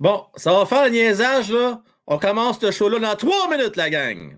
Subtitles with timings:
[0.00, 1.82] Bon, ça va faire le niaisage, là.
[2.06, 4.36] On commence ce show-là dans trois minutes, la gang.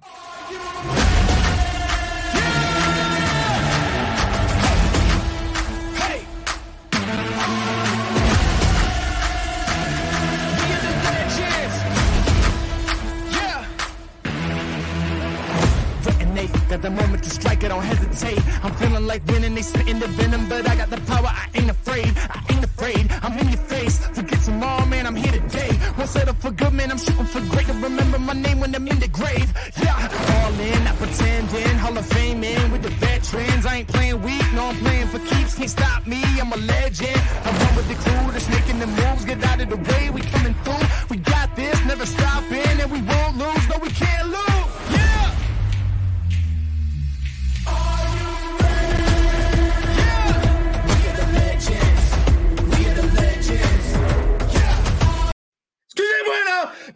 [16.73, 18.41] Got the moment to strike, I don't hesitate.
[18.64, 21.68] I'm feeling like winning, they spitting the venom, but I got the power, I ain't
[21.68, 22.11] afraid.
[22.16, 23.98] I ain't afraid, I'm in your face.
[23.98, 25.68] Forget tomorrow, man, I'm here today.
[25.98, 27.68] Won't settle for good, man, I'm shooting for great.
[27.68, 29.53] Remember my name when I'm in the grave.
[29.82, 29.93] Yeah,
[30.32, 31.77] all in, not pretending.
[31.77, 33.66] Hall of Fame in with the veterans.
[33.66, 35.54] I ain't playing weak, no, I'm playing for keeps.
[35.54, 37.20] Can't stop me, I'm a legend.
[37.44, 39.27] I'm run with the crew that's making the moves.
[39.27, 40.86] Get out of the way, we coming through.
[41.10, 43.68] We got this, never stopping, and we won't lose.
[43.68, 44.21] No, we can't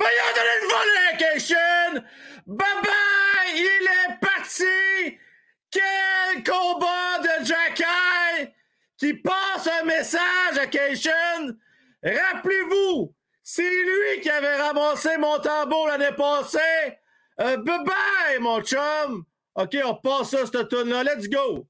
[0.00, 0.06] là!
[0.06, 2.04] A donné une volation!
[2.46, 3.54] Bye bye!
[3.54, 5.18] Il est parti!
[5.70, 8.52] Quel combat de Jacky
[8.98, 11.57] qui passe un message à Cation!
[12.02, 16.98] Rappelez-vous, c'est lui qui avait ramassé mon tambour l'année passée!
[17.40, 19.24] Euh, bye bye, mon chum!
[19.57, 21.02] OK, on passe ça, cette tune-là.
[21.02, 21.66] Let's go!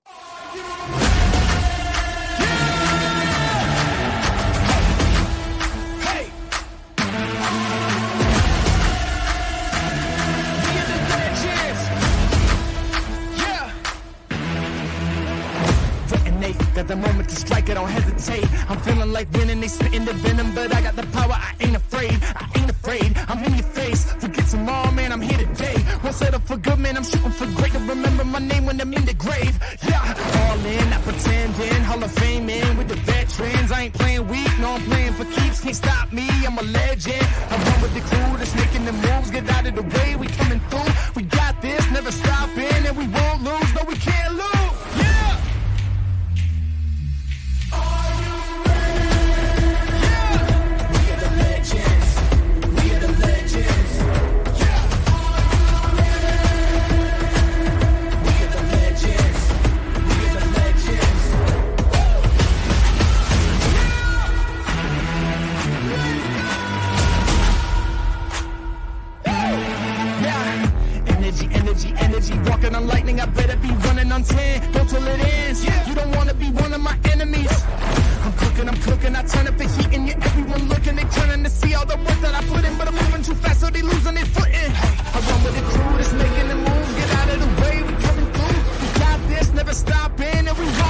[16.86, 18.46] Got the moment to strike, I don't hesitate.
[18.70, 21.76] I'm feeling like winning, they spitting the venom, but I got the power, I ain't
[21.76, 22.12] afraid.
[22.22, 24.04] I ain't afraid, I'm in your face.
[24.04, 25.76] Forget tomorrow, man, I'm here today.
[26.02, 27.72] Won't settle for good, man, I'm shooting for great.
[27.72, 29.58] To remember my name when I'm in the grave.
[29.82, 30.00] Yeah,
[30.40, 31.82] all in, not pretending.
[31.84, 33.72] Hall of Fame in with the veterans.
[33.72, 35.60] I ain't playing weak, no, I'm playing for keeps.
[35.60, 37.26] Can't stop me, I'm a legend.
[37.50, 39.30] I run with the crew that's making the moves.
[39.30, 40.92] Get out of the way, we coming through.
[41.16, 43.65] We got this, never stopping, and we won't lose.
[72.30, 72.50] Energy.
[72.50, 74.72] Walking on lightning, I better be running on 10.
[74.72, 75.64] Go till it ends.
[75.88, 77.50] You don't wanna be one of my enemies.
[78.24, 79.16] I'm cooking, I'm cooking.
[79.16, 80.96] I turn up the heat and yeah, everyone looking.
[80.96, 83.34] They turning to see all the work that I put in, but I'm moving too
[83.34, 84.72] fast, so they losing their footing.
[85.14, 86.94] I run with the crew that's making the moves.
[86.98, 88.60] Get out of the way, we coming through.
[88.80, 90.85] We got this, never stopping, and we won't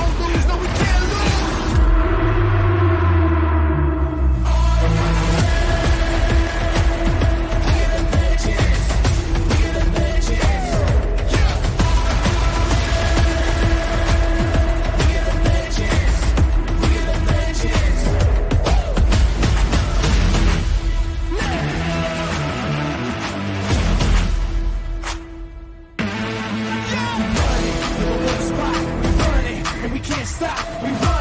[30.37, 30.83] stop.
[30.83, 31.16] We run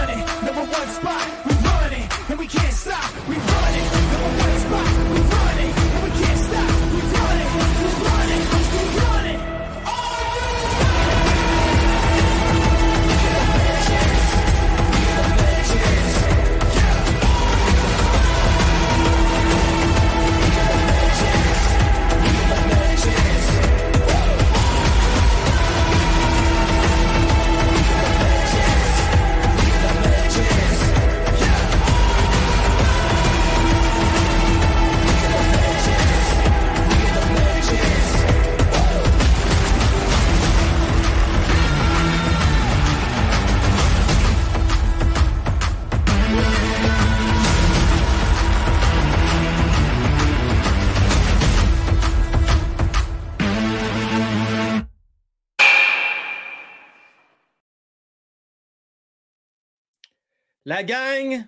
[60.66, 61.48] La gang,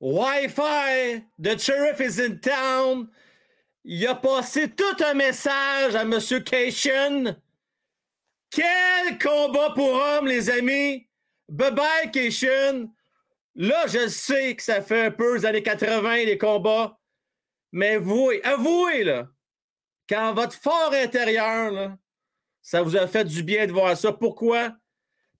[0.00, 3.08] Wi-Fi de Sheriff is in town.
[3.84, 6.20] Il a passé tout un message à M.
[6.44, 7.36] Cation.
[8.48, 11.08] Quel combat pour hommes, les amis!
[11.48, 12.92] Bye-bye, Cation.
[13.56, 16.96] Là, je sais que ça fait un peu les années 80, les combats.
[17.72, 19.28] Mais vous, avouez, là,
[20.08, 21.98] quand votre fort intérieur, là,
[22.60, 24.12] ça vous a fait du bien de voir ça.
[24.12, 24.76] Pourquoi?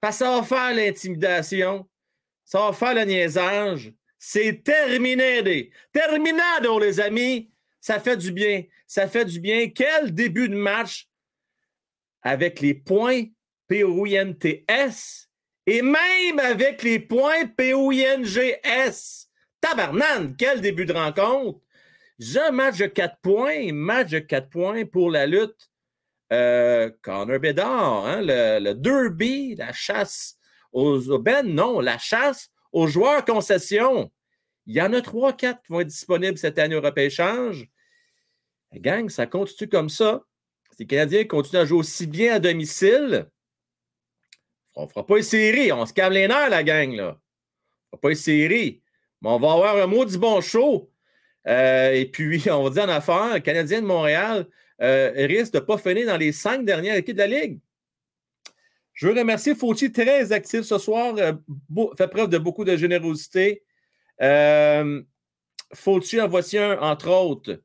[0.01, 1.89] Parce que ça va faire l'intimidation.
[2.53, 3.95] Ça va faire le niaisage.
[4.19, 5.71] C'est terminé.
[5.91, 7.51] Terminado, les amis.
[7.81, 8.65] Ça fait du bien.
[8.87, 9.71] Ça fait du bien.
[9.71, 11.09] Quel début de match
[12.21, 13.23] avec les points
[13.69, 15.31] P-O-I-N-T-S
[15.65, 19.31] et même avec les points P-O-I-N-G-S.
[19.59, 21.59] Tabarnane, quel début de rencontre.
[22.19, 25.71] J'ai un match de 4 points, match de 4 points pour la lutte.
[26.35, 26.91] Euh,
[27.39, 30.37] Bedard, hein, le, derby, la chasse
[30.73, 34.11] aux, Ben, non, la chasse aux joueurs concession.
[34.67, 37.69] Il y en a 3-4 qui vont être disponibles cette année au repêchage.
[38.75, 40.23] Gang, ça continue comme ça.
[40.79, 43.29] Les Canadiens continuent à jouer aussi bien à domicile,
[44.75, 45.73] on ne fera pas une série.
[45.73, 46.95] On se calme les nerfs, la gang.
[46.95, 47.05] Là.
[47.05, 47.15] On ne
[47.91, 48.83] fera pas une série.
[49.21, 50.91] Mais on va avoir un mot du bon show.
[51.47, 54.47] Euh, et puis, on va dire en affaire, le Canadien de Montréal
[54.81, 57.61] euh, risque de ne pas finir dans les cinq dernières équipes de la Ligue.
[58.95, 61.33] Je veux remercier Fauci, très actif ce soir, euh,
[61.97, 63.63] fait preuve de beaucoup de générosité.
[64.21, 65.03] Euh,
[65.75, 67.61] Fauci en voici un, entre autres.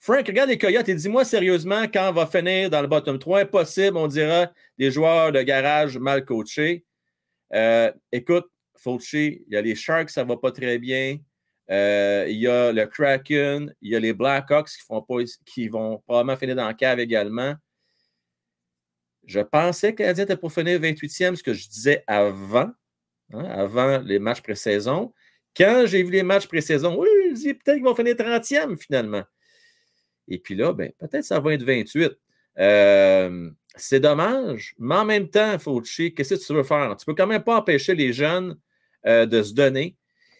[0.00, 3.40] Frank, regarde les Coyotes et dis-moi sérieusement quand on va finir dans le bottom 3.
[3.40, 6.84] Impossible, on dira, des joueurs de garage mal coachés.
[7.54, 11.18] Euh, écoute, Fauci, il y a les Sharks, ça ne va pas très bien.
[11.70, 15.68] Euh, il y a le Kraken, il y a les Blackhawks qui, font pas, qui
[15.68, 17.54] vont probablement finir dans le cave également.
[19.28, 22.70] Je pensais que Canadien était pour finir 28e, ce que je disais avant,
[23.34, 25.12] hein, avant les matchs pré-saison.
[25.54, 29.22] Quand j'ai vu les matchs pré-saison, oui, peut-être qu'ils vont finir 30e finalement.
[30.28, 32.12] Et puis là, ben, peut-être ça va être 28.
[32.58, 36.96] Euh, c'est dommage, mais en même temps, Fauci, qu'est-ce que tu veux faire?
[36.96, 38.58] Tu ne peux quand même pas empêcher les jeunes
[39.06, 39.98] euh, de se donner.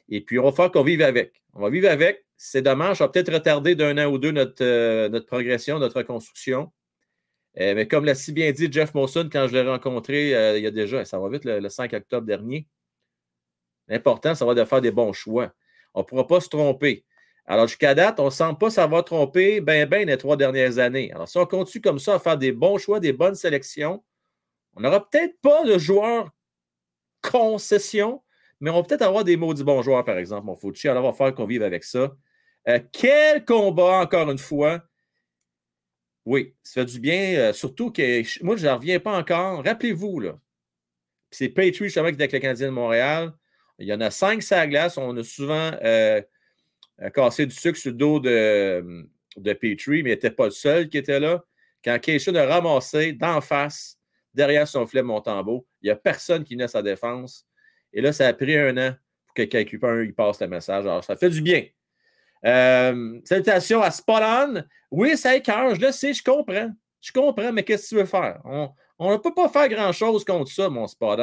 [0.08, 1.42] Et puis, on va faire qu'on vive avec.
[1.52, 2.24] On va vivre avec.
[2.38, 2.96] C'est dommage.
[2.96, 6.72] Ça va peut-être retarder d'un an ou deux notre, euh, notre progression, notre reconstruction.
[7.58, 10.70] Mais comme l'a si bien dit Jeff Monson quand je l'ai rencontré il y a
[10.70, 12.68] déjà, ça va vite le, 5 octobre dernier.
[13.88, 15.52] L'important, ça va de faire des bons choix.
[15.94, 17.04] On ne pourra pas se tromper.
[17.46, 21.10] Alors, jusqu'à date, on ne semble pas savoir tromper bien, bien les trois dernières années.
[21.12, 24.04] Alors, si on continue comme ça à faire des bons choix, des bonnes sélections,
[24.76, 26.30] on n'aura peut-être pas de joueurs
[27.22, 28.22] concession,
[28.60, 30.88] mais on va peut-être avoir des maudits bons joueurs, par exemple, mon Fauci.
[30.88, 32.14] Alors, on va faire qu'on vive avec ça.
[32.68, 34.82] Euh, quel combat, encore une fois.
[36.28, 39.64] Oui, ça fait du bien, euh, surtout que moi, je n'en reviens pas encore.
[39.64, 40.38] Rappelez-vous, là,
[41.30, 43.32] c'est Patriot justement qui est avec le Canadien de Montréal.
[43.78, 44.98] Il y en a cinq sur glace.
[44.98, 46.20] On a souvent euh,
[47.14, 49.08] cassé du sucre sur le dos de,
[49.38, 51.42] de Petrie, mais il n'était pas le seul qui était là.
[51.82, 53.98] Quand Keisha a ramassé d'en face,
[54.34, 57.46] derrière son filet Montembeau, il n'y a personne qui naît sa défense.
[57.94, 60.84] Et là, ça a pris un an pour que quelqu'un il passe le message.
[60.84, 61.64] Alors, ça fait du bien.
[62.44, 66.70] Euh, salutations à Spot Oui, ça écœure, je le sais, je comprends.
[67.00, 68.40] Je comprends, mais qu'est-ce que tu veux faire?
[68.98, 71.20] On ne peut pas faire grand-chose contre ça, mon Spot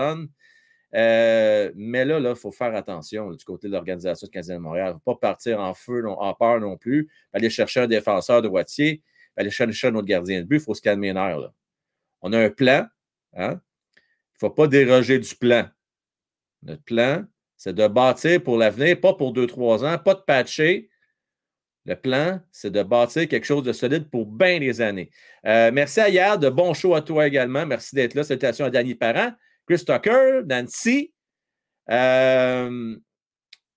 [0.96, 4.92] euh, mais là, il faut faire attention du côté de l'organisation de Canadien de Montréal.
[4.92, 7.10] Il ne faut pas partir en feu, en peur non plus.
[7.34, 9.04] Aller chercher un défenseur de droitier,
[9.36, 11.54] aller chercher un autre gardien de but, il faut se calmer les Là.
[12.22, 12.88] On a un plan.
[13.34, 13.60] Hein?
[13.98, 15.68] Il ne faut pas déroger du plan.
[16.64, 17.26] Notre plan,
[17.58, 20.90] c'est de bâtir pour l'avenir, pas pour deux, trois ans, pas de patcher.
[21.86, 25.12] Le plan, c'est de bâtir quelque chose de solide pour bien des années.
[25.46, 27.64] Euh, merci à Yard, de bon show à toi également.
[27.66, 28.24] Merci d'être là.
[28.24, 29.32] Salutations à Danny Parent.
[29.68, 31.14] Chris Tucker, Nancy.
[31.92, 32.96] Euh,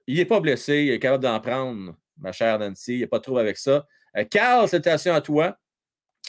[0.07, 2.95] il n'est pas blessé, il est capable d'en prendre, ma chère Nancy.
[2.95, 3.87] Il n'est pas trop avec ça.
[4.17, 5.59] Euh, Carl, salutations à toi.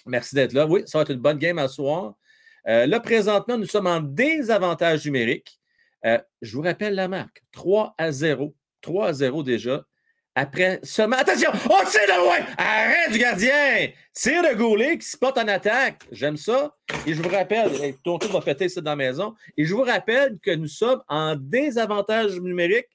[0.06, 0.66] Merci d'être là.
[0.66, 2.16] Oui, ça va être une bonne game à soir.
[2.66, 5.60] Là, présentement, nous sommes en désavantage numérique.
[6.04, 8.56] je vous rappelle la marque 3 à 0.
[8.82, 9.84] 3 à 0 déjà.
[10.40, 11.18] Après seulement.
[11.18, 11.52] Attention!
[11.70, 12.38] Oh, tire de loin!
[12.58, 13.90] Arrête du gardien!
[14.14, 16.04] Tire de Goulet qui se porte en attaque.
[16.14, 16.74] J'aime ça.
[17.06, 17.70] Et je vous rappelle,
[18.06, 19.36] ton tour va péter ça dans la maison.
[19.58, 22.88] Et je vous rappelle que nous sommes en désavantage numérique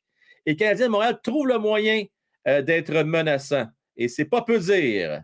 [0.47, 2.05] et Canadien de Montréal trouve le moyen
[2.49, 3.67] euh, d'être menaçant.
[3.95, 5.23] Et c'est pas peu dire.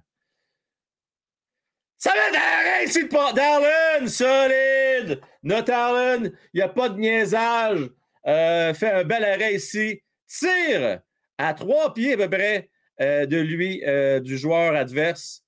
[1.97, 5.23] Ça va d'arrêt ici de Darlene, solide!
[5.43, 7.89] Notre Arlen, il n'y a pas de niaisage.
[8.27, 10.03] Euh, fait un bel arrêt ici.
[10.27, 11.01] Tire!
[11.41, 12.71] À trois pieds à peu près
[13.01, 15.43] euh, de lui, euh, du joueur adverse.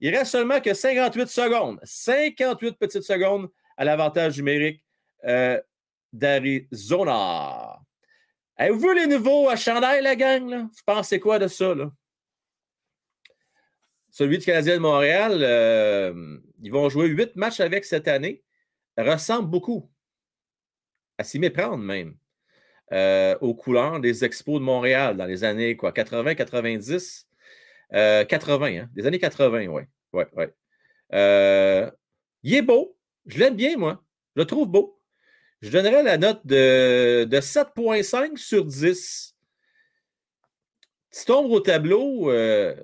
[0.00, 1.78] Il reste seulement que 58 secondes.
[1.84, 4.82] 58 petites secondes à l'avantage numérique
[5.24, 5.60] euh,
[6.12, 7.78] d'Arizona.
[8.56, 10.62] Avez-vous les nouveaux à chandail, la gang?
[10.62, 11.74] Vous pensez quoi de ça?
[11.74, 11.92] Là?
[14.10, 15.32] Celui du Canadien de Montréal,
[16.60, 18.44] ils vont jouer huit matchs avec cette année.
[18.96, 19.90] Ressemble beaucoup
[21.18, 22.16] à s'y méprendre même.
[22.92, 27.26] Euh, aux couleurs des expos de Montréal dans les années quoi, 80, 90,
[27.90, 29.82] 80, des années 80, oui.
[30.12, 30.54] Ouais, ouais.
[31.12, 31.90] Euh,
[32.42, 32.96] il est beau.
[33.26, 34.02] Je l'aime bien, moi.
[34.36, 35.00] Je le trouve beau.
[35.60, 39.34] Je donnerais la note de, de 7,5 sur 10.
[41.10, 42.74] Petit ombre au tableau, euh,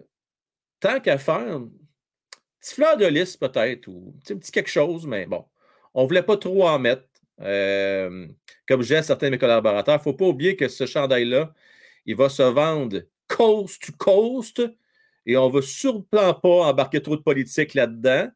[0.78, 1.60] tant qu'à faire,
[2.60, 5.44] petit fleur de lys peut-être, ou un petit quelque chose, mais bon,
[5.94, 7.04] on ne voulait pas trop en mettre.
[7.40, 8.28] Euh,
[8.70, 11.52] comme à certains de mes collaborateurs, il ne faut pas oublier que ce chandail-là,
[12.06, 14.62] il va se vendre coast to coast
[15.26, 18.28] et on ne va sûrement pas embarquer trop de politique là-dedans.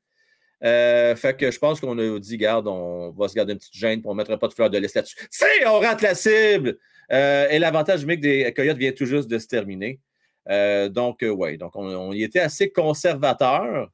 [0.64, 3.76] Euh, fait que je pense qu'on a dit, garde, on va se garder une petite
[3.76, 5.17] gêne pour ne mettre pas de fleur de lys là-dessus.
[5.31, 6.79] C'est, on rate la cible!
[7.12, 10.00] Euh, et l'avantage numérique des Coyotes vient tout juste de se terminer.
[10.49, 13.88] Euh, donc, oui, donc on, y était assez conservateur.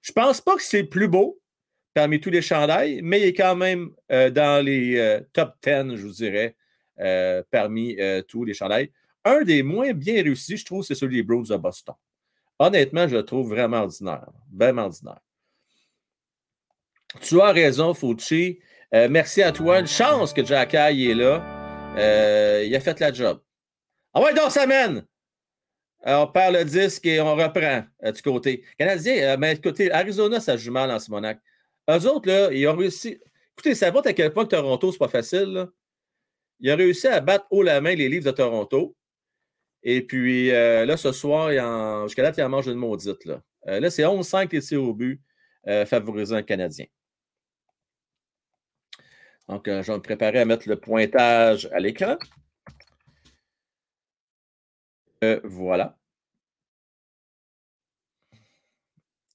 [0.00, 1.40] Je pense pas que c'est plus beau
[1.94, 6.12] parmi tous les chandails, mais il est quand même dans les top 10, je vous
[6.12, 6.56] dirais,
[7.50, 7.96] parmi
[8.28, 8.90] tous les chandails.
[9.24, 11.94] Un des moins bien réussis, je trouve, c'est celui des Bruins de Boston.
[12.58, 14.26] Honnêtement, je le trouve vraiment ordinaire.
[14.52, 15.20] Vraiment ordinaire.
[17.20, 18.58] Tu as raison, Fauci.
[18.94, 19.80] Euh, merci à toi.
[19.80, 21.44] Une chance que Jack est là.
[21.96, 23.40] Euh, il a fait la job.
[24.14, 25.04] Ah ouais, donc ça mène.
[26.04, 28.64] on perd le disque et on reprend euh, du côté.
[28.78, 29.58] Canadien, mais
[29.92, 31.38] Arizona, ça joue mal en Simonac.
[31.90, 33.18] Eux autres, là, ils ont réussi.
[33.56, 35.66] Écoutez, ça montre à quel point Toronto, c'est pas facile.
[36.60, 38.96] Ils ont réussi à battre haut la main les livres de Toronto.
[39.82, 41.50] Et puis là, ce soir,
[42.06, 43.24] jusqu'à là, il en mange une maudite.
[43.24, 45.20] Là, là c'est 11-5 les au but
[45.86, 46.86] favorisant le Canadien.
[49.48, 52.16] Donc, euh, je vais me préparer à mettre le pointage à l'écran.
[55.24, 55.96] Euh, voilà.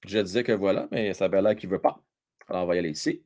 [0.06, 2.02] Je disais que voilà, mais ça a l'air qu'il ne veut pas.
[2.48, 3.22] Alors, on va y aller ici.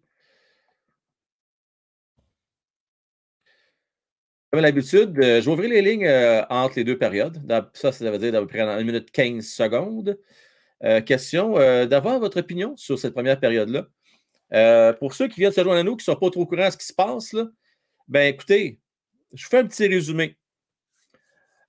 [4.50, 6.09] Comme l'habitude, euh, je vais ouvrir les lignes
[6.50, 7.41] entre les deux périodes.
[7.75, 10.19] Ça, ça veut dire d'à peu près 1 minute 15 secondes.
[11.07, 11.55] question
[11.87, 13.87] d'avoir votre opinion sur cette première période-là.
[14.52, 16.47] Euh, pour ceux qui viennent se joindre à nous, qui ne sont pas trop au
[16.47, 17.47] courant de ce qui se passe, là,
[18.09, 18.81] ben écoutez,
[19.33, 20.37] je fais un petit résumé.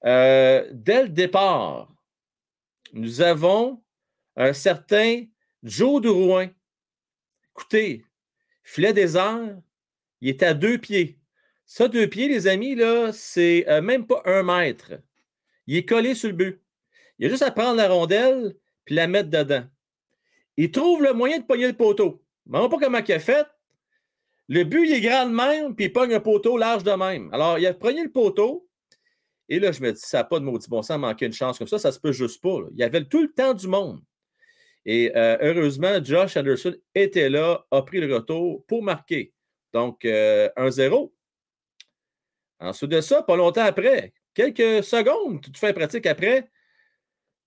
[0.05, 1.93] Euh, dès le départ,
[2.91, 3.81] nous avons
[4.35, 5.23] un certain
[5.63, 6.49] Joe de Rouen.
[7.55, 8.05] Écoutez,
[8.63, 9.57] filet airs,
[10.21, 11.19] il est à deux pieds.
[11.65, 14.93] Ça, deux pieds, les amis, là, c'est euh, même pas un mètre.
[15.67, 16.61] Il est collé sur le but.
[17.19, 18.55] Il a juste à prendre la rondelle
[18.85, 19.65] puis la mettre dedans.
[20.57, 22.23] Il trouve le moyen de pogner le poteau.
[22.45, 23.47] Mais pas comment il a fait.
[24.49, 27.29] Le but, il est grand de même, puis il pogne un poteau large de même.
[27.33, 28.67] Alors, il a pris le poteau,
[29.47, 31.57] et là, je me dis, ça n'a pas de maudit bon sens, manquer une chance
[31.57, 32.59] comme ça, ça se peut juste pas.
[32.71, 34.01] Il y avait tout le temps du monde.
[34.85, 39.33] Et euh, heureusement, Josh Anderson était là, a pris le retour pour marquer.
[39.71, 40.05] Donc, 1-0.
[40.05, 41.07] Euh,
[42.59, 46.49] Ensuite de ça, pas longtemps après, quelques secondes, toute fin pratique après,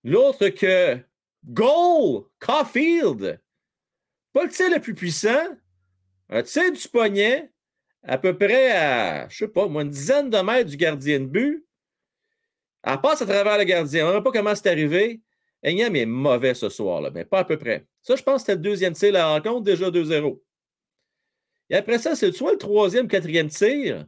[0.03, 0.99] l'autre que
[1.43, 3.41] Goal, Caulfield,
[4.33, 5.57] pas le tir le plus puissant,
[6.29, 7.51] un tir du poignet,
[8.03, 11.65] à peu près à, je sais pas, une dizaine de mètres du gardien de but.
[12.83, 14.05] Elle passe à travers le gardien.
[14.05, 15.21] On ne sait pas comment c'est arrivé.
[15.65, 17.87] Enyam est mauvais ce soir-là, mais pas à peu près.
[18.01, 20.41] Ça, je pense que c'était le deuxième tir de la rencontre, déjà 2-0.
[21.69, 24.05] Et après ça, c'est soit le troisième, quatrième tir.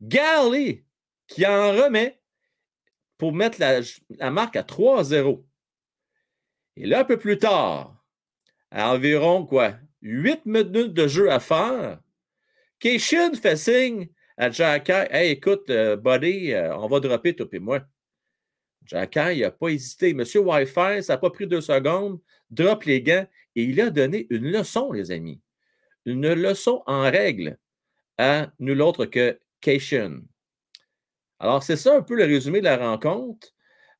[0.00, 0.84] Garley
[1.26, 2.20] qui en remet
[3.16, 3.80] pour mettre la,
[4.10, 5.44] la marque à 3-0.
[6.76, 7.96] Et là, un peu plus tard,
[8.70, 12.00] à environ quoi, 8 minutes de jeu à faire,
[12.80, 17.58] Keishin fait signe à Jacky Hey, écoute, euh, buddy, euh, on va dropper toi et
[17.58, 17.80] moi.
[18.84, 20.14] Jacky, il n'a pas hésité.
[20.14, 22.20] Monsieur Wi-Fi, ça n'a pas pris deux secondes.
[22.50, 23.26] Drop les gants
[23.56, 25.40] et il a donné une leçon, les amis.
[26.04, 27.58] Une leçon en règle
[28.18, 30.20] à nul autre que Keishin.
[31.38, 33.48] Alors, c'est ça un peu le résumé de la rencontre.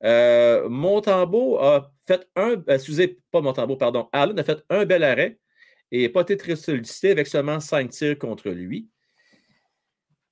[0.04, 5.38] Euh, a fait un, euh, excusez, pas Montembeau, pardon, Allen a fait un bel arrêt
[5.90, 8.88] et n'a pas été très sollicité avec seulement cinq tirs contre lui.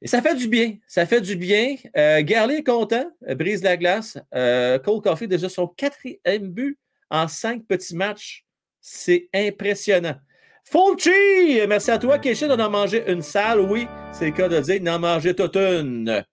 [0.02, 0.76] Et ça fait du bien.
[0.88, 1.76] Ça fait du bien.
[1.96, 4.18] Euh, est content, euh, brise la glace.
[4.32, 6.78] Cole Coffey, déjà son quatrième but
[7.08, 8.44] en cinq petits matchs.
[8.80, 10.16] C'est impressionnant.
[10.64, 12.50] Fulci, merci à toi, Keshin.
[12.50, 13.60] On a mangé une salle.
[13.60, 16.24] Oui, c'est le cas de dire, a mangé toute une.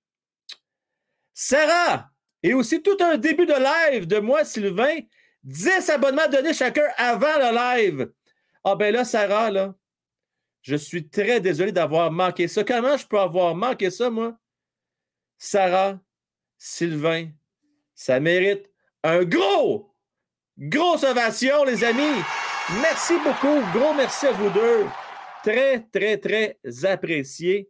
[1.33, 2.09] Sarah,
[2.41, 4.97] et aussi tout un début de live de moi, Sylvain.
[5.43, 8.11] 10 abonnements donnés chacun avant le live.
[8.63, 9.73] Ah ben là, Sarah, là,
[10.61, 12.63] je suis très désolé d'avoir manqué ça.
[12.63, 14.37] Comment je peux avoir manqué ça, moi?
[15.37, 15.99] Sarah,
[16.57, 17.29] Sylvain,
[17.95, 18.69] ça mérite
[19.03, 19.95] un gros,
[20.57, 22.21] grosse ovation, les amis.
[22.81, 23.61] Merci beaucoup.
[23.73, 24.85] Gros merci à vous deux.
[25.43, 27.69] Très, très, très apprécié.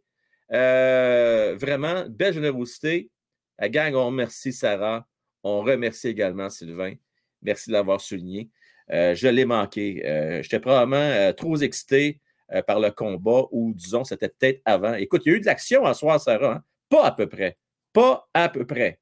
[0.52, 3.10] Euh, vraiment, belle générosité.
[3.58, 5.06] La gang, on remercie Sarah.
[5.44, 6.94] On remercie également Sylvain.
[7.40, 8.50] Merci de l'avoir souligné.
[8.90, 10.02] Euh, je l'ai manqué.
[10.04, 12.20] Euh, j'étais probablement trop excité
[12.66, 14.94] par le combat ou, disons, c'était peut-être avant.
[14.94, 16.54] Écoute, il y a eu de l'action en soir, Sarah.
[16.54, 16.64] Hein?
[16.88, 17.58] Pas à peu près.
[17.92, 19.00] Pas à peu près.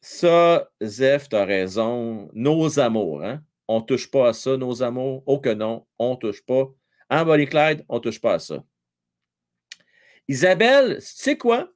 [0.00, 2.28] Ça, Zef, tu as raison.
[2.34, 3.42] Nos amours, hein?
[3.68, 5.22] On ne touche pas à ça, nos amours?
[5.24, 6.66] Oh que non, on ne touche pas.
[7.08, 8.62] En Bonnie Clyde, on ne touche pas à ça.
[10.28, 11.70] Isabelle, tu sais quoi?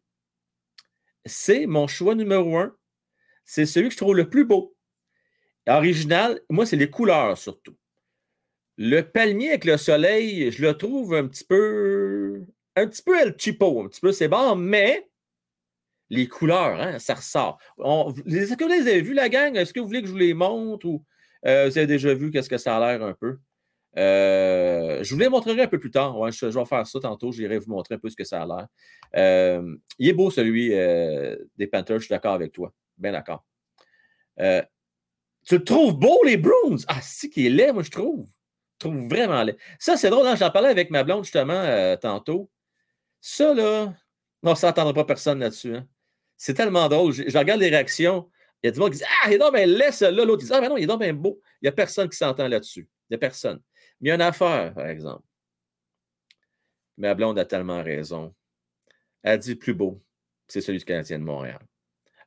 [1.25, 2.77] C'est mon choix numéro un.
[3.47, 4.77] C'est celui que je trouve le plus beau.
[5.67, 7.78] Original, moi, c'est les couleurs surtout.
[8.81, 12.45] Le palmier avec le soleil, je le trouve un petit peu.
[12.77, 15.09] Un petit peu El Chipo, un petit peu c'est bon, mais
[16.11, 17.59] les couleurs, hein, ça ressort.
[17.77, 19.57] Est-ce que vous les avez vus, la gang?
[19.57, 21.05] Est-ce que vous voulez que je vous les montre ou
[21.45, 23.39] euh, vous avez déjà vu qu'est-ce que ça a l'air un peu?
[23.97, 26.31] Euh, je vous les montrerai un peu plus tard.
[26.31, 27.33] je, vais faire ça tantôt.
[27.33, 28.67] J'irai vous montrer un peu ce que ça a l'air.
[29.17, 31.99] Euh, il est beau, celui des Panthers.
[31.99, 32.73] Je suis d'accord avec toi.
[32.97, 33.45] Bien d'accord.
[34.39, 36.77] tu le trouves beau, les Bruins?
[36.87, 38.29] Ah, si, qui est laid, moi, je trouve.
[38.79, 39.57] Trouve vraiment laid.
[39.79, 40.27] Ça, c'est drôle.
[40.27, 40.37] Hein?
[40.37, 42.51] J'en parlais avec ma blonde, justement, tantôt.
[43.21, 43.93] Ça, là,
[44.43, 45.75] non, ça n'entendra pas personne là-dessus.
[45.75, 45.87] Hein.
[46.37, 47.13] C'est tellement drôle.
[47.13, 48.31] Je, regarde les réactions.
[48.63, 50.11] Il y a du monde qui dit Ah, il est donc bien laisse là.
[50.11, 51.41] L'autre dit Ah, mais non, il est donc bien beau.
[51.61, 52.89] Il n'y a personne qui s'entend là-dessus.
[53.09, 53.61] Il n'y a personne.
[54.01, 55.25] Mais il y a une affaire, par exemple.
[56.97, 58.35] Ma blonde a tellement raison.
[59.23, 60.03] Elle dit le plus beau,
[60.47, 61.61] c'est celui du Canadien de Montréal.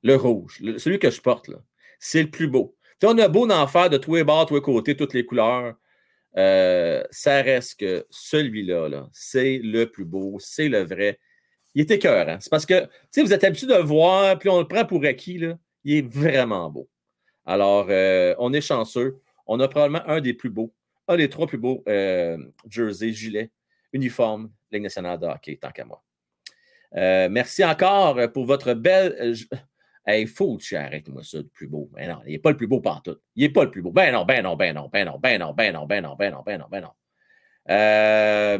[0.03, 1.57] Le rouge, celui que je porte, là,
[1.99, 2.75] c'est le plus beau.
[3.03, 5.75] on a beau en faire de tous les bords, tous les côtés, toutes les couleurs.
[6.37, 11.19] Euh, ça reste que celui-là, -là, c'est le plus beau, c'est le vrai
[11.75, 12.37] il est écœurant.
[12.39, 15.03] C'est parce que, tu vous êtes habitué de le voir, puis on le prend pour
[15.05, 15.57] acquis, là.
[15.83, 16.89] Il est vraiment beau.
[17.45, 19.19] Alors, euh, on est chanceux.
[19.47, 20.73] On a probablement un des plus beaux,
[21.07, 22.37] un des trois plus beaux euh,
[22.69, 23.51] jerseys, gilets,
[23.93, 26.03] uniformes, Ligue nationale de hockey, tant qu'à moi.
[26.95, 29.35] Euh, merci encore pour votre belle.
[30.07, 31.89] Il faut que tu arrêtes, moi, ça, le plus beau.
[31.93, 33.17] Ben non, il n'est pas le plus beau partout.
[33.35, 33.91] Il n'est pas le plus beau.
[33.91, 36.31] Ben non, ben non, ben non, ben non, ben non, ben non, ben non, ben
[36.31, 36.91] non, ben non, ben non.
[37.69, 38.59] Euh,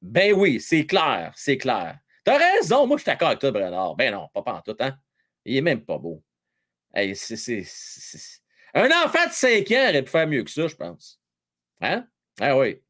[0.00, 1.98] ben oui, c'est clair, c'est clair.
[2.24, 3.94] T'as raison, moi je suis d'accord avec toi, Bernard.
[3.96, 4.96] Ben non, pas tout, hein?
[5.44, 6.22] Il est même pas beau.
[6.94, 7.64] Hey, c'est,
[8.74, 11.20] Un enfant de 5 ans aurait pu faire mieux que ça, je pense.
[11.80, 12.06] Hein?
[12.40, 12.80] Ah oui.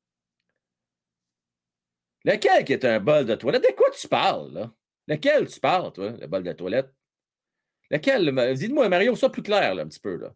[2.24, 3.62] Lequel qui est un bol de toilette?
[3.62, 4.72] De quoi tu parles, là?
[5.08, 6.92] Lequel tu parles, toi, le bol de toilette?
[7.92, 8.54] Lequel?
[8.56, 10.34] Dis-moi, Mario, ça plus clair, là, un petit peu, là.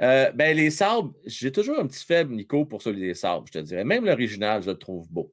[0.00, 3.52] Euh, ben, les sabres, j'ai toujours un petit faible, Nico, pour celui des sabres, je
[3.52, 3.84] te dirais.
[3.84, 5.32] Même l'original, je le trouve beau.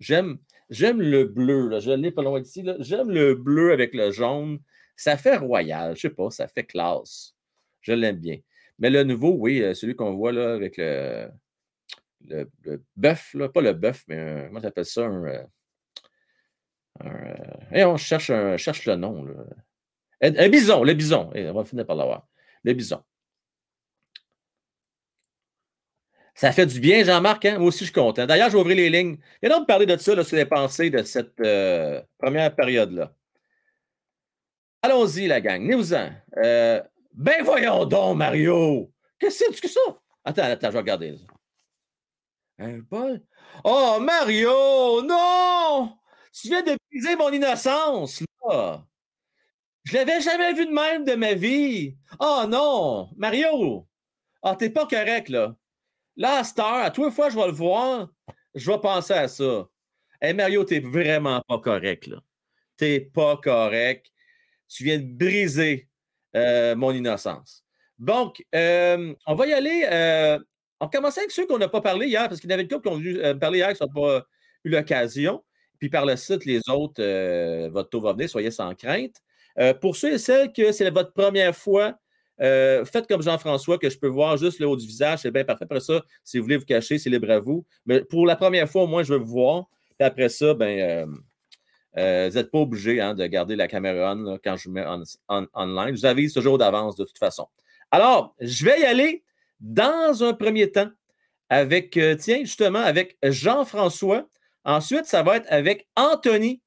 [0.00, 0.38] J'aime,
[0.70, 1.80] j'aime le bleu, là.
[1.80, 2.64] je l'ai pas loin d'ici.
[2.80, 4.58] J'aime le bleu avec le jaune.
[4.96, 7.34] Ça fait royal, je sais pas, ça fait classe.
[7.80, 8.38] Je l'aime bien.
[8.78, 11.28] Mais le nouveau, oui, euh, celui qu'on voit là avec le,
[12.26, 12.48] le,
[12.96, 15.06] bœuf, pas le bœuf, mais un, comment t'appelles ça?
[15.06, 15.44] Un, euh,
[17.72, 19.26] un, on cherche, cherche le nom.
[20.24, 21.30] Un, bison, le bison.
[21.34, 22.26] on va finir par l'avoir.
[22.62, 23.02] Le bison.
[26.34, 27.44] Ça fait du bien, Jean-Marc.
[27.44, 27.58] Hein?
[27.58, 28.26] Moi aussi, je suis content.
[28.26, 29.18] D'ailleurs, je vais ouvrir les lignes.
[29.42, 33.12] Viens donc parler de ça, là, sur les pensées de cette euh, première période-là.
[34.82, 35.62] Allons-y, la gang.
[35.62, 36.10] Venez-vous-en.
[36.38, 36.82] Euh,
[37.12, 38.92] ben voyons donc, Mario.
[39.18, 39.80] Qu'est-ce que c'est que ça?
[40.24, 41.18] Attends, attends, je vais regarder.
[42.58, 43.20] Un bol?
[43.64, 45.02] Oh, Mario!
[45.02, 45.96] Non!
[46.32, 48.84] Tu viens de briser mon innocence, là.
[49.84, 51.96] Je l'avais jamais vu de même de ma vie.
[52.18, 53.10] Oh non!
[53.16, 53.86] Mario!
[54.42, 55.54] Ah, t'es pas correct, là.
[56.16, 58.08] Là, à Star, à tous les fois que je vais le voir,
[58.54, 59.68] je vais penser à ça.
[60.22, 62.22] Hey Mario, t'es vraiment pas correct, là.
[62.78, 64.06] T'es pas correct.
[64.68, 65.88] Tu viens de briser
[66.34, 67.62] euh, mon innocence.
[67.98, 69.86] Donc, euh, on va y aller.
[69.90, 70.38] Euh,
[70.80, 72.68] on commence avec ceux qu'on n'a pas parlé hier, parce qu'il y en avait une
[72.70, 74.26] couple qui ont vu parler hier qui n'ont pas
[74.64, 75.44] eu l'occasion.
[75.78, 77.02] Puis par le site, les autres,
[77.68, 79.16] votre tour va venir, soyez sans crainte.
[79.80, 81.98] Pour ceux et celles que c'est votre première fois
[82.40, 85.44] euh, faites comme Jean-François, que je peux voir juste le haut du visage, c'est bien
[85.44, 85.64] parfait.
[85.64, 87.64] Après ça, si vous voulez vous cacher, c'est libre à vous.
[87.86, 89.64] Mais pour la première fois, au moins, je veux vous voir.
[90.00, 91.06] Et après ça, ben, euh,
[91.96, 94.84] euh, vous n'êtes pas obligé hein, de garder la caméra on quand je vous mets
[94.84, 95.94] en, online.
[95.94, 97.46] Je vous avise toujours d'avance de toute façon.
[97.90, 99.22] Alors, je vais y aller
[99.60, 100.90] dans un premier temps
[101.48, 104.28] avec, tiens, justement, avec Jean-François.
[104.64, 106.60] Ensuite, ça va être avec Anthony.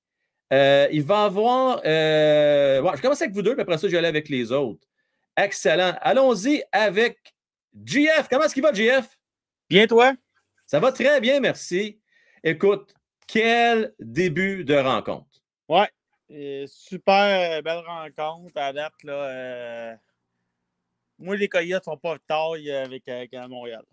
[0.51, 1.81] Il va avoir.
[1.83, 4.88] je commence avec vous deux, puis après ça, je vais aller avec les autres.
[5.36, 5.95] Excellent.
[6.01, 7.36] Allons-y avec
[7.86, 8.27] GF.
[8.29, 9.07] Comment est-ce qu'il va, GF?
[9.69, 10.13] Bien, toi?
[10.65, 11.99] Ça va très bien, merci.
[12.43, 12.93] Écoute,
[13.27, 15.41] quel début de rencontre.
[15.69, 15.89] Ouais.
[16.67, 18.93] super belle rencontre à date.
[19.03, 19.95] Là, euh,
[21.19, 23.83] Moi, les Coyotes ne sont pas de taille avec, avec Montréal.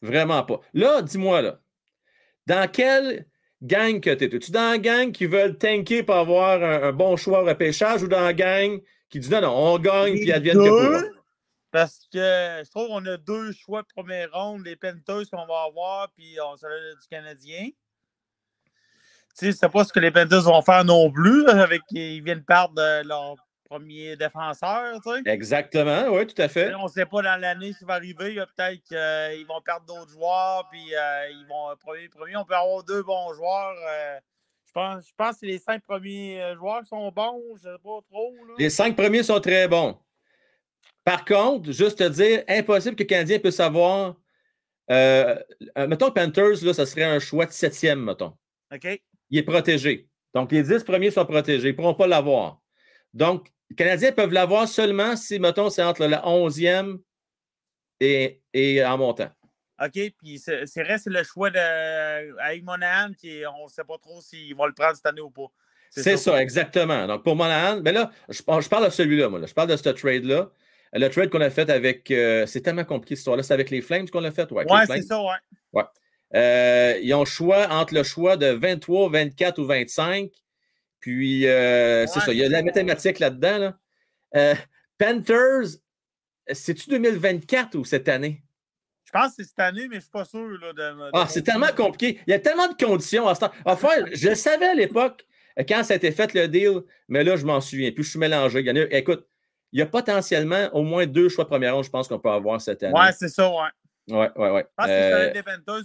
[0.00, 0.60] Vraiment pas.
[0.72, 1.60] Là, dis-moi, là,
[2.46, 3.26] dans quelle
[3.62, 4.34] gang que tu es?
[4.34, 8.02] Es-tu dans la gang qui veulent tanker pour avoir un, un bon choix au repêchage
[8.02, 8.80] ou dans la gang
[9.12, 11.12] qui dit non, non, on gagne, puis advienne que
[11.70, 15.64] Parce que je trouve qu'on a deux choix de première ronde, les Panthers qu'on va
[15.68, 17.68] avoir, puis on sera du Canadien.
[19.38, 22.44] Tu sais, c'est pas ce que les Panthers vont faire non plus, avec ils viennent
[22.44, 23.36] perdre leur
[23.72, 25.00] premier défenseur.
[25.02, 25.22] Tu sais.
[25.26, 26.74] Exactement, oui, tout à fait.
[26.74, 28.34] On ne sait pas dans l'année ce qui va arriver.
[28.34, 30.68] Peut-être qu'ils vont perdre d'autres joueurs.
[30.70, 33.74] Puis ils vont premier, premier, on peut avoir deux bons joueurs.
[34.66, 37.42] je pense, je pense que les cinq premiers joueurs sont bons.
[37.62, 38.34] Je ne sais pas trop.
[38.58, 39.98] Les cinq premiers sont très bons.
[41.04, 44.16] Par contre, juste te dire, impossible que le Canadien puisse avoir.
[44.90, 45.36] Euh,
[45.76, 48.36] mettons Panthers, là, ça serait un choix de septième, mettons.
[48.72, 49.00] OK.
[49.30, 50.08] Il est protégé.
[50.34, 51.68] Donc, les dix premiers sont protégés.
[51.68, 52.60] Ils ne pourront pas l'avoir.
[53.14, 56.98] Donc, les Canadiens peuvent l'avoir seulement si, mettons, c'est entre la onzième
[58.00, 59.30] et, et en montant.
[59.82, 64.20] OK, puis c'est reste le choix de avec Monahan, qui on ne sait pas trop
[64.20, 65.46] s'il va le prendre cette année ou pas.
[65.88, 66.40] C'est ça.
[66.42, 67.06] exactement.
[67.06, 69.40] Donc, pour Monahan, ben là, je, je parle de celui-là, moi.
[69.44, 70.50] Je parle de ce trade-là.
[70.92, 72.10] Le trade qu'on a fait avec.
[72.10, 73.42] Euh, c'est tellement compliqué cette histoire-là.
[73.42, 74.70] C'est avec les Flames qu'on l'a fait, ouais?
[74.70, 75.28] Ouais, c'est ça, ouais.
[75.72, 75.84] Ouais.
[76.34, 80.30] Euh, ils ont choix entre le choix de 23, 24 ou 25.
[81.02, 82.32] Puis, euh, c'est ça.
[82.32, 83.76] Il y a de la mathématique là-dedans.
[84.32, 84.54] Là.
[84.96, 85.78] Panthers,
[86.50, 88.42] c'est-tu 2024 ou cette année?
[89.04, 90.48] Je pense que c'est cette année, mais je ne suis pas sûr.
[90.48, 92.20] Là, de, ah, c'est tellement compliqué.
[92.26, 93.52] Il y a tellement de conditions à ce temps.
[93.66, 95.26] Enfin, je le savais à l'époque
[95.68, 97.90] quand ça a été fait le deal, mais là, je m'en souviens.
[97.90, 98.60] Puis je suis mélangé.
[98.60, 99.26] Il y en a, écoute,
[99.72, 102.30] il y a potentiellement au moins deux choix de première ronde, je pense qu'on peut
[102.30, 102.98] avoir cette année.
[102.98, 104.16] Ouais, c'est ça, ouais.
[104.16, 104.66] Ouais, ouais, ouais.
[104.68, 105.42] Je pense que c'est euh, des.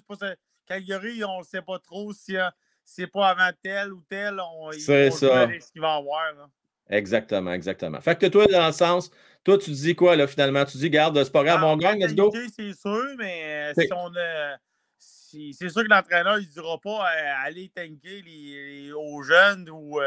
[0.08, 0.18] Pour
[0.66, 2.48] Calgary, on ne sait pas trop si euh,
[2.90, 4.40] c'est pas avant tel ou tel.
[4.72, 5.48] C'est ça.
[5.60, 6.34] ce qu'il va avoir.
[6.34, 6.50] Là.
[6.90, 8.00] Exactement, exactement.
[8.00, 9.12] Fait que toi, dans le sens,
[9.44, 10.64] toi, tu dis quoi, là, finalement?
[10.66, 12.32] Tu dis, garde, c'est pas grave, ah, on gagne, let's go.
[12.56, 14.58] C'est sûr, mais euh, si on a.
[14.98, 17.06] c'est sûr que l'entraîneur, il ne dira pas
[17.44, 20.00] aller tanker les, aux jeunes ou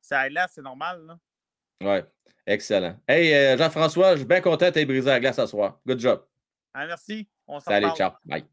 [0.00, 1.02] ça là, c'est normal.
[1.06, 1.18] Là.
[1.84, 2.04] Ouais.
[2.48, 2.96] Excellent.
[3.06, 5.78] Hey, euh, Jean-François, je suis bien content d'être brisé la glace ce soir.
[5.86, 6.24] Good job.
[6.72, 7.28] Ah, merci.
[7.46, 8.12] On Salut, ciao.
[8.24, 8.46] Bye.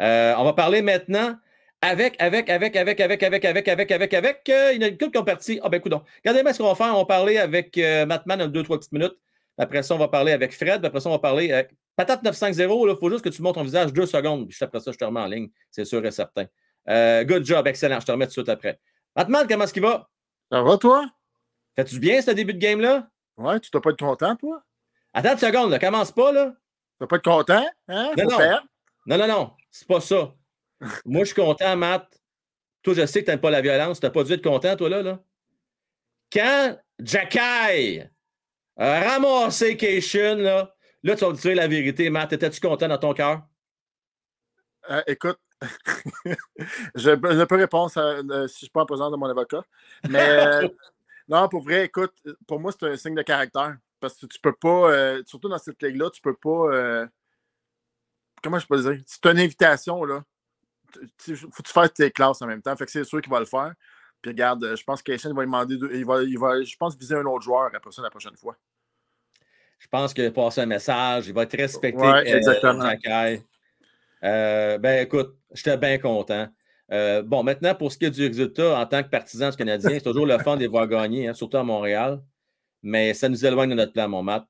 [0.00, 1.36] Euh, on va parler maintenant
[1.82, 4.42] avec, avec, avec, avec, avec, avec, avec, avec, avec, avec.
[4.46, 5.60] il y a une couple qui ont parti.
[5.62, 5.92] Ah, ben, écoute
[6.24, 6.94] Regardez-moi ce qu'on va faire.
[6.94, 9.18] On va parler avec euh, Matman en deux, trois petites minutes.
[9.58, 10.84] Après ça, on va parler avec Fred.
[10.84, 12.88] Après ça, on va parler avec Patate 950.
[12.88, 14.48] Il faut juste que tu montes ton visage deux secondes.
[14.48, 15.50] Puis après ça, je te remets en ligne.
[15.70, 16.46] C'est sûr et certain.
[16.86, 17.66] good job.
[17.66, 17.98] Excellent.
[17.98, 18.78] Je te remets tout de suite après.
[19.16, 20.08] Matman, comment est-ce qu'il va?
[20.50, 21.10] Ça va, toi?
[21.74, 23.08] Fais-tu bien ce début de game-là?
[23.36, 24.62] Ouais, tu dois pas être content, toi?
[25.12, 26.46] Attends une seconde, ne commence pas, là.
[26.46, 27.66] Tu dois pas être content?
[27.88, 28.12] Hein?
[28.16, 28.38] Non, non.
[29.06, 30.34] non, non, non, c'est pas ça.
[31.04, 32.20] Moi, je suis content, Matt.
[32.82, 34.00] Toi, je sais que tu n'aimes pas la violence.
[34.00, 35.02] Tu n'as pas dû être content, toi, là.
[35.02, 35.22] là.
[36.32, 38.00] Quand Jacky
[38.76, 42.32] a ramassé Cation, là, là, tu vas me dire la vérité, Matt.
[42.32, 43.42] Étais-tu content dans ton cœur?
[44.90, 45.38] Euh, écoute,
[46.96, 49.62] je ne peux répondre euh, si je ne suis pas en présence de mon avocat.
[50.08, 50.18] Mais
[50.64, 50.68] euh,
[51.28, 52.14] non, pour vrai, écoute,
[52.48, 53.76] pour moi, c'est un signe de caractère.
[54.00, 57.06] Parce que tu peux pas, surtout dans cette ligue-là, tu peux pas.
[58.42, 59.00] Comment je peux dire?
[59.06, 60.24] C'est une invitation, là.
[61.26, 62.74] Il faut que tu fasses tes classes en même temps.
[62.76, 63.72] Fait que c'est sûr qu'il va le faire.
[64.20, 65.74] Puis regarde, je pense que va lui demander.
[65.92, 68.56] Il va, il va, je pense, viser un autre joueur après ça la prochaine fois.
[69.78, 71.26] Je pense qu'il va passer un message.
[71.26, 72.00] Il va être respecté.
[72.00, 72.88] Ouais, exactement.
[74.24, 76.48] Euh, ben écoute, j'étais bien content.
[76.92, 79.90] Euh, bon, maintenant, pour ce qui est du résultat, en tant que partisan du Canadien,
[79.90, 82.22] c'est toujours le fun de les voir gagner, hein, surtout à Montréal.
[82.82, 84.46] Mais ça nous éloigne de notre plan, mon mat.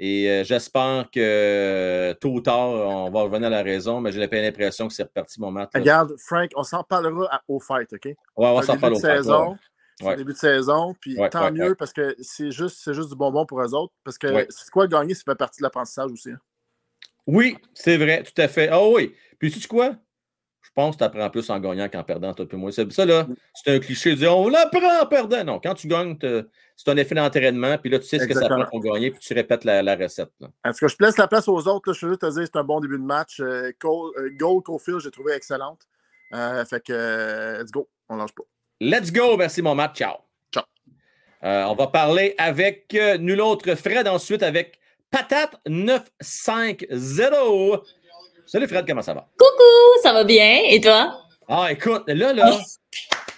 [0.00, 4.12] Et euh, j'espère que euh, tôt ou tard, on va revenir à la raison, mais
[4.12, 5.68] j'ai l'impression que c'est reparti, mon mat.
[5.74, 8.04] Regarde, Frank, on s'en parlera au fight, OK?
[8.04, 9.58] Ouais, on s'en parle au saison,
[10.00, 10.16] fight.
[10.16, 13.74] début de saison, puis tant mieux parce que c'est juste, juste du bonbon pour eux
[13.74, 13.92] autres.
[14.04, 16.30] Parce que c'est quoi gagner, ça fait partie de l'apprentissage aussi.
[16.30, 16.38] Hein.
[17.26, 18.68] Oui, c'est vrai, tout à fait.
[18.70, 19.14] Ah oui.
[19.38, 19.96] Puis tu sais quoi?
[20.62, 22.70] Je pense que tu apprends plus en gagnant qu'en perdant, toi moi.
[22.72, 23.36] Ça, là, mm.
[23.54, 25.44] c'est un cliché de dire on l'apprend en perdant.
[25.44, 26.16] Non, quand tu gagnes,
[26.78, 29.18] c'est un effet d'entraînement, puis là, tu sais ce que ça prend pour gagner, puis
[29.18, 30.30] tu répètes la, recette.
[30.64, 31.92] Est-ce que je laisse la place aux autres?
[31.92, 33.40] je veux juste te dire c'est un bon début de match.
[33.40, 35.80] Euh, Cole, euh, Gold Cofield, j'ai trouvé excellente.
[36.32, 38.44] Euh, fait que, let's go, on lâche pas.
[38.80, 39.96] Let's go, merci mon match.
[39.96, 40.18] Ciao.
[40.54, 40.62] Ciao.
[41.42, 44.78] on va parler avec nul autre Fred ensuite avec
[45.10, 46.86] Patate 950.
[48.48, 49.28] Salut Fred, comment ça va?
[49.38, 50.60] Coucou, ça va bien.
[50.70, 51.20] Et toi?
[51.48, 52.58] Ah, écoute, là, là,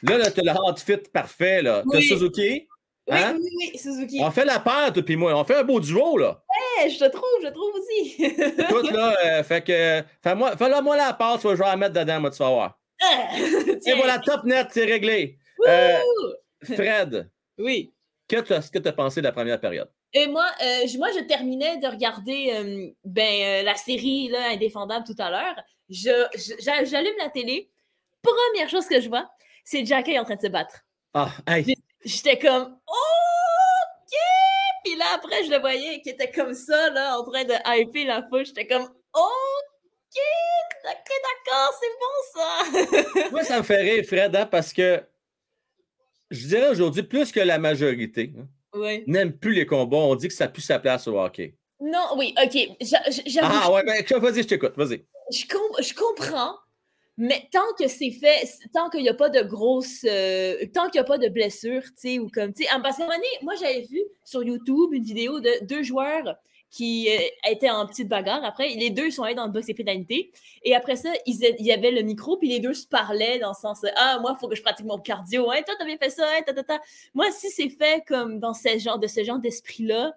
[0.03, 1.83] là, là t'as le outfit parfait, là.
[1.91, 2.69] T'as Suzuki?
[3.11, 3.35] Hein?
[3.35, 4.21] Oui, oui, oui, Suzuki.
[4.23, 5.35] On fait la paire, toi puis moi.
[5.35, 6.41] On fait un beau duo, là.
[6.49, 8.25] Ouais, je te trouve, je te trouve aussi.
[8.71, 11.95] écoute, là, euh, fait que, fais-moi, fais-le moi la paire, tu vas, vais la mettre
[11.95, 12.79] dedans, moi, tu vas voir.
[13.85, 15.39] Et voilà, top net, c'est réglé.
[15.67, 15.99] Euh,
[16.63, 17.29] Fred.
[17.59, 17.93] Oui.
[18.29, 19.89] Qu'est-ce que tu as pensé de la première période?
[20.13, 25.07] Et moi, euh, moi, je terminais de regarder euh, ben, euh, la série là, Indéfendable
[25.07, 25.57] tout à l'heure.
[25.89, 27.71] J'allume la télé.
[28.23, 29.31] Première chose que je vois,
[29.65, 30.81] c'est Jackie en train de se battre.
[31.15, 31.31] Ah,
[32.05, 34.17] J'étais comme OK!
[34.85, 38.07] Puis là, après, je le voyais qui était comme ça, là, en train de hyper
[38.07, 38.45] la foule.
[38.45, 40.19] J'étais comme OK!
[40.85, 41.13] OK,
[41.47, 43.31] d'accord, c'est bon ça!
[43.31, 45.03] moi, ça me fait rire, Fred, hein, parce que
[46.31, 49.05] je dirais aujourd'hui, plus que la majorité, hein, Ouais.
[49.07, 49.97] n'aime plus les combats.
[49.97, 51.57] On dit que ça pue sa place au hockey.
[51.81, 52.77] Non, oui, ok.
[53.27, 55.05] J'avoue, Ah ouais, ben vas-y, je t'écoute, vas-y.
[55.33, 56.55] je, com- je comprends,
[57.17, 60.05] mais tant que c'est fait, tant qu'il n'y a pas de grosses.
[60.05, 62.53] euh, tant qu'il n'y a pas de blessures, tu sais, ou comme.
[62.53, 65.65] Tu sais, parce qu'à un moment donné, moi, j'avais vu sur YouTube une vidéo de
[65.65, 66.37] deux joueurs
[66.71, 67.19] qui euh,
[67.51, 68.45] étaient en petite bagarre.
[68.45, 70.31] Après, les deux sont allés dans le box et pénalité.
[70.63, 73.55] Et après ça, il y avait le micro, puis les deux se parlaient dans le
[73.55, 75.51] sens Ah, moi, il faut que je pratique mon cardio.
[75.51, 76.27] Hein, toi, t'as bien fait ça.
[76.29, 76.81] Hein, ta, ta, ta.
[77.15, 80.15] Moi, si c'est fait comme dans ce genre, de ce genre d'esprit-là,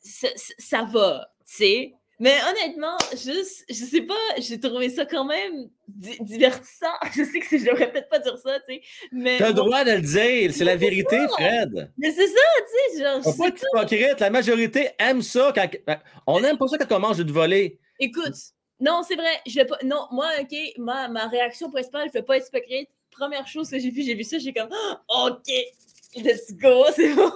[0.00, 1.94] ça va, tu sais.
[2.20, 6.86] Mais honnêtement, juste, je sais pas, j'ai trouvé ça quand même di- divertissant.
[7.14, 8.82] Je sais que je devrais peut-être pas dire ça, tu sais.
[9.12, 11.92] Mais, T'as le droit de le dire, c'est la vérité, Fred.
[11.96, 13.04] mais c'est ça, tu sais.
[13.04, 14.20] Genre, pas être hypocrite.
[14.20, 15.52] La majorité aime ça.
[15.54, 15.68] Quand...
[15.86, 17.78] ben, On n'aime pas ça quand on mange une volée.
[18.00, 18.34] Écoute,
[18.80, 19.78] non, c'est vrai, je vais pas.
[19.84, 22.88] Non, moi, OK, ma, ma réaction principale, je vais pas être hypocrite.
[23.12, 24.70] Première chose que j'ai vu, j'ai vu ça, j'ai comme
[25.08, 25.48] OK,
[26.16, 27.30] let's go, c'est bon.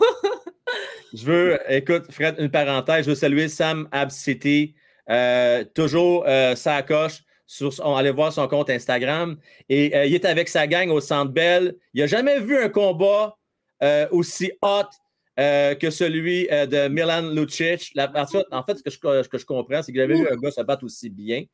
[1.14, 3.04] Je veux, écoute, Fred, une parenthèse.
[3.04, 4.74] Je veux saluer Sam Absity.
[5.10, 7.22] Euh, toujours euh, sa coche.
[7.80, 9.36] On allait voir son compte Instagram.
[9.68, 11.74] Et euh, il est avec sa gang au Centre Bell.
[11.92, 13.36] Il n'a jamais vu un combat
[14.10, 14.88] aussi hot
[15.36, 17.92] que celui de Milan Lucic.
[18.52, 21.10] En fait, ce que je, comprends, c'est qu'il avait vu un gars se battre aussi
[21.10, 21.44] bien.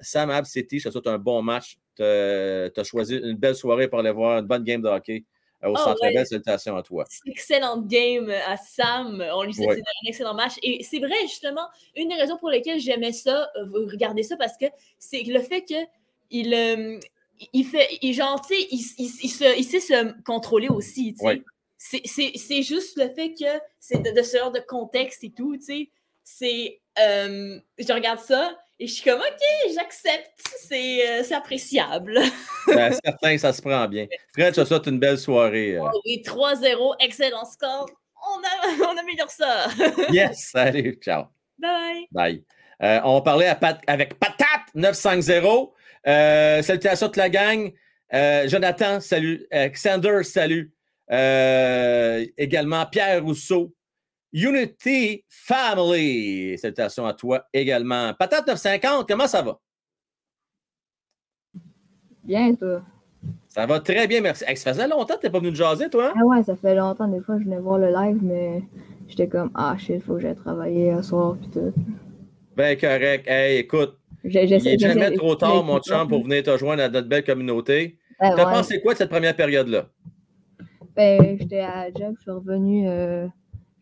[0.00, 1.78] Sam Absity, je te souhaite un bon match.
[1.96, 5.24] Tu as choisi une belle soirée pour aller voir une bonne game de hockey
[5.64, 6.24] au Oh, Centre ouais.
[6.24, 7.04] Salutations à toi.
[7.26, 9.24] excellente game à Sam.
[9.34, 9.78] On lui souhaite Ouais.
[9.80, 10.54] un excellent match.
[10.62, 14.56] Et c'est vrai, justement, une des raisons pour lesquelles j'aimais ça, euh, regarder ça, parce
[14.56, 14.66] que
[14.98, 15.74] c'est le fait que
[16.30, 16.98] il, euh,
[17.52, 21.12] il fait, il, genre, tu sais, il, il- il se- il sait se contrôler aussi,
[21.14, 21.24] tu sais.
[21.26, 21.42] Ouais.
[21.78, 25.30] C'est- C'est c'est juste le fait que c'est de, de ce genre de contexte et
[25.30, 25.90] tout, tu sais.
[26.24, 26.80] C'est.
[26.98, 30.32] euh, je regarde ça et je suis comme, OK, j'accepte.
[30.68, 32.18] C'est euh, c'est appréciable.
[32.68, 34.06] Ben, certain, ça se prend bien.
[34.32, 35.76] Fred, je te souhaite une belle soirée.
[35.76, 35.88] euh.
[36.06, 37.88] Oui, 3-0, excellent score.
[38.24, 39.66] On, a, on améliore ça.
[40.12, 41.24] Yes, salut, ciao.
[41.58, 42.06] Bye.
[42.12, 42.44] Bye.
[42.82, 45.72] Euh, on parlait à Pat- avec Patate 950.
[46.06, 47.72] Euh, salutations à toute la gang.
[48.46, 49.46] Jonathan, salut.
[49.52, 50.72] Xander, salut.
[52.38, 53.72] Également Pierre Rousseau.
[54.32, 56.56] Unity Family.
[56.58, 58.12] Salutations à toi également.
[58.14, 59.58] Patate 950, comment ça va?
[62.24, 62.82] Bien, toi.
[63.48, 64.44] Ça va très bien, merci.
[64.46, 66.08] Hey, ça faisait longtemps que tu n'es pas venu de jaser, toi?
[66.08, 66.14] hein?
[66.20, 68.62] Ah ouais, ça fait longtemps, des fois, je venais voir le live, mais
[69.08, 71.72] j'étais comme, ah shit, faut que j'aille travailler à soir, pis tout.
[72.56, 73.26] Ben correct.
[73.28, 76.88] Hey, écoute, J'ai- il n'est jamais trop tard, mon chum, pour venir te joindre à
[76.88, 77.98] notre belle communauté.
[78.20, 78.52] Ben, T'as ouais.
[78.52, 79.86] pensé quoi de cette première période-là?
[80.94, 83.26] Ben, j'étais à la job, je suis revenu, euh,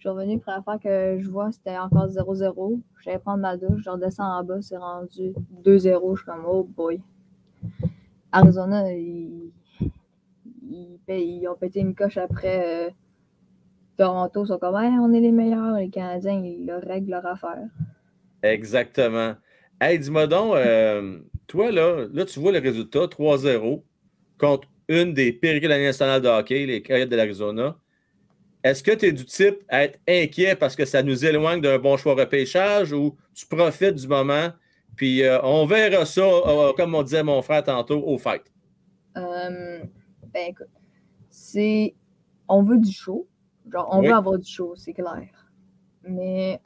[0.00, 2.80] je suis revenu pour la fois que je vois, c'était encore 0-0.
[3.04, 6.16] J'allais prendre ma douche, je redescends en bas, c'est rendu 2-0.
[6.16, 7.02] Je suis comme, oh boy.
[8.32, 9.52] Arizona, ils,
[11.46, 12.90] ont pété une coche après euh,
[13.98, 14.44] Toronto.
[14.44, 15.76] Ils sont comme, on est les meilleurs.
[15.76, 17.68] Les Canadiens, ils leur règlent leur affaire.
[18.42, 19.34] Exactement.
[19.82, 23.82] Hey, dis-moi donc, euh, toi, là, là, tu vois le résultat 3-0
[24.38, 27.76] contre une des pires de la nationale de hockey, les Coyotes de l'Arizona.
[28.62, 31.78] Est-ce que tu es du type à être inquiet parce que ça nous éloigne d'un
[31.78, 34.48] bon choix repêchage ou tu profites du moment?
[34.96, 38.42] Puis euh, on verra ça, euh, comme on disait mon frère tantôt, au fight.
[39.16, 39.82] Euh,
[40.34, 40.68] ben écoute,
[41.30, 41.94] c'est.
[42.48, 43.26] On veut du show.
[43.72, 44.08] Genre, on Oui.
[44.08, 45.28] veut avoir du show, c'est clair.
[46.02, 46.60] Mais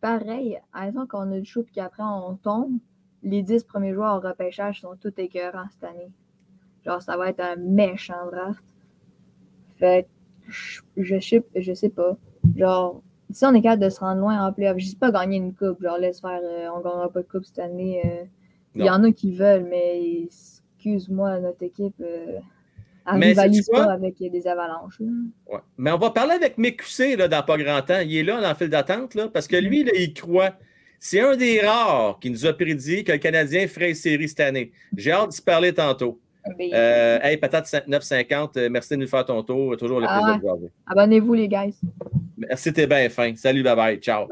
[0.00, 2.78] pareil, admettons qu'on a du show puis qu'après on tombe,
[3.22, 6.12] les 10 premiers joueurs au repêchage sont tous écœurants cette année.
[6.84, 8.62] Genre, ça va être un méchant draft.
[9.78, 10.08] Fait que
[10.48, 12.16] je, je, sais, je sais pas.
[12.56, 15.36] Genre, si on est capable de se rendre loin en playoff, je dis pas gagner
[15.38, 15.82] une coupe.
[15.82, 18.02] Genre, laisse faire, euh, on gagnera pas de coupe cette année.
[18.04, 18.24] euh,
[18.76, 22.38] il y en a qui veulent, mais excuse-moi, notre équipe, euh,
[23.06, 25.00] elle Mais rivalise pas avec des avalanches.
[25.46, 25.60] Ouais.
[25.76, 28.00] Mais on va parler avec QC là, dans pas grand temps.
[28.00, 30.54] Il est là dans le fil d'attente là, parce que lui, là, il croit.
[30.98, 34.40] C'est un des rares qui nous a prédit que le Canadien ferait une série cette
[34.40, 34.72] année.
[34.96, 36.18] J'ai hâte d'y parler tantôt.
[36.60, 39.76] Euh, hey, patate 950, euh, merci de nous faire ton tour.
[39.76, 40.36] Toujours le Ah plaisir ouais.
[40.36, 40.70] de vous avoir.
[40.86, 41.74] Abonnez-vous, les guys.
[42.36, 43.34] Merci, t'es bien fin.
[43.36, 43.96] Salut, bye bye.
[43.98, 44.28] Ciao.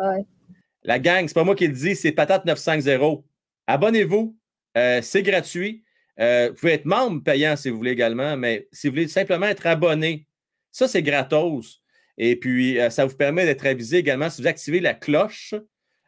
[0.84, 3.24] La gang, c'est pas moi qui le dis, c'est patate 950.
[3.66, 4.36] Abonnez-vous.
[4.76, 5.84] Euh, c'est gratuit.
[6.20, 9.46] Euh, vous pouvez être membre payant si vous voulez également, mais si vous voulez simplement
[9.46, 10.26] être abonné,
[10.70, 11.82] ça, c'est gratos.
[12.18, 15.54] Et puis, ça vous permet d'être avisé également si vous activez la cloche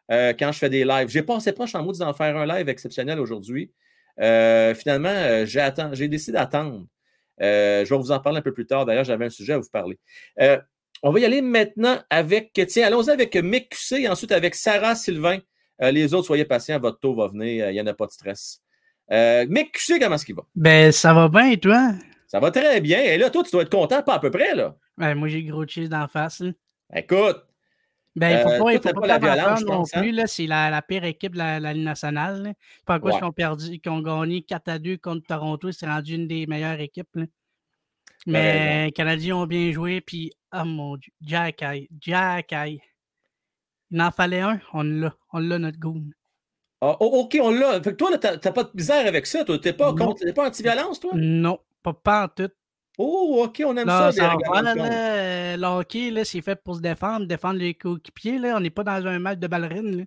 [0.09, 1.09] quand je fais des lives.
[1.09, 3.71] J'ai passé proche en mode d'en faire un live exceptionnel aujourd'hui.
[4.19, 6.85] Euh, finalement, euh, j'ai, décidé d'attendre.
[7.41, 8.85] Euh, je vais vous en parler un peu plus tard.
[8.85, 9.99] D'ailleurs, j'avais un sujet à vous parler.
[11.03, 14.95] On va y aller maintenant avec, tiens, allons-y avec Mick QC et ensuite avec Sarah
[14.95, 15.39] Sylvain.
[15.79, 18.61] Les autres, soyez patients, votre tour va venir, il n'y en a pas de stress.
[19.11, 20.43] Euh, Mick QC, comment est-ce qu'il va?
[20.55, 21.91] Ben, ça va bien, et toi?
[22.27, 23.01] Ça va très bien.
[23.01, 24.75] Et là, toi, tu dois être content, pas à peu près, là.
[24.97, 26.39] Ouais, moi, j'ai gros cheese d'en face.
[26.39, 26.51] là.
[26.95, 27.43] Écoute,
[28.17, 30.01] Ben, il Euh, faut pas, toi, il faut pas, pas la violence, non pense, hein?
[30.01, 30.21] plus.
[30.27, 32.43] C'est la, la pire équipe de la, la Ligue nationale.
[32.43, 32.53] là.
[32.85, 33.11] Pas Ouais.
[33.11, 35.71] qu'ils ont perdu, qu'ils ont gagné 4 à 2 contre Toronto.
[35.71, 37.13] C'est rendu une des meilleures équipes.
[37.15, 37.25] là.
[38.27, 40.01] Mais les Canadiens ont bien joué.
[40.01, 42.81] Puis, oh mon Dieu, Jack Eye, Jack Eye.
[43.91, 45.13] Il en fallait un, on l'a.
[45.33, 46.05] On l'a, notre goon.
[46.81, 47.81] ah, oh, OK, on l'a.
[47.83, 49.43] Fait que toi, t'as pas de misère avec ça.
[49.45, 51.11] Toi, t'es pas, contre- pas anti-violence, toi?
[51.15, 52.49] Non, pas, pas en tout.
[52.97, 57.25] Oh, OK, on aime Là, ça, euh, le hockey, là, c'est fait pour se défendre,
[57.25, 58.39] défendre les coéquipiers.
[58.39, 58.55] Là.
[58.55, 59.97] On n'est pas dans un match de ballerine.
[59.97, 60.03] là.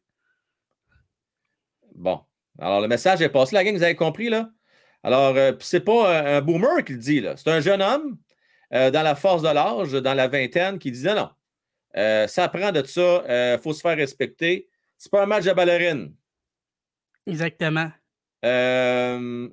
[1.95, 2.21] Bon.
[2.59, 3.55] Alors, le message est passé.
[3.55, 4.51] La gang, vous avez compris, là?
[5.03, 7.37] Alors, euh, c'est pas un, un boomer qui le dit, là.
[7.37, 8.19] C'est un jeune homme
[8.73, 11.31] euh, dans la force de l'âge, dans la vingtaine, qui dit non, non.
[11.97, 13.55] euh, ça prend de ça.
[13.55, 14.69] Il faut se faire respecter.
[14.97, 16.15] C'est pas un match de ballerine.
[17.27, 17.91] Exactement.
[18.45, 19.49] Euh,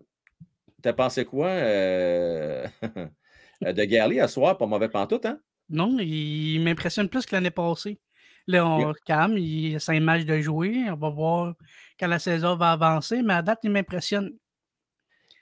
[0.82, 2.67] T'as pensé quoi euh,
[3.73, 5.39] de Garley à soir, pas mauvais pantoute, hein?
[5.69, 7.99] Non, il m'impressionne plus que l'année passée.
[8.47, 8.97] Là, on Ok.
[9.06, 10.84] calme, il y a cinq matchs de jouer.
[10.89, 11.56] On va voir
[11.99, 14.32] quand la saison va avancer, mais à date, il m'impressionne.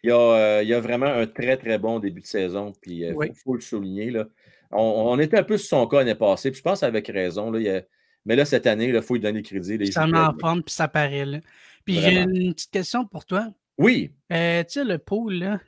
[0.04, 2.74] Il y, a, euh, il y a vraiment un très, très bon début de saison,
[2.82, 3.32] puis il Oui.
[3.44, 4.12] faut, le souligner.
[4.12, 4.26] Là.
[4.72, 7.52] On, on était un peu sur son cas l'année passée, puis je pense avec raison.
[7.52, 7.82] Là, il a-
[8.26, 9.78] mais là, cette année, il faut lui donner le crédit.
[9.78, 11.42] là, il Ça en forme, puis ça paraît.
[11.84, 13.48] Puis j'ai une petite question pour toi.
[13.78, 15.60] Oui, Euh, tu sais, le pool, là,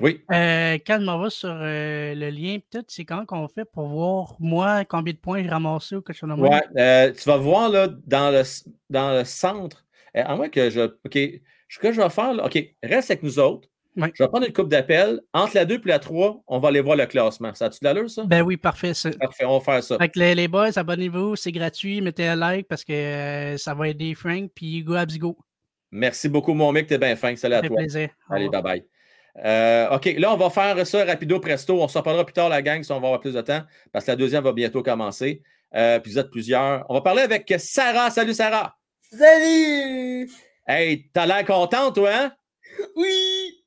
[0.00, 0.22] oui.
[0.32, 3.88] euh, quand je m'en vais sur euh, le lien, peut-être, c'est comment qu'on fait pour
[3.88, 6.44] voir, moi, combien de points j'ai ramassé ou quelque chose de même?
[6.44, 8.42] Ouais, euh, tu vas voir là, dans, le,
[8.90, 9.84] dans le centre,
[10.16, 10.80] euh, à moins que je.
[10.80, 11.18] OK,
[11.68, 13.68] ce que je vais faire, là, OK, reste avec nous autres.
[13.96, 15.20] Je vais prendre une coupe d'appel.
[15.32, 17.52] Entre la 2 et la 3, on va aller voir le classement.
[17.54, 18.22] Ça a-tu de l'allure, ça?
[18.24, 19.10] Ben oui, parfait, ça.
[19.10, 19.98] Parfait, on va faire ça.
[19.98, 23.74] Fait que les, les boys, abonnez-vous, c'est gratuit, mettez un like parce que euh, ça
[23.74, 25.36] va aider Frank, puis go abs go.
[25.90, 27.34] Merci beaucoup, mon mec, t'es bien fin.
[27.34, 27.76] Salut à toi.
[27.76, 28.10] plaisir.
[28.30, 28.76] Allez, revoir.
[29.44, 31.80] Euh, OK, là, on va faire ça rapido presto.
[31.80, 34.04] On s'en parlera plus tard, la gang, si on va avoir plus de temps, parce
[34.04, 35.42] que la deuxième va bientôt commencer.
[35.74, 36.86] Euh, puis vous êtes plusieurs.
[36.88, 38.10] On va parler avec Sarah.
[38.10, 38.76] Salut, Sarah.
[39.10, 40.30] Salut!
[40.66, 42.36] Hey, t'as l'air contente, toi, hein?
[42.96, 43.64] Oui!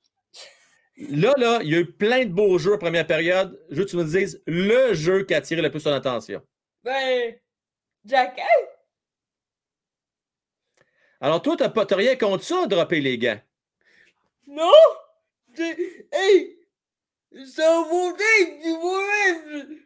[1.10, 3.60] Là, là, il y a eu plein de beaux jeux en première période.
[3.71, 6.41] Je veux que tu me dises le jeu qui a attiré le plus ton attention.
[6.84, 7.36] Ben,
[8.05, 8.39] Jack,
[11.19, 13.39] Alors, toi, t'as pas t'as rien contre ça, dropper les gants.
[14.47, 14.71] non?
[15.58, 16.58] Hey!
[17.46, 19.80] Ça vaut bien du moi-même!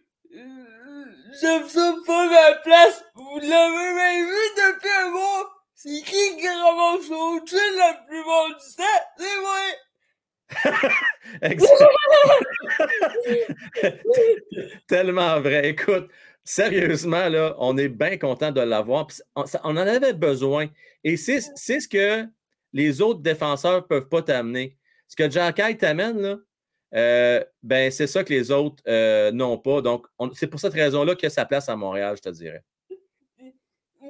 [1.42, 3.04] J'aime ça pas ma place!
[3.16, 5.52] Vous l'avez même vu depuis un mois!
[5.74, 9.04] C'est qui qui ramasse son chill la plupart du temps?
[9.18, 9.60] C'est moi!
[14.88, 15.70] Tellement vrai.
[15.70, 16.10] Écoute,
[16.44, 19.08] sérieusement, là, on est bien content de l'avoir.
[19.36, 20.68] On, en avait besoin.
[21.04, 22.28] Et c'est ce que
[22.74, 24.78] les autres défenseurs ne peuvent pas t'amener.
[25.08, 26.38] Ce que Jack Hyde t'amène, là,
[26.94, 29.82] euh, ben, c'est ça que les autres euh, n'ont pas.
[29.82, 32.64] Donc, on- c'est pour cette raison-là qu'il a sa place à Montréal, je te dirais.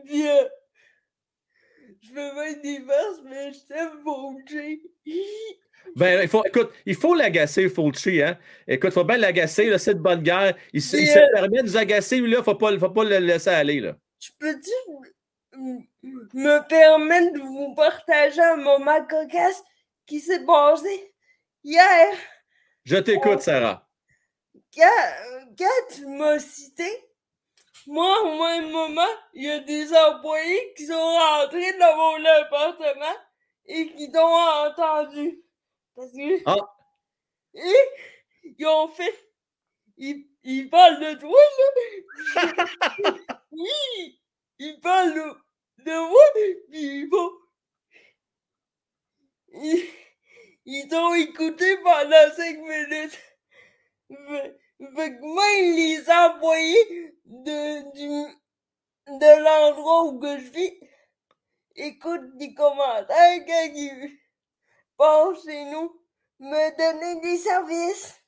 [0.08, 0.48] Euh,
[2.02, 4.02] je fais mettre des verses, mais je t'aime,
[4.48, 4.82] G.
[5.96, 8.38] Ben, il faut, écoute, il faut l'agacer, Fulci, hein?
[8.68, 10.56] Écoute, il faut bien l'agacer, là, c'est de bonne guerre.
[10.74, 13.04] Il, se- il se euh, permet de nous agacer, lui, là, faut pas, faut pas
[13.06, 13.96] le laisser aller, là.
[14.20, 14.72] Je peux-tu
[16.34, 19.64] me permettre de vous partager un moment cocasse?
[20.06, 21.14] Qui s'est passé
[21.64, 22.14] hier
[22.84, 23.88] Je t'écoute, Sarah.
[24.74, 25.14] quand,
[25.58, 26.90] quand tu m'as cité?
[27.88, 33.16] Moi, au même moment, il y a des employés qui sont rentrés dans mon appartement
[33.68, 35.44] et qui t'ont entendu.
[35.96, 36.42] Parce que.
[36.46, 36.56] Ah.
[37.54, 37.76] Et
[38.58, 39.14] ils ont fait.
[39.98, 41.40] Ils, ils parlent de toi,
[42.36, 42.66] là.
[43.52, 44.20] oui!
[44.60, 47.32] Ils parlent de, de moi, puis ils vont.
[50.66, 53.20] Ils, t'ont écouté pendant cinq minutes.
[54.10, 57.84] Fait, que même les employés de,
[59.08, 60.74] de l'endroit où que je vis
[61.76, 64.18] écoutent des commentaires quand ils
[64.98, 66.02] passent chez nous
[66.40, 68.22] me donner des services.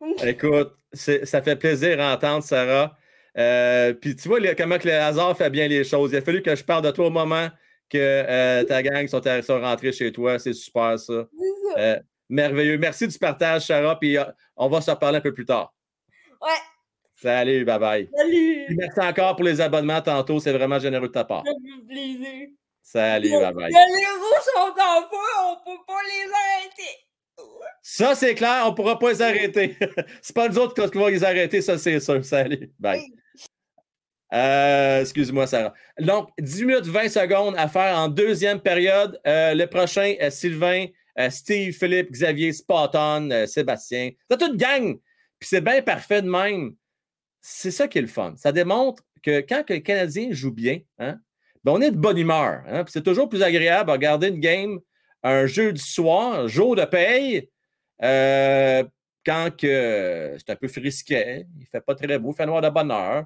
[0.28, 2.96] Écoute, ça fait plaisir à entendre, Sarah.
[3.38, 6.12] Euh, Puis tu vois comment que le hasard fait bien les choses.
[6.12, 7.48] Il a fallu que je parle de toi au moment
[7.88, 10.38] que euh, ta gang sont, sont rentrés chez toi.
[10.38, 11.26] C'est super, ça.
[11.38, 11.78] C'est ça.
[11.78, 12.78] Euh, merveilleux.
[12.78, 13.98] Merci du partage, Sarah.
[13.98, 14.24] Puis euh,
[14.56, 15.74] on va se reparler un peu plus tard.
[16.40, 16.48] Ouais,
[17.22, 18.10] Salut, bye bye.
[18.14, 18.64] salut!
[18.66, 20.38] Puis merci encore pour les abonnements tantôt.
[20.38, 21.44] C'est vraiment généreux de ta part.
[21.46, 22.48] Ça fait plaisir.
[22.82, 23.72] Salut, bye bye.
[23.72, 27.06] Les roues sont en feu, on peut pas les arrêter.
[27.82, 29.76] Ça, c'est clair, on ne pourra pas les arrêter.
[30.22, 32.22] c'est pas nous autres qui vont les arrêter, ça, c'est sûr.
[32.24, 32.70] Salut.
[32.78, 33.00] Bye.
[34.32, 35.72] Euh, Excuse-moi, Sarah.
[36.00, 39.20] Donc, 10 minutes 20 secondes à faire en deuxième période.
[39.26, 40.86] Euh, le prochain, euh, Sylvain,
[41.30, 44.10] Steve, Philippe, Xavier, Spotton, Sébastien.
[44.30, 44.98] C'est toute gang.
[45.38, 46.74] Puis c'est bien parfait de même.
[47.40, 48.34] C'est ça qui est le fun.
[48.36, 51.18] Ça démontre que quand le Canadien joue bien, hein,
[51.64, 52.62] ben on est de bonne humeur.
[52.68, 52.84] hein.
[52.88, 54.78] C'est toujours plus agréable de regarder une game
[55.22, 57.48] un jeudi soir, jour de paye,
[59.26, 62.68] quand que c'est un peu frisquet, il fait pas très beau, il fait noir de
[62.68, 63.24] bonne heure,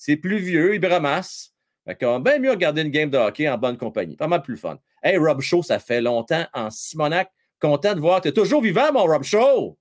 [0.00, 1.52] c'est pluvieux, il ramasse.
[1.86, 4.16] Fait qu'on bien mieux regarder une game de hockey en bonne compagnie.
[4.16, 4.78] Pas mal plus fun.
[5.02, 7.30] Hey, Rob Shaw, ça fait longtemps en Simonac.
[7.60, 8.22] Content de voir.
[8.22, 9.76] Tu es toujours vivant, mon Rob Shaw.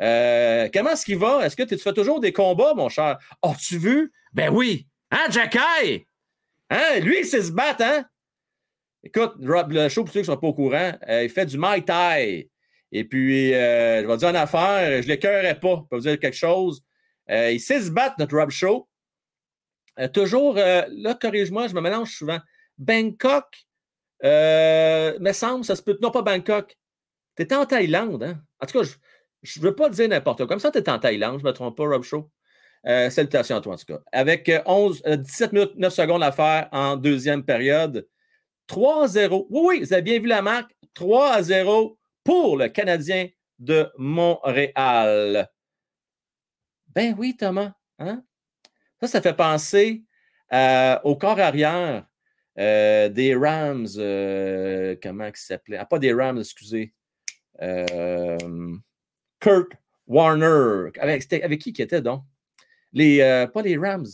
[0.00, 1.46] Euh, comment est-ce qu'il va?
[1.46, 3.16] Est-ce que tu fais toujours des combats, mon cher?
[3.42, 4.12] Oh, tu vu?
[4.32, 4.88] Ben oui.
[5.12, 6.04] Hein, Jacky?
[6.70, 6.98] Hein?
[7.00, 8.04] Lui, il sait se battre, hein?
[9.04, 11.46] Écoute, Rob le Shaw, pour ceux qui ne sont pas au courant, euh, il fait
[11.46, 12.50] du Mai Tai.
[12.90, 16.18] Et puis, euh, je vais dire une affaire, je ne l'écœurerai pas pour vous dire
[16.18, 16.82] quelque chose.
[17.28, 18.88] Il sait se battre, notre Rob Shaw.
[19.98, 22.38] Euh, toujours, euh, là, corrige-moi, je me mélange souvent.
[22.78, 23.66] Bangkok,
[24.24, 25.98] euh, me semble, ça se peut.
[26.00, 26.76] Non, pas Bangkok.
[27.36, 28.42] Tu étais en Thaïlande, hein?
[28.60, 28.88] En tout cas,
[29.42, 30.46] je ne veux pas dire n'importe quoi.
[30.46, 32.30] Comme ça, tu es en Thaïlande, je ne me trompe pas, Rob Shaw.
[32.86, 34.00] Euh, salutations à toi, en tout cas.
[34.12, 38.08] Avec euh, 11, euh, 17 minutes, 9 secondes à faire en deuxième période.
[38.66, 39.46] 3 0.
[39.50, 40.74] Oui, oui, vous avez bien vu la marque.
[40.94, 43.28] 3 à 0 pour le Canadien
[43.58, 45.48] de Montréal.
[46.88, 47.72] Ben oui, Thomas.
[47.98, 48.24] Hein?
[49.02, 50.04] Ça, ça fait penser
[50.52, 52.06] euh, au corps arrière
[52.56, 53.88] euh, des Rams.
[53.98, 55.76] euh, comment il s'appelait?
[55.76, 56.94] Ah, pas des Rams, excusez.
[59.40, 59.72] Kurt
[60.06, 60.90] Warner.
[61.00, 62.22] Avec, avec qui qui était donc?
[62.92, 63.18] Les,
[63.52, 64.06] pas les Rams.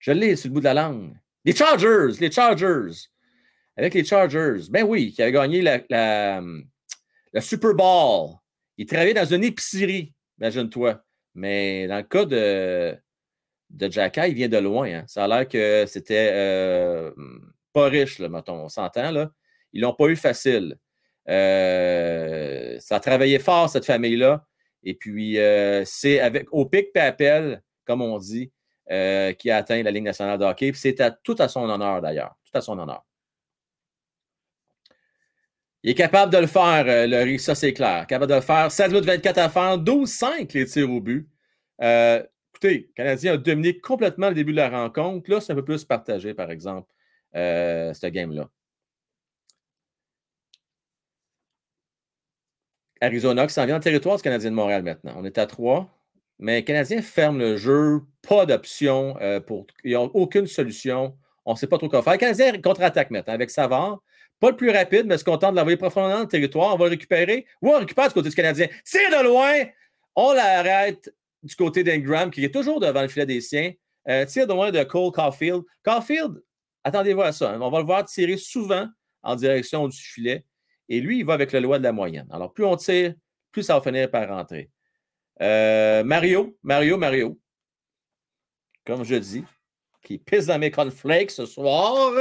[0.00, 1.14] Je l'ai sur le bout de la langue.
[1.44, 2.18] Les Chargers.
[2.20, 3.06] Les Chargers.
[3.76, 4.68] Avec les Chargers.
[4.70, 8.36] Ben oui, qui avait gagné la, la- le Super Bowl.
[8.78, 11.04] Il travaillait dans une épicerie, imagine-toi.
[11.34, 12.96] Mais dans le cas de,
[13.74, 14.86] de Jacka, il vient de loin.
[14.88, 15.04] hein.
[15.06, 17.10] Ça a l'air que c'était euh,
[17.72, 18.64] pas riche, mettons.
[18.64, 19.30] On s'entend, là.
[19.72, 20.76] Ils l'ont pas eu facile.
[21.28, 24.44] Euh, ça a travaillé fort, cette famille-là.
[24.82, 28.52] Et puis, euh, c'est avec au pic et appel, comme on dit,
[28.88, 30.72] qui a atteint la Ligue nationale de hockey.
[30.74, 32.34] C'est à- tout à son honneur, d'ailleurs.
[32.44, 33.02] Tout à son honneur.
[35.82, 38.06] Il est capable de le faire, Laurie, ça c'est clair.
[38.06, 38.70] Capable de le faire.
[38.70, 41.28] 16 minutes 24 à faire, 12-5 les tirs au but.
[42.54, 45.30] Écoutez, le Canadien a dominé complètement le début de la rencontre.
[45.30, 46.88] Là, c'est un peu plus partagé, par exemple,
[47.34, 48.48] euh, ce game-là.
[53.00, 55.14] Arizona qui s'en vient en territoire du Canadien de Montréal maintenant.
[55.16, 55.90] On est à 3.
[56.38, 59.66] Mais le Canadien ferme le jeu, pas d'option, euh, pour...
[59.84, 61.16] ils n'ont aucune solution.
[61.44, 62.14] On ne sait pas trop quoi faire.
[62.14, 64.00] Le Canadien contre-attaque maintenant avec Savard.
[64.40, 66.74] Pas le plus rapide, mais se content de l'envoyer profondément dans le territoire.
[66.74, 67.46] On va le récupérer.
[67.62, 68.68] Ou on récupère du côté du Canadien.
[68.84, 69.52] C'est de loin.
[70.16, 71.12] On l'arrête
[71.44, 73.72] du côté d'Ingram, qui est toujours devant le filet des siens.
[74.08, 75.62] Euh, tire de loin de Cole Caulfield.
[75.82, 76.42] Caulfield,
[76.82, 77.52] attendez-vous à ça.
[77.52, 77.60] hein.
[77.60, 78.88] On va le voir tirer souvent
[79.22, 80.44] en direction du filet.
[80.88, 82.26] Et lui, il va avec le loi de la moyenne.
[82.30, 83.14] Alors, plus on tire,
[83.52, 84.70] plus ça va finir par rentrer.
[85.40, 87.40] Euh, Mario, Mario, Mario.
[88.84, 89.44] Comme je dis,
[90.02, 92.12] qui pisse dans mes cornflakes ce soir.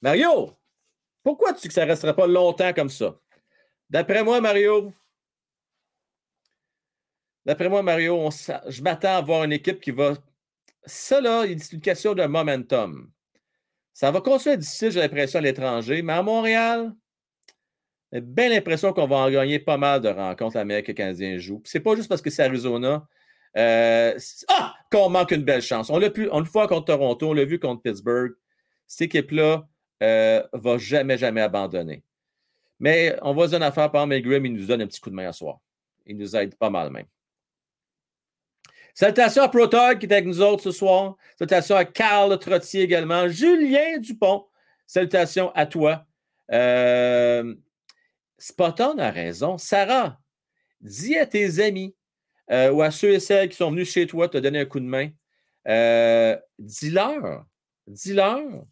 [0.00, 0.56] Mario,
[1.22, 3.18] pourquoi tu que ça ne restera pas longtemps comme ça?
[3.90, 4.92] D'après moi, Mario,
[7.46, 8.28] d'après moi, Mario,
[8.68, 10.14] je m'attends à voir une équipe qui va.
[10.84, 13.10] Ça, là, c'est une question de momentum.
[13.92, 16.92] Ça va continuer à difficile, j'ai l'impression, à l'étranger, mais à Montréal,
[18.12, 21.38] j'ai bien l'impression qu'on va en gagner pas mal de rencontres meilleure que les Canadiens
[21.38, 21.62] jouent.
[21.64, 23.06] C'est pas juste parce que c'est Arizona.
[23.56, 24.18] euh,
[24.48, 24.74] ah!
[24.90, 25.90] Qu'on manque une belle chance.
[25.90, 28.32] On l'a pu, on le voit contre Toronto, on l'a vu contre Pittsburgh.
[28.86, 29.66] Cette équipe-là
[30.02, 32.04] euh, va jamais, jamais abandonner.
[32.80, 35.14] Mais on va se une affaire, par Milgram, il nous donne un petit coup de
[35.14, 35.58] main à soir.
[36.06, 37.06] Il nous aide pas mal même.
[38.94, 41.16] Salutations à Protog qui est avec nous autres ce soir.
[41.36, 43.28] Salutations à Carl Trottier également.
[43.28, 44.46] Julien Dupont.
[44.86, 46.06] Salutations à toi.
[46.52, 47.54] Euh,
[48.38, 49.58] Spotton a raison.
[49.58, 50.20] Sarah,
[50.80, 51.94] dis à tes amis
[52.50, 54.80] euh, ou à ceux et celles qui sont venus chez toi te donner un coup
[54.80, 55.08] de main,
[55.66, 57.46] euh, dis-leur,
[57.86, 58.64] dis-leur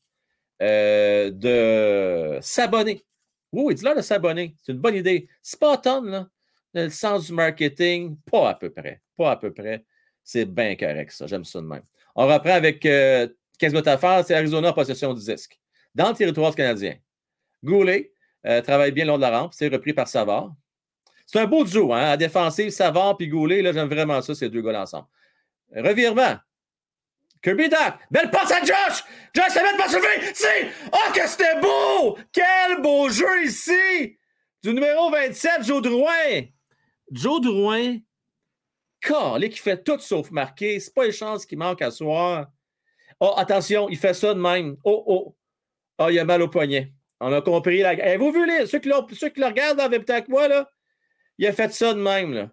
[0.61, 3.05] euh, de s'abonner.
[3.51, 4.57] Oui, dis-leur de s'abonner.
[4.63, 5.29] C'est une bonne idée.
[5.43, 6.29] Spotton, là,
[6.75, 9.01] dans le sens du marketing, pas à peu près.
[9.17, 9.85] Pas à peu près.
[10.25, 11.27] C'est bien correct, ça.
[11.27, 11.83] J'aime ça de même.
[12.15, 14.25] On reprend avec euh, 15 minutes à faire?
[14.25, 15.59] C'est Arizona possession du disque.
[15.95, 16.97] Dans le territoire canadien.
[17.63, 18.13] Goulet
[18.47, 19.55] euh, travaille bien long de la rampe.
[19.55, 20.53] C'est repris par Savard.
[21.27, 22.11] C'est un beau duo, hein?
[22.11, 23.63] À défensive, Savard puis Goulet.
[23.63, 25.07] Là, j'aime vraiment ça, ces deux gars ensemble.
[25.75, 26.37] Revirement.
[27.43, 27.95] Kirby Doc.
[28.11, 29.05] Belle passe à Josh!
[29.35, 30.31] Josh, ça met pas soulevé!
[30.33, 30.69] C'est.
[30.93, 32.17] Oh, que c'était beau!
[32.33, 34.17] Quel beau jeu ici!
[34.63, 36.43] Du numéro 27, Joe Drouin.
[37.11, 37.97] Joe Drouin,
[39.03, 40.81] calé qui fait tout sauf marquer.
[40.81, 42.47] C'est pas les chances qui manquent à soir.
[43.21, 44.77] Oh, attention, il fait ça de même.
[44.85, 45.37] Oh, oh.
[45.99, 46.93] Ah, il a mal au poignet.
[47.21, 47.81] On a compris.
[47.81, 47.91] La...
[47.91, 50.69] Avez-vous vu ceux, qui ceux qui le regardent en même temps moi, là?
[51.39, 52.51] Il a fait ça de même, là.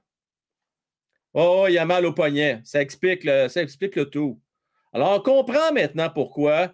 [1.34, 2.62] Oh, il a mal au poignet.
[2.64, 4.39] Ça explique le, ça explique le tout.
[4.93, 6.74] Alors, on comprend maintenant pourquoi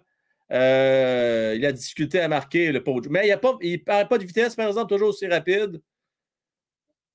[0.52, 3.00] euh, il a discuté à marquer le pot.
[3.08, 5.80] Mais il ne parle pas de vitesse, par exemple, toujours aussi rapide.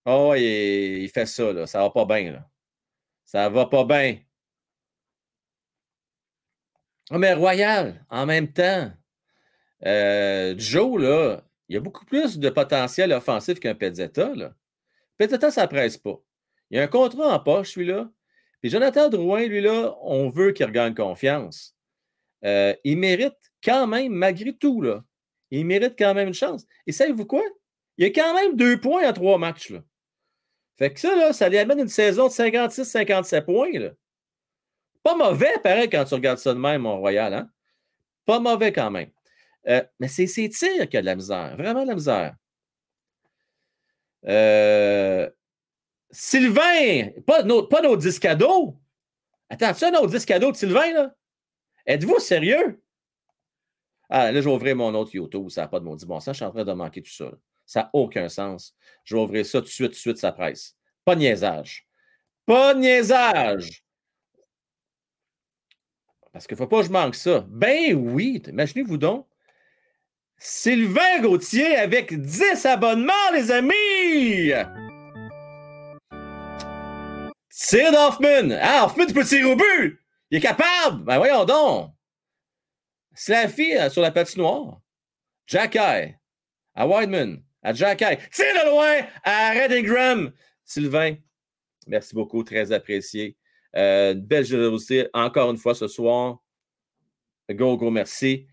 [0.06, 1.68] Oh, il, il fait ça, là.
[1.68, 2.51] Ça va pas bien, là.
[3.32, 4.20] Ça va pas bien.
[7.12, 8.92] Oh, mais Royal, en même temps,
[9.86, 14.36] euh, Joe, là, il y a beaucoup plus de potentiel offensif qu'un Pezzetta.
[14.36, 14.54] Là.
[15.50, 16.22] Ça ne presse pas.
[16.70, 18.12] Il y a un contrat en poche, celui-là.
[18.66, 21.74] Jonathan Drouin, lui, là, on veut qu'il regagne confiance.
[22.44, 25.06] Euh, il mérite quand même, malgré tout, là,
[25.52, 26.66] il mérite quand même une chance.
[26.86, 27.44] Et savez-vous quoi?
[27.98, 29.72] Il y a quand même deux points en trois matchs.
[30.82, 33.92] Fait que ça, là, ça lui amène une saison de 56-57 points.
[35.04, 37.32] Pas mauvais, pareil, quand tu regardes ça de même, mon Royal.
[37.36, 37.52] Hein?
[38.26, 39.12] Pas mauvais quand même.
[39.68, 41.56] Euh, mais c'est ses tirs qui a de la misère.
[41.56, 42.36] Vraiment de la misère.
[44.26, 45.30] Euh,
[46.10, 48.76] Sylvain, pas, nos, pas nos disques cadeaux.
[49.50, 51.16] Attends, tu as nos disques cadeaux de Sylvain, là?
[51.86, 52.82] Êtes-vous sérieux?
[54.10, 55.48] Ah, là, je vais ouvrir mon autre YouTube.
[55.50, 56.34] Ça n'a pas de maudit bon sens.
[56.34, 57.32] Je suis en train de manquer tout ça.
[57.66, 58.76] Ça n'a aucun sens.
[59.04, 60.76] Je vais ouvrir ça tout de suite, tout de suite, ça presse.
[61.06, 61.88] Pas de niaisage.
[62.46, 63.84] Pas de niaisage.
[66.32, 67.46] Parce qu'il ne faut pas que je manque ça.
[67.50, 69.28] Ben oui, imaginez-vous donc.
[70.38, 74.52] Sylvain Gauthier avec 10 abonnements, les amis!
[77.50, 78.58] Sid Hoffman!
[78.60, 80.00] Ah, Hoffman, tu peux tirer au but!
[80.32, 81.04] Il est capable!
[81.04, 81.92] Ben voyons donc!
[83.14, 84.80] Slaffy euh, sur la patinoire.
[85.46, 86.18] Jack Eye.
[86.74, 87.44] À Wideman.
[87.64, 88.00] À Jack.
[88.00, 90.32] Tire de loin à Red Ingram.
[90.64, 91.16] Sylvain,
[91.88, 93.38] merci beaucoup, très apprécié.
[93.76, 96.40] Euh, belle générosité encore une fois ce soir.
[97.50, 98.48] Go, go, merci.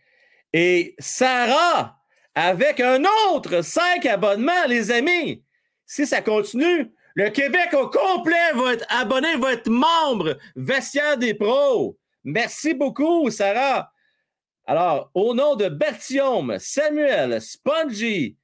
[0.53, 1.99] Et Sarah,
[2.35, 5.45] avec un autre 5 abonnements, les amis.
[5.87, 11.35] Si ça continue, le Québec au complet va être abonné, va être membre vestiaire des
[11.35, 11.99] pros.
[12.25, 13.91] Merci beaucoup, Sarah.
[14.67, 18.38] Alors, au nom de Bertium, Samuel, Spongy,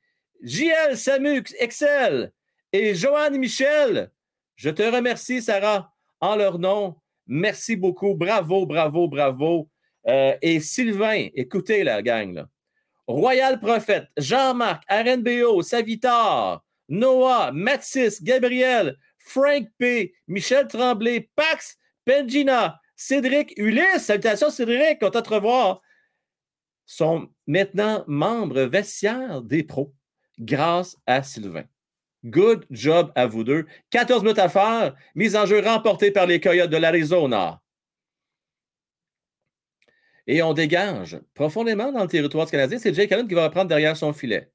[0.44, 2.30] JL Samux, Excel
[2.70, 4.10] et Joanne Michel,
[4.56, 5.90] je te remercie, Sarah,
[6.20, 6.96] en leur nom.
[7.26, 8.14] Merci beaucoup.
[8.14, 9.70] Bravo, bravo, bravo.
[10.06, 12.44] Euh, et Sylvain, écoutez la gang.
[13.06, 23.54] Royal Prophète, Jean-Marc, RNBO, Savitar, Noah, Mathis, Gabriel, Frank P., Michel Tremblay, Pax, Pengina, Cédric,
[23.56, 25.80] Ulysse, salutations Cédric, content de te revoir,
[26.84, 29.94] sont maintenant membres vestiaires des pros
[30.38, 31.64] grâce à Sylvain.
[32.24, 33.66] Good job à vous deux.
[33.90, 34.94] 14 minutes à faire.
[35.14, 37.60] Mise en jeu remportée par les Coyotes de l'Arizona.
[40.26, 42.78] Et on dégage profondément dans le territoire canadien.
[42.78, 44.50] C'est Jake Allen qui va reprendre derrière son filet.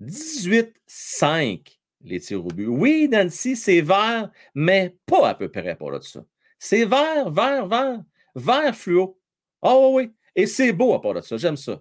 [0.00, 2.66] 18-5 les tirs au but.
[2.66, 6.24] Oui, Nancy, c'est vert, mais pas à peu près pour là de ça.
[6.58, 8.02] C'est vert, vert, vert,
[8.34, 9.18] vert fluo.
[9.62, 11.36] Oh oui, et c'est beau à part de ça.
[11.36, 11.80] J'aime ça.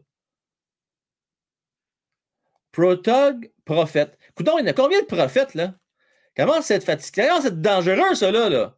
[2.71, 4.17] Protog, prophète.
[4.35, 5.75] Coudon, il y en a combien de prophètes, là?
[6.35, 7.27] Comment c'est fatigué?
[7.27, 8.49] Comment c'est dangereux, ça, là?
[8.49, 8.77] là?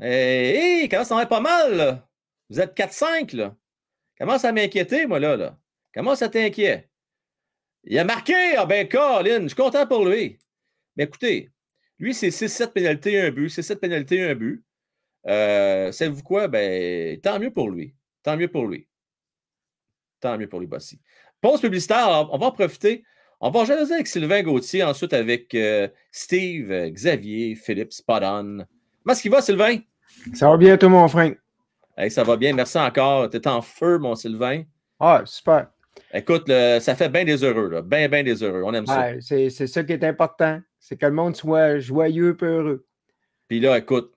[0.00, 2.08] Hé, hey, comment ça va pas mal, là?
[2.48, 3.56] Vous êtes 4-5, là.
[4.18, 5.58] Comment ça m'inquiéter, moi, là, là?
[5.94, 6.88] Comment ça t'inquiète?
[7.84, 8.56] Il a marqué!
[8.56, 10.38] Ah ben, Colin, je suis content pour lui.
[10.96, 11.50] Mais écoutez,
[11.98, 13.48] lui, c'est 6-7 pénalités, un but.
[13.48, 14.64] 6-7 pénalités, un but.
[15.26, 16.48] Euh, Savez-vous quoi?
[16.48, 17.94] Ben, tant mieux pour lui.
[18.22, 18.86] Tant mieux pour lui.
[20.20, 21.00] Tant mieux pour lui, Bossy.
[21.40, 23.04] Pause publicitaire, on va en profiter.
[23.40, 28.66] On va jaser avec Sylvain Gauthier, ensuite avec euh, Steve, euh, Xavier, Philippe, Spadon.
[29.02, 29.78] Comment est-ce qu'il va, Sylvain?
[30.34, 31.34] Ça va bien, tout mon frère?
[32.10, 33.30] ça va bien, merci encore.
[33.30, 34.64] Tu es en feu, mon Sylvain.
[34.98, 35.68] Ah, super.
[36.12, 37.82] Écoute, ça fait bien des heureux, là.
[37.82, 38.62] Bien, bien des heureux.
[38.64, 39.12] On aime ça.
[39.20, 40.60] c'est ça qui est important.
[40.78, 42.86] C'est que le monde soit joyeux et heureux.
[43.48, 44.12] Puis là, écoute,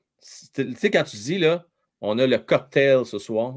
[0.54, 1.66] tu sais, quand tu dis, là,
[2.02, 3.54] on a le cocktail ce soir.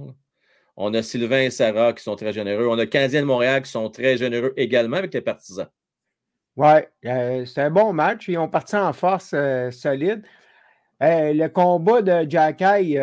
[0.76, 2.66] On a Sylvain et Sarah qui sont très généreux.
[2.68, 5.68] On a Canadien de Montréal qui sont très généreux également avec les partisans.
[6.56, 6.68] Oui,
[7.04, 8.28] euh, c'est un bon match.
[8.28, 10.22] Ils ont parti en force euh, solide.
[11.02, 12.96] Euh, le combat de Jacky,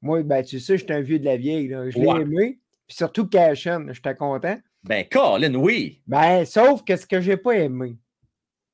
[0.00, 1.68] moi, ben, tu sais, je suis un vieux de la vieille.
[1.68, 2.58] Je l'ai aimé.
[2.86, 4.58] Puis surtout Cashen, j'étais content.
[4.82, 6.02] Ben, Colin, oui.
[6.06, 7.96] Ben, sauf que ce que j'ai pas aimé,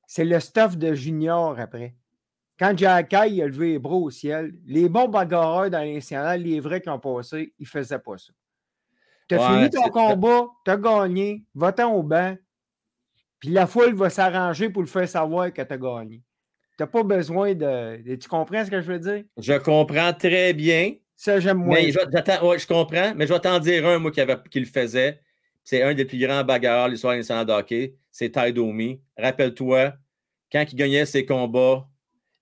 [0.07, 1.95] c'est le stuff de Junior après.
[2.61, 6.79] Quand Jack a levé les bras au ciel, les bons bagarreurs dans l'international, les vrais
[6.79, 8.31] qui ont passé, ils ne faisaient pas ça.
[9.27, 12.37] Tu as fini ton combat, tu as gagné, va-t'en au banc,
[13.39, 16.21] puis la foule va s'arranger pour le faire savoir que tu as gagné.
[16.77, 18.15] Tu n'as pas besoin de.
[18.15, 19.23] Tu comprends ce que je veux dire?
[19.37, 20.93] Je comprends très bien.
[21.15, 21.73] Ça, j'aime moins.
[21.73, 24.67] Mais je, je comprends, mais je vais t'en dire un, moi, qui, avait, qui le
[24.67, 25.19] faisait.
[25.63, 27.95] C'est un des plus grands bagarreurs de l'histoire nationale de hockey.
[28.11, 29.01] C'est Ty Domi.
[29.17, 29.93] Rappelle-toi,
[30.51, 31.87] quand il gagnait ses combats,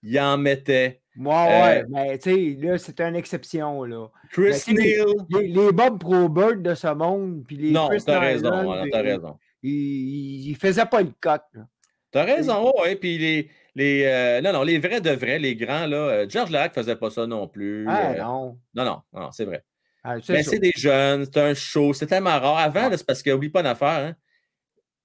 [0.04, 1.02] il en mettait.
[1.18, 4.08] Ouais, ouais, Euh, mais tu sais, là, c'est une exception, là.
[4.32, 5.06] Chris Mais, Neal.
[5.30, 9.38] les, les Bob Probert de ce monde, puis les Non, t'as raison, t'as raison.
[9.62, 11.68] Ils, ils faisaient pas le cote, là.
[12.12, 13.50] T'as raison, ouais, puis les.
[13.76, 15.97] les euh, non, non, les vrais de vrais, les grands, là.
[15.97, 17.86] euh, George Larac faisait pas ça non plus.
[17.88, 18.58] Ah, euh, non.
[18.74, 19.64] non, non, non, c'est vrai.
[20.04, 22.58] Ah, Mais c'est des jeunes, c'est un show, c'est tellement rare.
[22.58, 24.16] Avant, là, c'est parce qu'oublie pas d'affaire, hein.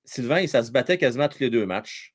[0.04, 2.13] Sylvain, ça se battait quasiment tous les deux matchs.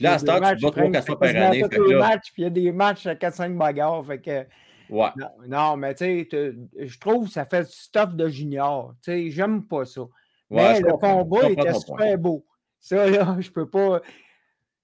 [0.00, 1.62] Là, à deux tu prennent quatre fois par année.
[1.62, 4.04] tous fait que les là, matchs, puis il y a des matchs à 4-5 bagarres.
[4.04, 4.46] Fait que,
[4.90, 5.08] ouais.
[5.16, 6.28] non, non, mais tu sais,
[6.76, 8.94] je trouve que ça fait du stuff de junior.
[9.02, 10.02] Tu sais, j'aime pas ça.
[10.02, 12.46] Ouais, mais le combat était super beau.
[12.80, 14.00] Ça, là, je peux pas.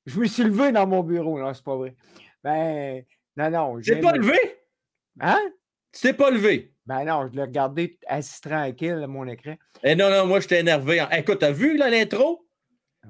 [0.07, 1.97] Je me suis levé dans mon bureau, non, c'est pas vrai.
[2.43, 3.03] Ben,
[3.37, 3.81] non, non.
[3.81, 4.39] Tu t'es pas levé?
[5.21, 5.41] Hein?
[5.93, 6.75] Tu t'es pas levé?
[6.87, 9.55] Ben non, je l'ai regardé assis tranquille à mon écran.
[9.83, 11.03] Eh non, non, moi, j'étais énervé.
[11.13, 12.44] Écoute, t'as vu l'intro?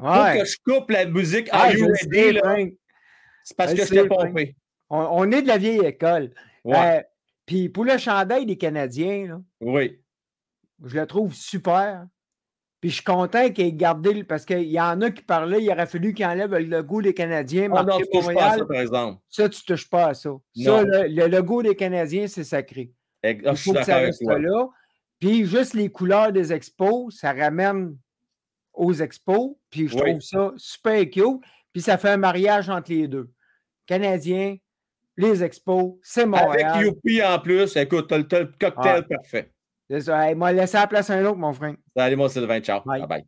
[0.00, 0.38] Ouais.
[0.40, 1.78] que je coupe la musique Ah, je.
[3.44, 4.28] C'est parce Je que sais, Frank.
[4.28, 4.56] pompé.
[4.90, 6.32] On, on est de la vieille école.
[6.64, 7.02] Ouais, Euh,
[7.46, 10.00] Puis pour le chandail des Canadiens, là, oui.
[10.84, 12.06] je le trouve super.
[12.80, 15.70] Puis je suis content qu'il ait gardé, parce qu'il y en a qui parlaient, il
[15.70, 18.64] aurait fallu qu'il enlève le logo des Canadiens, Oh non, tu touches pas à ça,
[18.66, 19.20] par exemple.
[19.28, 20.30] Ça, tu touches pas à ça.
[20.54, 22.92] Ça, le, le logo des Canadiens, c'est sacré.
[23.22, 24.68] Eh, ah, Il je suis faut que ça reste là.
[25.18, 27.96] Puis juste les couleurs des expos, ça ramène
[28.74, 29.56] aux expos.
[29.70, 30.10] Puis je Oui.
[30.10, 31.40] trouve ça super cute.
[31.72, 33.28] Puis ça fait un mariage entre les deux.
[33.86, 34.56] Canadiens,
[35.16, 36.72] les expos, c'est Montréal.
[36.74, 39.50] Avec Youpi en plus, écoute, t'as le, cocktail parfait.
[39.88, 40.28] C'est ça.
[40.28, 41.74] Hey, m'a laissé la place à un autre, mon frère.
[41.96, 42.80] Allez, moi, Sylvain, ciao.
[42.84, 43.00] Bye.
[43.00, 43.24] Bye bye.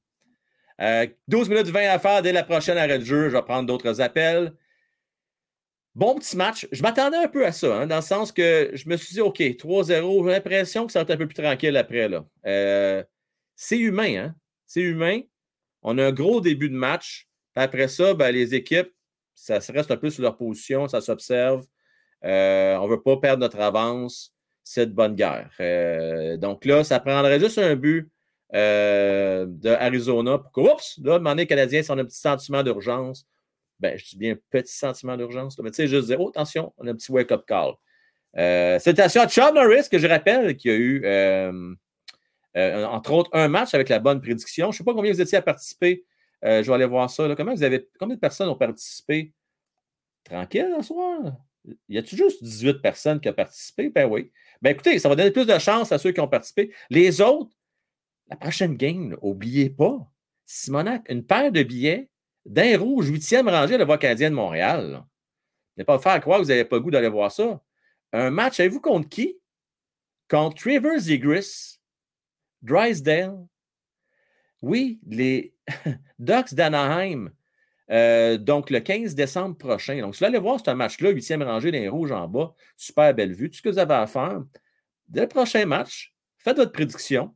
[0.80, 3.28] Euh, 12 minutes 20 à faire dès la prochaine arrêt de jeu.
[3.28, 4.52] Je vais prendre d'autres appels.
[5.94, 6.68] Bon petit match.
[6.72, 9.20] Je m'attendais un peu à ça, hein, dans le sens que je me suis dit,
[9.22, 12.08] OK, 3-0, j'ai l'impression que ça va être un peu plus tranquille après.
[12.08, 12.26] Là.
[12.46, 13.02] Euh,
[13.54, 14.34] c'est humain, hein?
[14.66, 15.20] C'est humain.
[15.86, 17.28] On a un gros début de match.
[17.54, 18.92] Après ça, ben, les équipes,
[19.34, 21.64] ça se reste un peu sur leur position, ça s'observe.
[22.24, 24.34] Euh, on ne veut pas perdre notre avance.
[24.64, 25.50] C'est de bonne guerre.
[25.60, 28.10] Euh, donc là, ça prendrait juste un but
[28.52, 32.64] euh, de pour que, oups, là, demander les Canadiens si on a un petit sentiment
[32.64, 33.24] d'urgence.
[33.78, 36.86] Ben, je dis bien petit sentiment d'urgence, mais tu sais, juste dire, oh, attention, on
[36.88, 37.74] a un petit wake-up call.
[38.36, 41.74] Euh, salutations à Chuck Norris, que je rappelle, qui a eu, euh,
[42.56, 44.70] euh, entre autres, un match avec la bonne prédiction.
[44.72, 46.04] Je ne sais pas combien vous étiez à participer.
[46.44, 47.34] Euh, je vais aller voir ça.
[47.36, 49.32] Comment vous avez, combien de personnes ont participé?
[50.24, 51.36] Tranquille, ce soir?
[51.88, 53.90] Y a-tu juste 18 personnes qui ont participé?
[53.90, 54.30] Ben oui.
[54.62, 56.72] Ben écoutez, ça va donner plus de chance à ceux qui ont participé.
[56.90, 57.50] Les autres,
[58.28, 59.98] la prochaine game, là, oubliez pas,
[60.46, 62.08] Simonac, une paire de billets
[62.44, 65.04] d'un rouge, huitième rangée de la Voix canadienne de Montréal.
[65.76, 67.60] Ne pas faire croire que vous n'avez pas le goût d'aller voir ça.
[68.12, 69.38] Un match, savez-vous contre qui?
[70.28, 71.75] Contre Trevor Zegris,
[72.62, 73.36] Drysdale.
[74.62, 75.54] Oui, les
[76.18, 77.30] Ducks d'Anaheim.
[77.90, 80.00] Euh, donc, le 15 décembre prochain.
[80.00, 83.32] Donc, si vous allez voir ce match-là, huitième rangée d'un rouge en bas, super belle
[83.32, 83.50] vue.
[83.50, 84.42] Tout ce que vous avez à faire,
[85.08, 87.34] dès le prochain match, faites votre prédiction.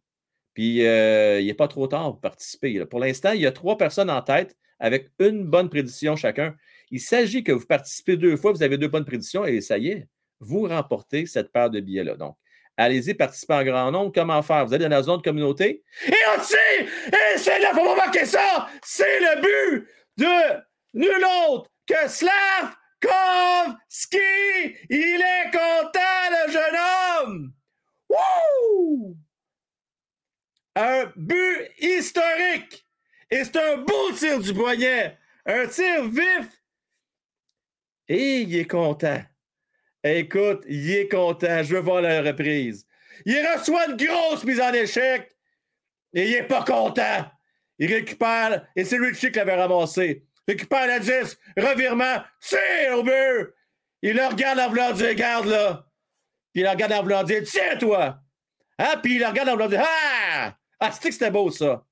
[0.54, 2.84] Puis, euh, il n'est pas trop tard pour participer.
[2.86, 6.56] Pour l'instant, il y a trois personnes en tête avec une bonne prédiction chacun.
[6.90, 9.88] Il s'agit que vous participez deux fois, vous avez deux bonnes prédictions et ça y
[9.88, 10.08] est,
[10.40, 12.16] vous remportez cette paire de billets-là.
[12.16, 12.36] Donc,
[12.80, 14.12] allez-y, participez en grand nombre.
[14.14, 14.66] Comment faire?
[14.66, 15.84] Vous allez dans la zone de communauté?
[16.06, 16.88] Et on tire!
[17.06, 18.68] Et c'est là, faut pas marquer ça!
[18.82, 20.60] C'est le but de
[20.94, 22.68] nul autre que Slavkovski!
[24.88, 26.76] Il est content, le jeune
[27.26, 27.52] homme!
[28.08, 29.16] Wouh!
[30.76, 32.86] Un but historique!
[33.30, 35.18] Et c'est un beau tir du poignet!
[35.46, 36.48] Un tir vif!
[38.08, 39.22] Et il est content.
[40.02, 41.62] Écoute, il est content.
[41.62, 42.86] Je veux voir la reprise.
[43.26, 45.30] Il reçoit une grosse mise en échec
[46.14, 47.26] et il n'est pas content.
[47.78, 50.24] Il récupère, et c'est Richie qui l'avait ramassé.
[50.46, 53.54] Récupère la 10, revirement, tire au but.
[54.02, 55.86] Il le regarde en voulant dire, garde là.
[56.52, 58.18] Puis il le regarde en voulant dire, tiens-toi.
[58.78, 59.00] Hein?
[59.02, 60.54] Puis il le regarde en voulant dire, ah!
[60.80, 61.84] Ah, c'est que c'était beau ça?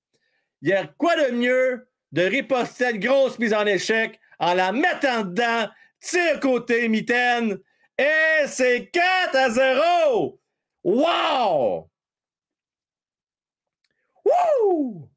[0.63, 4.73] Il y a quoi de mieux de riposter une grosse mise en échec en la
[4.73, 5.69] mettant dedans,
[6.01, 7.59] tir côté, mitaine,
[7.99, 10.41] et c'est 4 à 0!
[10.85, 11.91] Wow!
[14.25, 15.09] Wouh!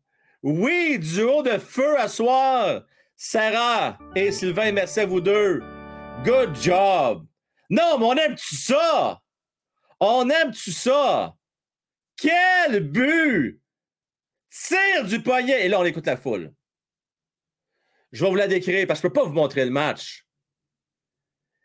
[0.43, 2.83] Oui, duo de feu à soir.
[3.15, 5.61] Sarah et Sylvain, merci à vous deux.
[6.23, 7.27] Good job.
[7.69, 9.21] Non, mais on aime-tu ça?
[9.99, 11.35] On aime-tu ça?
[12.17, 13.61] Quel but!
[14.49, 15.65] Tire du poignet.
[15.65, 16.53] Et là, on écoute la foule.
[18.11, 20.25] Je vais vous la décrire parce que je ne peux pas vous montrer le match.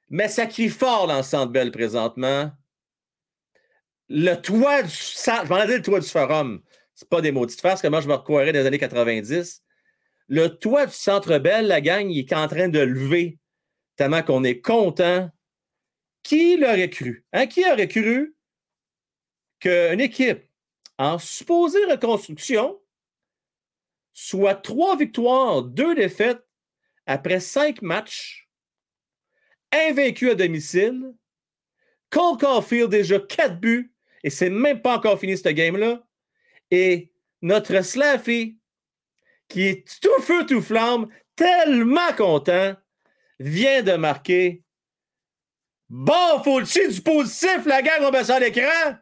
[0.09, 2.51] Mais ça crie fort dans le centre belle présentement.
[4.09, 6.63] Le toit du centre, je m'en ai dit le toit du forum.
[6.95, 9.63] C'est pas des maudites farces moi je me recouerais des années 90.
[10.29, 13.39] Le toit du centre belle, la gang, il est en train de lever
[13.97, 15.31] tellement qu'on est content.
[16.23, 17.25] Qui l'aurait cru?
[17.33, 17.47] Hein?
[17.47, 18.37] Qui aurait cru
[19.61, 20.45] qu'une équipe
[20.99, 22.81] en supposée reconstruction
[24.13, 26.43] soit trois victoires, deux défaites
[27.07, 28.46] après cinq matchs,
[29.89, 31.15] invaincu à domicile,
[32.11, 36.03] Cole Caulfield déjà quatre buts, et c'est même pas encore fini ce game-là,
[36.71, 37.13] et
[37.43, 38.59] notre Slaffy,
[39.49, 42.75] qui est tout feu, tout flamme, tellement content,
[43.39, 44.63] vient de marquer.
[45.89, 48.97] Bon, faut du positif, la gang, on met ça à l'écran.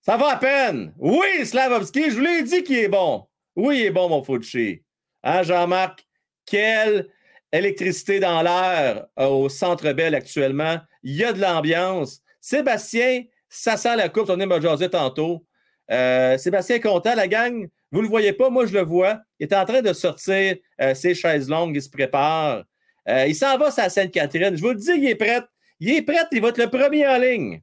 [0.00, 0.94] Ça va à peine.
[0.98, 3.26] Oui, Slavovski, je vous l'ai dit qu'il est bon.
[3.56, 4.82] Oui, il est bon, mon Fauci.
[5.22, 6.06] Hein, Jean-Marc?
[6.46, 7.10] Quelle
[7.54, 10.78] électricité dans l'air euh, au Centre Bell actuellement.
[11.02, 12.20] Il y a de l'ambiance.
[12.40, 14.28] Sébastien, ça sent la coupe.
[14.28, 15.46] On est me tantôt.
[15.90, 17.68] Euh, Sébastien est content, la gang.
[17.92, 19.20] Vous ne le voyez pas, moi je le vois.
[19.38, 22.64] Il est en train de sortir euh, ses chaises longues, il se prépare.
[23.06, 24.56] Il s'en va à Sainte-Catherine.
[24.56, 25.42] Je vous le dis, il est prêt.
[25.78, 27.60] Il est prêt, il va être le premier en ligne.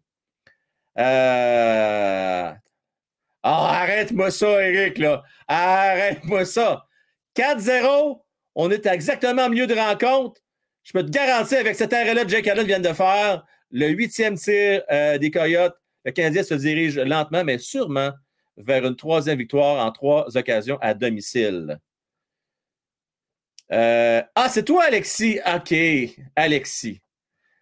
[3.44, 5.24] Oh, arrête-moi ça, Eric, là.
[5.48, 6.86] Arrête-moi ça.
[7.36, 8.22] 4-0,
[8.56, 10.41] on est exactement au milieu de rencontre.
[10.84, 14.36] Je peux te garantir, avec cet arrêt-là que Jake Allen vient de faire, le huitième
[14.38, 18.12] tir euh, des Coyotes, le Canadien se dirige lentement, mais sûrement
[18.58, 21.80] vers une troisième victoire en trois occasions à domicile.
[23.72, 25.39] Euh, ah, c'est toi, Alexis.
[25.56, 25.74] OK,
[26.36, 27.02] Alexis.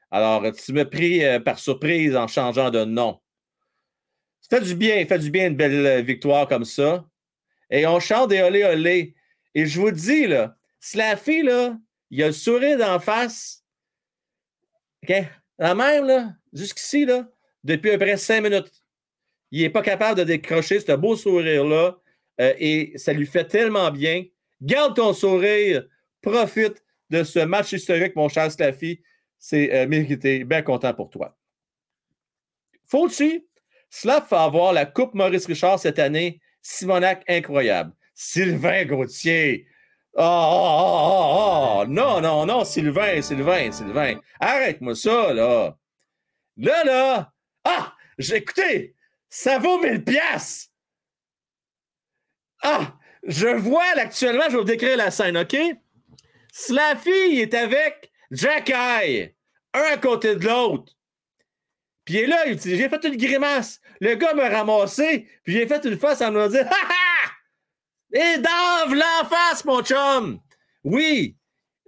[0.10, 3.20] Alors, tu m'as pris euh, par surprise en changeant de nom.
[4.42, 7.06] Ça fait du bien, fait du bien une belle victoire comme ça.
[7.70, 9.14] Et on chante des olé olé.
[9.54, 11.78] Et je vous dis, là, Slaffy, là,
[12.10, 13.64] il a le sourire d'en face.
[15.04, 15.14] OK?
[15.58, 17.28] La même, là, jusqu'ici, là,
[17.64, 18.72] depuis à peu près cinq minutes.
[19.52, 21.98] Il n'est pas capable de décrocher ce beau sourire-là.
[22.40, 24.26] euh, et ça lui fait tellement bien.
[24.62, 25.86] Garde ton sourire.
[26.22, 29.02] Profite de ce match historique, mon cher Slaffy.
[29.38, 30.44] C'est euh, mérité.
[30.44, 31.38] Bien content pour toi.
[32.86, 33.46] Fauci,
[33.90, 36.42] Slav va avoir la Coupe Maurice Richard cette année.
[36.62, 37.94] Simonac, incroyable.
[38.14, 39.66] Sylvain Gauthier.
[40.16, 41.86] Oh, oh, oh, oh.
[41.88, 44.20] Non, non, non, Sylvain, Sylvain, Sylvain.
[44.40, 45.78] Arrête-moi ça, là.
[46.58, 47.32] Là, là.
[47.64, 48.96] Ah, j'ai écouté.
[49.30, 50.72] Ça vaut 1000 piastres.
[52.62, 52.94] Ah,
[53.24, 55.56] je vois actuellement, je vais vous décrire la scène, OK?
[56.52, 59.36] Slaffy est avec Jack Eye,
[59.74, 60.94] un à côté de l'autre.
[62.04, 63.80] Puis là, il dit, j'ai fait une grimace.
[64.02, 67.09] Le gars m'a ramassé, puis j'ai fait une face en me Ha ha!
[68.14, 70.40] Et dans l'en face, mon chum!
[70.84, 71.38] Oui,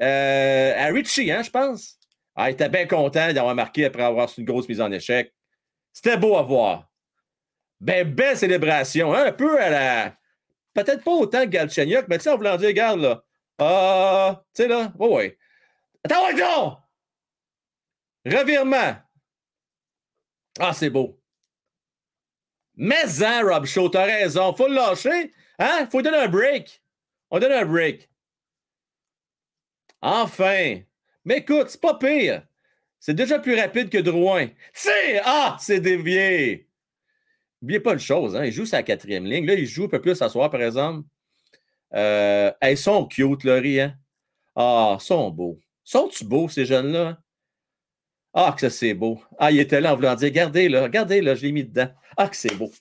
[0.01, 1.97] euh, à Richie, hein, je pense.
[2.35, 5.33] Ah, il était bien content d'avoir marqué après avoir une grosse mise en échec.
[5.93, 6.89] C'était beau à voir.
[7.79, 10.15] Ben, belle célébration, hein, un peu à la.
[10.73, 13.23] Peut-être pas autant que Galchenyuk, mais tu sais, en dire, regarde, là.
[13.57, 15.37] Ah, tu sais, là, ouais, ouais.
[16.03, 16.77] Attends, ouais!
[18.25, 18.95] Revirement.
[20.59, 21.19] Ah, c'est beau.
[22.75, 24.53] Mais, hein, Rob Shaw, t'as raison.
[24.55, 25.33] Faut le lâcher.
[25.61, 25.87] Hein?
[25.91, 26.81] Faut donner un break.
[27.29, 28.09] On donne un break.
[30.01, 30.79] Enfin.
[31.23, 32.43] Mais écoute, c'est pas pire.
[32.99, 34.47] C'est déjà plus rapide que Drouin.
[34.73, 35.21] Tire!
[35.23, 36.67] Ah, c'est dévié.
[37.61, 39.45] N'oubliez pas une chose, hein, il joue sa quatrième ligne.
[39.45, 41.07] Là, il joue un peu plus à soir, par exemple.
[41.93, 43.95] Euh, elles sont cute, Laurie, hein?
[44.55, 45.59] Ah, sont beaux.
[45.83, 47.21] Sont-tu beaux, ces jeunes-là?
[48.33, 49.21] Ah, que c'est beau.
[49.37, 51.91] Ah, il était là en voulant dire, regardez, là, regardez, là, je l'ai mis dedans.
[52.17, 52.71] Ah, que c'est beau.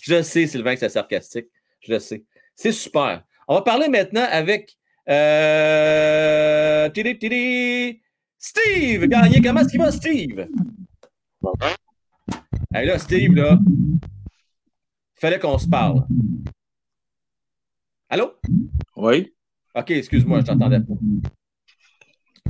[0.00, 1.48] Je sais, Sylvain, que c'est sarcastique.
[1.88, 2.24] Je le sais.
[2.54, 3.24] C'est super.
[3.48, 4.76] On va parler maintenant avec
[5.08, 8.02] euh, tidi,
[8.36, 9.40] Steve Gagné.
[9.40, 10.46] Comment est-ce qu'il va, Steve?
[12.74, 16.04] Hey, là, Steve, là, il fallait qu'on se parle.
[18.10, 18.32] Allô?
[18.96, 19.32] Oui.
[19.74, 20.94] OK, excuse-moi, je t'entendais pas.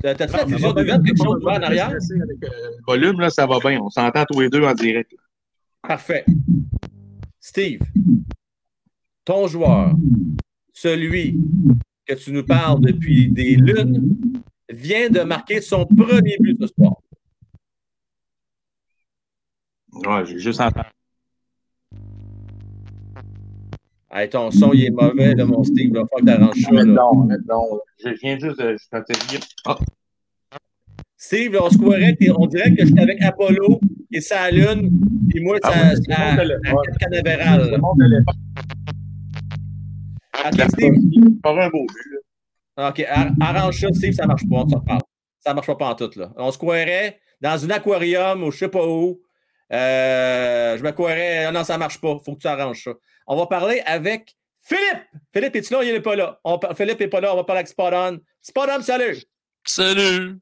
[0.03, 1.89] T'as- T'as-tu la fusion de vente, quelque chose en arrière?
[1.89, 2.01] Avec
[2.45, 3.81] euh, le volume, là, ça va bien.
[3.81, 5.13] On s'entend tous les deux en direct.
[5.83, 6.25] Parfait.
[7.41, 7.81] Steve,
[9.29, 9.95] ton joueur,
[10.73, 11.39] celui
[12.07, 14.17] que tu nous parles depuis des lunes,
[14.71, 16.97] vient de marquer son premier but ce soir.
[19.93, 20.89] Ouais, j'ai juste entendu.
[24.11, 25.89] Hey, ton son, il est mauvais, là, mon Steve.
[25.89, 27.03] Il va falloir que tu arranges ça.
[27.03, 27.81] Arrête donc.
[28.03, 28.77] Je viens juste de.
[28.79, 29.39] Je.
[29.67, 29.79] Ah,
[31.19, 33.79] Steve, on se croirait on dirait que j'étais avec Apollo
[34.11, 34.91] et sa lune,
[35.29, 36.07] puis moi, Ah ça, oui,
[37.79, 38.35] mon téléphone.
[40.47, 40.95] OK, Steve.
[41.43, 42.23] Pas un beau but.
[42.77, 42.89] là.
[42.91, 45.01] OK, ar- arrange ça, Steve, ça marche pas, on s'en reparle.
[45.41, 46.31] Ça marche pas en tout, là.
[46.37, 49.21] On se croirait dans un aquarium ou je sais pas où.
[49.73, 52.93] Euh, je me croirais, ah non, ça marche pas, faut que tu arranges ça.
[53.27, 55.05] On va parler avec Philippe.
[55.33, 55.83] Philippe, es-tu là?
[55.85, 56.41] Il n'est pas là.
[56.45, 58.19] On Philippe n'est pas là, on va parler avec Spot On.
[58.43, 59.19] Spot On, salut!
[59.65, 60.39] Salut!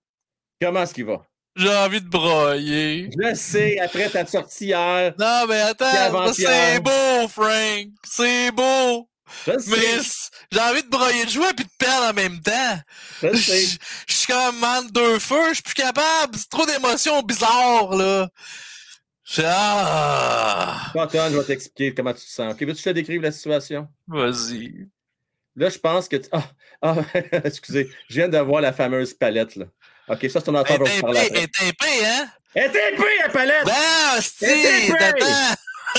[0.61, 1.23] Comment est-ce qu'il va?
[1.57, 3.11] J'ai envie de broyer.
[3.19, 5.15] Je sais, après ta sortie hier.
[5.19, 7.89] Non, mais attends, c'est beau, Frank.
[8.05, 9.09] C'est beau.
[9.47, 10.01] Mais
[10.53, 12.79] j'ai envie de broyer de jouer puis de perdre en même temps.
[13.23, 16.37] Je suis comme man deux feux, je suis plus capable.
[16.37, 18.29] C'est trop d'émotions bizarres, là.
[19.29, 22.55] Je ah, Antoine, je vais t'expliquer comment tu te sens.
[22.55, 23.89] OK, veux-tu que je te décrive la situation?
[24.07, 24.87] vas-y.
[25.57, 26.29] Là, je pense que tu...
[26.31, 26.45] Ah,
[26.83, 26.97] ah,
[27.45, 29.67] excusez, je viens de voir la fameuse palette, là.
[30.09, 32.29] OK, ça, c'est ton affaire, Elle est épée, elle est épée, hein?
[32.55, 33.65] Elle est épée, la palette!
[33.65, 34.47] Ben, si.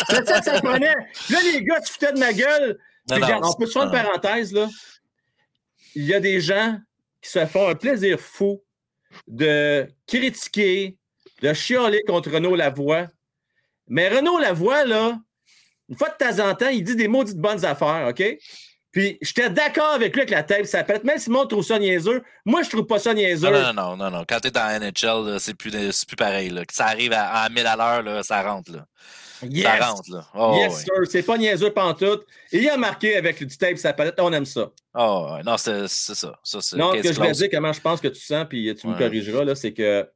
[0.10, 0.96] C'est ça que ça prenait.
[1.30, 2.80] Là, les gars, tu foutais de ma gueule.
[3.10, 4.68] Non, non, on peut se faire une parenthèse, là.
[5.95, 6.78] Il y a des gens
[7.22, 8.62] qui se font un plaisir fou
[9.28, 10.97] de critiquer,
[11.41, 13.08] de chialer contre Renaud Lavoie.
[13.88, 15.18] Mais Renaud Lavoie, là,
[15.89, 18.24] une fois de temps en temps, il dit des maudites bonnes affaires, OK?
[18.91, 21.03] Puis, j'étais d'accord avec lui avec la tête, ça pète.
[21.03, 23.49] Même si le monde trouve ça niaiseux, moi, je trouve pas ça niaiseux.
[23.49, 24.26] Non, non, non, non, non.
[24.28, 25.72] Quand t'es dans la NHL, c'est plus,
[26.05, 26.49] plus pareil.
[26.49, 26.64] Là.
[26.72, 28.72] Ça arrive à, à 1000 à l'heure, ça rentre.
[28.72, 28.86] Là.
[29.44, 29.64] Yes!
[29.64, 30.12] Ça rentre.
[30.12, 30.28] Là.
[30.36, 30.94] Oh, yes, sir.
[31.10, 32.26] C'est pas niaiseux pantoute.
[32.52, 34.16] Et il a marqué avec du tape sa palette.
[34.20, 34.72] On aime ça.
[34.94, 35.38] Oh.
[35.46, 36.40] Non, c'est ça.
[36.76, 38.94] Non, ce que je voulais dire, comment je pense que tu sens, puis tu me
[38.94, 39.00] Ouais.
[39.00, 40.08] corrigeras, là, c'est que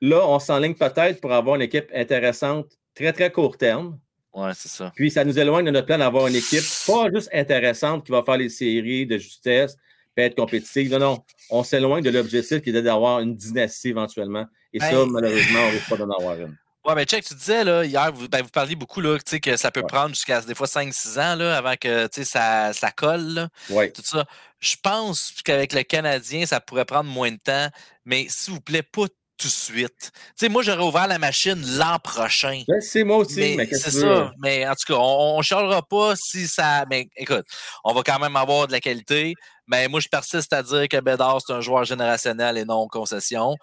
[0.00, 3.98] là, on s'enligne peut-être pour avoir une équipe intéressante, très, très court terme.
[4.34, 4.92] Ouais, c'est ça.
[4.96, 8.22] Puis ça nous éloigne de notre plan d'avoir une équipe pas juste intéressante qui va
[8.22, 9.76] faire les séries de justesse,
[10.14, 10.90] puis être compétitive.
[10.92, 11.24] Non, non.
[11.50, 14.46] On s'éloigne de l'objectif qui est d'avoir une dynastie éventuellement.
[14.72, 16.56] Et ça, malheureusement, on ne risque pas d'en avoir une.
[16.84, 19.40] Ouais, mais check, tu disais là, hier, vous, ben, vous parliez beaucoup là, tu sais,
[19.40, 19.86] que ça peut Ouais.
[19.86, 23.26] prendre jusqu'à des fois 5-6 ans là, avant que tu sais, ça, ça colle.
[23.34, 23.92] Là, Oui.
[23.92, 24.24] tout ça.
[24.58, 27.68] Je pense qu'avec le Canadien, ça pourrait prendre moins de temps,
[28.04, 29.06] mais s'il vous plaît, pas
[29.38, 30.10] tout de suite.
[30.12, 32.62] Tu sais, moi, j'aurais ouvert la machine l'an prochain.
[32.80, 34.30] C'est moi aussi, mais, Mais qu'est-ce c'est ça.
[34.40, 36.84] Mais en tout cas, on ne chialera pas si ça.
[36.90, 37.44] Mais écoute,
[37.84, 39.34] on va quand même avoir de la qualité.
[39.66, 43.56] Mais moi, je persiste à dire que Bédard, c'est un joueur générationnel et non concession.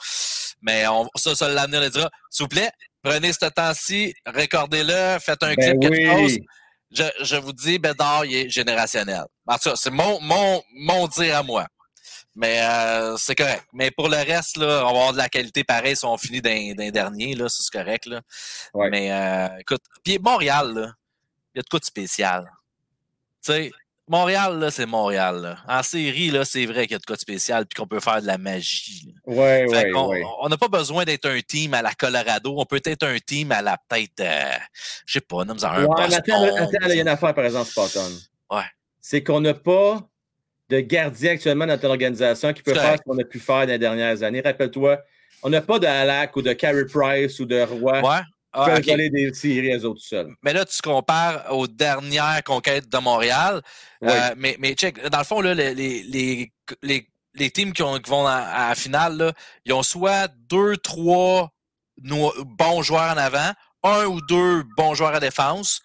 [0.61, 2.09] Mais on, ça, ça, l'avenir le dira.
[2.29, 2.71] S'il vous plaît,
[3.01, 6.29] prenez ce temps-ci, recordez-le, faites un Ben clip, quelque oui.
[6.29, 6.39] chose.
[6.91, 9.25] Je, je vous dis, Bédard, il est générationnel.
[9.75, 11.67] C'est mon, mon, mon dire à moi.
[12.35, 13.65] Mais euh, c'est correct.
[13.73, 16.41] Mais pour le reste, là, on va avoir de la qualité pareil si on finit
[16.41, 18.05] d'un d'un dernier, là, c'est correct.
[18.05, 18.21] Là.
[18.73, 18.89] Ouais.
[18.89, 20.93] Mais euh, écoute, puis Montréal, là,
[21.53, 22.49] il y a de quoi de spécial.
[23.43, 23.71] Tu sais,
[24.09, 25.41] Montréal, là, c'est Montréal.
[25.41, 25.57] là.
[25.67, 27.99] En série, là, c'est vrai qu'il y a de quoi de spécial puis qu'on peut
[27.99, 29.13] faire de la magie.
[29.93, 30.21] qu'on- oui.
[30.41, 32.55] On n'a pas besoin d'être un team à la Colorado.
[32.57, 34.57] On peut être un team à la peut-être, euh,
[35.05, 36.57] je sais pas, nomme-en un Ouais, attends, Boston.
[36.57, 38.09] attends, il y a une affaire, par exemple, Spartan.
[38.51, 38.63] Ouais.
[38.99, 40.01] C'est qu'on n'a pas
[40.69, 43.71] de gardien actuellement dans notre organisation qui peut faire ce qu'on a pu faire dans
[43.73, 44.41] les dernières années.
[44.41, 44.99] Rappelle-toi,
[45.43, 48.21] on n'a pas de Halak ou de Carey Price ou de Roy Ouais.
[48.51, 48.85] Ah, peuvent ok.
[48.85, 50.33] voler des séries eux autres seuls.
[50.41, 53.61] Mais là, tu compares aux dernières conquêtes de Montréal.
[54.01, 54.09] Oui.
[54.11, 57.99] Euh, mais, mais check, dans le fond, là, les, les, les, les, teams qui, ont-
[57.99, 59.33] qui vont à, à la finale, là,
[59.65, 61.51] ils ont soit deux, trois
[62.01, 63.51] no- bons joueurs en avant,
[63.83, 65.81] un ou deux bons joueurs à défense,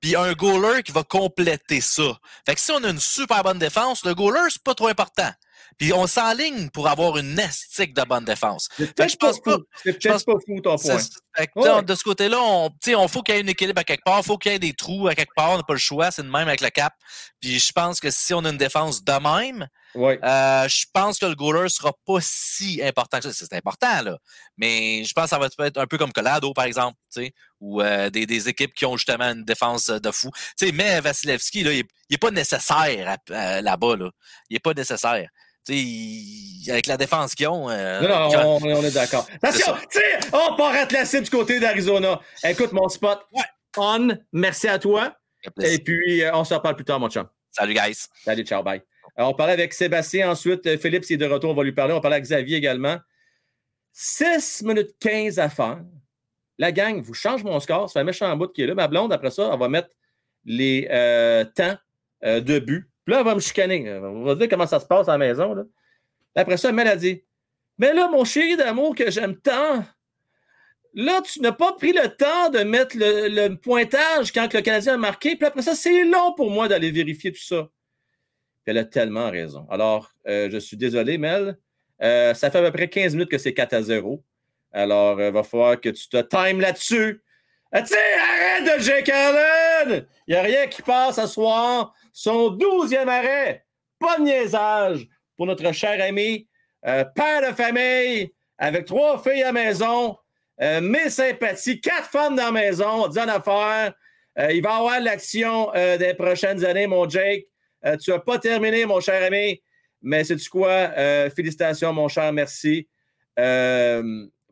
[0.00, 2.18] puis un goaler qui va compléter ça.
[2.46, 5.30] Fait que si on a une super bonne défense, le goaler, c'est pas trop important.
[5.78, 8.68] Puis on s'enligne pour avoir une estique de bonne défense.
[8.76, 9.56] C'est peut-être je pas pense pas.
[9.56, 10.98] pense peut-être pas fou ton point.
[10.98, 11.68] c'est- fait que, Ouais.
[11.68, 14.18] t'sais, De ce côté-là, on, on faut qu'il y ait un équilibre à quelque part,
[14.20, 16.10] il faut qu'il y ait des trous à quelque part, on n'a pas le choix,
[16.10, 16.92] c'est de même avec le cap.
[17.40, 19.66] Puis je pense que si on a une défense de même,
[20.24, 23.46] euh, je pense que le goaler sera pas si important que ça.
[23.48, 24.18] C'est important, là.
[24.56, 26.96] Mais je pense que ça va être un peu comme Colado, par exemple,
[27.60, 30.30] ou euh, des, des équipes qui ont justement une défense de fou.
[30.72, 34.10] Mais Vasilevski, là, il n'est pas nécessaire là-bas, là.
[34.50, 35.28] Il n'est pas nécessaire.
[35.68, 37.68] Avec la défense qu'ils ont.
[37.70, 39.26] euh, Non, non, on, on est d'accord.
[39.42, 42.20] Attention, sais, on part Atlassier du côté d'Arizona.
[42.44, 43.20] Écoute, mon spot,
[43.76, 45.16] on, merci à toi.
[45.62, 47.26] Et puis, euh, on se reparle plus tard, mon chum.
[47.50, 48.06] Salut, guys.
[48.24, 48.82] Salut, ciao, bye.
[49.16, 50.66] Alors, on parlait avec Sébastien ensuite.
[50.66, 51.92] euh, Philippe, s'il est de retour, on va lui parler.
[51.92, 52.96] On parlait avec Xavier également.
[53.92, 55.80] 6 minutes 15 à faire.
[56.58, 57.88] La gang, vous changez mon score.
[57.88, 58.74] Ça fait un méchant bout qui est là.
[58.74, 59.88] Ma blonde, après ça, elle va mettre
[60.44, 61.76] les euh, temps
[62.24, 62.88] euh, de but.
[63.04, 63.98] Puis là, elle va me chicaner.
[63.98, 65.54] On va dire comment ça se passe à la maison.
[65.54, 65.64] Là.
[66.34, 67.22] Après ça, elle a dit
[67.78, 69.84] Mais là, mon chéri d'amour que j'aime tant,
[70.94, 74.98] là, tu n'as pas pris le temps de mettre le, pointage quand le Canadien a
[74.98, 75.36] marqué.
[75.36, 77.68] Puis après ça, c'est long pour moi d'aller vérifier tout ça.
[78.64, 79.66] Puis elle a tellement raison.
[79.70, 81.58] Alors, euh, je suis désolé, Mel.
[82.02, 84.24] Euh, ça fait à peu près 15 minutes que c'est 4 à 0.
[84.72, 87.22] Alors, il va falloir que tu te times là-dessus.
[87.72, 90.06] Tu arrête de Jake Allen!
[90.28, 91.92] Il n'y a rien qui passe ce soir.
[92.16, 93.66] Son 12e arrêt.
[93.98, 96.48] Pas de niaisage pour notre cher ami,
[96.86, 100.16] euh, père de famille, avec trois filles à la maison,
[100.62, 103.92] euh, mes sympathies, quatre femmes dans la maison, dis en affaire.
[104.38, 107.46] Euh, il va avoir l'action euh, des prochaines années, mon Jake.
[108.00, 109.60] Tu n'as pas terminé, mon cher ami,
[110.00, 110.88] mais c'est tu quoi?
[111.36, 112.88] Félicitations, mon cher, merci.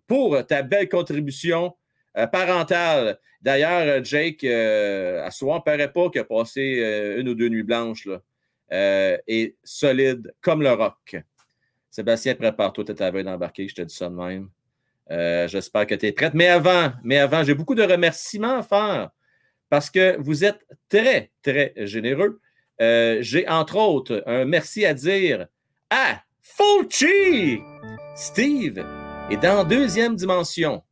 [0.07, 1.75] pour ta belle contribution
[2.17, 3.19] euh, parentale.
[3.41, 7.49] D'ailleurs, euh, Jake, euh, à soir, ne paraît pas qu'il a passé une ou deux
[7.49, 8.07] nuits blanches.
[8.07, 8.21] Là,
[9.27, 11.17] et solide comme le roc.
[11.91, 14.49] Sébastien, prépare-toi, tu veille d'embarquer, je te dis ça de même.
[15.49, 16.33] J'espère que tu es prête.
[16.33, 19.11] Mais avant, mais avant, j'ai beaucoup de remerciements à faire
[19.69, 22.41] parce que vous êtes très, très généreux.
[22.81, 25.49] J'ai entre autres un merci à dire
[25.91, 27.61] à Fulci!
[28.17, 28.85] Steve
[29.31, 30.83] est dans deuxième dimension.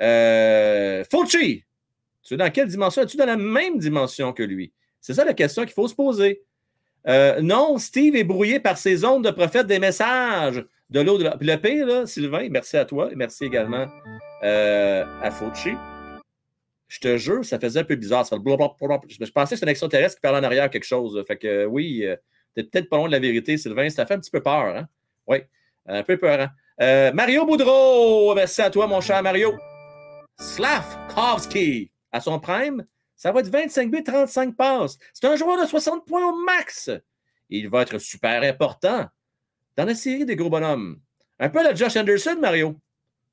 [0.00, 1.64] Euh, Fulci,
[2.22, 3.02] tu es dans quelle dimension?
[3.02, 4.72] Es-tu dans la même dimension que lui?
[5.00, 6.42] C'est ça la question qu'il faut se poser.
[7.06, 11.16] Euh, non, Steve est brouillé par ses ondes de prophète des messages de l'eau.
[11.18, 11.36] De la...
[11.40, 13.86] Le pire, Sylvain, merci à toi et merci également
[14.42, 15.70] euh, à Fauci.
[16.88, 18.26] Je te jure, ça faisait un peu bizarre.
[18.26, 18.36] Ça.
[18.36, 21.22] Je pensais que c'était un extraterrestre qui parlait en arrière quelque chose.
[21.26, 22.04] Fait que euh, oui,
[22.54, 23.88] t'es peut-être pas loin de la vérité, Sylvain.
[23.90, 24.76] Ça fait un petit peu peur.
[24.76, 24.88] Hein?
[25.26, 25.38] Oui,
[25.86, 26.40] un peu peur.
[26.80, 27.12] Hein?
[27.12, 29.54] Mario Boudreau, merci à toi, mon cher Mario.
[30.38, 32.86] Slavkovski, à son prime,
[33.16, 34.98] ça va être 25 buts, 35 passes.
[35.12, 36.90] C'est un joueur de 60 points au max.
[37.50, 39.08] Il va être super important
[39.76, 41.00] dans la série des gros bonhommes.
[41.40, 42.76] Un peu la Josh Anderson, Mario.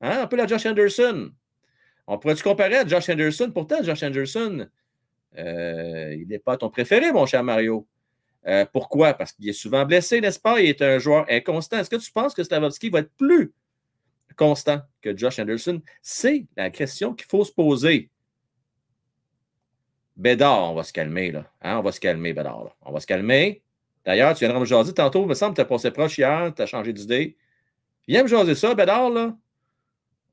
[0.00, 0.22] Hein?
[0.22, 1.30] Un peu la Josh Anderson.
[2.06, 3.50] On pourrait-tu comparer à Josh Anderson?
[3.52, 4.68] Pourtant, Josh Anderson,
[5.38, 7.86] euh, il n'est pas ton préféré, mon cher Mario.
[8.46, 9.14] Euh, pourquoi?
[9.14, 10.60] Parce qu'il est souvent blessé, n'est-ce pas?
[10.60, 11.78] Il est un joueur inconstant.
[11.78, 13.52] Est-ce que tu penses que Stavovski va être plus
[14.36, 15.82] constant que Josh Anderson?
[16.02, 18.10] C'est la question qu'il faut se poser.
[20.16, 21.50] Bédard, on va se calmer, là.
[21.60, 21.78] Hein?
[21.78, 22.76] On va se calmer, Bédard.
[22.82, 23.62] On va se calmer.
[24.04, 25.22] D'ailleurs, tu viendras me jaser tantôt.
[25.22, 27.36] Il me semble que tu as passé proche hier, tu as changé d'idée.
[28.08, 29.36] Viens me jaser ça, Bédard, là.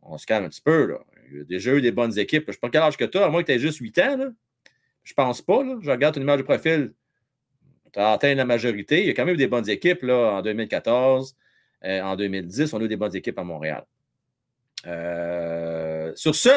[0.02, 1.00] On se calme un petit peu, là.
[1.32, 2.44] Il y a déjà eu des bonnes équipes.
[2.46, 3.80] Je ne sais pas quel âge que tu as, à moins que tu aies juste
[3.80, 4.30] 8 ans, là.
[5.04, 5.78] Je pense pas, là.
[5.82, 6.94] Je regarde ton image de profil.
[7.92, 9.02] Tu as atteint la majorité.
[9.02, 11.36] Il y a quand même eu des bonnes équipes, là, en 2014.
[11.86, 13.86] Euh, en 2010, on a eu des bonnes équipes à Montréal.
[14.86, 16.50] Euh, sur ce,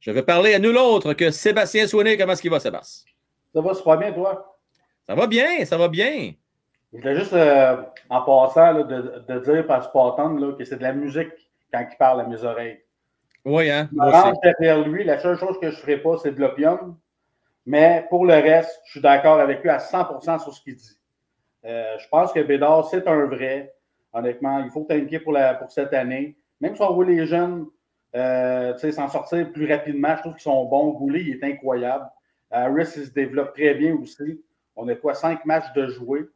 [0.00, 2.16] je vais parler à nul autre que Sébastien Soigné.
[2.16, 3.12] Comment est-ce qu'il va, Sébastien?
[3.54, 4.58] Ça va super bien, toi?
[5.06, 6.32] Ça va bien, ça va bien.
[6.92, 7.76] Je voulais juste, euh,
[8.10, 11.30] en passant, là, de, de dire par Spartan là, que c'est de la musique
[11.72, 12.80] quand il parle à mes oreilles.
[13.44, 13.88] Oui, hein?
[13.90, 15.04] Je me derrière lui.
[15.04, 16.96] La seule chose que je ne ferai pas, c'est de l'opium.
[17.66, 20.98] Mais pour le reste, je suis d'accord avec lui à 100% sur ce qu'il dit.
[21.64, 23.74] Euh, je pense que Bédard, c'est un vrai.
[24.12, 26.36] Honnêtement, il faut t'inquiéter pour, la, pour cette année.
[26.62, 27.66] Même si on voit les jeunes
[28.14, 30.92] euh, s'en sortir plus rapidement, je trouve qu'ils sont bons.
[30.92, 32.08] Goulet, il est incroyable.
[32.52, 34.40] Harris, il se développe très bien aussi.
[34.76, 36.28] On a quoi, cinq matchs de jouer.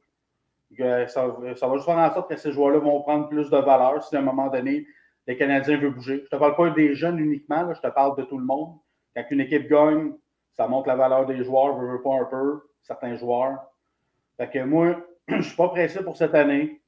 [0.81, 4.03] Euh, Ça, va juste faire en sorte que ces joueurs-là vont prendre plus de valeur
[4.03, 4.87] si à un moment donné,
[5.29, 6.17] les Canadiens veulent bouger.
[6.19, 8.75] Je ne te parle pas des jeunes uniquement, je te parle de tout le monde.
[9.15, 10.13] Quand une équipe gagne,
[10.55, 13.59] ça montre la valeur des joueurs, veut, veut pas un peu, certains joueurs.
[14.37, 14.97] Fait que moi,
[15.29, 16.81] je ne suis pas pressé pour cette année.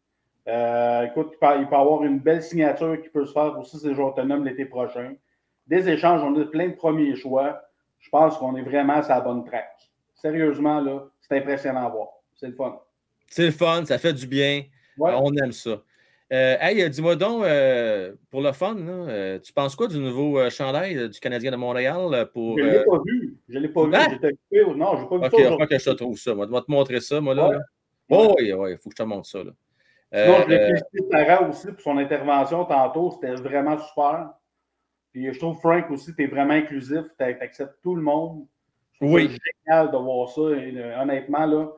[0.48, 3.94] Euh, écoute, il peut, y avoir une belle signature qui peut se faire aussi ces
[3.94, 5.14] joueurs autonomes l'été prochain.
[5.66, 7.60] Des échanges, on a plein de premiers choix.
[7.98, 9.68] Je pense qu'on est vraiment sur la bonne track.
[10.14, 12.08] Sérieusement, là, c'est impressionnant à voir.
[12.34, 12.80] C'est le fun.
[13.26, 14.62] C'est le fun, ça fait du bien.
[14.96, 15.12] Ouais.
[15.14, 15.82] On aime ça.
[16.32, 21.10] Euh, hey, dis-moi donc, euh, pour le fun, là, tu penses quoi du nouveau chandail
[21.10, 22.58] du Canadien de Montréal pour.
[22.58, 23.38] Je ne l'ai pas vu.
[23.48, 23.92] Je ne l'ai pas vu.
[24.10, 24.64] J'étais.
[24.74, 25.68] Non, je n'ai pas vu Ok, ça il va aujourd'hui.
[25.68, 26.34] que je te trouve ça.
[26.34, 27.48] Moi, je vais te montrer ça, moi, là.
[27.48, 27.54] Ouais.
[27.56, 27.60] là.
[28.10, 29.44] Oh, oui, oui, il faut que je te montre ça.
[29.44, 29.52] Là.
[30.12, 33.10] Sinon, je Euh, féliciter Sarah aussi pour son intervention tantôt.
[33.10, 34.30] C'était vraiment super.
[35.12, 37.04] Puis je trouve, Frank, aussi, tu es vraiment inclusif.
[37.18, 38.46] Tu acceptes tout le monde.
[39.00, 39.28] Oui.
[39.28, 39.36] ça
[39.66, 40.40] génial de voir ça.
[40.40, 41.68] Et, euh, honnêtement, là,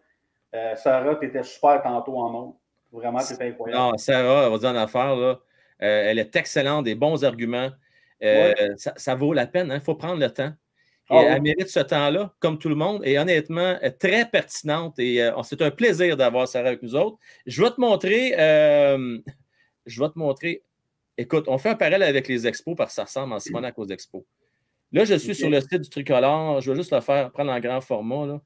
[0.55, 2.57] euh, Sarah, tu étais super tantôt en nom.
[2.93, 3.83] Vraiment, tu étais incroyable.
[3.83, 5.39] Non, Sarah, va dire une affaire, là.
[5.83, 7.70] Euh, elle est excellente, des bons arguments.
[8.20, 10.53] Ça, ça vaut la peine, il faut prendre le temps.
[11.11, 11.25] Et Ah oui.
[11.29, 14.99] elle mérite ce temps-là, comme tout le monde, et honnêtement, très pertinente.
[14.99, 17.19] Et euh, c'est un plaisir d'avoir Sarah avec nous autres.
[17.47, 18.35] Je vais te montrer.
[18.39, 19.19] euh,
[19.87, 20.63] je vais te montrer.
[21.19, 23.87] Écoute, on fait un parallèle avec les expos parce que ça ressemble en Simonac aux
[23.87, 24.23] expos.
[24.93, 26.61] Là, je suis sur le site du tricolore.
[26.61, 28.27] Je vais juste le faire, prendre en grand format.
[28.27, 28.41] Là.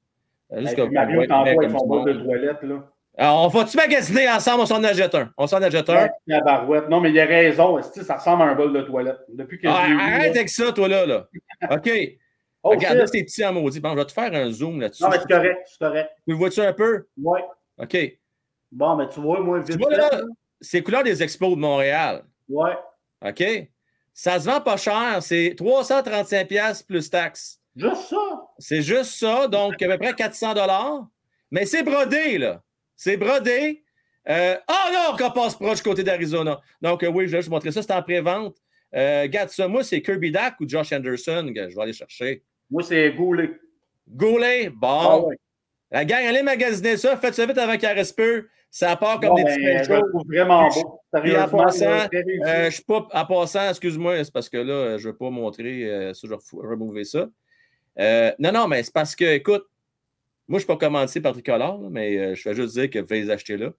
[0.53, 1.23] Euh, juste vous Mario
[1.71, 2.63] son bol de toilette.
[2.63, 2.91] Là.
[3.17, 4.63] Alors, on va-tu magasiner ensemble?
[4.63, 5.31] On s'en achète un.
[5.39, 6.09] On s'en achète un.
[6.27, 6.89] La barouette.
[6.89, 7.81] Non, mais il a raison.
[7.83, 9.19] Ça ressemble à un bol de toilette?
[9.29, 10.41] Depuis que Ah, vu, arrête là.
[10.41, 11.07] avec ça, toi, là.
[11.07, 11.29] là.
[11.71, 11.91] OK.
[12.65, 13.79] Oh, Regarde, là, c'est petit en maudit.
[13.79, 15.03] Bon, je vais te faire un zoom là-dessus.
[15.03, 15.61] Non, mais c'est correct.
[15.67, 16.11] C'est correct.
[16.27, 17.07] Tu le vois-tu un peu?
[17.19, 17.41] Oui.
[17.79, 18.19] OK.
[18.73, 20.23] Bon, mais tu vois, moi, vite Tu vois, là,
[20.63, 22.25] c'est couleur des expos de Montréal.
[22.49, 22.73] Ouais.
[23.23, 23.69] OK?
[24.15, 25.19] Ça se vend pas cher.
[25.21, 27.61] C'est 335$ piastres plus taxes.
[27.77, 28.47] Juste ça?
[28.59, 29.47] C'est juste ça.
[29.47, 30.55] Donc, à peu près 400
[31.51, 32.63] Mais c'est brodé, là.
[32.97, 33.85] C'est brodé.
[34.27, 36.61] Euh, oh non, qu'on passe proche côté d'Arizona.
[36.81, 37.83] Donc, euh, oui, je vais juste montrer ça.
[37.83, 38.57] C'est en pré-vente.
[38.95, 39.69] Euh, regarde ça.
[39.69, 42.43] Moi, c'est Kirby Dack ou Josh Anderson je vais aller chercher.
[42.75, 43.53] Moi, c'est Goulet.
[44.09, 44.89] Goulet, bon.
[44.89, 45.37] Ah ouais.
[45.93, 47.17] La gang, allez magasiner ça.
[47.17, 48.49] Faites ça vite avant qu'il reste peu.
[48.69, 51.01] Ça part comme des ben, petits trouve vraiment beau.
[51.23, 53.07] Puis en passant, euh, je pas.
[53.13, 56.35] En passant, excuse-moi, c'est parce que là, je ne veux pas montrer euh, ça, je
[56.35, 57.29] vais remover ça.
[58.01, 59.67] Euh, non, non, mais c'est parce que, écoute,
[60.49, 62.99] moi, je ne suis pas commandé par Tricolore, mais euh, je vais juste dire que
[62.99, 63.71] vous les acheter là.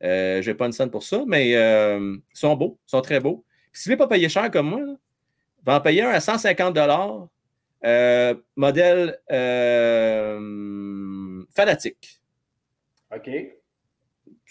[0.00, 3.44] Je n'ai pas une scène pour ça, mais ils sont beaux, ils sont très beaux.
[3.70, 4.94] Puis si vous ne voulez pas payer cher comme moi, là,
[5.62, 6.74] va en payer un à 150
[7.84, 10.38] euh, modèle euh,
[11.54, 12.20] fanatique.
[13.14, 13.30] OK.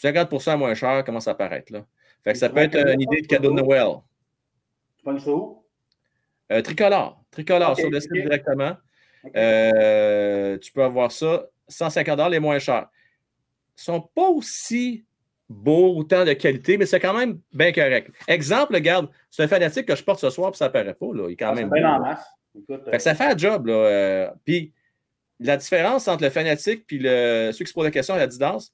[0.02, 1.74] 50% moins cher commence à apparaître.
[1.74, 1.86] Là?
[2.24, 3.98] Fait que ça peut être une idée de cadeau de Noël.
[4.98, 5.64] Tu prends ça où?
[6.52, 7.24] Euh, tricolore.
[7.32, 8.78] Tricolore sur le site directement.
[9.24, 11.46] Tu peux avoir ça.
[11.68, 12.90] 150 les moins chers.
[13.78, 15.06] Ils ne sont pas aussi
[15.50, 18.12] beaux, autant de qualité, mais c'est quand même bien correct.
[18.28, 21.08] Exemple, regarde, c'est un fanatique que je porte ce soir, puis ça apparaît pas.
[21.14, 21.26] Là.
[21.28, 22.26] Il est quand Ah, même bien beau, en masse.
[22.58, 23.68] Écoute, Fait que ça fait un job.
[23.68, 23.74] Là.
[23.74, 24.74] euh, puis
[25.39, 28.72] la différence entre le fanatique et le, ceux qui se posent la question à l'Adidas,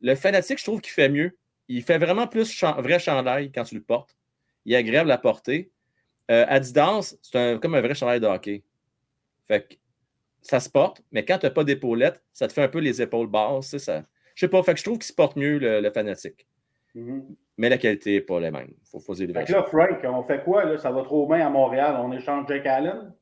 [0.00, 1.36] le fanatique, je trouve qu'il fait mieux.
[1.68, 4.16] Il fait vraiment plus chan- vrai chandail quand tu le portes.
[4.64, 5.70] Il agréable à porter.
[6.30, 8.62] Euh, Adidas, c'est un- comme un vrai chandail de hockey.
[9.46, 9.74] Fait que
[10.42, 13.00] ça se porte, mais quand tu n'as pas d'épaulettes, ça te fait un peu les
[13.02, 13.76] épaules basses.
[13.78, 14.04] Ça...
[14.34, 16.46] Je sais pas, fait que je trouve qu'il se porte mieux le, le fanatique.
[16.94, 17.36] Mhm.
[17.56, 18.68] Mais la qualité n'est pas la même.
[18.70, 20.64] Il faut, faut se dire les Fait que là, Frank, on fait quoi?
[20.64, 20.78] Là?
[20.78, 21.96] Ça va trop bien à Montréal?
[21.98, 23.12] On échange Jake Allen?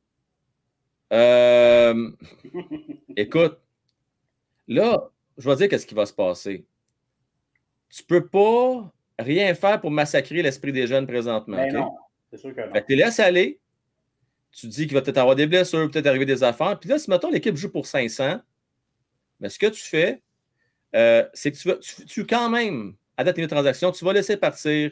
[1.11, 2.11] Euh,
[3.17, 3.59] écoute,
[4.67, 6.65] là, je vais dire qu'est-ce qui va se passer.
[7.89, 11.57] Tu peux pas rien faire pour massacrer l'esprit des jeunes présentement.
[11.57, 11.71] Mais?
[11.71, 11.95] Ben non,
[12.31, 12.73] c'est sûr que non.
[12.73, 13.59] Fait que tu les laisses aller.
[14.51, 16.79] Tu dis qu'il va peut-être avoir des blessures, peut-être arriver des affaires.
[16.79, 18.39] Puis là, si mettons l'équipe joue pour 500,
[19.39, 20.21] mais ce que tu fais,
[20.95, 24.13] euh, c'est que tu, vas, tu, tu, quand même, à date de transaction, tu vas
[24.13, 24.91] laisser partir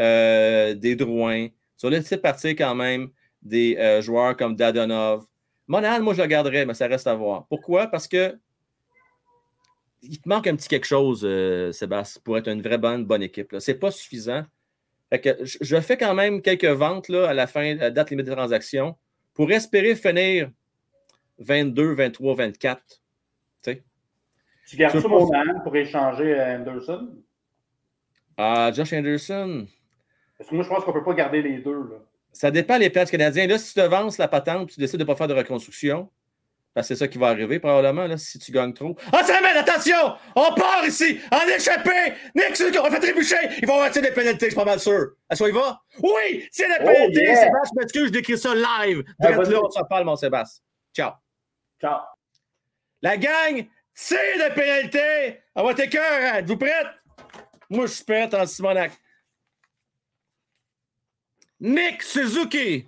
[0.00, 3.10] euh, des Drouin, tu vas laisser partir quand même
[3.42, 5.26] des euh, joueurs comme Dadonov.
[5.66, 7.46] Monahan, moi, je le garderais, mais ça reste à voir.
[7.48, 7.88] Pourquoi?
[7.88, 8.34] Parce que
[10.00, 13.22] il te manque un petit quelque chose, euh, Sébastien, pour être une vraie bonne, bonne
[13.22, 13.54] équipe.
[13.58, 14.44] Ce n'est pas suffisant.
[15.10, 18.08] Fait que je, fais quand même quelques ventes là, à la fin, à la date
[18.08, 18.96] limite des transactions,
[19.34, 20.50] pour espérer finir
[21.40, 23.02] 22, 23, 24.
[24.66, 27.22] Tu gardes ça Monahan pour échanger à Anderson?
[28.36, 29.66] Ah, Josh Anderson,
[30.38, 31.72] Parce que moi, je pense qu'on ne peut pas garder les deux.
[31.90, 31.96] Là.
[32.32, 33.46] ça dépend les plans du Canadien.
[33.46, 36.10] Là, si tu te avances la patente, tu décides de ne pas faire de reconstruction,
[36.74, 38.94] parce que c'est ça qui va arriver probablement, là, si tu gagnes trop.
[39.12, 40.14] Ah, ça mène, attention!
[40.34, 41.18] On part ici!
[41.32, 42.12] En échappé!
[42.34, 43.36] Nick, on va faire trébucher!
[43.62, 45.12] Ils vont avoir des pénalités, je suis pas mal sûr.
[45.30, 45.80] Est-ce qu'il va?
[46.02, 46.46] Oui!
[46.50, 47.22] C'est la Oh, pénalité!
[47.22, 47.36] yeah!
[47.36, 49.02] Sébastien, je m'excuse, je décris ça live.
[49.22, 50.62] Ah, là, on s'en parle, mon Sébastien.
[50.94, 51.12] Ciao.
[51.80, 52.00] Ciao.
[53.00, 53.64] La gang,
[53.94, 55.40] c'est de pénalité!
[55.54, 56.38] On va cœur, hein?
[56.40, 56.86] Êtes-vous prête?
[57.68, 58.92] Moi, je suis prête en Simonac.
[61.60, 62.86] Nick Suzuki.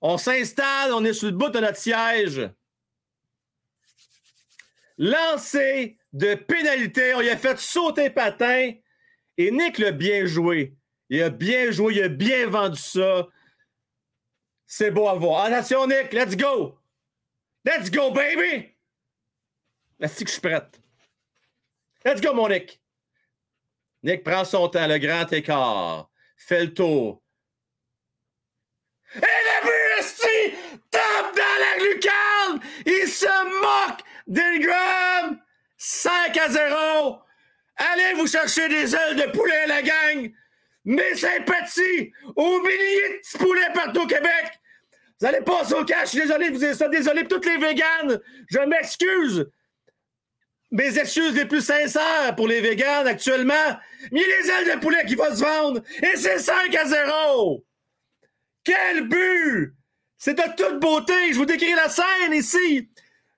[0.00, 2.50] On s'installe, on est sur le bout de notre siège.
[4.98, 8.72] Lancé de pénalité, on lui a fait sauter patin.
[9.38, 10.74] Et Nick l'a bien joué.
[11.08, 13.28] Il a bien joué, il a bien vendu ça.
[14.66, 15.44] C'est beau à voir.
[15.44, 16.78] Attention, Nick, let's go!
[17.64, 18.74] Let's go, baby!
[19.98, 20.80] Merci que je suis prête?
[22.04, 22.81] Let's go, mon Nick.
[24.02, 26.10] Nick prend son temps, le grand écart.
[26.36, 27.22] Fait le tour.
[29.14, 30.56] Et le esti,
[30.90, 32.60] tape dans la lucarne!
[32.86, 33.26] Il se
[33.60, 35.38] moque d'Ingram!
[35.76, 37.18] 5 à 0!
[37.76, 40.32] Allez vous chercher des ailes de poulet, la gang!
[40.84, 44.60] Mes sympathies aux milliers de petits poulets partout au Québec!
[45.20, 47.46] Vous allez passer au cash, je suis désolé de vous dire ça, désolé pour toutes
[47.46, 48.20] les véganes!
[48.48, 49.46] Je m'excuse!
[50.72, 53.78] Mes excuses les plus sincères pour les véganes actuellement,
[54.10, 57.64] mais les ailes de poulet qui vont se vendre et c'est 5 à 0!
[58.64, 59.74] Quel but!
[60.16, 61.32] C'est de toute beauté.
[61.32, 62.88] Je vous décris la scène ici.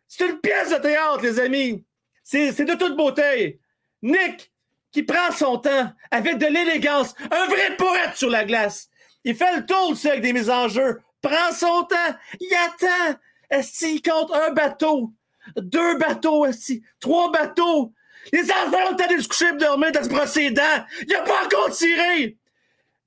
[0.06, 1.84] C'est une pièce de théâtre, les amis.
[2.22, 3.58] C'est c'est de toute beauté.
[4.02, 4.52] Nick,
[4.92, 8.90] qui prend son temps avec de l'élégance, un vrai poète sur la glace.
[9.24, 13.18] Il fait le tour du cercle des mises en jeu, prend son temps, il attend.
[13.50, 15.12] Est-ce qu'il compte un bateau,
[15.56, 17.92] deux bateaux, est trois bateaux?
[18.32, 20.84] Les enfants ont allé se coucher pour dormir, de se brosser les dents.
[21.02, 22.36] Il n'a pas encore tiré.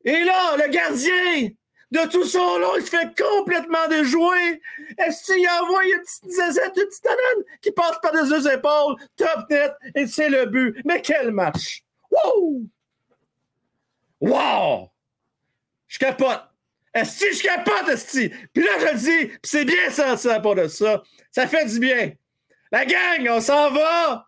[0.06, 1.50] Et là, le gardien,
[1.92, 4.62] de tout son long, il se fait complètement déjouer.
[4.98, 8.96] Est-ce qu'il envoie une petite zazette, une petite banane qui passe par les deux épaules,
[9.16, 10.80] top net, et c'est le but.
[10.86, 11.82] Mais quel match!
[12.12, 12.62] Wow!
[14.20, 14.92] Wow!
[15.88, 16.44] Je capote.
[16.94, 18.30] Est-ce que je capote, Esti?
[18.54, 21.04] Puis là, je dis, c'est bien senti à part de ça.
[21.32, 22.12] Ça fait du bien.
[22.72, 24.26] La gang, on s'en va!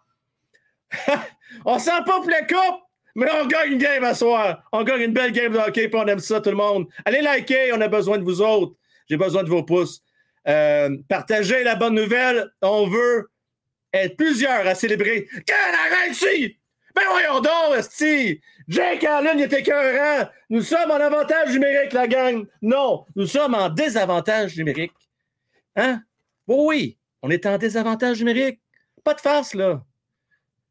[1.66, 2.82] on s'en pas pour la coupe,
[3.16, 4.64] mais on gagne une game à soir.
[4.72, 6.88] On gagne une belle game de hockey, puis on aime ça, tout le monde.
[7.06, 8.76] Allez liker, on a besoin de vous autres.
[9.10, 10.02] J'ai besoin de vos pouces.
[10.48, 12.50] Euh, partagez la bonne nouvelle.
[12.62, 13.30] On veut
[13.94, 15.28] être plusieurs à célébrer.
[15.34, 16.58] Arrête ici!
[16.96, 18.42] Ben voyons donc, esti!
[18.68, 20.30] Jake Allen, était écœurant!
[20.50, 22.46] Nous sommes en avantage numérique, la gang!
[22.62, 24.94] Non, nous sommes en désavantage numérique.
[25.76, 26.02] Hein?
[26.48, 28.60] Oui, on est en désavantage numérique.
[29.04, 29.84] Pas de farce, là.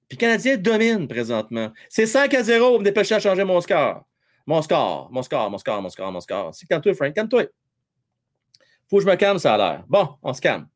[0.08, 1.72] Puis le Canadien domine présentement.
[1.88, 4.04] C'est 5 à 0, vous me dépêchez à changer mon score.
[4.46, 6.54] Mon score, mon score, mon score, mon score, mon score.
[6.54, 7.44] C'est calme-toi, Frank, calme-toi.
[8.88, 9.84] Faut que je me calme, ça a l'air.
[9.86, 10.66] Bon, on se calme.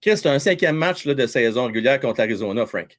[0.00, 2.98] Chris, c'est un cinquième match de saison régulière contre l'Arizona, Frank.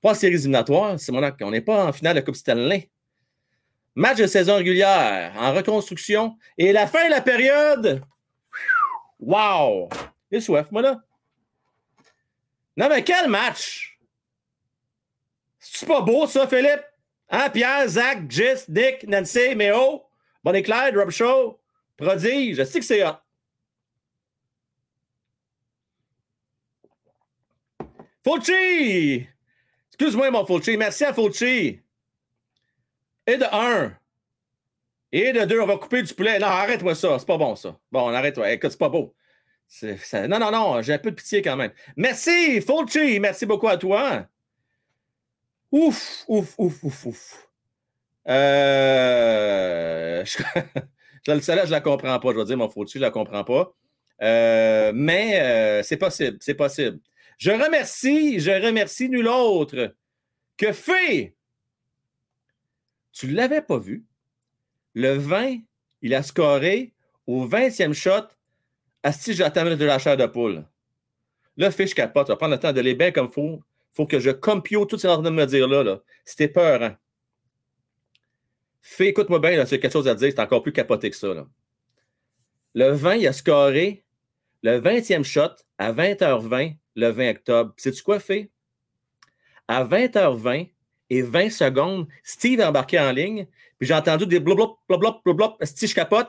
[0.00, 1.20] Pas séries éliminatoires, c'est mon.
[1.42, 2.90] On n'est pas en finale de Coupe Stanley.
[3.94, 6.36] Match de saison régulière, en reconstruction.
[6.56, 8.00] Et la fin de la période.
[9.18, 9.88] Wow!
[10.30, 11.02] J'ai soif, moi, là?
[12.76, 13.98] Non, mais quel match!
[15.58, 16.84] C'est pas beau, ça, Philippe?
[17.30, 20.04] Hein, Pierre, Zach, Jess, Dick, Nancy, Méo,
[20.42, 21.60] Bonnie Clyde, Rob Shaw,
[21.96, 22.56] Prodige.
[22.56, 23.16] Je sais que c'est hot?
[28.24, 29.26] Fulci!
[29.88, 30.76] Excuse-moi, mon Fulci.
[30.76, 31.80] Merci à Fulci.
[33.26, 33.96] Et de un.
[35.12, 36.38] Et de deux, on va couper du poulet.
[36.38, 37.18] Non, arrête-moi ça.
[37.18, 37.78] C'est pas bon, ça.
[37.90, 38.50] Bon, arrête-toi.
[38.52, 39.14] Écoute, c'est pas beau.
[39.82, 40.82] Non, non, non.
[40.82, 41.72] J'ai un peu de pitié quand même.
[41.96, 43.18] Merci, Fulci.
[43.20, 44.26] Merci beaucoup à toi.
[45.70, 47.48] Ouf, ouf, ouf, ouf, ouf.
[48.28, 50.24] Euh...
[50.24, 50.38] Je...
[51.26, 52.32] je- Celle-là, je la comprends pas.
[52.32, 53.74] Je vais dire, mon Fulci, je la comprends pas.
[54.22, 56.38] Euh, mais euh, c'est possible.
[56.40, 56.98] C'est possible.
[57.38, 59.94] Je remercie, je remercie nul autre
[60.56, 61.36] que Fé.
[63.12, 64.04] Tu l'avais pas vu?
[64.94, 65.58] Le 20,
[66.02, 66.92] il a scoré
[67.26, 68.28] au 20e shot.
[69.02, 70.64] Asti, j'attends de la chair de poule.
[71.56, 72.28] Là, je capote.
[72.28, 73.62] Vas prendre le temps de les bien comme il faut.
[73.92, 75.82] Faut que je compio tout ce train de me dire là.
[75.82, 76.00] là.
[76.24, 76.82] C'était peur.
[76.82, 76.96] Hein?
[78.80, 80.30] Fé, écoute-moi bien, c'est quelque chose à dire.
[80.30, 81.34] C'est encore plus capoté que ça.
[81.34, 81.46] Là.
[82.74, 84.04] Le 20, il a scoré
[84.62, 87.74] le 20e shot à 20h20 le 20 octobre.
[87.76, 88.50] Sais-tu quoi, Fé?
[89.66, 90.70] À 20h20
[91.10, 93.46] et 20 secondes, Steve embarqué en ligne,
[93.78, 96.28] puis j'ai entendu des blop blop blop Steve, je capote.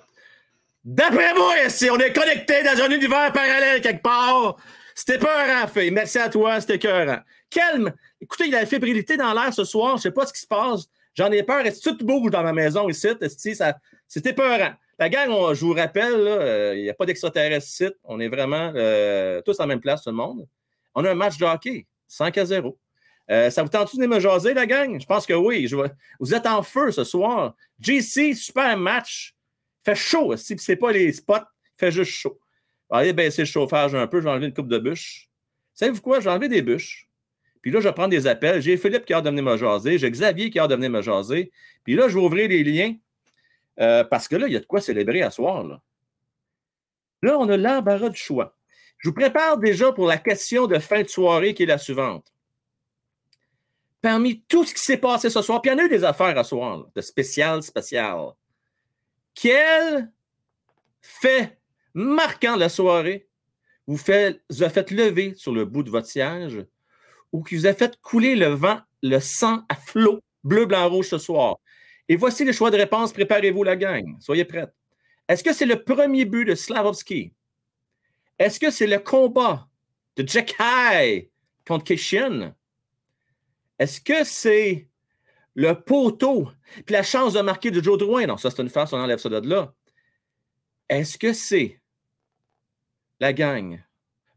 [0.84, 4.56] D'après moi, ici, on est connecté dans un univers parallèle quelque part.
[4.96, 5.92] C'était peurant, Fé.
[5.92, 7.20] Merci à toi, c'était écœurant.
[7.50, 7.94] Calme.
[8.22, 9.98] Écoutez, il y a la fébrilité dans l'air ce soir.
[9.98, 10.86] Je sais pas ce qui se passe.
[11.16, 11.66] J'en ai peur.
[11.66, 13.08] Est-ce que tout bouge dans ma maison ici?
[13.56, 13.78] Ça-
[14.08, 14.72] C'était peurant.
[14.98, 17.88] La gang, on- je vous rappelle, euh, il n'y a pas d'extraterrestre ici.
[18.04, 20.48] On est vraiment euh, tous en même place, tout le monde.
[20.96, 22.78] On a un match de hockey, 5 à 0.
[23.32, 25.00] Euh, ça vous tente-tu de me jaser, la gang?
[25.00, 25.70] Je pense que oui.
[26.20, 27.56] Vous êtes en feu ce soir.
[27.80, 29.36] JC, super match.
[29.86, 30.36] Fait chaud.
[30.36, 31.36] Si ce n'est pas les spots,
[31.78, 32.40] fait juste chaud.
[32.90, 34.20] Aller baisser le chauffage un peu.
[34.28, 35.30] Enlever une coupe de bûches.
[35.76, 36.20] Savez-vous quoi?
[36.20, 37.08] Je vais enlever des bûches.
[37.62, 38.62] Puis là, je vais prendre des appels.
[38.62, 39.98] J'ai Philippe qui a de me jaser.
[39.98, 41.52] J'ai Xavier qui a de me jaser.
[41.84, 42.96] Puis là, je vais ouvrir les liens.
[43.80, 45.64] euh, parce que là, il y a de quoi célébrer à soir.
[47.22, 48.58] Là on a l'embarras du choix.
[48.98, 52.34] Je vous prépare déjà pour la question de fin de soirée qui est la suivante.
[54.02, 56.04] Parmi tout ce qui s'est passé ce soir, puis il y en a eu des
[56.04, 58.30] affaires à soir, de spécial, spécial.
[59.34, 60.12] Quel
[61.02, 61.60] fait
[61.94, 63.28] marquant la soirée
[63.88, 66.66] vous a fait lever sur le bout de votre siège
[67.32, 71.10] ou qui vous a fait couler le vent, le sang à flot, bleu, blanc, rouge
[71.10, 71.58] ce soir?
[72.08, 73.14] Et voici les choix de réponse.
[73.14, 74.16] Préparez-vous, la gang.
[74.20, 74.68] Soyez prêts.
[75.28, 77.34] Est-ce que c'est le premier but de Slavovski?
[78.40, 79.68] Est-ce que c'est le combat
[80.16, 81.30] de Jack High
[81.68, 82.56] contre Kishin?
[83.80, 84.88] Est-ce que c'est
[85.56, 86.50] le poteau?
[86.86, 88.28] Puis la chance de marquer de Joe Drouin?
[88.28, 89.74] Non, ça, c'est une farce, on enlève ça de là.
[90.90, 91.80] Est-ce que c'est
[93.20, 93.82] la gang,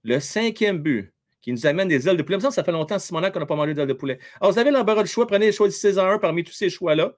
[0.03, 2.39] le cinquième but qui nous amène des ailes de poulet?
[2.41, 4.19] Ça fait longtemps, Simonac, qu'on n'a pas mangé d'ailes de poulet.
[4.41, 5.27] Alors, vous avez l'embarras du choix.
[5.27, 7.13] Prenez les choix du 6 à 1 parmi tous ces choix-là.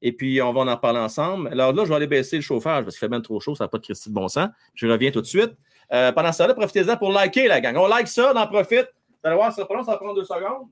[0.00, 1.48] Et puis, on va en parler ensemble.
[1.48, 3.64] Alors là, je vais aller baisser le chauffage parce qu'il fait même trop chaud, ça
[3.64, 4.48] n'a pas de Christy de bon sens.
[4.74, 5.56] Je reviens tout de suite.
[5.92, 7.76] Euh, pendant ce temps-là, profitez-en pour liker, la gang.
[7.76, 8.86] On like ça, on en profite.
[9.10, 10.68] Vous allez voir, ça prend, ça va prendre deux secondes.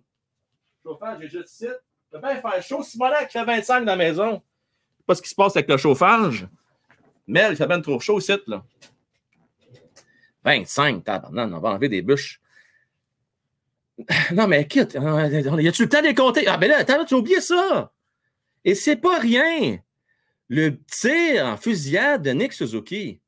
[0.87, 1.67] Chauffage, j'ai juste ici.
[2.13, 2.83] Va bien faire chaud.
[2.83, 4.35] Simonac fait 25 dans la maison.
[4.35, 6.47] Sais pas ce qui se passe avec le chauffage.
[7.27, 8.65] Mais il fait bien trop chaud ici, là.
[10.45, 12.41] 25, tabarnak, on va enlever des bûches.
[14.33, 16.47] Non, mais écoute, y a-tu le temps de les compter?
[16.47, 17.93] Ah, ben là, attends, tu as oublié ça.
[18.65, 19.79] Et c'est pas rien.
[20.49, 23.21] Le tir en fusillade de Nick Suzuki.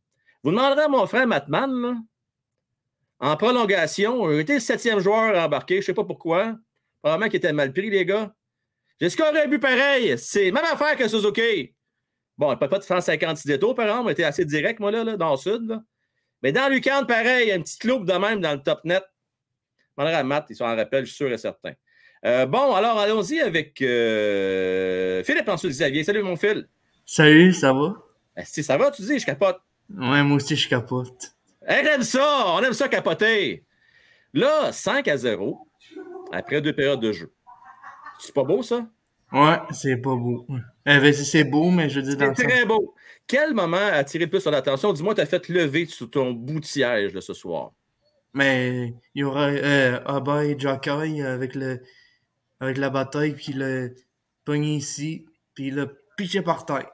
[0.45, 1.97] Vous demanderez à mon frère Matman, là,
[3.19, 6.57] en prolongation, il était le septième joueur à embarquer, je ne sais pas pourquoi.
[7.03, 8.35] Probablement qu'il était mal pris, les gars.
[9.01, 10.16] J'ai scoré un but pareil.
[10.19, 11.75] C'est même affaire que Suzuki.
[12.37, 14.09] Bon, il peut pas de faire 56 détours, par exemple.
[14.09, 15.69] Il était assez direct, moi, là, là, dans le sud.
[15.69, 15.83] Là.
[16.43, 18.85] Mais dans Lucan, pareil, il y a une petite loupe de même dans le top
[18.85, 19.03] net.
[19.97, 21.73] Je à Matt, ils sont en rappel, je suis sûr et certain.
[22.25, 26.05] Euh, bon, alors allons-y avec euh, Philippe ensuite Xavier.
[26.05, 26.69] Salut mon Phil.
[27.05, 27.95] Salut, ça va?
[28.37, 29.61] Ben, si ça va, tu dis, je capote.
[29.91, 31.35] Ouais, moi aussi, je capote.
[31.62, 33.65] On aime ça, on aime ça capoter.
[34.33, 35.68] Là, 5 à 0.
[36.33, 37.33] Après deux périodes de jeu.
[38.19, 38.87] C'est pas beau, ça?
[39.33, 40.47] Ouais, c'est pas beau.
[40.89, 42.95] Euh, c'est beau, mais je dis dans C'est sens- très beau.
[43.27, 44.93] Quel moment a attiré le plus ton attention?
[44.93, 47.73] Dis-moi, tu as fait lever sur ton bout de siège là, ce soir.
[48.33, 50.91] Mais il y aura euh, Abba et Jacky
[51.23, 51.83] avec, le,
[52.61, 53.95] avec la bataille, puis le
[54.45, 56.91] pogné ici, puis le pitché par terre.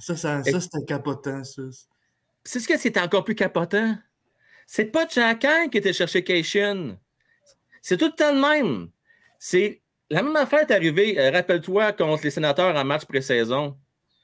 [0.00, 1.62] Ça, ça, ça c'était capotant, ça.
[2.44, 3.96] C'est ce que c'est encore plus capotant.
[4.66, 6.98] C'est pas Jack qui était chercher Cation.
[7.82, 8.88] C'est tout le temps le même.
[9.38, 9.80] C'est
[10.10, 13.76] la même affaire est arrivée, euh, rappelle-toi, contre les sénateurs en match pré-saison.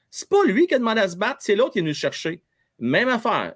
[0.09, 2.41] C'est pas lui qui a demandé à se battre, c'est l'autre qui est venu chercher.
[2.79, 3.55] Même affaire.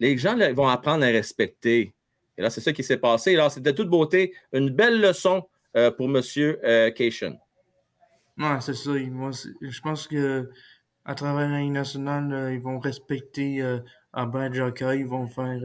[0.00, 1.94] Les gens là, vont apprendre à respecter.
[2.36, 3.34] Et là, c'est ça qui s'est passé.
[3.34, 5.46] Alors, c'est de toute beauté une belle leçon
[5.76, 6.22] euh, pour M.
[6.36, 7.38] Euh, Cation.
[8.60, 8.90] C'est ça.
[8.94, 10.50] je pense que
[11.06, 13.78] à travers la nationale, euh, ils vont respecter euh,
[14.12, 14.84] Abba et Jacky.
[14.84, 15.60] Ils vont faire.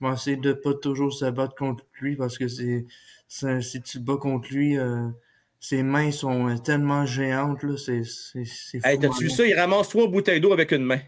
[0.00, 2.86] Vont essayer de pas toujours se battre contre lui parce que c'est.
[3.28, 5.08] c'est- Si tu te bats contre lui, euh,
[5.60, 7.76] ses mains sont euh, tellement géantes, là.
[7.76, 8.86] C'est c'est- c'est fou.
[8.88, 9.36] Hey, t'as-tu vu malade.
[9.36, 9.46] ça?
[9.46, 11.00] Il ramasse trois bouteilles d'eau avec une main.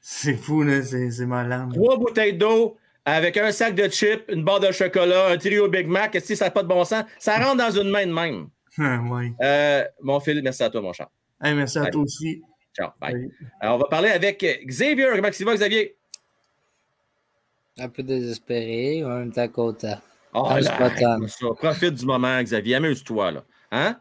[0.00, 0.82] C'est fou, là.
[0.82, 1.72] C'est c'est malade.
[1.72, 5.86] Trois bouteilles d'eau avec un sac de chips, une barre de chocolat, un trio Big
[5.86, 6.12] Mac.
[6.12, 7.04] Que ça n'a pas de bon sens?
[7.18, 8.48] Ça rentre dans une main de même.
[9.12, 9.32] ouais.
[9.42, 11.08] Euh, mon Phil, merci à toi, mon cher.
[11.42, 12.42] Hey, merci à toi aussi.
[12.76, 12.90] Ciao.
[13.00, 13.30] Bye.
[13.60, 15.06] Alors, on va parler avec Xavier.
[15.14, 15.96] Comment ça va, Xavier?
[17.78, 19.98] Un peu désespéré, en même temps content.
[20.32, 21.18] Oh, là.
[21.58, 22.76] Profite du moment, Xavier.
[22.76, 23.44] Amuse-toi, là.
[23.72, 23.96] Hein?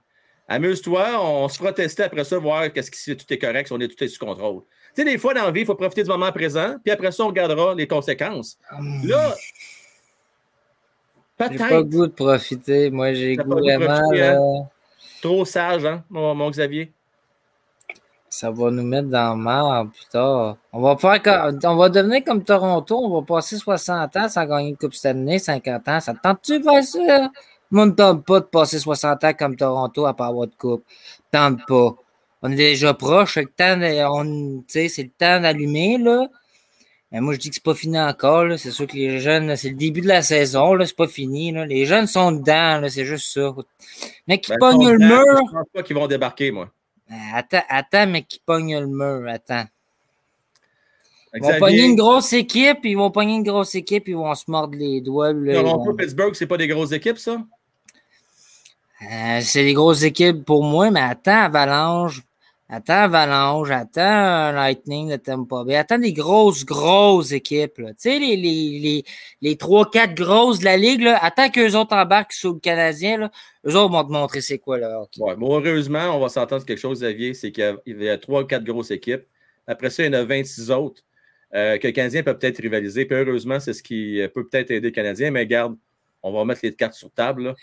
[0.47, 1.19] Amuse-toi.
[1.23, 3.79] On se fera tester après ça, voir qu'est-ce qui, si tout est correct, si on
[3.79, 4.61] est tout est sous contrôle.
[4.95, 7.11] Tu sais, des fois, dans la vie, il faut profiter du moment présent, puis après
[7.11, 8.59] ça, on regardera les conséquences.
[9.03, 9.43] Là, J'ai
[11.37, 11.81] pas le peut-être.
[11.83, 12.91] goût de profiter.
[12.91, 13.85] Moi, j'ai goût vraiment.
[13.99, 14.69] profiter, hein?
[15.21, 16.91] Trop sage, hein, mon, mon Xavier?
[18.33, 20.57] Ça va nous mettre dans le mal plus tard.
[20.71, 21.21] On va, faire
[21.65, 22.97] on va devenir comme Toronto.
[22.97, 25.99] On va passer 60 ans sans gagner une Coupe Stanley, 50 ans.
[25.99, 27.31] Ça te tente-tu de faire ça?
[27.69, 30.83] Moi, ne tente pas de passer 60 ans comme Toronto à pas avoir de coupe.
[31.31, 31.95] Tente pas.
[32.41, 33.35] On est déjà proche.
[33.35, 36.27] C'est le temps d'allumer, là.
[37.11, 38.57] Mais moi, je dis que c'est pas fini encore.
[38.57, 40.73] C'est sûr que les jeunes, c'est le début de la saison.
[40.73, 41.51] là, C'est pas fini.
[41.51, 41.65] là.
[41.65, 42.81] Les jeunes sont dedans.
[42.89, 43.53] C'est juste ça.
[44.27, 45.23] Mais qui Ben, pognent le mur?
[45.47, 46.69] Je pense pas qu'ils vont débarquer, moi.
[47.11, 49.27] Euh, Attends, attends, mais qui pogne le mur.
[49.29, 49.65] Attends.
[51.35, 54.43] Ils vont pogner une grosse équipe, ils vont pogner une grosse équipe, ils vont se
[54.49, 55.33] mordre les doigts.
[55.33, 57.43] là, Toronto, vont- Pittsburgh, c'est pas des grosses équipes, ça?
[59.01, 62.21] Euh, c'est des grosses équipes pour moi, mais attends, Avalanche.
[62.75, 63.69] Attends, Avalanche.
[63.69, 65.75] Attends, Lightning de Tampa Bay.
[65.75, 67.75] Attends des grosses, grosses équipes.
[67.75, 69.03] Tu sais, les, les, les,
[69.41, 73.17] les 3-4 grosses de la Ligue, là, attends qu'eux autres embarquent sur le Canadien.
[73.19, 73.31] Là,
[73.67, 74.87] eux autres vont te montrer c'est quoi le
[75.59, 78.41] heureusement, on va s'entendre quelque chose, Xavier, c'est qu'il y a- il y a trois
[78.41, 79.25] ou quatre grosses équipes.
[79.67, 81.03] Après ça, il y en a 26 autres
[81.53, 83.05] euh, que le Canadien peut peut-être rivaliser.
[83.05, 85.29] Puis heureusement, c'est ce qui peut peut-être aider le Canadien.
[85.29, 85.75] Mais garde,
[86.23, 87.53] on va mettre les cartes sur table.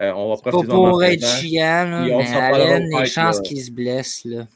[0.00, 3.42] Euh, on va Pas profiter moment pour être chiant, là, mais Allen, les chances là.
[3.42, 4.24] qu'il se blesse.
[4.24, 4.46] Là.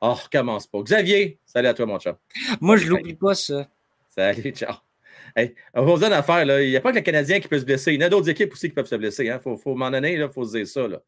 [0.00, 0.80] Oh, recommence pas.
[0.82, 2.18] Xavier, salut à toi, mon chat.
[2.60, 3.66] Moi, je l'oublie pas, ça.
[4.14, 4.74] Salut, ciao.
[5.34, 6.46] Hey, on va vous dire une affaire.
[6.46, 6.62] là.
[6.62, 7.92] Il n'y a pas que le Canadien qui peut se blesser.
[7.92, 9.24] Il y en a d'autres équipes aussi qui peuvent se blesser.
[9.24, 9.38] Il hein.
[9.38, 10.88] faut, faut m'en donner, il faut se dire ça.
[10.88, 11.02] Là,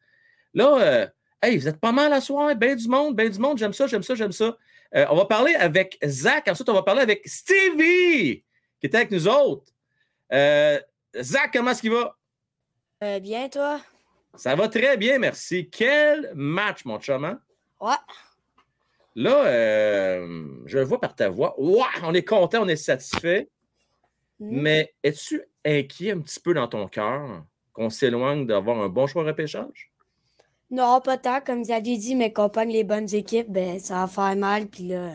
[0.52, 1.06] là euh,
[1.42, 2.54] hey, vous êtes pas mal à soir.
[2.54, 3.56] Ben du monde, ben du monde.
[3.56, 4.58] J'aime ça, j'aime ça, j'aime ça.
[4.94, 6.46] Euh, on va parler avec Zach.
[6.46, 8.42] Ensuite, on va parler avec Stevie,
[8.80, 9.72] qui était avec nous autres.
[10.32, 10.78] Euh,
[11.18, 12.14] Zach, comment est-ce qu'il va?
[13.02, 13.80] Euh, bien, toi?
[14.34, 15.68] Ça va très bien, merci.
[15.70, 17.40] Quel match, mon chum, hein?
[17.80, 17.94] Ouais.
[19.14, 21.54] Là, euh, je le vois par ta voix.
[21.58, 23.48] Ouah, on est content, on est satisfait.
[24.40, 24.60] Mm.
[24.60, 29.22] Mais es-tu inquiet un petit peu dans ton cœur qu'on s'éloigne d'avoir un bon choix
[29.22, 29.90] de repêchage?
[30.70, 31.40] Non, pas tant.
[31.40, 34.66] Comme vous aviez dit, qu'on pogne les bonnes équipes, ben, ça va faire mal.
[34.66, 35.12] Puis là,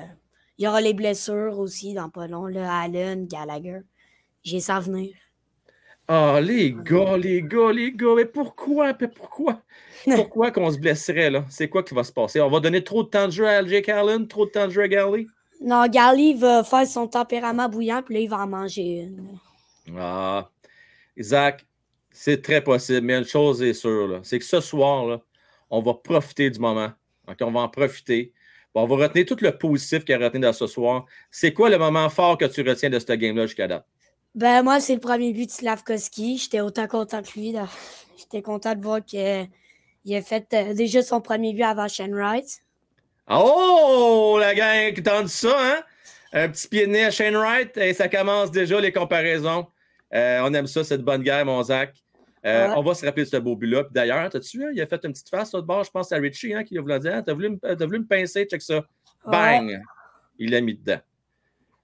[0.57, 2.47] il y aura les blessures aussi dans pas long.
[2.47, 3.81] Là, Allen, Gallagher.
[4.43, 5.13] J'ai ça venir.
[6.07, 8.93] Ah, les gars, les gars, les gars, mais pourquoi?
[8.99, 9.61] mais pourquoi?
[10.03, 11.45] Pourquoi qu'on se blesserait, là?
[11.49, 12.41] C'est quoi qui va se passer?
[12.41, 14.71] On va donner trop de temps de jeu à Jake Allen, trop de temps de
[14.71, 15.27] jeu à Galley?
[15.61, 19.39] Non, Gally va faire son tempérament bouillant, puis là, il va en manger une.
[19.97, 20.49] Ah,
[21.15, 21.65] Isaac,
[22.11, 25.21] c'est très possible, mais une chose est sûre, là, c'est que ce soir, là,
[25.69, 26.91] on va profiter du moment.
[27.41, 28.33] On va en profiter.
[28.75, 31.05] Bon, on va retenir tout le positif qu'il a retenu dans ce soir.
[31.31, 33.87] C'est quoi le moment fort que tu retiens de ce game-là jusqu'à date?
[34.35, 36.37] Ben, moi, c'est le premier but de Slavkovski.
[36.37, 37.55] J'étais autant content que lui.
[38.17, 42.61] J'étais content de voir qu'il a fait euh, déjà son premier but avant Shane Wright.
[43.29, 45.81] Oh, la gang qui tente ça, hein?
[46.33, 49.67] Un petit pied de nez à Shane Wright, et ça commence déjà les comparaisons.
[50.13, 51.93] Euh, on aime ça, cette bonne guerre, mon Zach.
[52.45, 52.73] Euh, Ouais.
[52.75, 53.85] On va se rappeler de ce beau but-là.
[53.85, 56.11] Puis D'ailleurs, t'as-tu vu, hein, il a fait une petite face, l'autre bord, je pense
[56.11, 58.83] à Richie, hein, qui a voulu dire, t'as voulu, voulu me pincer, check ça.
[59.25, 59.79] Bang!
[60.39, 60.99] Il l'a mis dedans.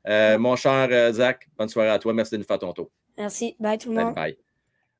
[0.09, 2.13] Euh, mon cher euh, Zach, bonne soirée à toi.
[2.13, 2.89] Merci de nous faire ton tour.
[3.17, 3.55] Merci.
[3.59, 4.15] Bye, tout le monde.
[4.15, 4.35] bye.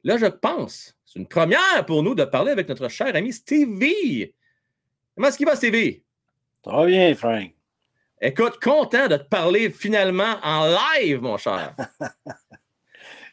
[0.04, 4.34] Là, je pense, C'est une première pour nous de parler avec notre cher ami Stevie.
[5.16, 6.04] Comment est-ce qu'il va, Stevie?
[6.64, 7.52] Ça va bien, Frank.
[8.22, 11.76] Écoute, content de te parler finalement en live, mon cher.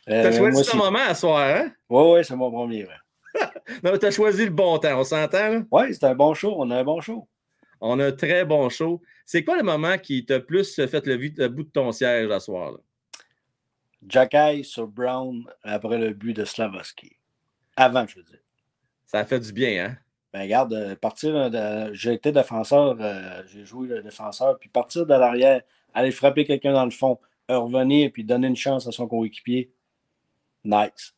[0.09, 1.73] Euh, T'as choisi moi ce moment à soir, hein?
[1.89, 2.85] Oui, oui, c'est mon premier.
[2.86, 3.40] ouais.
[3.82, 5.62] Non, t'as choisi le bon temps, on s'entend, là?
[5.69, 6.55] Oui, c'est un bon show.
[6.57, 7.27] On a un bon show.
[7.81, 9.03] On a un très bon show.
[9.27, 12.73] C'est quoi le moment qui t'a plus fait le, bout de ton siège à soir?
[12.73, 12.78] Là?
[14.09, 17.16] Jacky sur Brown après le but de Slavovski.
[17.77, 18.39] Avant, je veux dire.
[19.05, 19.97] Ça a fait du bien, hein?
[20.32, 21.93] Ben, regarde, euh, partir de.
[21.93, 25.62] J'ai été défenseur, euh, j'ai joué le défenseur, puis partir de l'arrière,
[25.93, 27.19] aller frapper quelqu'un dans le fond,
[27.51, 29.73] euh, revenir, puis donner une chance à son coéquipier.
[30.65, 31.15] Nice.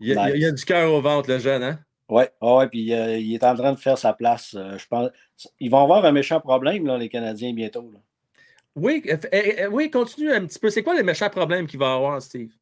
[0.00, 1.78] Il y a, il y a du cœur au ventre, le jeune, hein?
[2.08, 4.54] Oui, ouais, puis euh, il est en train de faire sa place.
[4.54, 5.10] euh, je pense.
[5.58, 7.90] Ils vont avoir un méchant problème, là, les Canadiens, bientôt.
[7.92, 7.98] là.
[8.76, 10.70] Oui, euh, eh, eh, oui, continue un petit peu.
[10.70, 12.52] C'est quoi le méchant problème qu'il va avoir, Steve?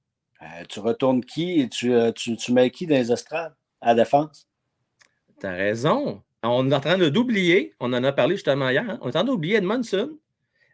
[0.42, 4.02] Euh, tu retournes qui et tu, tu, tu mets qui dans les estrades à la
[4.02, 4.48] défense?
[5.40, 6.22] T'as raison.
[6.42, 9.10] On est en train d'oublier, on en a parlé justement hier, hein, on est en
[9.12, 10.18] train d'oublier Edmondson,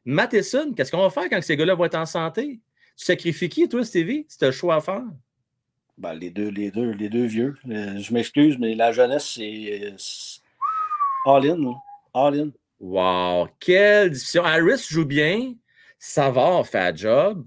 [0.04, 0.72] Matheson.
[0.74, 2.60] Qu'est-ce qu'on va faire quand ces gars-là vont être en santé?
[2.96, 5.04] Tu sacrifies qui, toi, Stevie, si tu as le choix à faire?
[6.00, 7.56] Ben, les deux, les deux, les deux vieux.
[7.68, 9.94] Euh, je m'excuse, mais la jeunesse, c'est
[11.26, 11.74] all-in.
[12.14, 12.50] All-in.
[12.80, 14.42] Wow, quelle décision.
[14.42, 15.52] Harris joue bien,
[15.98, 17.44] Savard fait un job.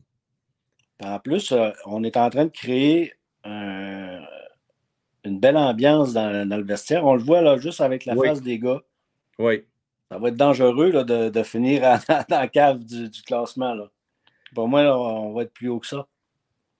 [0.99, 3.13] Puis En plus, euh, on est en train de créer
[3.43, 4.21] un-
[5.25, 7.03] une belle ambiance dans, dans le vestiaire.
[7.05, 8.27] On le voit là, juste avec la Oui.
[8.27, 8.81] face des gars.
[9.39, 9.63] Oui.
[10.11, 11.97] Ça va être dangereux là, de, de finir à-
[12.29, 13.73] dans la cave du, du classement.
[13.73, 13.89] Là.
[14.53, 16.05] Pour moi, là, on va être plus haut que ça.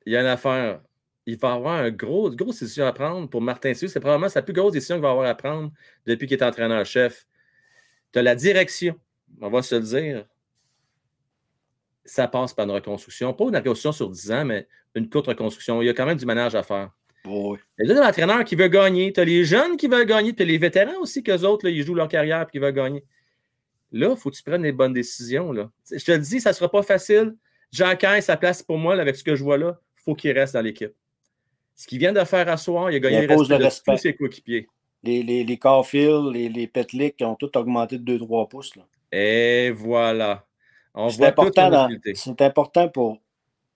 [0.05, 0.79] Il y a une affaire.
[1.25, 3.87] Il va avoir une grosse, décision à prendre pour Martin Sioux.
[3.87, 5.71] C'est probablement sa plus grosse décision qu'il va avoir à prendre
[6.05, 7.25] depuis qu'il est entraîneur-chef.
[8.11, 8.99] Tu as la direction,
[9.41, 10.25] on va se le dire.
[12.05, 13.33] Ça passe par une reconstruction.
[13.33, 15.81] Pas une reconstruction sur 10 ans, mais une courte reconstruction.
[15.81, 16.91] Il y a quand même du ménage à faire.
[17.25, 17.57] Oui.
[17.79, 19.13] Il y a l'entraîneur qui veut gagner.
[19.13, 20.35] Tu as les jeunes qui veulent gagner.
[20.35, 22.73] Tu as les vétérans aussi, qu'eux autres, là, ils jouent leur carrière et qui veulent
[22.73, 23.05] gagner.
[23.93, 25.53] Là, il faut que tu prennes les bonnes décisions.
[25.53, 25.71] Là.
[25.89, 27.35] Je te le dis, ça ne sera pas facile.
[27.71, 30.31] Jacques sa place pour moi, là, avec ce que je vois là, il faut qu'il
[30.31, 30.93] reste dans l'équipe.
[31.75, 33.91] Ce qu'il vient de faire à soir, il a gagné Il le respect de respect.
[33.93, 34.67] tous ses coéquipiers.
[35.03, 38.75] Les, les, les Caulfield, les, les Petlick qui ont tous augmenté de 2-3 pouces.
[38.75, 38.83] là.
[39.11, 40.45] Et voilà.
[40.93, 43.17] On voit important, c'est important pour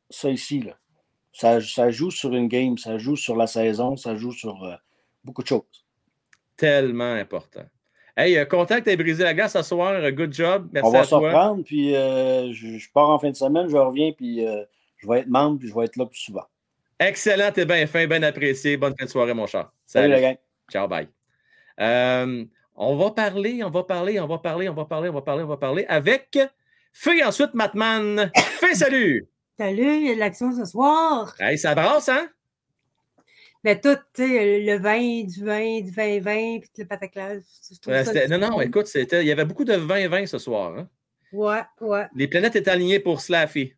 [0.10, 0.62] ça ici.
[0.62, 0.78] Là.
[1.34, 4.76] Ça, ça joue sur une game, ça joue sur la saison, ça joue sur euh,
[5.24, 5.62] beaucoup de choses.
[6.56, 7.66] Tellement important.
[8.16, 9.92] Hey, euh, tu aies brisé la glace ce soir.
[9.92, 10.70] Euh, Good job.
[10.72, 11.20] Merci On va à se toi.
[11.20, 14.64] reprendre, puis euh, je, je pars en fin de semaine, je reviens, puis euh,
[14.98, 16.46] je vais être membre, puis je vais être là plus souvent.
[17.00, 18.78] Excellent, t'es bien fin, bien apprécié.
[18.78, 19.72] Bonne fin de soirée, mon cher.
[19.86, 20.38] Salut, la gang.
[20.72, 21.08] Ciao, bye.
[21.80, 22.44] Euh,
[22.76, 25.44] on va parler, on va parler, on va parler, on va parler, on va parler,
[25.44, 26.38] on va parler avec
[26.92, 28.32] Fée ensuite, Matman.
[28.36, 29.28] Fée, salut!
[29.58, 31.36] Salut, il y a de l'action ce soir.
[31.40, 32.30] Hey, ça brasse, hein?
[33.64, 37.42] Mais tout, tu sais, le vin, du vin, du vin, vin, puis tout le pataclage.
[37.88, 40.78] le non, non, écoute, c'était, il y avait beaucoup de 20-20 ce soir.
[40.78, 40.88] hein.
[41.34, 43.74] Ouais, ouais, Les planètes étaient alignées pour Slaffy.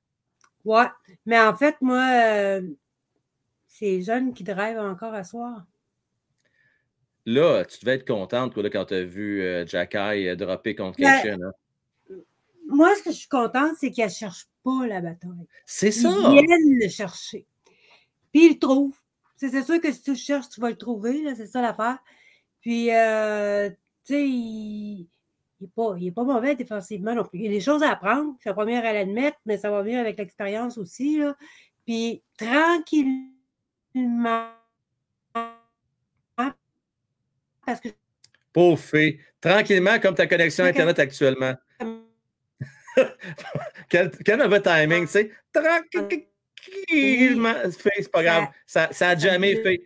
[0.66, 0.86] ouais.
[1.26, 2.62] Mais en fait, moi, euh,
[3.80, 5.66] c'est les jeunes qui drivent encore à soir?
[7.26, 10.76] Là, tu devais être contente quoi, là, quand tu as vu euh, Jacky euh, dropper
[10.76, 10.98] contre.
[10.98, 11.38] Cation.
[11.42, 12.16] hein.
[12.68, 15.48] Moi, ce que je suis contente, c'est qu'ils ne cherchent pas la bataille.
[15.66, 16.10] C'est ça!
[16.10, 17.46] Ils viennent le chercher.
[18.34, 18.98] Puis ils le trouvent.
[19.38, 22.00] C'est sûr que si tu le cherches, tu vas le trouver, c'est ça l'affaire.
[22.60, 25.08] Puis, euh, tu sais, il
[25.62, 27.40] n'est pas, pas mauvais défensivement non plus.
[27.40, 29.82] Il y a des choses à apprendre, c'est la première à l'admettre, mais ça va
[29.82, 31.20] venir avec l'expérience aussi.
[31.20, 31.38] Là.
[31.86, 33.39] Puis, tranquillement,
[37.66, 37.90] parce que
[38.52, 39.20] Pauvre Fée.
[39.42, 40.66] Tranquillement, comme ta connexion.
[40.66, 41.54] Internet actuellement.
[43.90, 45.32] quel, quel mauvais timing, tu sais.
[45.54, 47.54] Tranquillement.
[47.72, 48.48] Fée, c'est pas grave.
[48.66, 49.82] Ça, ça a jamais fait.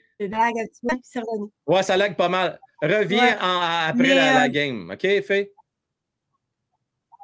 [1.67, 2.57] Ouais, ça lag pas mal.
[2.81, 3.38] Reviens Ouais.
[3.41, 4.89] en- après la, la euh, game.
[4.91, 5.51] OK, Fée?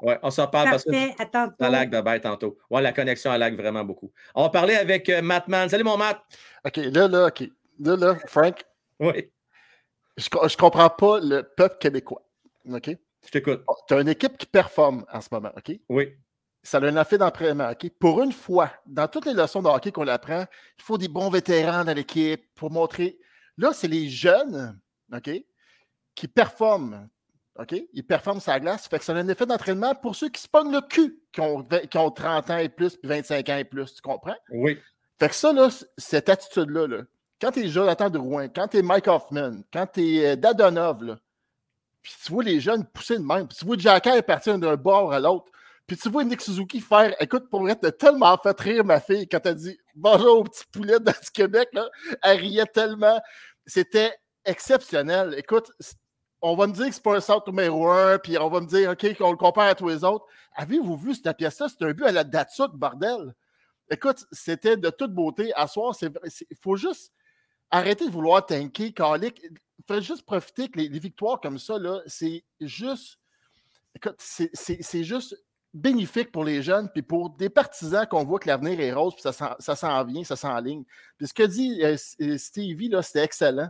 [0.02, 1.56] Ouais, on s'en parle parce que à tantôt.
[1.60, 2.58] ça lag de bête tantôt.
[2.70, 4.12] Ouais, la connexion, elle lag vraiment beaucoup.
[4.34, 5.68] On va parler avec euh, Mattman.
[5.70, 6.22] Salut, mon Matt.
[6.66, 7.50] OK, là, là, OK.
[7.80, 8.64] Là, là, Frank.
[9.00, 9.30] Oui.
[10.18, 12.22] Je, je comprends pas le peuple québécois.
[12.72, 12.98] OK?
[13.26, 13.64] Je t'écoute.
[13.88, 15.78] Tu as une équipe qui performe en ce moment, OK?
[15.90, 16.14] Oui.
[16.64, 17.90] Ça a un effet d'entraînement, OK?
[18.00, 20.46] Pour une fois, dans toutes les leçons de hockey qu'on apprend,
[20.78, 23.18] il faut des bons vétérans dans l'équipe pour montrer.
[23.58, 24.80] Là, c'est les jeunes,
[25.14, 25.30] OK?
[26.16, 27.10] Qui performent.
[27.60, 27.76] OK?
[27.94, 28.88] Ils performent sur la glace.
[28.88, 31.42] Fait que ça a un effet d'entraînement pour ceux qui se pognent le cul, qui
[31.42, 33.94] ont, qui ont 30 ans et plus, puis 25 ans et plus.
[33.94, 34.38] Tu comprends?
[34.52, 34.80] Oui.
[35.20, 35.68] Fait que ça, là,
[35.98, 37.02] cette attitude-là, là,
[37.42, 41.20] quand t'es Jonathan Drouin, quand t'es Mike Hoffman, quand t'es euh, Dadonov, là,
[42.02, 45.12] puis tu vois les jeunes pousser de même, puis tu vois Jacky partir d'un bord
[45.12, 45.52] à l'autre,
[45.86, 49.28] puis tu vois Nick Suzuki faire Écoute, pour vrai, t'as tellement fait rire ma fille
[49.28, 51.90] quand t'as dit Bonjour au petit poulet dans du Québec, là.
[52.22, 53.20] Elle riait tellement.
[53.66, 54.14] c'était
[54.46, 55.36] exceptionnel.
[55.38, 55.72] Écoute,
[56.42, 58.68] on va me dire que c'est pas un centre numéro un, puis on va me
[58.68, 60.26] dire, OK, qu'on le compare à tous les autres.
[60.56, 61.68] Avez-vous vu cette pièce-là?
[61.70, 63.34] C'est un but à la Datsuk, bordel.
[63.90, 65.54] Écoute, c'était de toute beauté.
[65.56, 67.12] À soir, il faut juste
[67.72, 69.42] arrêter de vouloir tanker, Calic.
[69.44, 73.18] Il faut juste profiter que les, victoires comme ça, c'est juste.
[73.96, 75.36] Écoute, c'est- juste
[75.74, 79.22] bénéfique pour les jeunes, puis pour des partisans qu'on voit que l'avenir est rose, puis
[79.22, 80.84] ça s'en vient, ça s'enligne.
[81.18, 83.70] Puis ce que dit euh, euh, Stevie, c'était excellent.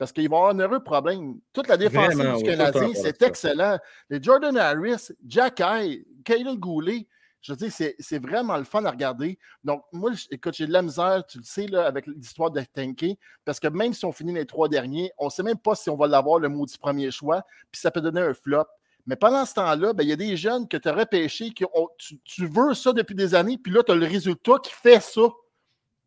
[0.00, 1.38] Parce qu'ils vont avoir un heureux problème.
[1.52, 3.78] Toute la Vraiment, du oui, Canadien, c'est excellent.
[4.08, 7.06] Les Jordan Harris, Jack Hay, Kaylin Goulet,
[7.42, 9.38] je veux dire, c'est- vraiment le fun à regarder.
[9.62, 12.62] Donc, moi, j- écoute, j'ai de la misère, tu le sais, là, avec l'histoire de
[12.72, 15.74] tanker, parce que même si on finit les trois derniers, on ne sait même pas
[15.74, 18.64] si on va l'avoir, le maudit premier choix, puis ça peut donner un flop.
[19.06, 21.66] Mais pendant ce temps-là, ben, il y a des jeunes que tu as repêchés, qui
[21.74, 24.72] ont- tu, tu veux ça depuis des années, puis là, tu as le résultat qui
[24.72, 25.20] fait ça,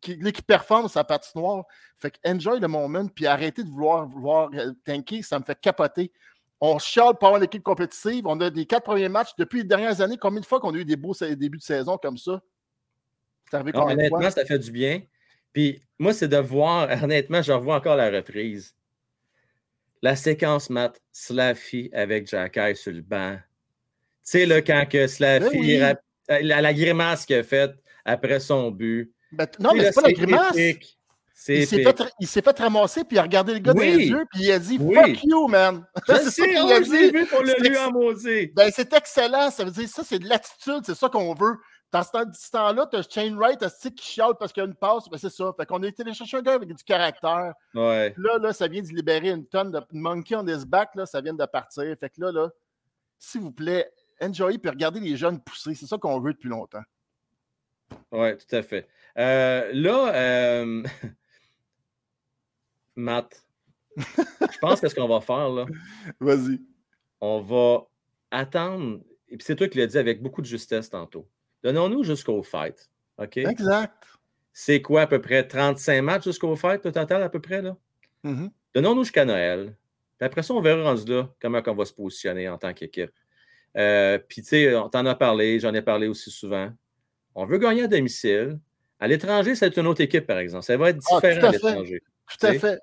[0.04, 1.64] qui, qui performe sa patinoire.
[1.98, 5.58] Fait que enjoy le moment, puis arrêtez de vouloir, vouloir euh, tanker, ça me fait
[5.60, 6.12] capoter.
[6.60, 8.26] On chiale pour avoir l'équipe compétitive.
[8.26, 10.16] On a des quatre premiers matchs depuis les dernières années.
[10.16, 12.40] Combien de fois qu'on a eu des beaux débuts de saison comme ça?
[13.50, 14.30] C'est arrivé Non, honnêtement, fois?
[14.30, 15.02] ça fait du bien.
[15.52, 18.74] Puis moi, c'est de voir, honnêtement, je revois encore la reprise.
[20.02, 23.36] La séquence Matt Slaffy avec Jacky sur le banc.
[23.36, 23.40] Tu
[24.22, 25.82] sais, là, quand que Slaffy, Ben oui.
[25.82, 26.00] rap-
[26.30, 27.74] euh, la, la grimace qu'il a faite
[28.04, 29.12] après son but.
[29.34, 30.56] Ben, non, mais c'est pas la grimace.
[31.46, 34.06] Il s'est, fait, il s'est fait ramasser, puis il a regardé le gars dans les
[34.06, 34.94] yeux, puis il a dit Oui.
[34.94, 35.84] Fuck you, man.
[36.06, 37.68] C'est ça qu'il oh, a dit.
[37.68, 38.46] vu en maudit.
[38.54, 39.50] Ben, c'est excellent.
[39.50, 41.56] Ça veut dire ça, c'est de l'attitude, c'est ça qu'on veut.
[41.92, 44.66] Dans ce temps- ce temps-là, tu as Chain Wright un qui chiale parce qu'il y
[44.66, 45.52] a une passe, ben c'est ça.
[45.56, 47.52] Fait qu'on a été aller chercher un gars avec du caractère.
[47.74, 48.14] Ouais.
[48.16, 51.20] Là, là, ça vient de libérer une tonne de monkey on his back, là, ça
[51.20, 51.84] vient de partir.
[51.98, 52.48] Fait que là, là,
[53.18, 53.90] s'il vous plaît,
[54.20, 55.74] enjoy puis regardez les jeunes pousser.
[55.74, 56.82] C'est ça qu'on veut depuis longtemps.
[58.12, 58.88] Oui, tout à fait.
[59.18, 60.82] Euh, là, euh,
[62.96, 63.44] Matt,
[63.96, 65.66] je pense que ce qu'on va faire, là,
[66.20, 66.60] Vas-y.
[67.20, 67.86] on va
[68.30, 71.28] attendre, et puis c'est toi qui l'as dit avec beaucoup de justesse tantôt.
[71.62, 72.90] Donnons-nous jusqu'au fight.
[73.18, 73.36] OK?
[73.38, 74.04] Exact.
[74.52, 77.62] C'est quoi à peu près 35 matchs jusqu'au fight au total à peu près?
[77.62, 77.76] là?
[78.22, 78.50] Mhm.
[78.74, 79.76] Donnons-nous jusqu'à Noël.
[80.18, 83.10] Puis après ça, on verra rendu là comment on va se positionner en tant qu'équipe.
[83.76, 86.70] Euh, puis tu sais, on t'en a parlé, j'en ai parlé aussi souvent.
[87.34, 88.60] On veut gagner à domicile.
[89.00, 90.64] À l'étranger, c'est une autre équipe, par exemple.
[90.64, 92.02] Ça va être Ah, différent à l'étranger.
[92.38, 92.58] Tout à sais.
[92.58, 92.78] fait.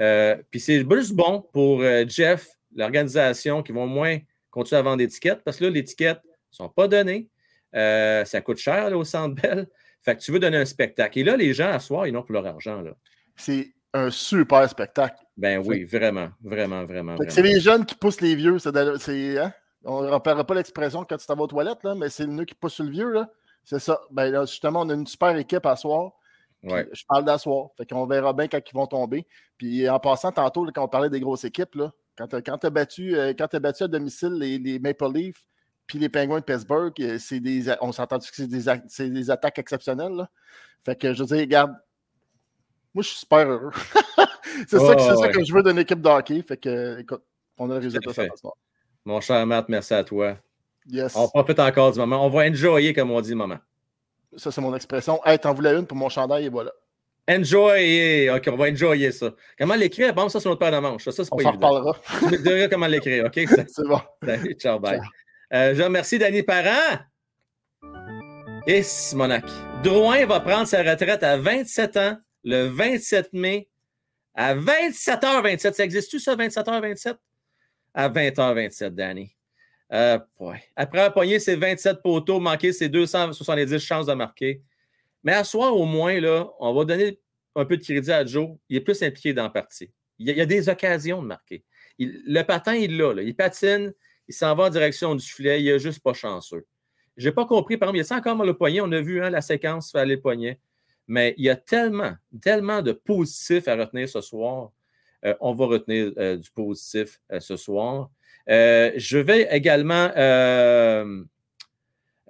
[0.00, 4.18] Euh, puis c'est juste bon pour euh, Jeff, l'organisation, qui vont moins
[4.50, 7.28] continuer à vendre des tickets parce que là, les tickets ne sont pas donnés.
[7.74, 9.66] Euh, ça coûte cher là, au Centre Bell.
[10.02, 11.18] Fait que tu veux donner un spectacle.
[11.18, 12.80] Et là, les gens, à soir, ils n'ont pour leur argent.
[12.82, 12.92] Là.
[13.36, 15.16] C'est un super spectacle.
[15.36, 17.16] Ben oui, vraiment, vraiment, vraiment.
[17.28, 18.58] C'est les jeunes qui poussent les vieux.
[18.58, 19.52] c'est hein?
[19.84, 22.44] On ne repérera pas l'expression quand tu t'en vas aux toilettes, là, mais c'est nous
[22.44, 23.10] qui poussent sur le vieux.
[23.10, 23.30] Là.
[23.64, 24.00] C'est ça.
[24.10, 26.12] Ben, là, justement, on a une super équipe à soir.
[26.62, 26.88] Ouais.
[26.92, 27.68] Je parle d'asseoir.
[27.76, 29.26] Fait qu'on verra bien quand ils vont tomber.
[29.58, 32.36] Puis en passant, tantôt, là, quand on parlait des grosses équipes, là, quand tu
[32.66, 35.44] as, battu, euh, quand t'as battu à domicile les, les Maple Leafs
[35.86, 40.12] puis les Penguins de Pittsburgh, euh, des, on s'entend que c'est des, des attaques exceptionnelles.
[40.12, 40.30] là.
[40.84, 41.72] Fait que je veux dire, regarde,
[42.94, 43.72] moi je suis super heureux.
[44.68, 46.40] c'est ça, que- Ouais, ça je veux d'une équipe de hockey.
[46.42, 47.22] Fait que, écoute,
[47.58, 48.54] on a le résultat soir.
[49.04, 50.38] Mon cher Matt, merci à toi.
[50.86, 51.14] Yes.
[51.16, 52.24] On profite encore du moment.
[52.24, 53.58] On va enjoyer, comme on dit, le moment.
[54.36, 55.20] Ça, c'est mon expression.
[55.24, 56.72] Hey, t'en voulais une pour mon chandail et voilà.
[57.30, 58.28] Enjoy!
[58.30, 59.30] OK, on va enjoyer ça.
[59.58, 60.12] Comment l'écrire?
[60.12, 61.04] Bon, ça, c'est notre paire de manche.
[61.04, 61.68] Ça, ça, c'est On pas s'en évident.
[61.70, 62.00] reparlera.
[62.18, 63.32] Tu me diras comment l'écrire, OK?
[63.48, 64.00] c'est bon.
[64.22, 65.00] Salut, ciao, bye.
[65.54, 66.98] Euh, je remercie Danny Parent.
[68.66, 69.44] Et Simonac.
[69.82, 73.68] Drouin va prendre sa retraite à 27 ans, le 27 mai,
[74.34, 75.72] à 27h27.
[75.74, 77.14] Ça existe-tu, ça, 27h27?
[77.94, 79.34] À 20h27, Danny.
[79.92, 80.18] Euh.
[80.76, 84.62] Après avoir pogné ses 27 poteaux, manqué ses 270 chances de marquer.
[85.22, 87.18] Mais à soir, au moins, là, on va donner
[87.54, 88.56] un peu de crédit à Joe.
[88.68, 89.90] Il est plus impliqué dans la partie.
[90.18, 91.64] Il y a, des occasions de marquer.
[91.98, 93.14] Le patin, il l'a.
[93.14, 93.22] là.
[93.22, 93.92] Il patine,
[94.28, 95.62] il s'en va en direction du filet.
[95.62, 96.66] Il est juste pas chanceux.
[97.16, 98.80] Je n'ai pas compris, par exemple, il y a encore mal le poignet.
[98.80, 100.60] On a vu hein, la séquence faire aller le poignet.
[101.06, 104.72] Mais il y a tellement, tellement de positifs à retenir ce soir.
[105.24, 108.10] Euh, on va retenir euh, du positif ce soir.
[108.50, 111.24] Euh, je vais également euh,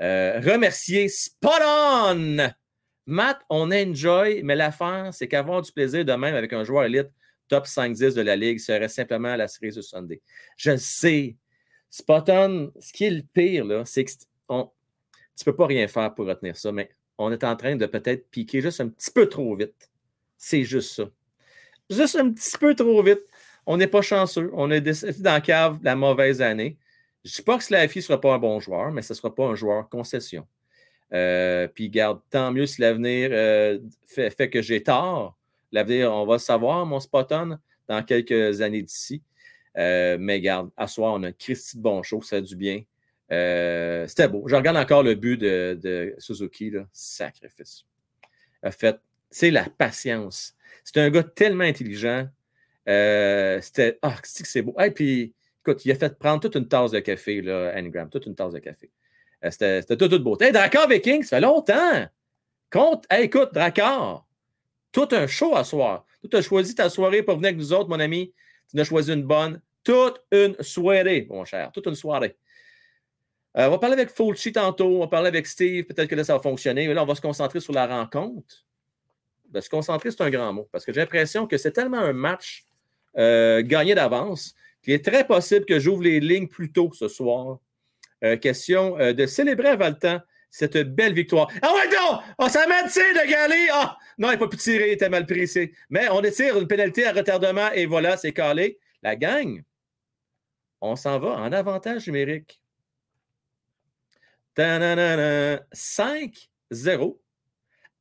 [0.01, 2.36] euh, remercier Spot On!
[3.07, 7.11] Matt, on enjoy, mais l'affaire, c'est qu'avoir du plaisir de même avec un joueur élite
[7.49, 10.23] top 5-10 de la Ligue serait simplement la cerise de Sunday.
[10.57, 11.36] Je le sais.
[11.91, 14.16] Spot On, ce qui est le pire, c'est que tu
[14.49, 18.31] ne peux pas rien faire pour retenir ça, mais on est en train de peut-être
[18.31, 19.91] piquer juste un petit peu trop vite.
[20.39, 21.05] C'est juste ça.
[21.91, 23.23] Juste un petit peu trop vite.
[23.66, 24.51] On n'est pas chanceux.
[24.55, 24.81] On est
[25.20, 26.77] dans la cave la mauvaise année.
[27.24, 29.16] Je ne dis pas que Slaffy ne sera pas un bon joueur, mais ce ne
[29.16, 30.47] sera pas un joueur concession.
[31.12, 35.36] Euh, puis garde, tant mieux si l'avenir euh, fait, que j'ai tort.
[35.73, 37.59] L'avenir, on va le savoir, mon Spotton,
[37.89, 39.23] dans quelques années d'ici.
[39.77, 42.82] Euh, mais garde, à soir, on a Christy de bon show, ça a du bien.
[43.31, 44.45] C'était beau.
[44.47, 47.85] Je regarde encore le but de, Suzuki, sacrifice.
[48.62, 48.99] A fait,
[49.31, 50.55] c'est la patience.
[50.85, 52.28] C'est un gars tellement intelligent.
[52.89, 54.74] Euh, C'était, ah, c'est beau?
[54.81, 58.27] Et puis, écoute, il a fait prendre toute une tasse de café, là, Engram, toute
[58.27, 58.90] une tasse de café.
[59.44, 60.36] Euh, C'était c'était tout, tout beau.
[60.40, 62.06] Hey, Drakkar Viking, ça fait longtemps.
[62.70, 64.27] Compte, hey, écoute, Drakkar,
[64.93, 66.06] tout un show à soir.
[66.31, 68.32] Tu as choisi ta soirée pour venir avec nous autres, mon ami.
[68.73, 69.61] Tu as choisi une bonne.
[69.82, 71.70] Toute une soirée, mon cher.
[71.73, 72.36] Toute une soirée.
[73.56, 74.97] Euh, on va parler avec Fulci tantôt.
[74.97, 75.85] On va parler avec Steve.
[75.85, 76.89] Peut-être que là, ça va fonctionner.
[76.89, 78.65] Mais là, on va se concentrer sur la rencontre.
[79.51, 80.69] Ben, se concentrer, c'est un grand mot.
[80.73, 82.65] Parce que j'ai l'impression que c'est tellement un match
[83.19, 87.59] euh, gagné d'avance qu'il est très possible que j'ouvre les lignes plus tôt ce soir.
[88.23, 90.20] Euh, question euh, de célébrer à Valtan
[90.51, 91.51] cette belle victoire.
[91.62, 92.49] Ah ouais, non!
[92.49, 93.69] Ça m'a tiré de Galé!
[93.73, 93.99] Ah!
[94.19, 95.73] non, il n'a pas pu tirer, il était mal ici.
[95.91, 98.78] Mais on étire une pénalité à retardement et voilà, c'est calé.
[99.03, 99.62] La gang,
[100.81, 102.61] on s'en va en avantage numérique.
[104.57, 107.19] 5-0.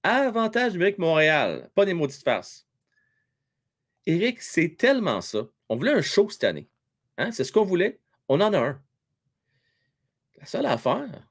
[0.04, 1.72] Avantage numérique Montréal.
[1.74, 2.68] Pas des maudites farces.
[4.06, 5.48] Éric, c'est tellement ça.
[5.70, 6.68] On voulait un show cette année.
[7.18, 7.32] Hein?
[7.32, 8.00] C'est ce qu'on voulait.
[8.28, 8.82] On en a un.
[10.40, 11.28] La seule affaire,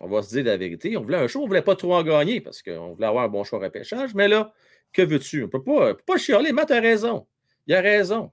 [0.00, 1.94] on va se dire la vérité, on voulait un show, on ne voulait pas trop
[1.94, 4.14] en gagner parce qu'on voulait avoir un bon choix repêchage.
[4.14, 4.52] Mais là,
[4.92, 5.42] que veux-tu?
[5.42, 5.62] On ne peut
[6.06, 6.52] pas, chialer.
[6.52, 7.26] Matt raison.
[7.66, 8.32] Il a raison.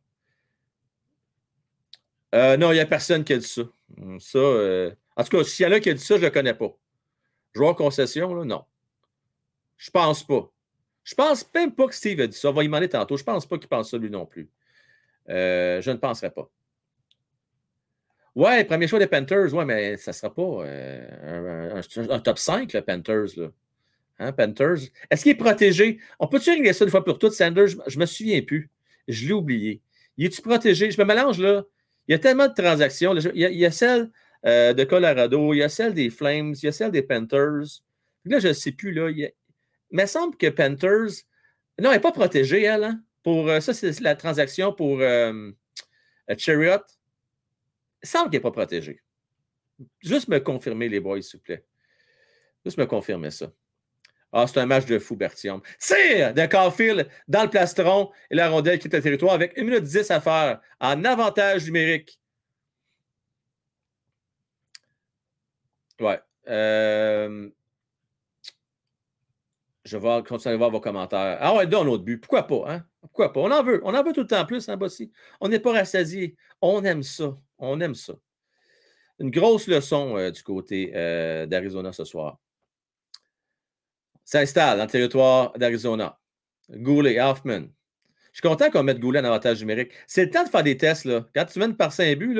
[2.35, 3.63] Euh, non, il n'y a personne qui a dit ça.
[4.19, 6.25] Ça, euh, En tout cas, s'il y en a qui a dit ça, je ne
[6.25, 6.75] le connais pas.
[7.53, 8.65] Joueur concession, là, non.
[9.77, 10.49] Je pense pas.
[11.03, 12.49] Je pense même pas que Steve a dit ça.
[12.49, 13.17] On va y demander tantôt.
[13.17, 14.49] Je pense pas qu'il pense ça lui non plus.
[15.29, 16.49] Euh, je ne penserais pas.
[18.35, 22.71] Ouais, premier choix des Panthers, ouais, mais ça ne sera pas euh, un, top 5,
[22.71, 23.27] le Panthers.
[23.35, 23.51] Là.
[24.19, 24.77] Hein, Panthers.
[25.09, 25.99] Est-ce qu'il est protégé?
[26.19, 27.67] On peut-tu régler ça une fois pour toutes, Sanders?
[27.87, 28.69] Je ne me souviens plus.
[29.07, 29.81] Je l'ai oublié.
[30.17, 30.91] Il est-tu protégé?
[30.91, 31.63] Je me mélange là.
[32.07, 33.15] Il y a tellement de transactions.
[33.15, 34.11] Il y a, celle
[34.45, 37.81] euh, de Colorado, il y a celle des Flames, il y a celle des Panthers.
[38.25, 38.91] Là, je ne sais plus.
[38.93, 39.31] Là, il, y a-
[39.91, 41.23] me semble que Panthers.
[41.79, 42.83] Non, elle n'est pas protégée, elle.
[42.83, 43.01] hein.
[43.23, 45.51] Pour, euh, ça, c'est la transaction pour euh,
[46.29, 46.83] euh, Chariot.
[48.03, 49.01] Il semble qu'elle n'est pas protégée.
[49.99, 51.63] Juste me confirmer, les boys, s'il vous plaît.
[52.65, 53.51] Juste me confirmer ça.
[54.33, 55.61] Ah, c'est un match de fou, Bertium.
[55.79, 59.83] Tire de Caulfield dans le plastron et la rondelle quitte le territoire avec 1 minute
[59.83, 62.19] 10 à faire en avantage numérique.
[65.99, 66.19] Ouais.
[66.47, 67.49] Euh,
[69.91, 71.37] Je vais continuer à voir vos commentaires.
[71.41, 72.17] Ah ouais, donne un autre but.
[72.17, 72.85] Pourquoi pas, hein?
[73.01, 73.41] Pourquoi pas?
[73.41, 73.81] On en veut.
[73.83, 75.11] On en veut tout le temps plus, hein, Bossy?
[75.41, 76.37] On n'est pas rassasié.
[76.61, 77.37] On aime ça.
[77.57, 78.13] On aime ça.
[79.19, 82.39] Une grosse leçon euh, du côté euh, d'Arizona ce soir.
[84.23, 86.17] S'installe dans le territoire d'Arizona.
[86.69, 87.63] Goulet, Hoffman.
[88.31, 89.91] Je suis content qu'on mette Goulet en avantage numérique.
[90.07, 91.03] C'est le temps de faire des tests.
[91.03, 91.27] Là.
[91.35, 92.39] Quand tu mènes par 5 buts,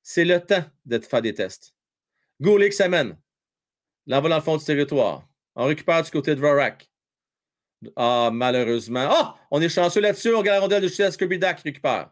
[0.00, 1.74] c'est le temps de te faire des tests.
[2.40, 3.18] Goulet qui s'amène.
[4.06, 5.26] L'envoie dans le fond du territoire.
[5.56, 6.90] On récupère du côté de Vorak.
[7.96, 9.06] Ah, malheureusement.
[9.08, 10.34] Ah, on est chanceux là-dessus.
[10.34, 12.10] On regarde la rondelle de Chutes Kirby Dak récupère.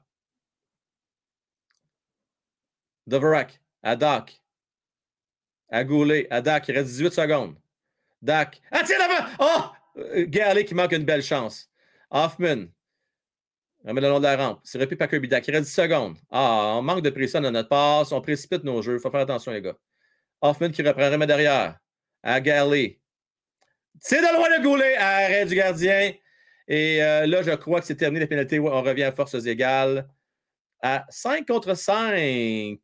[3.06, 4.40] Dvorak, à Dak.
[5.70, 6.68] À Goulet, à Dak.
[6.68, 7.56] Il reste 18 secondes.
[8.20, 8.60] Dak.
[8.70, 9.28] Ah, tiens, l'avant!
[9.40, 9.98] Oh!
[9.98, 11.68] Euh, Galley qui manque une belle chance.
[12.10, 12.66] Hoffman.
[13.84, 14.60] Remet le long de la rampe.
[14.62, 15.46] C'est repris par Kirby Dak.
[15.48, 16.18] Il reste 10 secondes.
[16.30, 18.12] Ah, on manque de pression dans notre passe.
[18.12, 18.94] On précipite nos jeux.
[18.94, 19.76] Il faut faire attention, les gars.
[20.40, 21.78] Hoffman qui reprend, remet derrière.
[22.22, 23.01] À Galley.
[24.00, 24.96] C'est de loin le goulet.
[24.96, 26.12] Arrêt du gardien.
[26.68, 28.58] Et euh, là, je crois que c'est terminé la pénalité.
[28.58, 30.08] On revient à forces égales.
[30.82, 32.78] À 5 contre 5.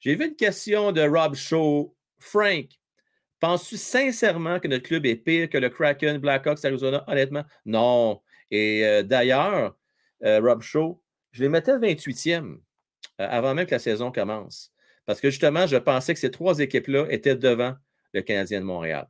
[0.00, 1.94] J'ai vu une question de Rob Shaw.
[2.20, 2.66] Frank,
[3.40, 7.04] penses-tu sincèrement que notre club est pire que le Kraken, Blackhawks, Arizona?
[7.08, 8.20] Honnêtement, non.
[8.50, 9.76] Et euh, d'ailleurs,
[10.24, 11.00] euh, Rob Shaw,
[11.32, 12.58] je les mettais 28e
[13.20, 14.72] euh, avant même que la saison commence.
[15.06, 17.74] Parce que justement, je pensais que ces trois équipes-là étaient devant
[18.12, 19.08] le Canadien de Montréal.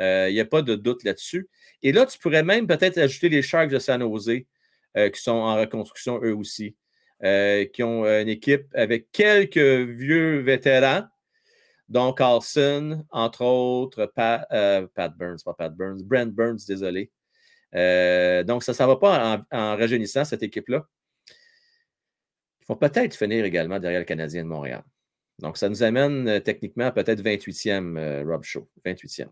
[0.00, 1.48] Euh, Il n'y a pas de doute là-dessus.
[1.82, 4.30] Et là, tu pourrais même peut-être ajouter les Sharks de San Jose,
[4.96, 6.76] euh, qui sont en reconstruction eux aussi,
[7.24, 11.04] euh, qui ont une équipe avec quelques vieux vétérans,
[11.88, 14.86] dont Carlson, entre autres, Pat, euh,
[15.16, 17.10] Burns, pas Pat Burns, Brent Burns, désolé.
[17.74, 20.86] Euh, donc, ça ne va pas en, en rajeunissant cette équipe-là.
[21.28, 24.82] Ils vont peut-être finir également derrière le Canadien de Montréal.
[25.38, 28.68] Donc, ça nous amène euh, techniquement à peut-être 28e, euh, Rob Shaw.
[28.84, 29.28] 28e.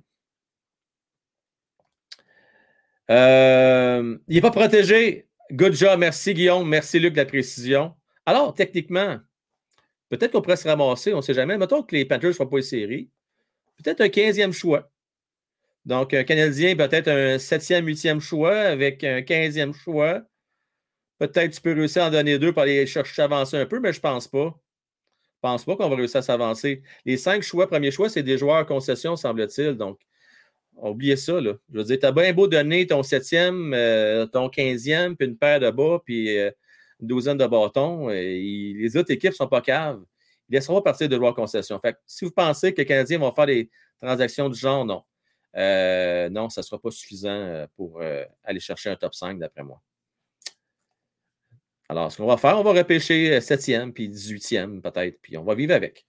[3.11, 5.29] Euh, il n'est pas protégé.
[5.53, 5.99] Good job.
[5.99, 6.69] Merci, Guillaume.
[6.69, 7.95] Merci, Luc, de la précision.
[8.25, 9.19] Alors, techniquement,
[10.09, 11.59] peut-être qu'on pourrait se ramasser, on ne sait jamais.
[11.59, 13.11] Mettons que les Panthers ne soient pas une série.
[13.83, 14.91] Peut-être un 15e choix.
[15.87, 20.23] Donc, un Canadien, peut-être un septième, huitième choix avec un quinzième choix.
[21.19, 23.81] Peut-être tu peux réussir à en donner deux pour aller chercher à avancer un peu,
[23.81, 24.39] mais je ne pense pas.
[25.43, 26.83] Je ne pense pas qu'on va réussir à s'avancer.
[27.05, 29.75] Les cinq choix, premier choix, c'est des joueurs concession, semble-t-il.
[29.75, 29.99] Donc,
[30.89, 31.41] oubliez ça.
[31.41, 31.55] Là.
[31.73, 35.37] Je veux dire, tu as bien beau donner ton septième, euh, ton quinzième, puis une
[35.37, 36.51] paire de bas, puis euh,
[37.01, 38.11] une douzaine de bâtons.
[38.11, 40.03] Et les autres équipes ne sont pas caves.
[40.49, 41.79] Ils laisseront partir de joueurs concession.
[41.79, 43.71] Fait si vous pensez que les Canadiens vont faire des
[44.01, 45.03] transactions du genre, non.
[45.57, 48.01] Euh, non, ça ne sera pas suffisant pour
[48.45, 49.81] aller chercher un top 5, d'après moi.
[51.89, 55.57] Alors, ce qu'on va faire, on va repêcher 7e, puis 18e peut-être, puis on va
[55.57, 56.07] vivre avec.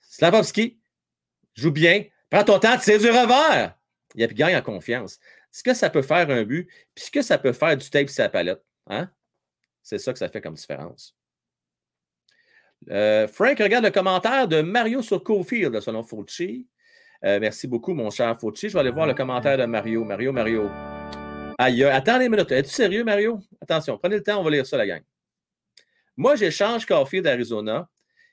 [0.00, 0.78] Slavovski,
[1.54, 3.75] joue bien, prends ton temps, tire du revers.
[4.14, 5.18] Il gagne en confiance.
[5.52, 6.66] Est-ce que ça peut faire un but?
[6.94, 8.62] Puis est-ce que ça peut faire du tape sur la palette?
[8.86, 9.10] Hein?
[9.82, 11.16] C'est ça que ça fait comme différence.
[12.90, 16.68] Euh, Frank regarde le commentaire de Mario sur Cofield, selon Fauci.
[17.24, 18.68] Euh, merci beaucoup, mon cher Fauci.
[18.68, 20.04] Je vais aller voir le commentaire de Mario.
[20.04, 20.70] Mario, Mario.
[21.58, 22.52] Aïe, attendez une minute.
[22.52, 23.40] Es-tu sérieux, Mario?
[23.60, 25.02] Attention, prenez le temps, on va lire ça, la gang.
[26.16, 27.88] Moi, j'échange Caulfield d'Arizona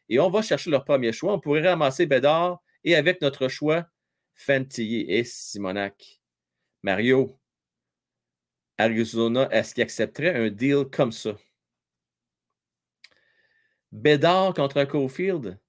[0.10, 1.34] et on va chercher leur premier choix.
[1.34, 3.86] On pourrait ramasser Bédard et avec notre choix,
[4.36, 6.22] Fentilly et Simonac.
[6.82, 7.40] Mario,
[8.78, 11.38] Arizona, est-ce qu'il accepterait un deal comme ça?
[13.92, 15.60] Bédard contre Cofield?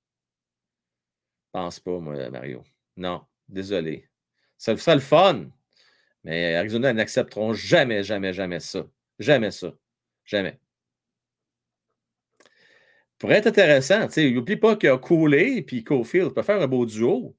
[1.52, 2.64] Pense pas, moi, Mario.
[2.96, 4.08] Non, désolé.
[4.58, 5.50] Ça serait le fun,
[6.24, 8.86] mais Arizona n'accepteront jamais, jamais, jamais ça.
[9.18, 9.72] Jamais ça.
[10.24, 10.58] Jamais
[13.24, 14.06] pourrait être intéressant.
[14.18, 17.34] N'oublie pas qu'il a Cooley et Cofield peut faire un beau duo.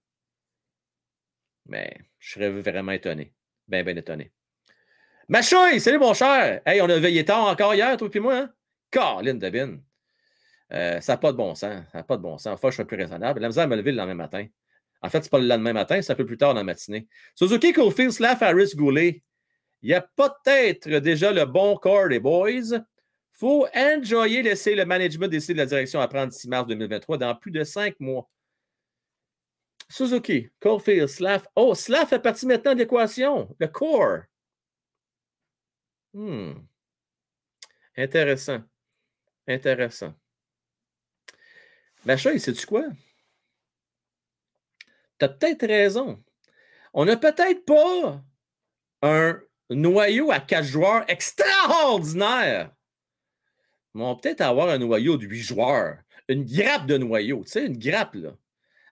[1.67, 3.33] Mais je serais vraiment étonné.
[3.67, 4.31] Bien, bien étonné.
[5.27, 6.61] Machouille, salut mon cher.
[6.65, 8.37] Hey, on a veillé tard encore hier, toi et moi.
[8.37, 8.53] Hein?
[8.91, 9.77] Caroline Devin.
[10.73, 11.83] Euh, ça n'a pas de bon sens.
[11.91, 12.53] Ça n'a pas de bon sens.
[12.53, 13.39] Enfin, je suis plus raisonnable.
[13.39, 14.45] La misère à me lever le lendemain matin.
[15.01, 16.63] En fait, ce n'est pas le lendemain matin, c'est un peu plus tard dans la
[16.63, 17.07] matinée.
[17.35, 19.23] Suzuki, Cofield, Slav, Harris, Goulet.
[19.81, 22.79] Il y a peut-être déjà le bon corps des boys
[23.35, 27.35] faut enjoyer, laisser le management décider de la direction à prendre 6 mars 2023 dans
[27.35, 28.29] plus de cinq mois.
[29.89, 31.47] Suzuki, Caulfield, Slav.
[31.55, 32.79] Oh, Slav fait partie maintenant de
[33.59, 34.23] le core.
[36.13, 36.53] Hmm.
[37.97, 38.63] Intéressant.
[39.47, 40.13] Intéressant.
[42.05, 42.85] Machin, sais-tu quoi?
[45.19, 46.23] Tu as peut-être raison.
[46.93, 48.23] On n'a peut-être pas
[49.01, 52.71] un noyau à quatre joueurs extraordinaire
[53.95, 57.77] vont peut-être avoir un noyau de huit joueurs, une grappe de noyaux, tu sais, une
[57.77, 58.35] grappe, là,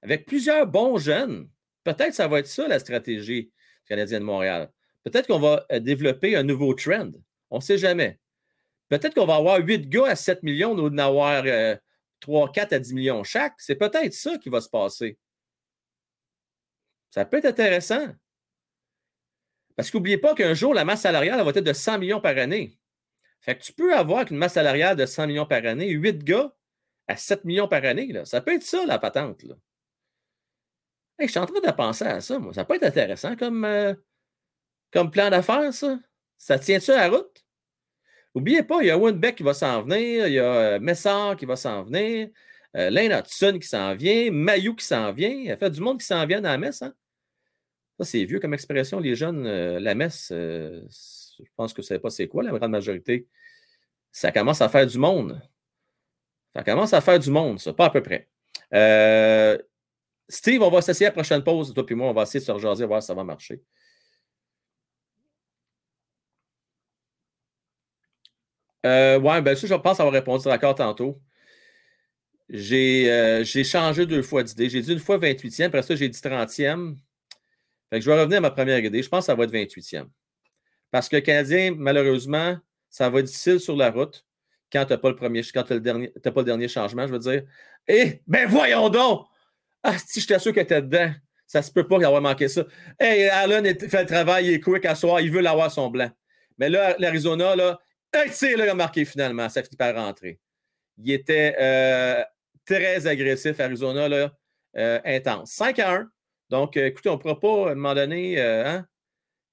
[0.03, 1.49] avec plusieurs bons jeunes.
[1.83, 3.51] Peut-être ça va être ça la stratégie
[3.87, 4.69] canadienne de Montréal.
[5.03, 7.11] Peut-être qu'on va euh, développer un nouveau trend.
[7.49, 8.19] On ne sait jamais.
[8.89, 11.43] Peut-être qu'on va avoir huit gars à 7 millions au lieu d'en avoir
[12.19, 13.55] 3, euh, 4 à 10 millions chaque.
[13.57, 15.17] C'est peut-être ça qui va se passer.
[17.09, 18.07] Ça peut être intéressant.
[19.75, 22.77] Parce qu'oubliez pas qu'un jour, la masse salariale va être de 100 millions par année.
[23.39, 26.53] Fait que tu peux avoir une masse salariale de 100 millions par année, 8 gars
[27.07, 28.13] à 7 millions par année.
[28.25, 29.43] Ça peut être ça, la patente.
[31.19, 32.53] Je suis en train de penser à ça, moi.
[32.53, 33.93] Ça peut être intéressant comme, euh,
[34.91, 35.99] comme plan d'affaires, ça.
[36.37, 37.45] Ça tient-tu à la route?
[38.35, 40.43] N'oubliez pas, il y a Winbeck qui va s'en venir, il y a
[40.75, 42.29] euh, Messard qui va s'en venir,
[42.75, 45.29] euh, Lane Hudson qui s'en vient, Mayou qui s'en vient.
[45.29, 46.81] Il y a fait du monde qui s'en vient dans la messe.
[46.81, 46.93] Hein?
[47.99, 49.43] Ça, c'est vieux comme expression, les jeunes.
[49.77, 53.27] la messe, je pense que ne savez pas c'est quoi la grande majorité.
[54.11, 55.39] Ça commence à faire du monde.
[56.55, 58.29] Ça commence à faire du monde, ça, pas à peu près.
[58.73, 59.57] Euh,
[60.33, 61.73] Steve, on va s'essayer à la prochaine pause.
[61.73, 63.61] Toi et moi, on va essayer de se rejaser, voir si ça va marcher.
[68.85, 71.21] Euh, oui, bien sûr, je pense avoir répondu d'accord tantôt.
[72.51, 74.69] Euh, j'ai changé deux fois d'idée.
[74.69, 76.97] J'ai dit une fois 28e, après ça, j'ai dit 30e.
[77.89, 79.03] Fait que je vais revenir à ma première idée.
[79.03, 80.07] Je pense que ça va être 28e.
[80.91, 82.57] Parce que le Canadien, malheureusement,
[82.89, 84.25] ça va être difficile sur la route
[84.71, 87.43] quand tu n'as pas le dernier, pas le dernier changement, je veux dire.
[87.87, 89.27] Eh, ben voyons donc!
[89.83, 91.13] Ah, si je t'assure que tu es dedans,
[91.45, 92.65] ça se peut pas avoir manqué ça.
[92.99, 96.09] Hey, Allen fait le travail, il est quick à soir, il veut l'avoir son blanc.
[96.57, 97.79] Mais là, l'Arizona, là,
[98.31, 100.39] c'est là, il a marqué finalement, ça finit par rentrer.
[100.97, 102.23] Il était euh,
[102.65, 104.31] très agressif, Arizona, là,
[104.77, 105.51] euh, intense.
[105.51, 106.09] 5 à 1.
[106.49, 108.85] Donc, euh, écoutez, on ne pourra pas, à un moment donné, hein,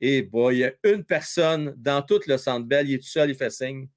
[0.01, 3.09] et bon, il y a une personne dans tout le centre belle, il est tout
[3.09, 3.89] seul, il fait signe,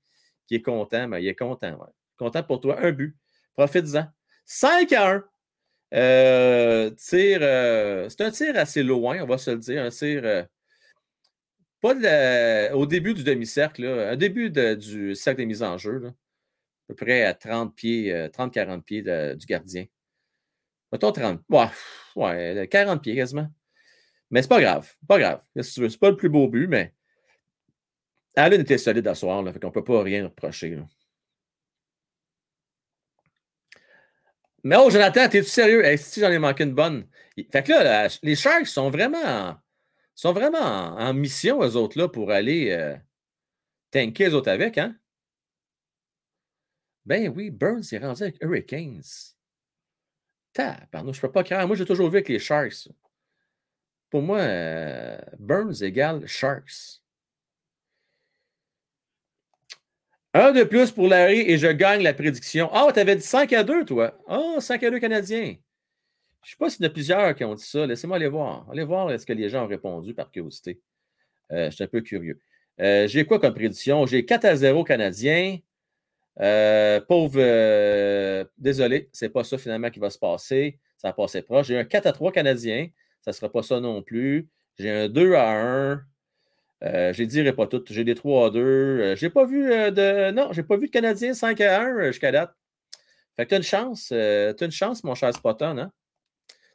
[0.48, 1.78] qui est content, mais il est content.
[2.18, 2.80] Content pour toi.
[2.82, 3.16] Un but.
[3.56, 4.08] Profites-en.
[4.46, 5.24] 5 à 1.
[5.94, 9.84] Euh, tir, euh, c'est un tir assez loin, on va se le dire.
[9.84, 10.22] Un tir.
[10.26, 10.44] Euh,
[11.82, 11.94] pas
[12.74, 16.14] au début du demi-cercle, un début du cercle des mises en jeu, à
[16.88, 19.86] peu près à 30 pieds, 30-40 pieds du gardien.
[20.94, 21.42] Mettons 30.
[21.50, 21.66] Ouais,
[22.16, 23.50] ouais, 40 pieds quasiment.
[24.32, 24.90] Mais c'est pas grave.
[25.08, 25.42] Pas grave.
[25.62, 26.94] C'est pas le plus beau but, mais
[28.36, 30.76] Allen était solide à soir, là, fait qu'on peut pas rien reprocher.
[30.76, 30.88] là.
[34.64, 35.84] Mais oh, Jonathan, t'es-tu sérieux?
[35.86, 37.08] Hey, si j'en ai manqué une bonne.
[37.52, 39.58] Fait que là, les Sharks sont vraiment,
[40.16, 42.96] sont vraiment en, en mission, eux autres, là, pour aller euh,
[43.92, 44.96] tanker les autres avec, hein?
[47.06, 49.02] Ben oui, Burns est rendu avec Hurricanes.
[50.92, 51.68] Pardon, je peux pas croire.
[51.68, 52.88] Moi, j'ai toujours vu avec les Sharks.
[54.10, 57.03] Pour moi, euh, Burns égale Sharks.
[60.36, 62.68] Un de plus pour Larry et je gagne la prédiction.
[62.74, 64.18] Ah, tu avais dit 5 à 2, toi.
[64.28, 65.56] Ah, 5 à 2 Canadiens.
[66.42, 67.86] Je ne sais pas s'il y en a plusieurs qui ont dit ça.
[67.86, 68.66] Laissez-moi aller voir.
[68.72, 70.82] Allez voir est-ce que les gens ont répondu par curiosité.
[71.52, 72.40] Euh, je suis un peu curieux.
[72.82, 74.08] Euh, j'ai quoi comme prédiction?
[74.08, 75.60] J'ai 4 à 0 Canadiens.
[76.40, 78.50] Euh, pauvre.
[78.58, 80.80] désolé, c'est pas ça finalement qui va se passer.
[80.98, 81.68] Ça va passer proche.
[81.68, 82.88] J'ai un 4 à 3 Canadiens.
[83.22, 84.50] Ça ne sera pas ça non plus.
[84.80, 86.04] J'ai un 2 à 1.
[86.84, 87.84] Euh, je ne dirai pas tout.
[87.90, 88.60] J'ai des 3 à 2.
[88.60, 90.32] Euh, j'ai pas vu euh, de.
[90.32, 92.54] Non, j'ai pas vu de Canadien 5 à 1 euh, jusqu'à date.
[93.36, 94.08] Fait que tu as une chance.
[94.10, 95.78] tu as une chance, mon cher Spotton.
[95.78, 95.92] Hein?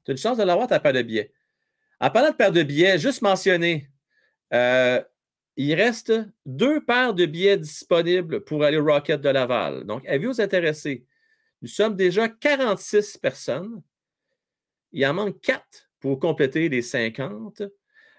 [0.05, 1.32] Tu as une chance de l'avoir ta paire de billets.
[2.01, 3.90] En parlant de paire de billets, juste mentionner,
[4.51, 6.12] il reste
[6.47, 9.85] deux paires de billets disponibles pour aller au Rocket de Laval.
[9.85, 11.05] Donc, avez-vous intéressé?
[11.60, 13.82] Nous sommes déjà 46 personnes.
[14.93, 15.62] Il en manque 4
[16.01, 17.62] pour compléter les 50.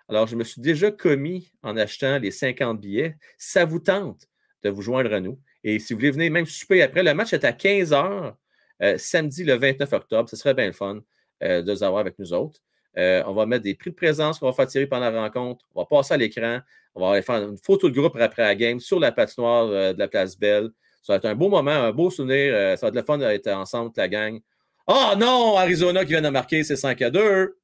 [0.10, 3.16] Alors, je me suis déjà commis en achetant les 50 billets.
[3.38, 4.28] Ça vous tente
[4.64, 7.32] de vous joindre à nous, et si vous voulez venir même souper après, le match
[7.34, 10.30] est à 15 h samedi le 29 octobre.
[10.30, 11.00] Ce serait bien le fun
[11.44, 12.60] euh, de vous avoir avec nous autres.
[12.98, 15.66] Euh, on va mettre des prix de présence qu'on va faire tirer pendant la rencontre.
[15.76, 16.60] On va passer à l'écran.
[16.96, 19.94] On va aller faire une photo de groupe après la game sur la patinoire euh,
[19.94, 20.70] de la place Belle.
[21.02, 22.54] Ça va être un beau moment, un beau souvenir.
[22.54, 24.40] Euh, ça va être le fun d'être ensemble, la gang.
[24.88, 27.59] Oh non, Arizona qui vient de marquer, c'est 5 à 2.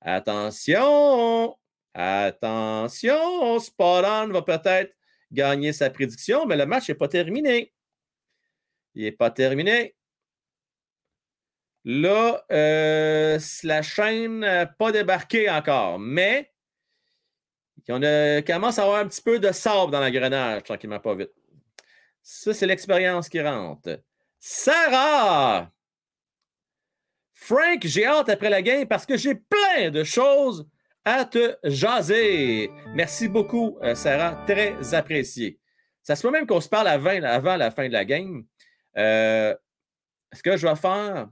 [0.00, 1.56] Attention!
[1.94, 3.58] Attention!
[3.58, 4.94] Spot va peut-être
[5.30, 7.72] gagner sa prédiction, mais le match n'est pas terminé.
[8.94, 9.94] Il n'est pas terminé.
[11.84, 16.52] Là, euh, la chaîne n'a pas débarqué encore, mais
[17.88, 21.32] on commence à avoir un petit peu de sable dans l'engrenage, tranquillement, pas vite.
[22.22, 24.00] Ça, c'est l'expérience qui rentre.
[24.38, 25.70] Sarah!
[27.42, 30.68] Frank, j'ai hâte après la game parce que j'ai plein de choses
[31.06, 32.70] à te jaser.
[32.94, 34.44] Merci beaucoup, euh, Sarah.
[34.46, 35.58] Très apprécié.
[36.02, 38.44] Ça se peut même qu'on se parle avant, avant la fin de la game.
[38.98, 39.56] Euh,
[40.34, 41.30] ce que je vais faire,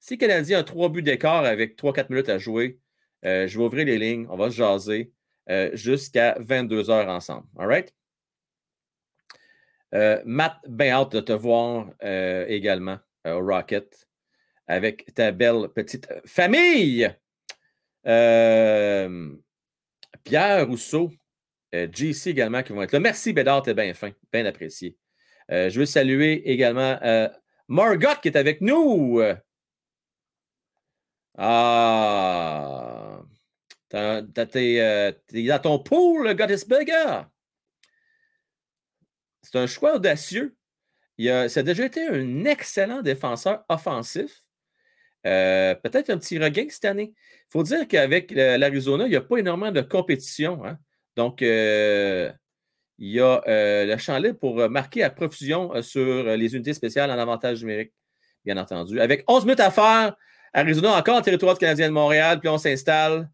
[0.00, 2.80] si Canadien a trois buts d'écart avec 3-4 minutes à jouer,
[3.24, 5.12] euh, je vais ouvrir les lignes, on va se jaser
[5.72, 7.46] jusqu'à 22 heures ensemble.
[7.58, 7.94] All right?
[10.24, 11.90] Matt, bien hâte de te voir
[12.48, 14.08] également au Rocket
[14.66, 17.14] avec ta belle petite famille.
[18.06, 19.34] Euh,
[20.24, 21.10] Pierre Rousseau,
[21.74, 23.00] euh, JC également qui vont être là.
[23.00, 24.96] Merci Bédard, t'es bien fin, bien apprécié.
[25.50, 27.28] Euh, je veux saluer également euh,
[27.68, 29.20] Margot qui est avec nous.
[31.36, 33.20] Ah,
[33.88, 37.22] t'es euh, dans ton pool, Gottesberger.
[39.42, 40.56] C'est un choix audacieux.
[41.18, 44.42] Il ça a déjà été un excellent défenseur offensif.
[45.26, 47.12] Euh, Peut-être un petit regain cette année.
[47.16, 50.64] Il faut dire qu'avec l'Arizona, il n'y a pas énormément de compétition.
[50.64, 50.78] hein.
[51.16, 52.30] Donc, euh,
[52.98, 57.10] il y a euh, le champ libre pour marquer à profusion sur les unités spéciales
[57.10, 57.92] en avantage numérique,
[58.44, 59.00] bien entendu.
[59.00, 60.16] Avec 11 minutes à faire,
[60.52, 63.30] Arizona encore en territoire Canadien de Montréal, puis on s'installe.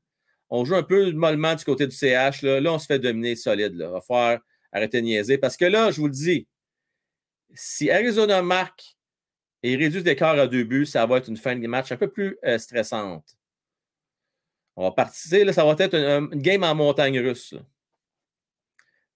[0.50, 2.42] On joue un peu mollement du côté du CH.
[2.42, 3.72] Là, on se fait dominer solide.
[3.74, 4.38] Il va falloir
[4.72, 5.38] arrêter de niaiser.
[5.38, 6.46] Parce que là, je vous le dis,
[7.54, 8.96] si Arizona marque
[9.72, 12.08] et réduit l'écart à deux buts, ça va être une fin de match un peu
[12.08, 13.36] plus euh, stressante.
[14.76, 17.54] On va partir, là, ça va être une, game en montagne russe.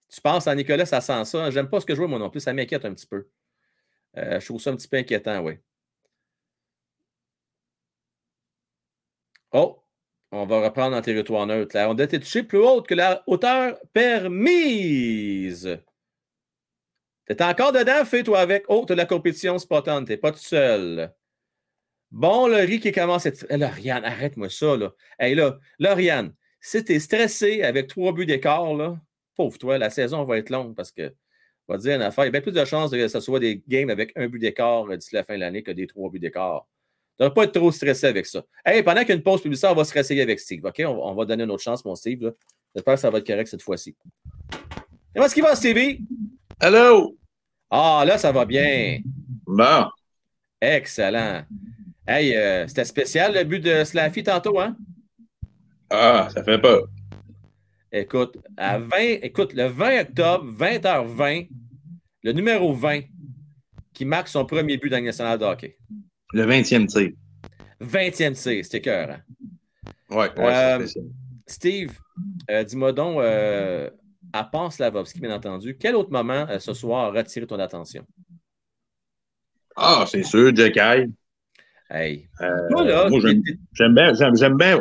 [0.09, 1.51] Tu penses à Nicolas, ça sent ça.
[1.51, 3.29] J'aime pas ce que je vois moi non plus, ça m'inquiète un petit peu.
[4.19, 5.59] Euh, je trouve ça un petit peu inquiétant, oui.
[9.53, 9.83] Oh,
[10.33, 11.77] on va reprendre en territoire neutre.
[11.77, 15.79] La rondelle est touchée plus haute que la hauteur permise.
[17.27, 18.65] T'es encore dedans, fais-toi avec.
[18.69, 21.13] Oh, t'as la compétition spot-on, t'es pas tout seul.
[22.11, 23.47] Bon, Laurie qui commence à être.
[23.49, 24.93] Eh, Lauriane, arrête-moi ça, là.
[25.19, 29.01] Hey, là, Lauriane, si t'es stressé avec trois buts d'écart, là,
[29.35, 31.15] pauvre toi, la saison va être longue parce que,
[31.69, 33.41] on va dire une affaire, il y a bien plus de chances que ce soit
[33.41, 36.11] des games avec un but d'écart euh, d'ici la fin de l'année que des trois
[36.11, 36.67] buts d'écart.
[37.19, 38.45] Tu ne pas être trop stressé avec ça.
[38.65, 40.65] Hey, pendant qu'il y a une pause publicitaire, on va se réessayer avec Steve.
[40.65, 40.81] OK?
[40.81, 42.33] On va, on va donner une autre chance, mon Steve.
[42.75, 43.95] J'espère que ça va être correct cette fois-ci.
[45.15, 46.01] Comment est-ce qu'il va, Stevie?
[46.61, 47.17] Hello!
[47.71, 49.01] Ah, là, ça va bien.
[49.47, 49.91] Bon.
[50.61, 51.45] Excellent.
[52.07, 54.77] Hey, euh, c'était spécial le but de Slaffy tantôt, hein?
[55.91, 56.89] Ah, ça fait peur.
[57.93, 61.49] Écoute, à 20, écoute, le 20 octobre, 20h20,
[62.23, 63.03] le numéro 20
[63.95, 65.77] qui marque son premier but dans le national de hockey.
[66.33, 67.11] Le 20e tir.
[67.81, 69.11] 20e tir, c'était cœur.
[69.11, 69.23] Hein?
[70.11, 71.07] Ouais, ouais, Euh, c'est spécial.
[71.47, 71.99] Steve,
[72.51, 73.91] euh, dis-moi donc, euh,
[74.33, 78.05] à part Slavovski, bien entendu, quel autre moment euh, ce soir a retiré ton attention?
[79.77, 80.77] Ah, c'est sûr, Jack.
[81.91, 82.29] Hey.
[82.41, 83.07] Euh,
[83.75, 84.81] j'aime bien, j'aime, bien,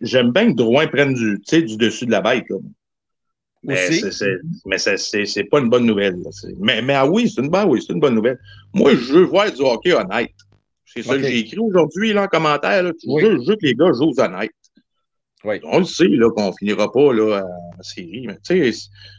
[0.00, 2.44] j'aime- bien que Drouin prenne du, du dessus de la bête.
[2.48, 2.56] Là.
[3.64, 6.16] Mais c'est- pas une bonne nouvelle.
[6.60, 8.38] Mais, mais ah oui, c'est une, bonne, oui, une bonne nouvelle.
[8.72, 10.30] Moi, je veux voir du hockey honnête.
[10.84, 12.84] C'est ça que j'ai écrit aujourd'hui en commentaire.
[12.84, 12.92] Là.
[13.02, 14.52] Je, veux, je veux que les gars jouent honnête.
[15.44, 15.60] Oui.
[15.64, 17.42] On le sait qu'on finira pas là,
[17.78, 18.26] en série.
[18.26, 18.38] Mais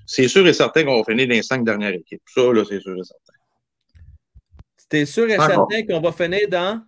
[0.06, 2.22] c'est sûr et certain qu'on va finir dans les cinq dernières équipes.
[2.34, 3.34] Ça, c'est sûr et certain.
[4.90, 6.82] T'es sûr et certain qu'on va finir dans,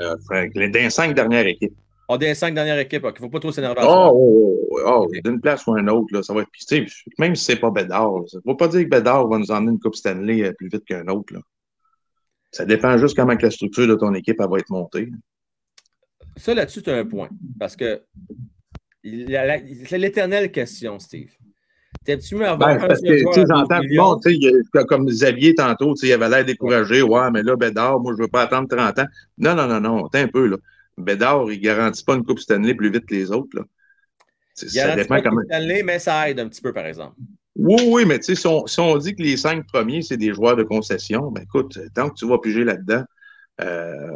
[0.00, 1.74] Euh, Frank, dans les cinq dernières équipes.
[2.08, 3.02] oh, dans les cinq dernières équipes?
[3.04, 3.80] Il ne faut pas trop s'énerver.
[3.80, 6.48] à Oh, oh, oh, oh, d'une place ou une autre, là, ça va être.
[6.58, 6.86] sais,
[7.18, 9.72] Même si c'est pas Bédard, ça ne veut pas dire que Bédard va nous emmener
[9.72, 11.34] une Coupe Stanley euh, plus vite qu'un autre.
[11.34, 11.40] Là.
[12.52, 15.10] Ça dépend juste comment que la structure de ton équipe elle va être montée.
[16.36, 17.28] Ça, là-dessus, tu as un point.
[17.58, 18.02] Parce que
[19.02, 21.32] c'est l'éternelle question, Steve.
[22.04, 23.86] T'es-tu mieux avoir Ben, un parce seul que, tu joueur sais, à 12 j'entends tout
[23.88, 24.20] le monde,
[24.74, 27.02] a- comme Xavier tantôt, il avait l'air découragé.
[27.02, 29.06] Ouais, mais là, Bédard, moi, je ne veux pas attendre 30 ans.
[29.38, 30.56] Non, non, non, non, attends un peu, là.
[30.98, 33.62] Bédard, il ne garantit pas une Coupe Stanley plus vite que les autres, là.
[34.62, 35.30] Il Ça garantit dépend pas.
[35.30, 37.16] Coupe Stanley, mais ça aide un petit peu, par exemple.
[37.56, 40.16] Oui, oui, mais tu sais, si on, si on dit que les cinq premiers, c'est
[40.16, 43.04] des joueurs de concession, ben écoute, tant que tu vas piger là-dedans,
[43.60, 44.10] euh,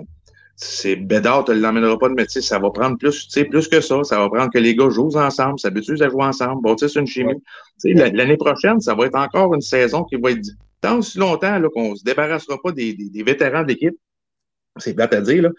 [0.61, 4.03] c'est Bédard, tu ne l'emmèneras pas de métier, ça va prendre plus, plus que ça.
[4.03, 7.41] Ça va prendre que les gars jouent ensemble, s'habituent à jouer ensemble, bâtissent une chimie.
[7.85, 10.45] L'année prochaine, ça va être encore une saison qui va être
[10.81, 13.95] tant si longtemps qu'on ne se débarrassera pas des, des- des vétérans d'équipe.
[14.79, 15.51] C'est plate à dire, là.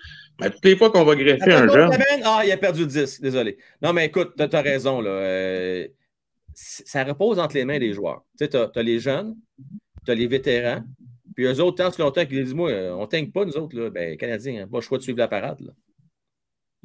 [0.41, 1.91] Mais toutes les fois qu'on va greffer un jeune.
[2.23, 3.21] Ah, il a perdu le 10.
[3.21, 3.57] Désolé.
[3.81, 4.99] Non, mais écoute, tu as raison.
[5.01, 5.09] Là.
[5.09, 5.87] Euh,
[6.53, 8.23] ça repose entre les mains des joueurs.
[8.37, 9.35] Tu sais, tu as, les jeunes,
[10.05, 10.81] tu as les vétérans,
[11.35, 13.57] puis eux autres, tant que longtemps qu'ils disent Moi, euh, on ne tank pas, nous
[13.57, 15.59] autres, là, ben, Canadiens, hein, pas le choix de suivre la parade.
[15.61, 15.71] Là.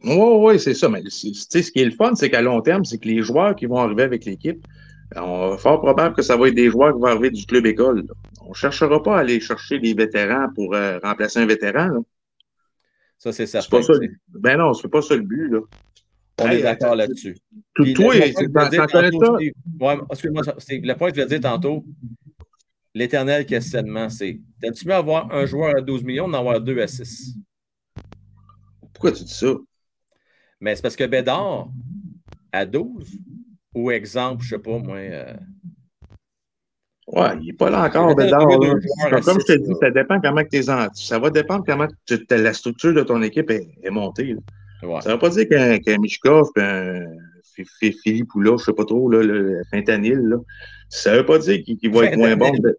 [0.03, 0.13] Oui,
[0.55, 0.89] oui, c'est ça.
[0.89, 3.09] Mais c'est- tu sais, ce qui est le fun, c'est qu'à long terme, c'est que
[3.09, 4.65] les joueurs qui vont arriver avec l'équipe,
[5.17, 7.99] on fort probable que ça va être des joueurs qui vont arriver du club école.
[8.07, 8.15] là.
[8.45, 11.87] On ne cherchera pas à aller chercher des vétérans pour euh, remplacer un vétéran.
[11.89, 12.01] là.
[13.19, 13.79] Ça, c'est C'est certain.
[13.79, 13.93] pas ça.
[14.29, 15.49] Ben non, c'est pas ça le but.
[15.49, 15.61] Là.
[16.43, 17.37] On Hey, est d'accord là-dessus.
[17.75, 18.29] tout- toi, le point c'est-
[20.11, 21.85] excuse-moi, le point que je voulais dire tantôt,
[22.95, 26.81] l'éternel questionnement, c'est T'as-tu mieux avoir un joueur à 12 millions ou d'en avoir deux
[26.81, 27.37] à 6
[28.93, 29.53] Pourquoi tu dis ça?
[30.61, 31.69] Mais c'est parce que Bédard,
[32.53, 33.19] à 12,
[33.75, 34.97] ou exemple, je sais pas, moi.
[34.97, 35.35] euh,
[37.07, 38.49] Ouais, il n'est pas là encore, Bédard.
[38.49, 39.21] là.
[39.21, 41.87] Comme je te dis, ça dépend comment tes en- ça va dépendre comment
[42.31, 44.35] la structure de ton équipe est, est montée.
[44.81, 47.05] Ça ne veut pas dire qu'un Mishkov et un
[48.03, 50.37] Philippe ou là, je ne sais pas trop, là, le Fentanyl, là,
[50.95, 52.47] ça ne veut pas dire qu'il va être moins bon.
[52.47, 52.75] Fentanyl.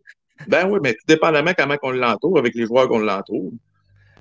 [0.47, 3.51] Ben oui, mais tout dépendamment comment on l'entoure, avec les joueurs qu'on l'entoure.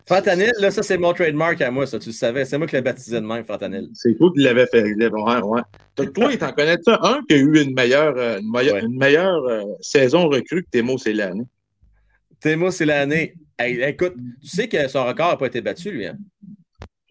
[0.07, 2.45] Fantanil, là, ça, c'est mon trademark à moi, ça, tu le savais.
[2.45, 3.89] C'est moi qui l'ai baptisé de même, Fantanil.
[3.95, 4.83] C'est toi qui l'avais fait.
[4.83, 5.63] Ouais, ouais.
[5.97, 6.99] Donc, toi, t'en connais ça?
[7.03, 10.69] Un qui a eu une meilleure, euh, une meilleure, une meilleure euh, saison recrue que
[10.71, 10.97] Temo.
[12.41, 13.35] Thémo, c'est l'année.
[13.59, 16.07] Hey, écoute, tu sais que son record n'a pas été battu, lui.
[16.07, 16.19] Hein?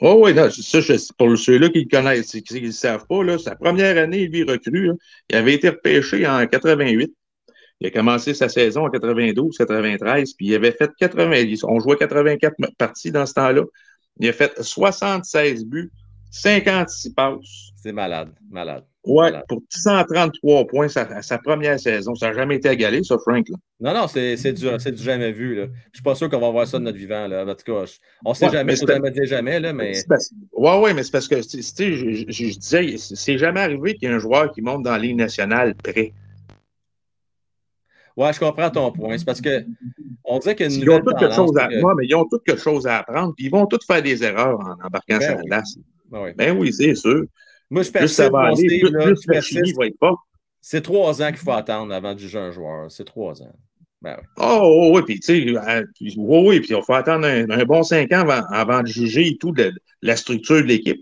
[0.06, 0.80] Oh oui, ça,
[1.18, 4.44] pour ceux-là qui le connaissent, qui ne le savent pas, là, sa première année, lui,
[4.44, 4.94] recrue, là,
[5.30, 7.16] il avait été repêché en 88.
[7.80, 11.64] Il a commencé sa saison en 92, 93, puis il avait fait 90.
[11.64, 13.64] On jouait 84 parties dans ce temps-là.
[14.20, 15.90] Il a fait 76 buts,
[16.32, 17.72] 56 passes.
[17.82, 18.84] C'est malade, malade.
[19.06, 22.16] Ouais, pour 133 points sa, sa première saison.
[22.16, 23.46] Ça n'a jamais été égalé, ça, Frank.
[23.50, 23.58] là.
[23.82, 25.56] Non, non, c'est du, du jamais vu.
[25.56, 25.64] Là.
[25.66, 27.28] Je ne suis pas sûr qu'on va voir ça de notre vivant.
[27.28, 27.44] Là.
[27.46, 29.92] En tout cas, je- on ne sait Ouais, jamais, mais faut c'est- jamais là, mais
[30.08, 33.60] parce- Ouais, ouais, mais c'est parce que, tu sais, je, je- je disais, c'est jamais
[33.60, 36.14] arrivé qu'il y ait un joueur qui monte dans la Ligue nationale prêt.
[38.16, 39.18] ouais, je comprends ton point.
[39.18, 39.66] C'est parce que
[40.24, 42.16] on dirait qu'il y a une Ils ont tous quelque chose à, que- mais ils
[42.16, 45.22] ont quelque chose à apprendre, puis ils vont tous faire des erreurs en embarquant Ben
[45.22, 45.46] sur la oui.
[45.48, 45.78] glace.
[46.10, 46.30] Ben oui.
[46.38, 47.24] Ben oui, c'est sûr.
[47.74, 49.66] Moi, je persiste, mon aller, Steve, plus, là, plus je la persiste.
[49.66, 50.20] chimie va être forte.
[50.62, 52.92] C'est trois ans qu'il faut attendre avant de juger un joueur.
[52.92, 53.54] C'est trois ans.
[54.02, 54.28] Ben oui.
[54.38, 57.50] Oh, oh, oui, puis tu sais, euh, puis, oui, oui, puis il faut attendre un,
[57.50, 60.68] un bon cinq ans avant, avant de juger et tout de, de la structure de
[60.68, 61.02] l'équipe.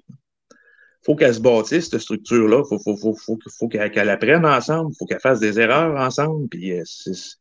[1.04, 2.64] faut qu'elle se bâtisse, cette structure-là.
[2.64, 4.94] faut, faut, faut, faut, faut qu'elle apprenne ensemble.
[4.98, 6.48] faut qu'elle fasse des erreurs ensemble.
[6.48, 7.38] Puis, euh, c'est-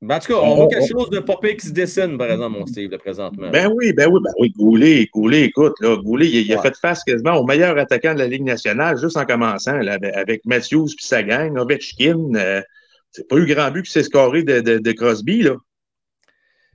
[0.00, 2.56] Ben, en tout cas, on, voit quelque chose de pire qui se dessine, par exemple,
[2.58, 3.50] mon Steve, là, présentement.
[3.50, 6.76] Ben oui, ben oui, ben oui, Goulet, Goulet, écoute, là, Goulet, il, il a fait
[6.76, 10.90] face quasiment au meilleur attaquant de la Ligue nationale, juste en commençant, là, avec, Matthews
[10.96, 12.34] puis sa gang, Ovechkin.
[12.36, 12.62] euh,
[13.10, 15.56] c'est pas eu grand but qui s'est scoré de, de, de Crosby, là.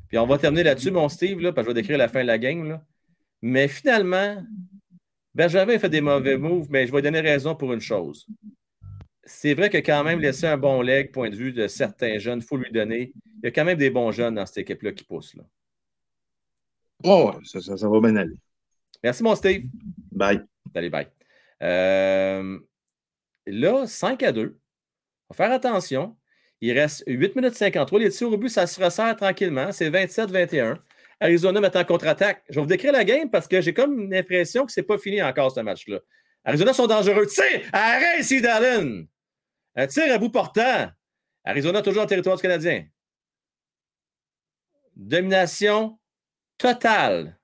[0.09, 2.21] Puis on va terminer là-dessus, mon Steve, là, parce que je vais décrire la fin
[2.21, 2.67] de la game.
[2.67, 2.83] Là.
[3.41, 4.43] Mais finalement,
[5.33, 8.27] Bergevin fait des mauvais moves, mais je vais lui donner raison pour une chose.
[9.25, 12.39] C'est vrai que quand même laisser un bon leg, point de vue de certains jeunes,
[12.39, 13.13] il faut lui donner.
[13.37, 15.35] Il y a quand même des bons jeunes dans cette équipe-là qui poussent.
[15.35, 15.43] Là.
[17.05, 18.35] Oh, ça, ça- ça va bien aller.
[19.03, 19.65] Merci, mon Steve.
[20.11, 20.41] Bye.
[20.75, 21.07] Allez, bye.
[21.61, 22.59] Euh,
[23.47, 24.57] là, 5 à 2.
[25.29, 26.15] On va faire attention.
[26.61, 27.99] Il reste 8 minutes 53.
[27.99, 29.71] Les tirs au but, ça se resserre tranquillement.
[29.71, 30.77] C'est 27-21.
[31.19, 32.43] Arizona met en contre-attaque.
[32.49, 35.21] Je vais vous décrire la game parce que j'ai comme l'impression que c'est pas fini
[35.21, 35.99] encore ce match-là.
[36.45, 37.25] Arizona sont dangereux.
[37.27, 37.61] Tir!
[37.71, 39.05] Arrête Darren!
[39.75, 40.91] Un tir à bout portant.
[41.43, 42.85] Arizona toujours en territoire du Canadien.
[44.95, 45.99] Domination
[46.57, 47.39] totale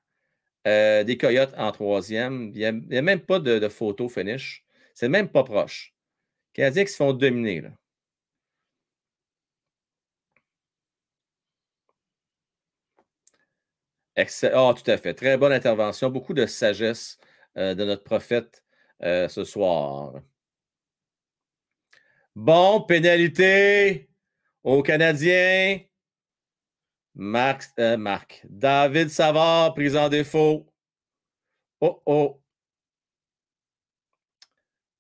[0.68, 2.52] euh, des Coyotes en troisième.
[2.56, 4.66] Il n'y a, même pas de, photo finish.
[4.94, 5.94] C'est même pas proche.
[6.56, 7.62] Les Canadiens qui se font dominer.
[7.62, 7.72] Là.
[14.54, 15.14] Ah, tout à fait.
[15.14, 16.10] Très bonne intervention.
[16.10, 17.18] Beaucoup de sagesse
[17.58, 18.64] euh, de notre prophète
[19.04, 20.14] euh, ce soir.
[22.42, 24.10] Bon, pénalité
[24.64, 25.82] aux Canadiens.
[27.14, 28.46] Marc, euh, Marc.
[28.50, 30.66] David Savard, prise en défaut.
[31.82, 32.42] Oh oh.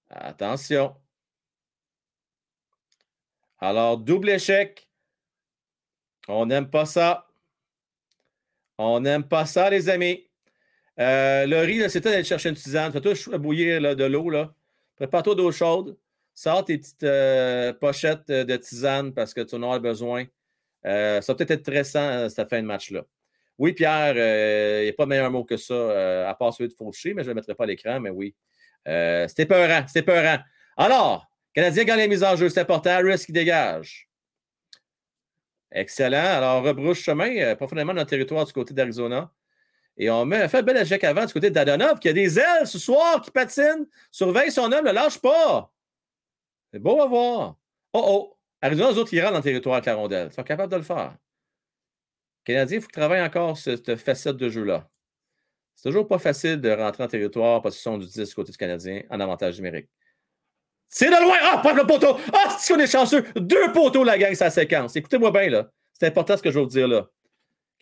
[0.09, 0.97] Attention.
[3.59, 4.89] Alors, double échec.
[6.27, 7.29] On n'aime pas ça.
[8.77, 10.29] On n'aime pas ça, les amis.
[10.99, 12.91] Euh, Laurie, là, c'était d'aller chercher une tisane.
[12.91, 14.29] Fais-toi bouillir de l'eau.
[14.97, 15.97] Prépare-toi d'eau chaude.
[16.41, 20.23] Sors tes petites euh, pochettes euh, de tisane parce que tu en auras besoin.
[20.85, 23.03] Euh, ça va peut-être être stressant, cette fin de match-là.
[23.57, 27.13] Oui, Pierre, il n'y a pas meilleur mot que ça, à part celui de faucher,
[27.13, 28.33] mais je ne le mettrai pas à l'écran, mais oui.
[28.85, 30.37] C'était peurant, c'était peurant.
[30.77, 32.91] Alors, Canadien gagne la mise en jeu, c'est important.
[32.91, 34.09] Harris qui dégage.
[35.73, 36.37] Excellent.
[36.37, 39.29] Alors, on rebrouche chemin profondément dans le territoire du côté d'Arizona.
[39.97, 42.65] Et on met, fait un bel échec avant du côté d'Adonov qui a des ailes
[42.65, 43.85] ce soir, qui patine.
[44.09, 45.69] Surveille son homme, ne lâche pas.
[46.71, 47.57] C'est beau à voir.
[47.93, 48.37] Oh oh.
[48.61, 50.27] Arizona, eux autres, ils rentrent dans le territoire avec la rondelle.
[50.31, 51.15] Ils sont capables de le faire.
[52.43, 54.89] Canadien, il faut qu'ils travaillent encore cette facette de jeu-là.
[55.75, 59.03] C'est toujours pas facile de rentrer en territoire sont du 10 du côté du Canadien
[59.09, 59.89] en avantage numérique.
[60.89, 61.37] C'est de loin!
[61.41, 62.17] Ah, pas le poteau!
[62.33, 63.23] Ah, c'est qu'on est chanceux!
[63.35, 64.95] Deux poteaux, la gang, sa séquence.
[64.95, 65.71] Écoutez-moi bien, là.
[65.93, 67.07] C'est important ce que je vais vous dire, là.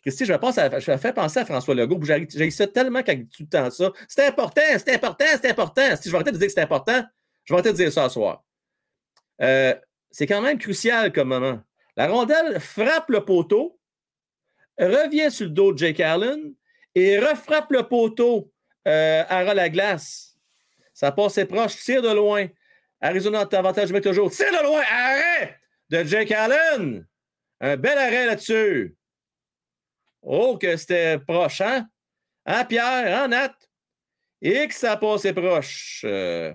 [0.02, 2.00] Christy, je me, fais penser à François Legault.
[2.04, 3.92] J'ai ça tellement quand tout le temps ça.
[4.08, 5.96] C'est important, c'est important, c'est important.
[5.96, 7.04] Si je vais arrêter de dire que c'est important,
[7.46, 8.44] je vais arrêter de dire ça ce soir.
[9.42, 9.76] Euh,
[10.12, 11.62] c'est quand même crucial comme moment.
[11.96, 13.80] La rondelle frappe le poteau,
[14.78, 16.54] revient sur le dos de Jake Allen
[16.96, 18.52] et refrappe le poteau
[18.88, 20.38] euh, à la glace.
[20.94, 22.48] Ça passe proche, tire de loin.
[23.02, 24.32] Arizona avantage numérique toujours.
[24.32, 25.60] Tire de loin, arrêt
[25.90, 27.06] de Jake Allen.
[27.60, 28.96] Un bel arrêt là-dessus.
[30.22, 31.88] Oh, que c'était proche, hein?
[32.46, 33.24] Hein, Pierre?
[33.24, 33.56] Hein, Nat?
[34.42, 36.02] Et que ça passé proche.
[36.06, 36.54] Euh,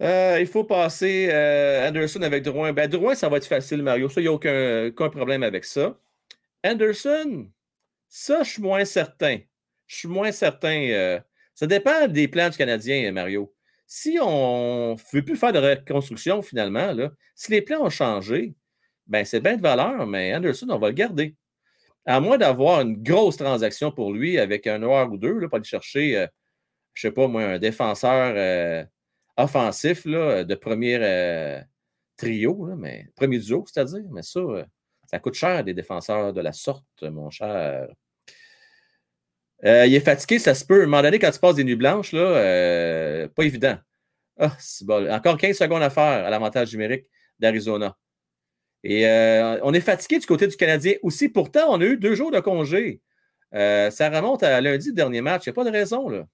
[0.00, 2.72] euh, il faut passer euh, Anderson avec Drouin.
[2.72, 4.08] Ben, Drouin, ça va être facile, Mario.
[4.08, 5.98] Ça, il n'y a aucun, problème avec ça.
[6.64, 7.50] Anderson,
[8.08, 9.38] ça, je suis moins certain.
[9.86, 10.88] Je suis moins certain.
[10.90, 11.20] euh,
[11.54, 13.52] ça dépend des plans du Canadien, Mario.
[13.86, 18.54] Si on ne veut plus faire de reconstruction, finalement, là, si les plans ont changé,
[19.06, 21.34] ben, c'est bien de valeur, mais Anderson, on va le garder.
[22.06, 25.56] À moins d'avoir une grosse transaction pour lui avec un noir ou deux, là, pour
[25.56, 26.28] aller chercher,
[26.94, 28.86] je ne sais pas moi, un défenseur
[29.38, 31.60] offensif là, de premier euh,
[32.16, 34.04] trio, mais premier duo, c'est-à-dire.
[34.10, 34.64] Mais ça, euh,
[35.06, 37.88] ça coûte cher des défenseurs de la sorte, mon cher.
[39.64, 40.80] Euh, il est fatigué, ça se peut.
[40.80, 43.78] À un moment donné, quand tu passes des nuits blanches, là, pas évident.
[44.38, 44.56] Ah.
[45.10, 47.06] Encore 15 secondes à faire à l'avantage numérique
[47.38, 47.96] d'Arizona.
[48.84, 49.04] Et
[49.62, 51.28] on est fatigué du côté du Canadien aussi.
[51.28, 53.00] Pourtant, on a eu deux jours de congé.
[53.52, 55.46] Ça remonte à lundi, dernier match.
[55.46, 56.24] Il n'y a pas de raison, là.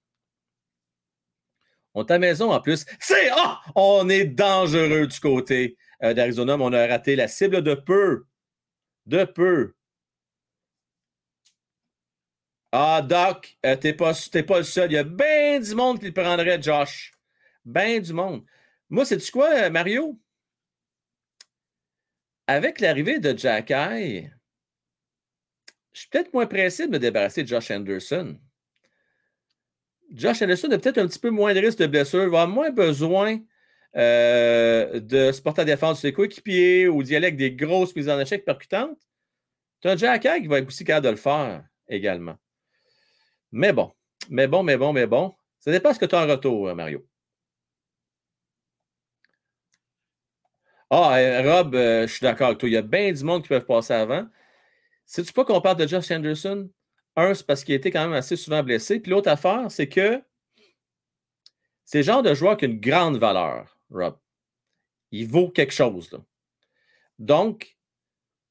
[1.95, 2.85] On la maison en plus.
[2.99, 7.73] C'est ah, on est dangereux du côté euh, d'Arizona, on a raté la cible de
[7.73, 8.25] peu.
[9.05, 9.73] De peu.
[12.71, 14.13] Ah, Doc, euh, t'es pas,
[14.47, 14.91] pas le seul.
[14.91, 17.13] Il y a bien du monde qui le prendrait, Josh.
[17.63, 18.43] Ben du monde.
[18.89, 20.19] Moi, c'est tu quoi, euh, Mario?
[22.47, 24.31] Avec l'arrivée de Jack Eye,
[25.93, 28.37] je suis peut-être moins pressé de me débarrasser de Josh Anderson.
[30.13, 32.69] Josh Anderson a peut-être un petit peu moins de risque de blessure, va avoir moins
[32.71, 33.39] besoin
[33.95, 38.19] euh, de se porter à défense sur ses coéquipiers ou d'y des grosses mises en
[38.19, 38.97] échec percutantes.
[39.81, 42.35] Tu as un Jack qui va être aussi capable de le faire également.
[43.51, 43.91] Mais bon,
[44.29, 45.35] mais bon, mais bon, mais bon.
[45.59, 47.05] Ça dépend ce que tu as en retour, euh, Mario.
[50.89, 52.69] Ah, euh, Rob, euh, je suis d'accord avec toi.
[52.69, 54.27] Il y a bien du monde qui peuvent passer avant.
[55.05, 56.69] Sais-tu pas qu'on parle de Josh Anderson?
[57.15, 58.99] Un, c'est parce qu'il était quand même assez souvent blessé.
[58.99, 60.21] Puis l'autre affaire, c'est que
[61.85, 64.17] c'est le genre de joueur qui a une grande valeur, Rob.
[65.11, 66.09] Il vaut quelque chose.
[67.19, 67.77] Donc,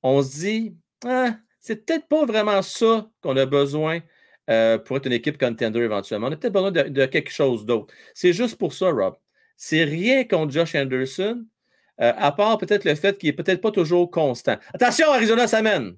[0.03, 4.01] on se dit, ah, c'est peut-être pas vraiment ça qu'on a besoin
[4.49, 6.29] euh, pour être une équipe contender éventuellement.
[6.29, 7.93] On a peut-être besoin de, de quelque chose d'autre.
[8.15, 9.17] C'est juste pour ça, Rob.
[9.57, 11.45] C'est rien contre Josh Anderson,
[12.01, 14.57] euh, à part peut-être le fait qu'il n'est peut-être pas toujours constant.
[14.73, 15.97] Attention, Arizona s'amène.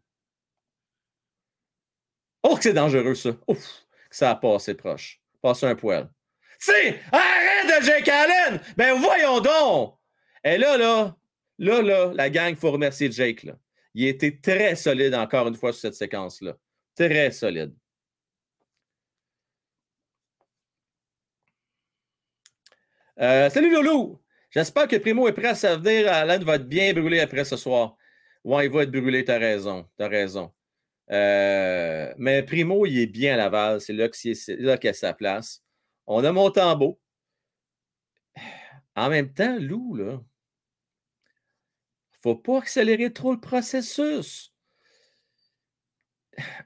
[2.48, 3.30] Oh, que c'est dangereux, ça.
[3.48, 3.58] Ouf,
[4.08, 5.20] que ça a passé proche.
[5.42, 6.08] Passé un poil.
[6.60, 8.60] C'est arrête de Jake Allen!
[8.76, 9.98] Ben voyons donc!
[10.44, 11.16] Et là, là,
[11.58, 13.42] là, là, la gang, il faut remercier Jake.
[13.42, 13.54] Là.
[13.94, 16.54] Il était très solide encore une fois sur cette séquence-là.
[16.94, 17.74] Très solide.
[23.18, 24.22] Euh, salut Loulou!
[24.50, 26.12] J'espère que Primo est prêt à s'avenir.
[26.12, 27.96] Alan va être bien brûlé après ce soir.
[28.44, 29.88] Ouais, il va être brûlé, t'as raison.
[29.96, 30.52] T'as raison.
[31.10, 33.80] Euh, mais Primo, il est bien à Laval.
[33.80, 35.62] C'est là qu'il a sa place.
[36.06, 37.00] On a Montembeau.
[38.96, 40.16] En même temps, Lou, là, il
[42.16, 44.52] ne faut pas accélérer trop le processus.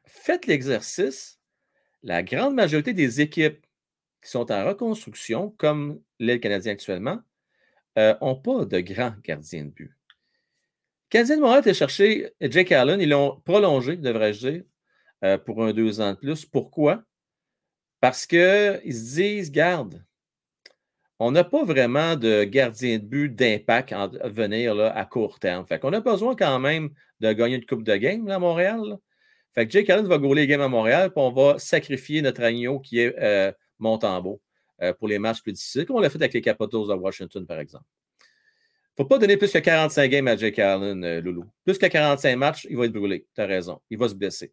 [0.07, 1.39] Faites l'exercice.
[2.03, 3.67] La grande majorité des équipes
[4.23, 7.21] qui sont en reconstruction, comme l'aile canadien actuellement,
[7.97, 10.00] n'ont pas de grands gardiens de but.
[11.11, 13.01] Canadien de Montréal a cherché Jake Allen.
[13.01, 14.63] Ils l'ont prolongé, devrais-je dire,
[15.25, 16.47] euh, pour un deux ans de plus.
[16.47, 17.03] Pourquoi?
[18.01, 18.39] Parce qu'ils
[18.87, 20.05] se disent, garde,
[21.19, 25.67] on n'a pas vraiment de gardien de but d'impact à venir à court terme.
[25.67, 28.97] Fait qu'on a besoin quand même de gagner une coupe de game à Montréal.
[29.55, 32.43] Fait que Jake Allen va gauler les games à Montréal, puis on va sacrifier notre
[32.43, 33.53] agneau qui est euh,
[34.83, 37.45] euh, pour les matchs plus difficiles, comme on l'a fait avec les Capitals de Washington,
[37.47, 37.85] par exemple.
[39.01, 41.47] Faut pas donner plus que 45 games à Jake Allen, euh, Loulou.
[41.65, 43.27] Plus que 45 matchs, il va être brûlé.
[43.35, 43.81] Tu as raison.
[43.89, 44.53] Il va se blesser.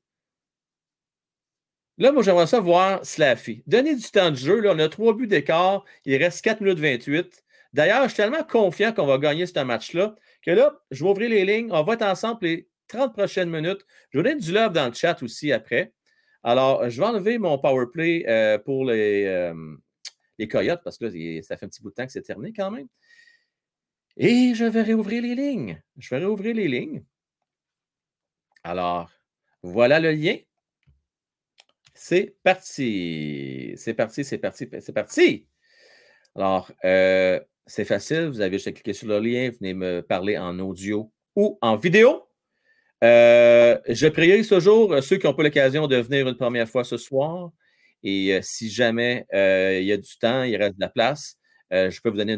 [1.98, 3.61] Là, moi, j'aimerais ça voir Slaffy.
[3.68, 4.61] Donner du temps de jeu.
[4.61, 5.84] Là, on a trois buts d'écart.
[6.06, 7.44] Il reste 4 minutes 28.
[7.74, 11.30] D'ailleurs, je suis tellement confiant qu'on va gagner ce match-là que là, je vais ouvrir
[11.30, 11.68] les lignes.
[11.74, 13.86] On va être ensemble les 30 prochaines minutes.
[14.11, 15.91] Je vais donner du love dans le chat aussi après.
[16.41, 19.53] Alors, je vais enlever mon power play euh, pour les, euh,
[20.40, 22.53] les Coyotes parce que là, ça fait un petit bout de temps que c'est terminé
[22.56, 22.88] quand même.
[24.18, 25.81] Et je vais réouvrir les lignes.
[25.98, 27.03] Je vais réouvrir les lignes.
[28.64, 29.11] Alors,
[29.61, 30.38] voilà le lien.
[31.94, 33.73] C'est parti.
[33.77, 35.48] C'est parti, c'est parti, c'est parti.
[36.35, 38.27] Alors, euh, c'est facile.
[38.27, 39.52] Vous avez juste à cliquer sur le lien.
[39.60, 42.27] Venez me parler en audio ou en vidéo.
[43.03, 46.84] Euh, je priorise toujours euh, ceux qui n'ont pas l'occasion de venir une première fois
[46.84, 47.52] ce soir.
[48.03, 51.38] Et euh, si jamais il y a du temps, il reste de la place,
[51.72, 52.38] je peux vous donner un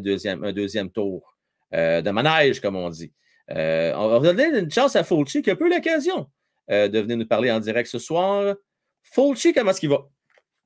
[0.52, 1.39] deuxième, tour
[1.72, 3.12] de manège, comme on dit.
[3.52, 6.30] Euh, on va donner une chance à Fulci qui a peu l'occasion
[6.70, 8.56] euh, de venir nous parler en direct ce soir.
[9.04, 10.08] Fulci, comment est-ce qu'il va?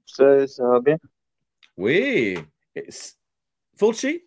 [0.06, 0.98] Ça, ça va bien.
[1.78, 2.38] Oui.
[3.80, 4.26] Fulci,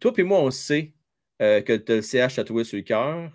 [0.00, 0.92] toi et moi, on sait
[1.40, 3.30] euh, que tu as le CH tatoué sur le cœur.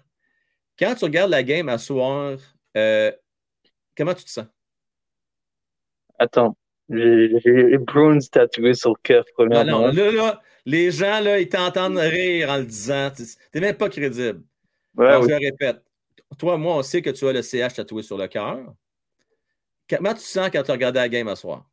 [0.77, 2.37] Quand tu regardes la game à soir,
[2.75, 3.11] euh,
[3.95, 4.45] comment tu te sens?
[6.19, 6.57] Attends,
[6.89, 9.87] j'ai Bruins tatoué sur le cœur, Non, premièrement.
[9.87, 13.11] non, là, là, les gens, là, ils t'entendent rire en le disant.
[13.15, 13.23] Tu
[13.53, 14.43] n'es même pas crédible.
[14.95, 15.29] Ouais, Alors, oui.
[15.29, 15.81] je le répète.
[16.38, 18.73] Toi, moi, on sait que tu as le CH tatoué sur le cœur.
[19.89, 21.65] Comment tu sens quand tu regardes la game à soir?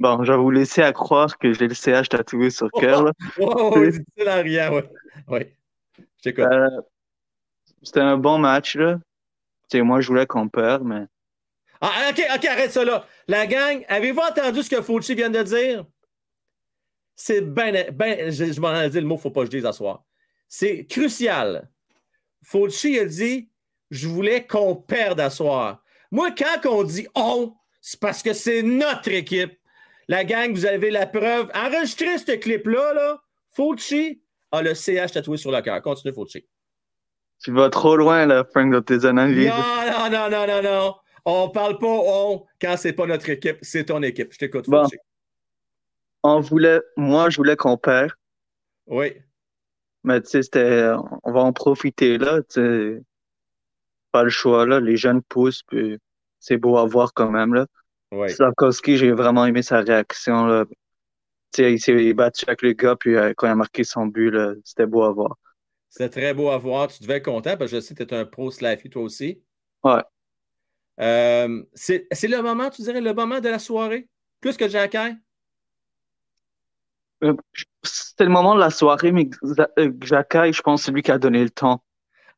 [0.00, 3.02] Bon, je vais vous laisser à croire que j'ai le CH tatoué sur le cœur.
[3.04, 3.12] là.
[3.38, 4.82] Oh, oh, dis-le en riant,
[5.28, 5.40] oui.
[5.98, 6.44] Je t'écoute.
[6.50, 6.68] Euh,
[7.82, 8.98] C'était un bon match, là.
[9.70, 11.04] Tu sais, moi, je voulais qu'on perde, mais
[11.80, 13.06] Ah, OK, OK, arrête ça là.
[13.28, 15.84] La gang, avez-vous entendu ce que Fauci vient de dire?
[17.14, 19.66] C'est ben, ben je, je m'en ai dit le mot, faut pas que je dise
[19.66, 20.04] à soir.
[20.48, 21.70] C'est crucial.
[22.42, 23.48] Fauci a dit
[23.90, 25.82] Je voulais qu'on perde à soir.
[26.10, 29.58] Moi, quand on dit on, c'est parce que c'est notre équipe.
[30.08, 31.50] La gang, vous avez la preuve.
[31.54, 33.22] Enregistrez ce clip-là, là.
[33.50, 35.80] Fauci a le CH tatoué sur le cœur.
[35.80, 36.44] Continue, Fauci.
[37.42, 39.48] tu vas trop loin, là, Frank, dans tes analyses.
[39.48, 40.94] Non, non, non, non, non, non.
[41.24, 44.32] On parle pas on quand c'est pas notre équipe, c'est ton équipe.
[44.32, 44.82] Je t'écoute, Bon.
[44.82, 44.96] Fauci.
[46.22, 48.12] On voulait, moi, je voulais qu'on perd.
[48.86, 49.12] Oui.
[50.04, 50.90] Mais tu sais, c'était,
[51.22, 52.42] on va en profiter, là.
[52.42, 53.02] Tu sais,
[54.10, 54.80] pas le choix, là.
[54.80, 55.98] Les jeunes poussent, puis
[56.38, 57.66] c'est beau à voir quand même, là.
[58.10, 58.30] Oui.
[58.30, 60.64] Slavkovski, j'ai vraiment aimé sa réaction, là.
[61.52, 64.06] Tu sais, il s'est battu avec le gars, puis euh, quand il a marqué son
[64.06, 65.36] but, là, c'était beau à voir.
[65.88, 66.88] C'est très beau à voir.
[66.88, 69.02] Tu devais être content parce que je sais que tu es un pro Slaffy, toi
[69.02, 69.42] aussi.
[69.84, 70.02] Ouais.
[71.00, 74.08] Euh, c'est c'est le moment, tu dirais, le moment de la soirée?
[74.40, 75.18] Plus que Jacquin?
[77.22, 77.34] Euh,
[77.82, 79.92] C'était le moment de la soirée, mais Xa- euh,
[80.52, 81.82] je pense c'est lui qui a donné le temps.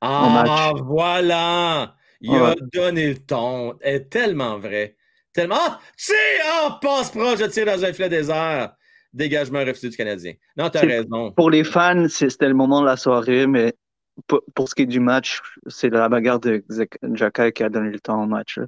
[0.00, 1.96] Ah, voilà!
[2.20, 3.78] Il a donné le ton.
[3.80, 4.96] Est tellement vrai.
[5.32, 5.56] Tellement.
[5.58, 5.80] Ah!
[5.96, 6.14] C'est
[6.64, 8.74] oh, passe proche, je tire dans un filet désert.
[9.12, 10.32] Dégagement refusé du Canadien.
[10.56, 11.30] Non, t'as raison.
[11.32, 13.74] Pour les fans, c'était le moment de la soirée, mais
[14.26, 16.64] pour, pour ce qui est du match, c'est la bagarre de
[17.12, 18.58] Jacky qui a donné le temps au match.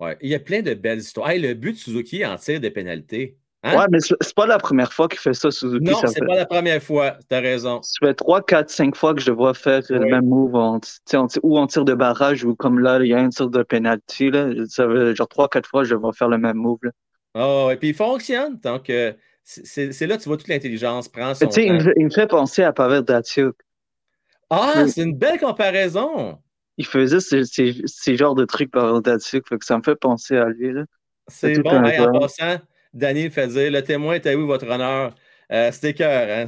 [0.00, 0.16] Ouais.
[0.20, 1.30] Il y a plein de belles histoires.
[1.30, 3.38] Hey, le but de Suzuki en tire des pénalités.
[3.66, 3.78] Hein?
[3.78, 5.84] Ouais, mais c'est pas la première fois qu'il fait ça, Suzuki.
[5.84, 7.16] non, c'est fait, pas la première fois.
[7.28, 7.82] T'as raison.
[7.82, 10.54] ça fait 3, 4, 5 fois que je vois faire le même move.
[11.42, 14.30] ou en tir de barrage, ou comme là, il y a un tir de penalty.
[14.30, 14.50] Là.
[14.68, 16.78] Ça fait genre 3, 4 fois que je vois faire le même move.
[16.82, 16.90] Là.
[17.34, 18.58] Oh, et puis il fonctionne.
[18.62, 19.12] Donc, euh,
[19.42, 21.84] c'est là que tu vois toute l'intelligence prend son sais, il, me temps.
[21.84, 23.56] fait- il me fait penser à Pavel Datsyuk.
[24.48, 24.90] Ah, Oui.
[24.90, 26.38] c'est une belle comparaison.
[26.78, 29.96] Il faisait ces, ces, ces genres de trucs Pavel Datsyuk, fait que ça me fait
[29.96, 30.72] penser à lui.
[30.72, 30.84] Là.
[31.28, 31.82] C'est bon.
[31.84, 32.56] Hey, en passant,
[32.94, 35.14] Danny me fait dire le témoin était où, votre honneur?
[35.52, 36.28] Euh, C'était cœur.
[36.28, 36.46] Hein,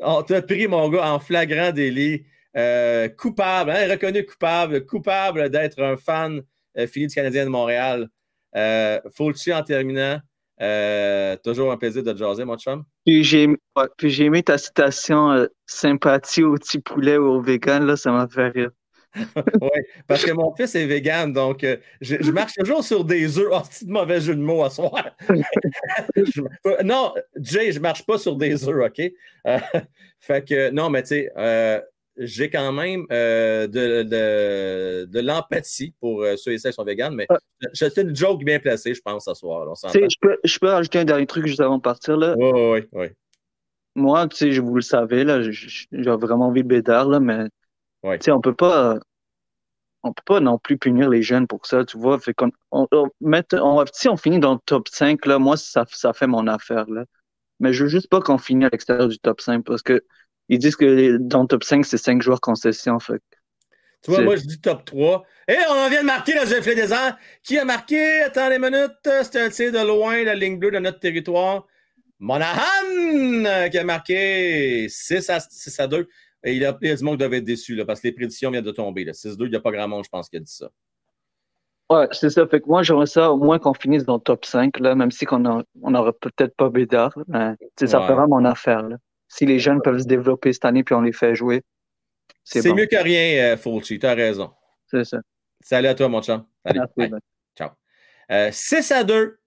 [0.00, 2.24] on t'a pris, mon gars, en flagrant délit.
[2.56, 6.42] Euh, coupable, hein, reconnu coupable, coupable d'être un fan
[6.76, 8.08] euh, fini du Canadien de Montréal.
[8.56, 10.18] Euh, Faut-tu en terminant
[10.60, 12.84] Euh, Toujours un plaisir de te jaser, mon chum?
[13.04, 18.28] Puis j'ai aimé ta citation sympathie au petit poulet ou au vegan, là, ça m'a
[18.28, 18.70] fait rire.
[19.60, 23.38] oui, parce que mon fils est vegan, donc euh, je, je marche toujours sur des
[23.38, 23.48] œufs.
[23.52, 25.04] Oh, c'est de mauvais jeu de mots à soir.
[26.16, 29.12] Je- euh, non, Jay, je marche pas sur des œufs, OK?
[29.46, 29.58] Euh,
[30.20, 31.80] fait que, non, mais tu sais, euh,
[32.16, 37.26] j'ai quand même de, de, de l'empathie pour ceux et celles qui sont véganes, mais
[37.72, 39.66] je- c'est une joke bien placée, je pense, ce soir.
[39.76, 42.34] Sais, je peux, je peux rajouter un dernier truc juste avant de partir, là.
[42.38, 43.06] Oui, oui, oui.
[43.94, 47.44] Moi, tu sais, je vous le savez, là, j'ai vraiment envie de bédard, là, mais
[48.02, 48.18] Ouais.
[48.18, 48.98] tu sais, on peut pas,
[50.02, 52.18] on peut pas non plus punir les jeunes pour ça, tu vois.
[52.18, 55.56] Fait qu'on, on, on, mettre- on- si on finit dans le top 5, là, moi,
[55.56, 57.04] ça, ça fait mon affaire, là.
[57.60, 60.02] Mais je veux juste pas qu'on finisse à l'extérieur du top 5 parce que
[60.48, 63.22] ils disent que les- dans le top 5, c'est 5 joueurs concession, fait
[64.02, 65.24] Tu vois, c'est- moi, je dis top 3.
[65.48, 67.18] Et on vient de marquer dans un filet désert.
[67.44, 68.22] Qui a marqué?
[68.22, 68.92] Attends les minutes.
[69.22, 71.66] C'était un tir de loin, la ligne bleue de notre territoire.
[72.18, 72.60] Monahan
[73.46, 76.08] euh, qui a marqué 6 à, 6 à 2.
[76.44, 78.12] Et il, a, il a du monde qui devait être déçu là, parce que les
[78.12, 79.04] prédictions viennent de tomber.
[79.04, 79.12] là.
[79.12, 80.70] 6-2, il n'y a pas grand monde, je pense, qui a dit ça.
[81.90, 82.46] Ouais, c'est ça.
[82.46, 85.10] Fait que moi, j'aimerais ça au moins qu'on finisse dans le top 5, là, même
[85.10, 87.16] si qu'on on n'aurait peut-être pas Bédard.
[87.28, 88.82] Mais sais, ça fera mon affaire.
[88.88, 88.96] Là.
[89.28, 91.62] Si les jeunes peuvent se développer cette année puis on les fait jouer,
[92.44, 92.74] c'est bon.
[92.74, 93.98] mieux que rien, euh, Fulci.
[93.98, 94.50] Tu as raison.
[94.86, 95.18] C'est ça.
[95.60, 96.44] Salut à toi, mon chum.
[96.66, 96.80] Salut.
[96.80, 97.20] Merci, bye.
[97.56, 97.70] Ciao.
[98.30, 99.38] Euh, 6 à 2.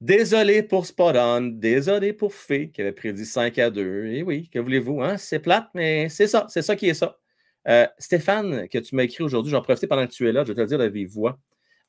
[0.00, 4.06] Désolé pour Spot On, désolé pour Fé qui avait prédit 5 à 2.
[4.06, 5.16] Et oui, que voulez-vous, hein?
[5.16, 7.18] C'est plate, mais c'est ça, c'est ça qui est ça.
[7.66, 10.48] Euh, Stéphane, que tu m'as écrit aujourd'hui, j'en profite pendant que tu es là, je
[10.48, 11.38] vais te le dire de vive voix.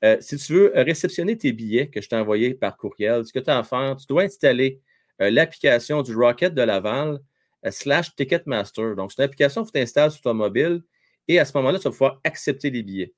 [0.03, 3.39] Euh, si tu veux réceptionner tes billets que je t'ai envoyés par courriel, ce que
[3.39, 4.81] tu as à faire, tu dois installer
[5.21, 7.19] euh, l'application du Rocket de Laval
[7.65, 8.95] euh, slash Ticketmaster.
[8.95, 10.81] Donc, c'est une application que tu installes sur ton mobile
[11.27, 13.13] et à ce moment-là, tu vas pouvoir accepter les billets.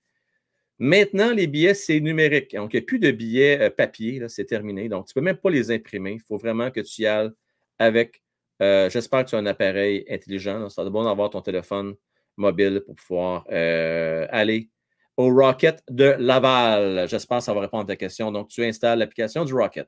[0.83, 2.55] Maintenant, les billets, c'est numérique.
[2.55, 4.89] Donc, il n'y a plus de billets euh, papier, c'est terminé.
[4.89, 6.13] Donc, tu ne peux même pas les imprimer.
[6.13, 7.29] Il faut vraiment que tu y ailles
[7.77, 8.23] avec,
[8.63, 10.57] euh, j'espère que tu as un appareil intelligent.
[10.57, 10.69] là.
[10.71, 11.93] Ça doit bon d'avoir ton téléphone
[12.35, 14.71] mobile pour pouvoir euh, aller
[15.17, 17.07] au Rocket de Laval.
[17.07, 18.31] J'espère que ça va répondre à ta question.
[18.31, 19.87] Donc, tu installes l'application du Rocket.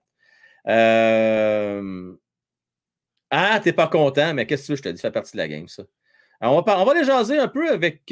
[0.68, 2.14] Euh,
[3.32, 5.14] Ah, tu n'es pas content, mais qu'est-ce que tu veux, je te dis, ça fait
[5.14, 5.82] partie de la game, ça.
[6.42, 8.04] On, va, on aller jaser un peu avec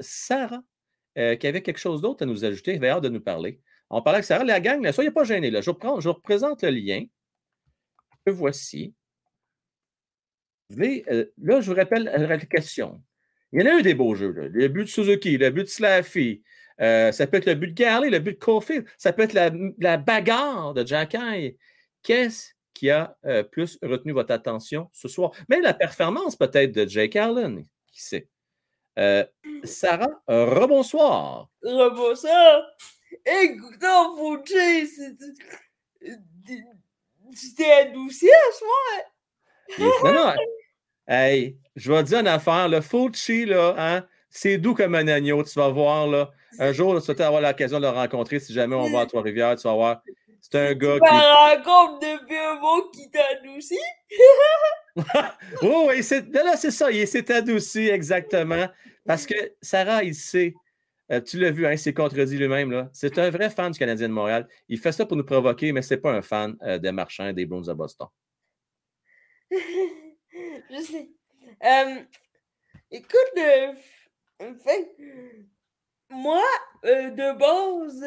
[0.00, 0.60] Sarah,
[1.18, 2.72] euh, qui avait quelque chose d'autre à nous ajouter.
[2.72, 3.60] Elle avait hâte de nous parler.
[3.90, 5.50] On parlait avec Sarah, la gang, ne soyez pas gênés.
[5.50, 5.70] Je, je
[6.08, 7.04] vous représente le lien.
[8.26, 8.94] Le voici.
[10.78, 13.02] Euh, là, je vous rappelle la question.
[13.52, 14.30] Il y en a eu des beaux jeux.
[14.30, 16.42] Le but de Suzuki, le but de Slaffy.
[16.80, 18.86] euh, ça peut être le but de Garley, le but de Caulfield.
[18.96, 21.56] Ça peut être la, bagarre de Jack Eye.
[22.04, 23.16] Qu'est-ce qui a
[23.50, 25.32] plus retenu votre attention ce soir?
[25.48, 28.28] Même la performance peut-être de Jake Allen, qui sait?
[28.98, 29.24] Euh,
[29.64, 31.48] Sarah, euh, rebonsoir.
[31.62, 32.62] Rebonsoir.
[33.24, 34.86] Écoutons, Fauché,
[37.34, 40.34] c'était adouci à ce Non, non.
[41.06, 42.68] Hey, je vais te dire une affaire.
[42.68, 45.42] Le Fauci, là, hein, c'est doux comme un agneau.
[45.44, 46.30] Tu vas voir, là.
[46.58, 49.56] Un jour, tu vas avoir l'occasion de le rencontrer si jamais on va à Trois-Rivières.
[49.56, 50.02] Tu vas voir.
[50.40, 51.14] C'est un gars Tu qui.
[51.14, 53.78] me rencontre depuis un mot qui t'adoucit?
[55.62, 56.90] Oh, c'est là, c'est ça.
[56.90, 58.68] Il s'est adouci, exactement.
[59.04, 60.54] Parce que Sarah, il sait.
[61.10, 62.88] Euh, tu l'as vu, hein, il contredit lui-même.
[62.92, 64.46] C'est un vrai fan du Canadien de Montréal.
[64.68, 67.46] Il fait ça pour nous provoquer, mais c'est pas un fan euh, des marchands des
[67.46, 68.06] Bruins de Boston.
[69.50, 71.10] Je sais.
[71.64, 72.00] Euh,
[72.92, 73.34] écoute,
[76.10, 76.42] moi,
[76.84, 78.04] euh, de base,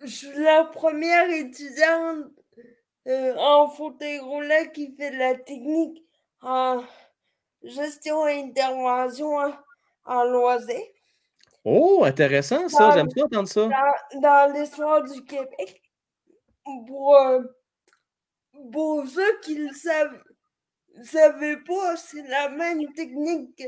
[0.00, 2.32] je suis la première étudiante
[3.08, 6.04] euh, en fauteuil roulant qui fait de la technique
[6.42, 6.82] en,
[7.62, 9.52] gestion et intervention en,
[10.04, 10.80] en loisir.
[11.64, 12.92] Oh, intéressant ça.
[12.92, 13.68] J'aime ça entendre ça.
[13.68, 15.82] Dans, dans l'histoire du Québec,
[16.64, 17.42] pour, euh,
[18.72, 20.22] pour ceux qui ne savent,
[21.02, 23.64] savaient pas, c'est la même technique que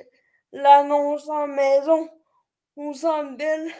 [0.52, 2.08] l'annonce en maison
[2.76, 3.70] au Centre Bell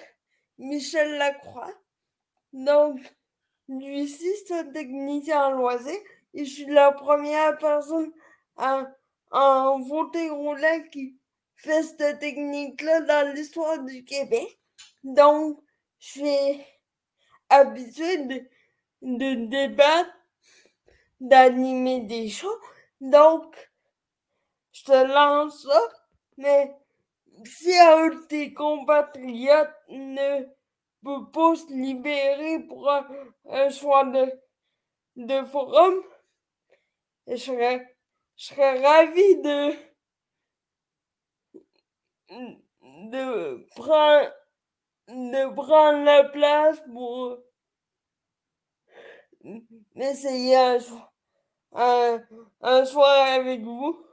[0.58, 1.72] Michel Lacroix.
[2.52, 3.00] Donc,
[3.70, 4.12] lui
[4.50, 5.96] un technicien en loisir
[6.34, 8.12] et je suis la première personne
[8.56, 8.84] en,
[9.30, 11.16] en fauteuil roulant qui
[11.56, 14.58] fait cette technique-là dans l'histoire du Québec.
[15.04, 15.62] Donc,
[15.98, 16.60] je suis
[17.48, 18.42] habituée de,
[19.02, 20.10] de débattre,
[21.20, 22.58] d'animer des shows.
[23.00, 23.70] Donc,
[24.72, 25.80] je te lance ça,
[26.38, 26.74] mais
[27.44, 30.46] si un de tes compatriotes ne
[31.02, 34.32] peut se libérer pour un, soir de,
[35.16, 36.02] de forum,
[37.26, 37.96] je serais,
[38.36, 39.72] je serais ravie de,
[43.10, 44.32] de prendre,
[45.08, 47.38] de prendre la place pour
[49.96, 50.78] essayer un,
[51.72, 52.22] un,
[52.60, 54.04] un soir avec vous.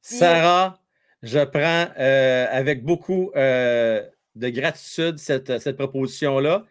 [0.00, 0.78] Sarah,
[1.22, 6.64] je prends euh, avec beaucoup euh, de gratitude cette, cette proposition-là.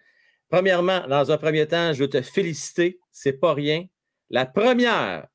[0.50, 3.00] Premièrement, dans un premier temps, je veux te féliciter.
[3.12, 3.86] C'est pas rien.
[4.30, 5.28] La première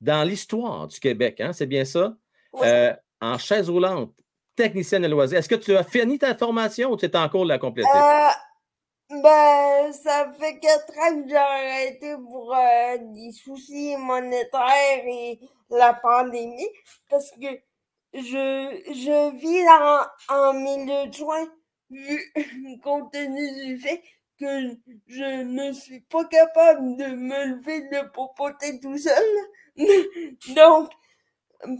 [0.00, 2.14] dans l'histoire du Québec, hein, c'est bien ça?
[2.62, 4.14] Euh, en chaise roulante,
[4.54, 5.38] technicienne de loisirs.
[5.38, 7.88] Est-ce que tu as fini ta formation ou tu es en cours de la compléter?
[7.94, 15.38] Euh, ben, ça fait quatre ans que j'ai arrêté pour euh, des soucis monétaires et
[15.70, 16.68] la pandémie
[17.08, 17.48] parce que
[18.14, 21.46] je, je vis en, en milieu de soins
[21.90, 22.32] vu,
[22.82, 24.02] compte tenu du fait
[24.38, 24.76] que
[25.06, 29.24] je ne suis pas capable de me lever de popoter tout seul.
[30.54, 30.90] Donc,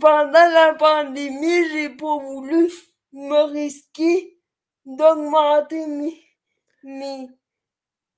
[0.00, 2.70] pendant la pandémie, j'ai pas voulu
[3.12, 4.38] me risquer
[4.84, 6.22] d'augmenter mes,
[6.84, 7.28] mes,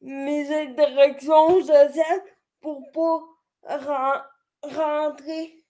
[0.02, 2.22] mes interactions sociales
[2.60, 3.20] pour pas
[3.78, 4.22] ren-
[4.62, 5.64] rentrer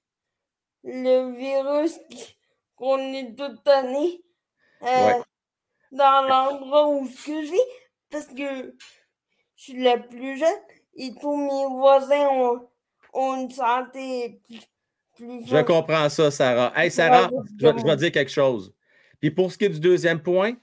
[0.84, 1.98] le virus
[2.76, 4.22] qu'on est toute année
[4.84, 5.22] euh.
[5.92, 7.58] Dans l'endroit où je vis
[8.10, 8.74] parce que
[9.56, 10.48] je suis la plus jeune
[10.96, 12.68] et tous mes voisins ont,
[13.12, 14.60] ont une santé plus,
[15.16, 16.72] plus Je comprends ça, Sarah.
[16.76, 18.72] Hey, Sarah, je vais, je vais te dire quelque chose.
[19.20, 20.54] Puis pour ce qui est du deuxième point,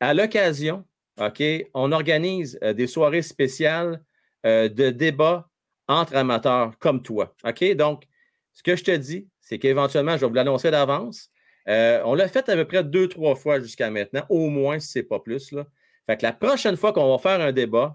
[0.00, 0.84] à l'occasion,
[1.20, 1.42] OK,
[1.74, 4.02] on organise euh, des soirées spéciales
[4.46, 5.48] euh, de débat
[5.86, 7.34] entre amateurs comme toi.
[7.44, 7.64] OK?
[7.74, 8.04] Donc,
[8.52, 11.30] ce que je te dis, c'est qu'éventuellement, je vais vous l'annoncer d'avance.
[11.68, 14.88] Euh, on l'a fait à peu près deux, trois fois jusqu'à maintenant, au moins, si
[14.88, 15.52] ce n'est pas plus.
[15.52, 15.64] Là.
[16.06, 17.94] Fait que la prochaine fois qu'on va faire un débat,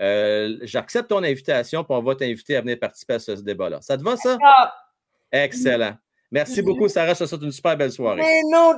[0.00, 3.80] euh, j'accepte ton invitation, puis on va t'inviter à venir participer à ce, ce débat-là.
[3.82, 4.38] Ça te va, ça?
[5.32, 5.94] Excellent.
[6.30, 7.14] Merci beaucoup, Sarah.
[7.14, 8.20] Je te souhaite une super belle soirée.
[8.22, 8.74] mais non,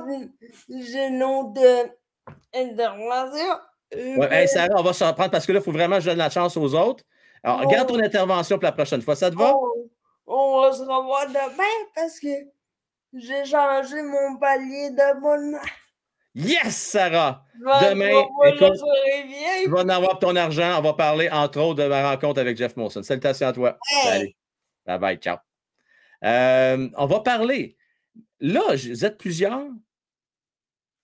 [0.69, 1.89] j'ai non de
[2.53, 3.53] intervention.
[3.93, 6.09] Ouais, hey, Sarah, on va se reprendre parce que là, il faut vraiment que je
[6.09, 7.03] donne la chance aux autres.
[7.43, 7.67] Alors, Oh.
[7.67, 9.15] garde ton intervention pour la prochaine fois.
[9.15, 9.53] Ça te va?
[9.53, 9.89] on,
[10.27, 12.27] on va se revoir demain parce que
[13.13, 15.59] j'ai changé mon palier d'abonnement.
[16.33, 17.43] Yes, Sarah!
[17.59, 18.81] Demain, écoute,
[19.63, 20.79] tu vas en avoir ton argent.
[20.79, 23.03] On va parler, entre autres, de ma rencontre avec Jeff Monson.
[23.03, 23.77] Salutations à toi.
[23.91, 24.03] Hey.
[24.05, 24.35] Salut.
[24.85, 25.17] Bye bye.
[25.17, 25.37] Ciao.
[26.23, 27.75] Euh, on va parler.
[28.39, 29.61] Là, vous êtes plusieurs,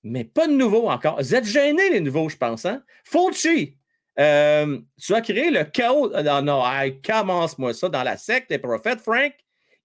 [0.04, 1.18] mais pas de nouveaux encore.
[1.18, 2.66] Vous êtes gênés, les nouveaux, je pense.
[2.66, 2.82] Hein?
[3.04, 3.78] Fauci,
[4.20, 6.14] euh, tu as créé le chaos.
[6.16, 9.34] euh, Non, non, hey, commence-moi ça dans la secte des prophètes, Frank.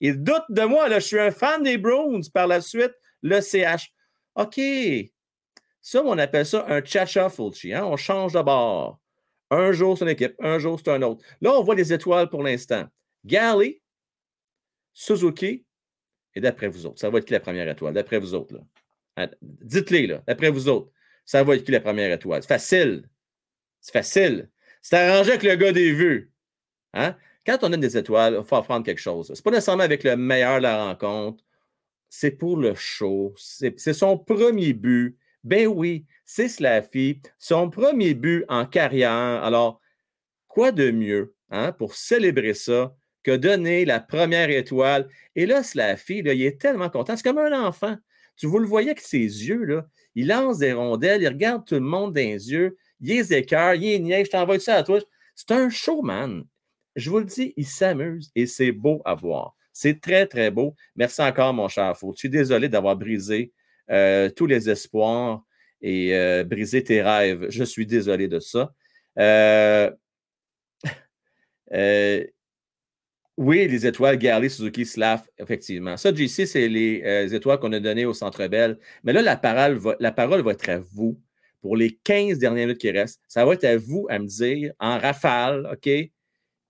[0.03, 0.89] Il doute de moi.
[0.89, 2.93] Là, je suis un fan des Browns par la suite,
[3.23, 3.95] le CH.
[4.35, 4.61] OK.
[5.81, 7.73] Ça, on appelle ça un cha-cha Fulci.
[7.73, 7.85] Hein?
[7.85, 9.01] On change de bord.
[9.51, 10.35] Un jour, c'est une équipe.
[10.41, 11.25] Un jour, c'est un autre.
[11.41, 12.87] Là, on voit les étoiles pour l'instant.
[13.25, 13.81] Galley,
[14.93, 15.65] Suzuki,
[16.35, 17.95] et d'après vous autres, ça va être qui la première étoile?
[17.95, 18.61] D'après vous autres, là.
[19.17, 20.23] Hein, Dites-les, là.
[20.27, 20.91] D'après vous autres,
[21.25, 22.43] ça va être qui la première étoile?
[22.43, 23.09] C'est facile.
[23.81, 24.51] C'est facile.
[24.81, 26.33] C'est arrangé avec le gars des vues.
[26.95, 27.17] Hein?
[27.47, 29.33] Quand on a des étoiles, il faut apprendre quelque chose.
[29.35, 31.43] C'est pas nécessairement avec le meilleur de la rencontre.
[32.09, 33.35] C'est pour le show.
[33.37, 35.17] C'est son premier but.
[35.45, 37.21] Ben oui, c'est Slaffy.
[37.39, 39.11] Son premier but en carrière.
[39.11, 39.81] Alors,
[40.47, 42.95] quoi de mieux hein, pour célébrer ça
[43.25, 45.09] que donner la première étoile?
[45.35, 47.17] Et là, Slaffy, il est tellement content.
[47.17, 47.97] C'est comme un enfant.
[48.37, 49.87] Tu vous le voyez avec ses yeux, là.
[50.15, 53.75] Il lance des rondelles, il regarde tout le monde dans les yeux, il les écœure,
[53.75, 54.99] il est niais, je t'envoie ça à toi.
[55.35, 56.45] C'est un showman.
[56.97, 59.55] Je vous le dis, il s'amuse et c'est beau à voir.
[59.73, 60.77] C'est très, très beau.
[60.97, 62.13] Merci encore, mon cher Faux.
[62.15, 63.53] Je suis désolé d'avoir brisé
[63.91, 65.43] euh, tous les espoirs
[65.81, 67.47] et euh, brisé tes rêves.
[67.49, 68.73] Je suis désolé de ça.
[69.19, 69.91] Euh,
[73.39, 75.97] Oui, les étoiles Garley, Suzuki, Slav, effectivement.
[75.97, 78.79] Ça, JC, c'est les étoiles qu'on a données au Centre Bell.
[79.05, 81.19] Mais là, la parole, va, la parole va être à vous
[81.63, 83.23] pour les 15 dernières minutes qui restent.
[83.29, 85.89] Ça va être à vous à me dire, en rafale, OK,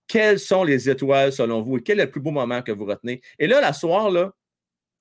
[0.06, 2.84] quelles sont les étoiles selon vous et quel est le plus beau moment que vous
[2.84, 3.20] retenez?
[3.38, 4.32] Et là, la soir, là,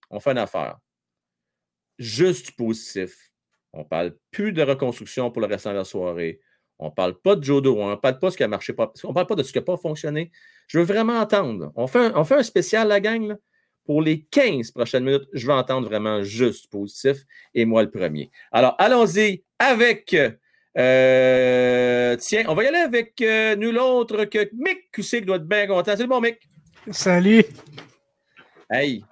[0.10, 0.78] on fait une affaire.
[1.98, 3.32] Juste positif.
[3.74, 6.42] On ne parle plus de reconstruction pour le restant de la soirée.
[6.80, 8.74] On ne parle pas de Jodo, on ne parle pas de ce qui a marché
[8.74, 8.92] pas.
[9.04, 10.32] On ne parle pas de ce qui n'a pas fonctionné.
[10.68, 11.72] Je veux vraiment entendre.
[11.76, 13.36] On fait un, on fait un spécial, la gang, là.
[13.86, 17.24] Pour les 15 prochaines minutes, je veux entendre vraiment juste positif
[17.54, 18.32] et moi le premier.
[18.52, 20.16] Alors, allons-y avec.
[20.78, 25.48] Euh, tiens, on va y aller avec euh, nul autre que Mick qui doit être
[25.48, 25.94] bien content.
[25.98, 26.40] C'est bon, Mick.
[26.92, 27.44] Salut.
[28.70, 29.04] Hey,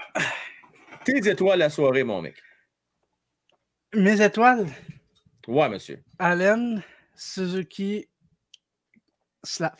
[1.03, 2.35] tes étoiles la soirée, mon mec.
[3.93, 4.67] Mes étoiles,
[5.47, 5.99] Ouais, monsieur.
[6.19, 6.81] Allen,
[7.15, 8.07] Suzuki,
[9.43, 9.73] Slav.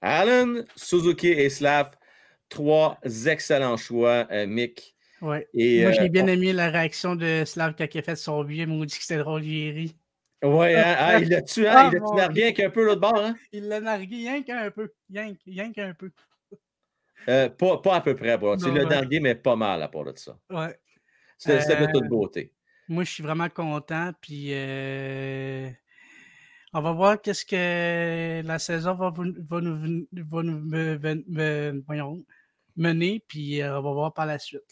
[0.00, 1.90] Allen, Suzuki et Slav,
[2.48, 4.96] trois excellents choix, euh, Mick.
[5.20, 5.46] Ouais.
[5.52, 8.16] Et, Moi, euh, j'ai bien on- aimé la réaction de Slav quand il a fait
[8.16, 8.62] son billet.
[8.62, 9.96] Il m'a dit que c'était drôle, j'ai ri.
[10.42, 12.84] Ouais, hein, hein, il l'a tué, hein, Ah, il l'a mon nargué avec un peu
[12.84, 13.36] l'autre bord, hein?
[13.52, 14.90] Il l'a nargué rien qu'un peu.
[15.12, 16.10] Rien, qu'un peu.
[17.28, 18.56] Euh, pas, pas à peu près, bro.
[18.56, 20.38] Tu l'as nargué, mais pas mal à part de ça.
[20.48, 20.78] Ouais.
[21.36, 22.52] C'était c'était de Euh, toute beauté.
[22.88, 24.12] Moi, je suis vraiment content.
[24.22, 25.68] Puis, euh,
[26.72, 31.24] on va voir qu'est-ce que la saison va, vous- va nous, va nous me- me-
[31.28, 32.24] me- voyons,
[32.76, 33.22] mener.
[33.28, 34.62] Puis, euh, on va voir par la suite.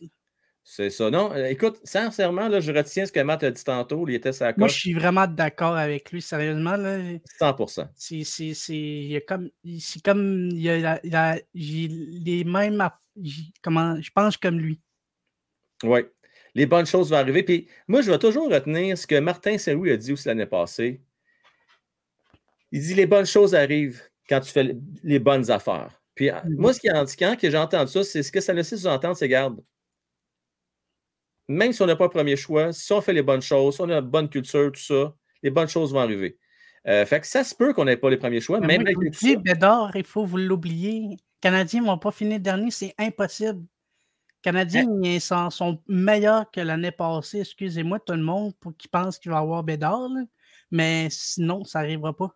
[0.71, 1.11] C'est ça.
[1.11, 4.07] Non, euh, écoute, sincèrement, là, je retiens ce que Matt a dit tantôt.
[4.07, 6.21] Il était sa Moi, je suis vraiment d'accord avec lui.
[6.21, 6.99] Sérieusement, là.
[7.39, 7.57] 100
[7.95, 12.87] C'est, c'est, c'est, il y a comme, il- c'est comme, il a, la- les mêmes,
[13.63, 14.79] comment, je pense comme lui.
[15.85, 16.01] Oui.
[16.55, 17.43] Les bonnes choses vont arriver.
[17.45, 21.01] Puis moi, je vais toujours retenir ce que Martin Saint-Louis a dit aussi l'année passée.
[22.73, 25.99] Il dit les bonnes choses arrivent quand tu fais les bonnes affaires.
[26.15, 26.57] Puis Mhm.
[26.59, 29.17] moi, ce qui est indiquant, que j'ai entendu ça, c'est ce que ça laisse sous-entendre,
[29.17, 29.63] c'est garde.
[31.49, 33.81] Même si on n'a pas le premier choix, si on fait les bonnes choses, si
[33.81, 36.39] on a une bonne culture, tout ça, les bonnes choses vont arriver.
[36.87, 39.11] Euh, fait que ça se peut qu'on n'ait pas les premiers choix, Mais même moi,
[39.11, 39.37] tout ça.
[39.37, 41.01] Bédard, il faut vous l'oublier.
[41.09, 43.61] Les Canadiens ne vont pas finir dernier, c'est impossible.
[43.61, 47.41] Les Canadiens, ils sont, sont meilleurs que l'année passée.
[47.41, 50.09] Excusez-moi, tout le monde, pour qui pense qu'il va y avoir Bédard.
[50.09, 50.23] là.
[50.71, 52.35] Mais sinon, ça n'arrivera pas.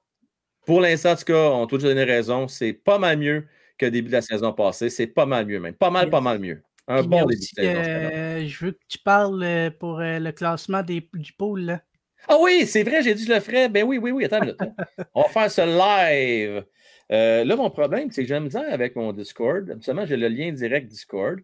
[0.66, 2.48] Pour l'instant, en tout cas, on t'a toujours donné raison.
[2.48, 3.46] C'est pas mal mieux
[3.78, 4.90] que le début de la saison passée.
[4.90, 5.74] C'est pas mal mieux, même.
[5.74, 6.62] Pas mal, pas mal mieux.
[6.88, 11.08] Un bon aussi, euh, je veux que tu parles euh, pour euh, le classement des,
[11.14, 11.60] du pool.
[11.62, 11.82] là.
[12.28, 13.68] Ah oui, c'est vrai, j'ai dit que je le ferais.
[13.68, 14.60] Ben oui, oui, oui, attends une minute.
[14.62, 15.04] hein.
[15.14, 16.64] On va faire ce live.
[17.10, 19.70] Euh, là, mon problème, c'est que j'ai la misère avec mon Discord.
[19.70, 21.38] Absolument, j'ai le lien direct Discord.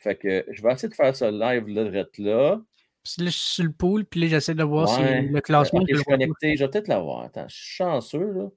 [0.00, 2.04] Fait que je vais essayer de faire ce live là.
[2.04, 2.60] Puis là,
[3.04, 5.80] je suis sur le pool, puis là, j'essaie de voir si le classement.
[5.80, 6.18] Ok, je je le suis vois pas.
[6.24, 6.56] connecté.
[6.56, 7.22] Je vais peut-être l'avoir.
[7.24, 8.48] Attends, je suis chanceux, là.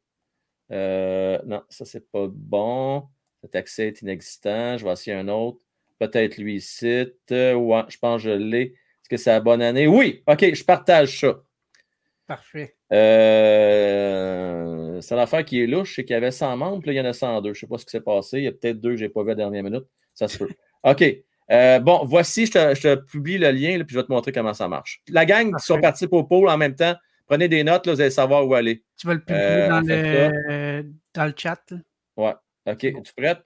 [0.72, 3.08] Euh, non, ça, c'est pas bon.
[3.42, 4.78] Cet accès est inexistant.
[4.78, 5.60] Je vais essayer un autre.
[6.02, 7.06] Peut-être lui ici.
[7.32, 8.62] Euh, ouais, je pense que je l'ai.
[8.64, 9.86] Est-ce que c'est la bonne année?
[9.88, 10.24] Oui!
[10.26, 11.44] OK, je partage ça.
[12.26, 12.76] Parfait.
[13.72, 16.98] Euh, c'est l'affaire qui est louche, c'est qu'il y avait 100 membres, puis là, il
[16.98, 17.50] y en a 102.
[17.54, 18.40] Je ne sais pas ce qui s'est passé.
[18.40, 19.84] Il y a peut-être deux que je n'ai pas vu à la dernière minute.
[20.16, 20.50] Ça se peut.
[20.84, 21.04] OK.
[21.52, 24.12] Euh, bon, voici, je te, je te publie le lien, là, puis je vais te
[24.12, 25.02] montrer comment ça marche.
[25.10, 26.96] La gang qui sont partis pour pôle en même temps,
[27.28, 28.84] prenez des notes, là, vous allez savoir où aller.
[28.98, 31.60] Tu vas le publier Euh, le, dans le chat.
[31.70, 31.78] là.
[32.16, 32.34] Ouais.
[32.74, 32.84] OK.
[32.86, 33.40] Es-tu prête?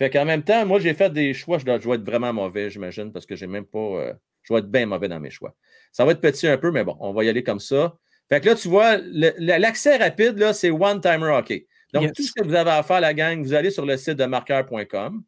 [0.00, 1.58] Fait qu'en même temps, moi, j'ai fait des choix.
[1.58, 3.78] Je dois, je dois être vraiment mauvais, j'imagine, parce que j'ai même pas.
[3.78, 5.54] euh, je dois être bien mauvais dans mes choix.
[5.92, 7.94] Ça va être petit un peu, mais bon, on va y aller comme ça.
[8.30, 11.66] Fait que là, tu vois, l'accès rapide, là, c'est One Timer Hockey.
[11.92, 12.12] Donc, Yes.
[12.14, 14.24] tout ce que vous avez à faire, la gang, vous allez sur le site de
[14.24, 15.22] marqueur.com.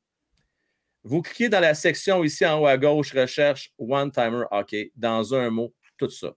[1.05, 5.35] Vous cliquez dans la section ici en haut à gauche, recherche One Timer Hockey, dans
[5.35, 6.33] un mot, tout ça.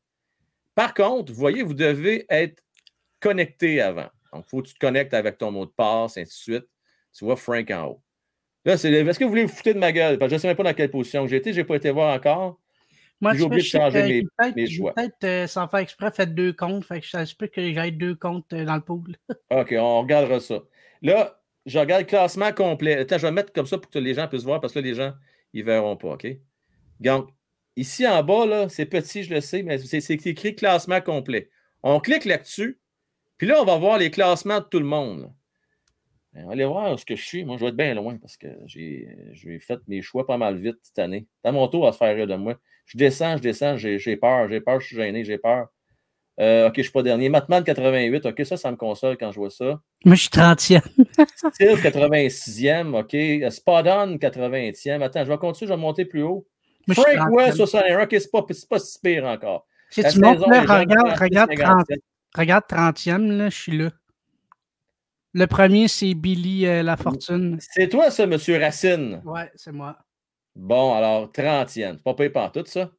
[0.73, 2.61] Par contre, vous voyez, vous devez être
[3.21, 4.09] connecté avant.
[4.33, 6.65] Donc, il faut que tu te connectes avec ton mot de passe, ainsi de suite.
[7.13, 8.01] Tu vois Frank en haut.
[8.65, 10.17] Là, c'est est-ce que vous voulez vous foutre de ma gueule?
[10.17, 11.91] Parce que je ne sais même pas dans quelle position j'étais, je n'ai pas été
[11.91, 12.59] voir encore.
[13.21, 14.93] Moi, J'ai oublié de changer mes, mes choix.
[14.93, 16.83] peut-être, euh, sans faire exprès, fait deux comptes.
[16.83, 19.15] Fait que ça se peut que j'aille deux comptes euh, dans le pool.
[19.51, 20.61] OK, on regardera ça.
[21.01, 22.97] Là, je regarde le classement complet.
[22.97, 24.85] Attends, je vais mettre comme ça pour que les gens puissent voir parce que là,
[24.85, 25.13] les gens,
[25.53, 26.09] ils ne verront pas.
[26.09, 26.27] OK?
[26.99, 27.29] Donc,
[27.75, 31.49] ici en bas, là, c'est petit, je le sais, mais c'est c'est écrit classement complet.
[31.83, 32.79] On clique là-dessus,
[33.37, 35.31] puis là, on va voir les classements de tout le monde.
[36.35, 37.45] Ben, aller voir où ce que je suis.
[37.45, 39.07] Moi, je vais être bien loin parce que j'ai
[39.61, 41.27] fait mes choix pas mal vite cette année.
[41.43, 42.55] Dans mon tour à se faire rire de moi.
[42.85, 45.67] Je descends, je descends, j'ai peur, j'ai peur, je suis gêné, j'ai peur.
[46.41, 47.29] Euh, OK, je ne suis pas dernier.
[47.29, 49.79] Matman 88, OK, ça, ça me console quand je vois ça.
[50.03, 50.81] Moi, je suis 30e.
[51.53, 53.51] Steel 86e, OK.
[53.51, 55.01] Spot on 80e.
[55.01, 56.45] Attends, je vais continuer, je vais monter plus haut.
[56.85, 57.57] Moi, Frank West 30e.
[57.57, 59.65] 61, OK, c'est pas, c'est pas si pire encore.
[59.89, 61.99] Si La tu montes saison là, est jeune, regarde, 36, regarde, 30, 57.
[62.35, 63.91] regarde 30e, là, je suis là.
[65.37, 67.57] Le premier, c'est Billy euh, Lafortune.
[67.59, 69.21] C'est toi, ça, Monsieur Racine?
[69.25, 69.97] Ouais, c'est moi.
[70.55, 71.67] Bon, alors, 30e.
[71.67, 72.89] C'est pas payé par tout, ça.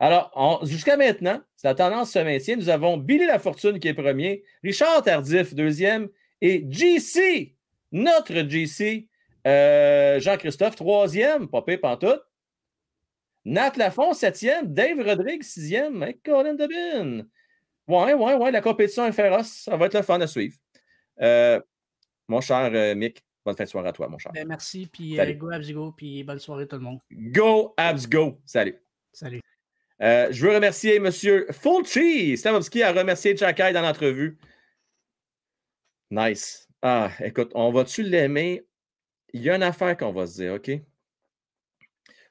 [0.00, 4.42] Alors, jusqu'à maintenant, si la tendance se maintient, nous avons Billy Lafortune qui est premier,
[4.64, 6.08] Richard Tardif, deuxième,
[6.40, 7.54] et JC,
[7.92, 9.06] notre JC,
[9.46, 12.18] euh, Jean-Christophe, troisième, pas payé par tout.
[13.44, 17.26] Nat Lafont, septième, Dave Rodrigue, sixième, et Colin Debin.
[17.86, 19.62] Ouais, ouais, ouais, la compétition est féroce.
[19.66, 20.56] Ça va être le fun à suivre.
[21.20, 21.60] Euh,
[22.28, 24.32] mon cher euh, Mick, bonne fin de soirée à toi, mon cher.
[24.32, 27.00] Ben, merci, puis euh, go Abs go, puis bonne soirée tout le monde.
[27.10, 28.40] Go, Abs, go.
[28.46, 28.76] Salut.
[29.12, 29.40] Salut.
[30.02, 31.10] Euh, je veux remercier M.
[31.52, 32.36] Fulci.
[32.36, 34.38] Stavovski a remercié Jacky dans l'entrevue.
[36.10, 36.68] Nice.
[36.82, 38.66] Ah, écoute, on va-tu l'aimer?
[39.32, 40.70] Il y a une affaire qu'on va se dire, OK?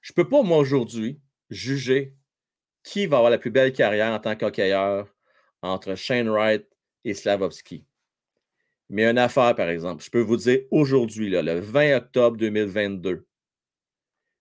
[0.01, 1.19] Je peux pas, moi, aujourd'hui,
[1.49, 2.15] juger
[2.83, 5.07] qui va avoir la plus belle carrière en tant qu'hockeyeur
[5.61, 6.67] entre Shane Wright
[7.05, 7.85] et Slavovski.
[8.93, 13.25] Mais une affaire, par exemple, je peux vous dire aujourd'hui, le 20 octobre 2022,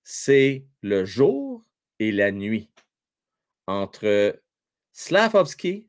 [0.04, 1.64] c'est le jour
[1.98, 2.70] et la nuit
[3.66, 4.38] entre
[4.92, 5.88] Slavovski,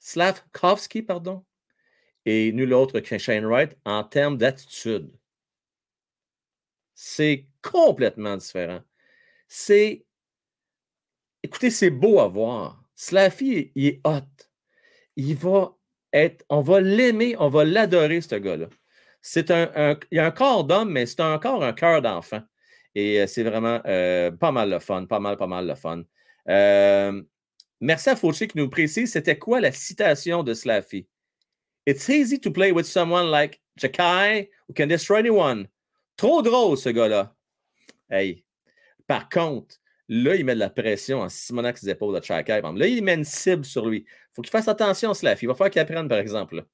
[0.00, 1.44] Slavkovski, pardon,
[2.24, 5.16] et nul autre que Shane Wright en termes d'attitude.
[6.96, 8.80] C'est complètement différent.
[9.46, 10.04] C'est.
[11.44, 12.82] Écoutez, c'est beau à voir.
[12.96, 14.26] Slaffy, il est hot.
[15.14, 15.76] Il va
[16.48, 18.66] On va l'aimer, on va l'adorer, ce gars-là.
[19.22, 22.42] C'est un, Il a un corps d'homme, mais c'est encore un cœur d'enfant.
[22.94, 26.02] Et euh, c'est vraiment euh, pas mal le fun, pas mal, pas mal le fun.
[26.48, 27.22] Euh,
[27.80, 31.06] merci à Fauché qui nous précise c'était quoi la citation de Slaffy?
[31.86, 35.68] It's easy to play with someone like Jakai who can destroy anyone.
[36.16, 37.34] Trop drôle, ce gars-là.
[38.10, 38.44] Hey.
[39.06, 39.76] Par contre,
[40.08, 42.60] là, il met de la pression en Simonac ses épaules de Jakai.
[42.60, 44.04] Là, il met une cible sur lui.
[44.32, 45.44] Faut qu'il fasse attention, Slaffy.
[45.44, 46.64] Il va falloir qu'il apprenne, par exemple.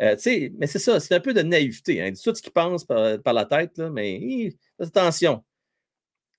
[0.00, 0.16] Euh,
[0.58, 2.02] mais c'est ça, c'est un peu de naïveté.
[2.02, 2.06] Hein.
[2.08, 5.42] Il dit tout ce qu'il pense par, la tête, là, mais hi, attention.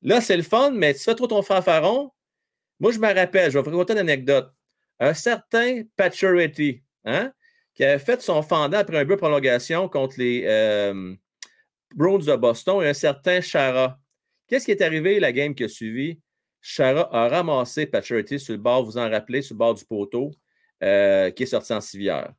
[0.04, 2.12] Là, c'est le fun, mais tu fais trop ton fanfaron.
[2.80, 4.52] Moi, je me rappelle, je vais vous raconter une anecdote.
[5.00, 7.32] Un certain Pacioretty, hein,
[7.74, 11.16] qui avait fait son fendant après un but de prolongation contre les euh,
[11.96, 14.00] de Boston et un certain Chara.
[14.48, 16.20] Qu'est-ce qui est arrivé la game qui a suivi?
[16.62, 20.32] Chara a ramassé Pacioretty sur le bord, vous en rappelez, sur le bord du poteau,
[20.84, 22.34] euh, qui est sorti en civière.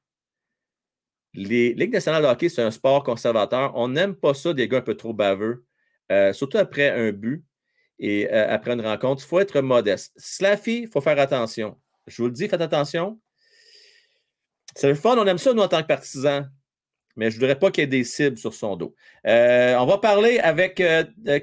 [1.35, 3.73] Les Ligues nationales de hockey, c'est un sport conservateur.
[3.75, 5.67] On n'aime pas ça des gars un peu trop baveux,
[6.13, 7.45] euh, surtout après un but
[7.99, 9.25] et euh, après une rencontre.
[9.25, 10.13] Il faut être modeste.
[10.17, 11.77] Slaffy, il faut faire attention.
[12.07, 13.21] Je vous le dis, faites attention.
[14.77, 16.49] C'est le fun, on aime ça, nous, en tant que partisans.
[17.17, 18.95] Mais je ne voudrais pas qu'il y ait des cibles sur son dos.
[19.25, 20.77] On va parler avec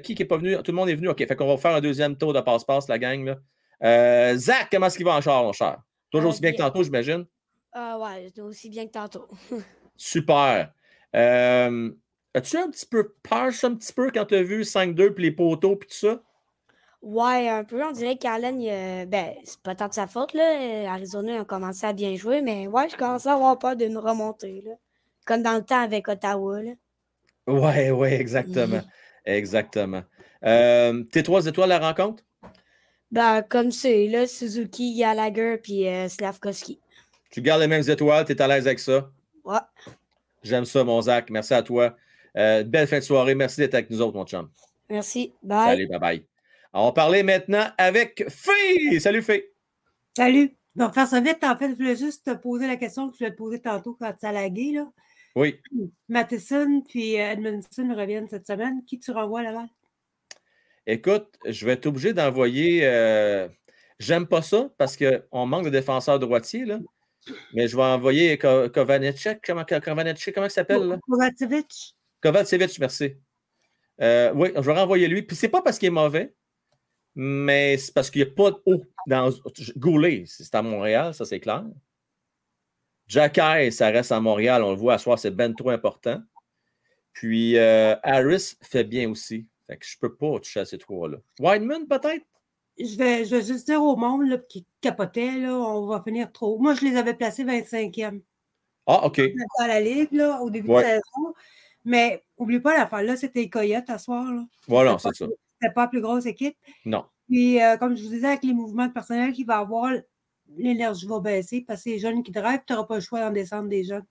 [0.02, 0.56] qui qui n'est pas venu.
[0.56, 1.08] Tout le monde est venu.
[1.08, 3.36] OK, fait qu'on va faire un deuxième tour de passe-passe, la gang.
[3.82, 5.82] Zach, comment est-ce qu'il va en char, mon cher?
[6.10, 7.26] Toujours Euh, aussi bien que tantôt, j'imagine?
[7.72, 9.28] Ah ouais, aussi bien que tantôt.
[9.96, 10.72] Super.
[11.14, 11.90] Euh,
[12.34, 15.24] As-tu un petit peu peur, ça, un petit peu, quand tu as vu 5-2 puis
[15.24, 16.22] les poteaux puis tout ça?
[17.02, 17.82] Ouais, un peu.
[17.84, 20.42] On dirait qu'Allen, euh, ben, c'est pas tant de sa faute, là.
[20.60, 23.96] Euh, Arizona a commencé à bien jouer, mais ouais, je commençais à avoir peur d'une
[23.96, 24.72] remontée, là.
[25.24, 26.72] Comme dans le temps avec Ottawa, là.
[27.46, 28.82] Ouais, ouais, exactement.
[29.24, 30.04] Exactement.
[30.44, 32.22] Euh, tes trois étoiles à la rencontre?
[33.10, 36.80] Ben, comme c'est, là, Suzuki, Gallagher, puis euh, Slavkovski.
[37.30, 39.10] Tu gardes les mêmes étoiles, tu es à l'aise avec ça?
[39.44, 39.58] Ouais.
[40.42, 41.30] J'aime ça, mon Zach.
[41.30, 41.96] Merci à toi.
[42.36, 43.34] Euh, belle fin de soirée.
[43.34, 44.48] Merci d'être avec nous autres, mon chum.
[44.88, 45.32] Merci.
[45.42, 45.70] Bye.
[45.70, 46.26] Salut, bye bye.
[46.72, 49.00] On va parler maintenant avec Fée.
[49.00, 49.52] Salut, Fée.
[50.16, 50.54] Salut.
[50.74, 53.18] Donc, faire ça vite, en fait, je voulais juste te poser la question que je
[53.18, 54.86] voulais te poser tantôt quand ça lagué, là.
[55.34, 55.60] Oui.
[56.08, 58.82] Matheson puis euh, Edmondson reviennent cette semaine.
[58.86, 59.66] Qui tu renvoies là-bas?
[60.86, 62.80] Écoute, je vais être obligé d'envoyer.
[62.84, 63.48] euh,
[63.98, 66.78] J'aime pas ça parce qu'on manque de défenseurs droitiers, là.
[67.54, 69.40] Mais je vais envoyer Ko- Kovanecek.
[69.44, 70.98] Comment, Kovanecek, comment il s'appelle?
[71.08, 71.94] Kovacevic.
[72.22, 73.16] Kovacevic, merci.
[74.00, 75.22] Euh, oui, je vais renvoyer lui.
[75.22, 76.34] Puis c'est pas parce qu'il est mauvais,
[77.14, 79.30] mais c'est parce qu'il n'y a pas de haut dans
[79.76, 81.64] Goulet, c'est à Montréal, ça c'est clair.
[83.08, 86.20] Jacky, ça reste à Montréal, on le voit à soir, c'est ben trop important.
[87.12, 89.46] Puis euh, Harris fait bien aussi.
[89.66, 91.18] Fait que je peux pas toucher à ces trois-là.
[91.40, 92.24] Wideman, peut-être?
[92.78, 96.30] Je vais, je vais juste dire au monde là, qui capotait, là, on va finir
[96.30, 96.58] trop.
[96.58, 98.20] Moi, je les avais placés 25e
[98.86, 99.20] Ah, OK.
[99.58, 100.82] dans la ligue là, au début Ouais.
[100.82, 101.34] de saison.
[101.84, 104.30] Mais oublie pas l'affaire, là, c'était les Coyotes à soir.
[104.32, 104.44] Là.
[104.68, 105.26] Voilà, c'est ça.
[105.60, 106.56] C'était pas la plus grosse équipe.
[106.84, 107.04] Non.
[107.28, 109.90] Puis, euh, comme je vous disais, avec les mouvements de personnel qu'il va avoir,
[110.56, 113.30] l'énergie va baisser parce que les jeunes qui drivent, tu n'auras pas le choix d'en
[113.30, 114.04] descendre des jeunes.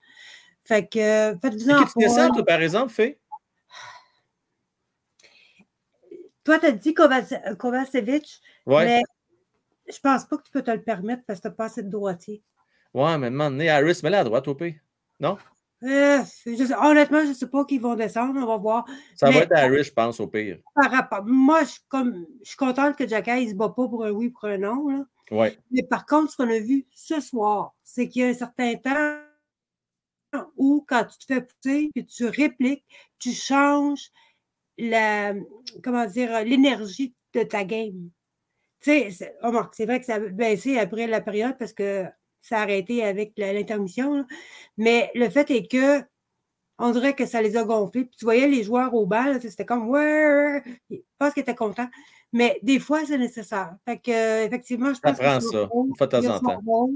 [0.63, 2.29] Fait que, euh, tu descends, pas.
[2.33, 3.19] toi, par exemple, fait?
[6.45, 8.85] Toi, tu as dit Kovace- euh, Kovacevic, Ouais.
[8.85, 9.01] mais
[9.91, 11.83] je pense pas que tu peux te le permettre parce que tu n'as pas assez
[11.83, 12.41] de droitier.
[12.93, 14.75] Ouais, mais maintenant, Harris, mets-la à droite, au pire.
[15.19, 15.37] Non?
[15.83, 18.39] Euh, je honnêtement, je ne sais pas qui vont descendre.
[18.41, 18.85] On va voir.
[19.15, 20.59] Ça va Mais être Harris, je pense, au pire.
[20.73, 23.87] par rapport- moi, je, suis comme, je suis contente que Jacky ne se bat pas
[23.87, 24.87] pour un oui, pour un non.
[24.87, 25.05] là.
[25.31, 25.57] Ouais.
[25.71, 28.75] Mais par contre, ce qu'on a vu ce soir, c'est qu'il y a un certain
[28.75, 32.85] temps où, quand tu te fais pousser puis tu répliques,
[33.19, 34.09] tu changes
[34.77, 35.33] la,
[35.83, 38.09] comment dire, l'énergie de ta game.
[38.81, 42.05] Tu sais, c'est remarque, c'est vrai que ça a baissé après la période parce que
[42.41, 44.25] ça a arrêté avec l'intermission.
[44.77, 46.03] Mais le fait est que
[46.77, 48.05] on dirait que ça les a gonflés.
[48.05, 51.89] Puis tu voyais les joueurs au bal, c'était comme ouais, je pense qu'ils étaient contents.
[52.33, 53.75] Mais des fois, c'est nécessaire.
[53.85, 56.89] Fait que, euh, effectivement, je Ça pense que ça, une fois de temps en temps.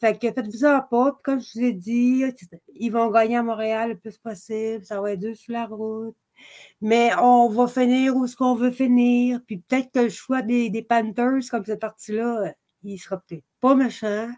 [0.00, 1.12] Fait que faites-vous-en pas.
[1.12, 2.24] Puis comme je vous ai dit,
[2.74, 4.84] ils vont gagner à Montréal le plus possible.
[4.84, 6.16] Ça va être deux sur la route.
[6.80, 9.40] Mais on va finir où ce qu'on veut finir.
[9.46, 13.74] Puis peut-être que le choix des, des Panthers, comme cette partie-là, il sera peut-être pas
[13.74, 14.28] méchant.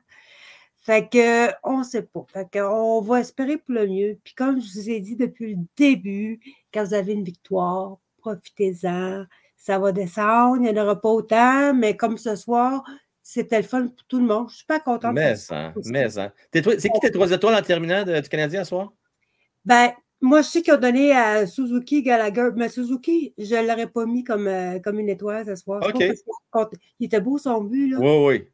[0.83, 2.25] Fait que on sait pas.
[2.33, 4.19] Fait que on va espérer pour le mieux.
[4.25, 6.41] Puis comme je vous ai dit depuis le début,
[6.73, 9.25] quand vous avez une victoire, profitez-en.
[9.57, 12.83] Ça va descendre, il n'y en aura pas autant, mais comme ce soir,
[13.23, 14.49] c'était le fun pour tout le monde.
[14.49, 15.13] Je suis pas contente.
[15.13, 16.33] Mais ça mais ça.
[16.51, 18.91] C'est qui tes trois étoiles en terminant de- du Canadien ce soir?
[19.67, 23.87] Ben, moi, je sais qu'ils ont donné à Suzuki Gallagher, mais Suzuki, je ne l'aurais
[23.87, 25.83] pas mis comme, euh, comme une étoile ce soir.
[26.99, 27.99] Il était beau son but, là.
[28.01, 28.49] Oui, oui.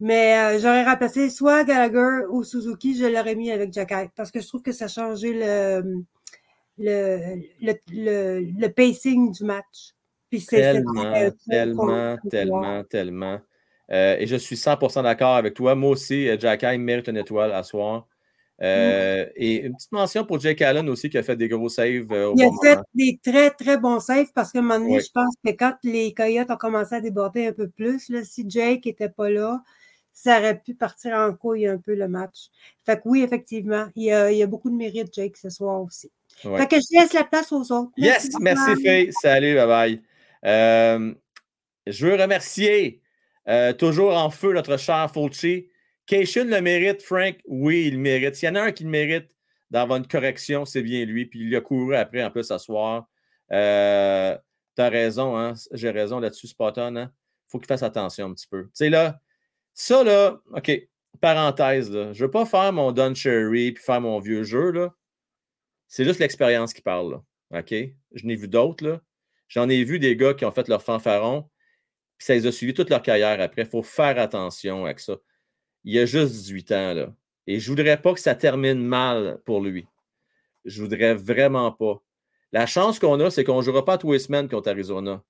[0.00, 4.40] Mais euh, j'aurais remplacé soit Gallagher ou Suzuki, je l'aurais mis avec Jacky parce que
[4.40, 6.04] je trouve que ça a changé le,
[6.78, 7.18] le,
[7.60, 9.94] le, le, le pacing du match.
[10.30, 13.40] Puis Tellement, très- tellement, tellement, tellement.
[13.90, 15.74] Euh, et je suis 100% d'accord avec toi.
[15.74, 18.06] Moi aussi, Jack Hine mérite une étoile à soir.
[18.60, 22.10] Euh, Et une petite mention pour Jake Allen aussi qui a fait des gros saves
[22.10, 24.96] euh, au Il a fait des très, très bons saves parce qu'à un moment donné,
[24.96, 25.02] Oui.
[25.04, 28.44] je pense que quand les Coyotes ont commencé à déborder un peu plus, là, si
[28.48, 29.62] Jake n'était pas là,
[30.12, 32.48] ça aurait pu partir en couille un peu le match.
[32.84, 35.50] Fait que oui, effectivement, il y a, il y a beaucoup de mérite, Jake, ce
[35.50, 36.10] soir aussi.
[36.44, 36.58] Ouais.
[36.58, 37.92] Fait que je laisse la place aux autres.
[37.96, 38.82] Yes, merci.
[38.82, 39.12] Faye.
[39.22, 40.02] Salut, bye bye.
[40.44, 41.14] Euh,
[41.86, 43.02] je veux remercier
[43.78, 45.68] toujours en feu notre cher Fulci.
[46.08, 47.36] Cation le mérite, Frank?
[47.46, 48.34] Oui, il le mérite.
[48.34, 49.30] S'il y en a un qui le mérite
[49.70, 51.26] d'avoir une correction, c'est bien lui.
[51.26, 53.06] Puis il a couru après en plus ce soir.
[53.52, 54.36] Euh,
[54.78, 55.54] T'as raison, hein?
[55.72, 56.94] J'ai raison là-dessus, Spotton.
[56.94, 57.12] Hein?
[57.48, 58.66] Faut qu'il fasse attention un petit peu.
[58.66, 59.20] Tu sais, là,
[59.74, 60.70] ça, là, OK,
[61.20, 62.12] parenthèse, là.
[62.12, 64.94] Je veux pas faire mon Don Cherry puis faire mon vieux jeu, là.
[65.88, 67.10] C'est juste l'expérience qui parle,
[67.50, 67.58] là.
[67.58, 67.74] OK?
[68.12, 69.00] Je n'ai vu d'autres, là.
[69.48, 71.50] J'en ai vu des gars qui ont fait leur fanfaron,
[72.16, 73.62] puis ça les a suivis toute leur carrière après.
[73.62, 75.16] Il faut faire attention avec ça.
[75.84, 77.14] Il a juste 18 ans, là.
[77.46, 79.86] Et je voudrais pas que ça termine mal pour lui.
[80.64, 82.02] Je voudrais vraiment pas.
[82.52, 85.22] La chance qu'on a, c'est qu'on ne jouera pas tous les semaines contre Arizona.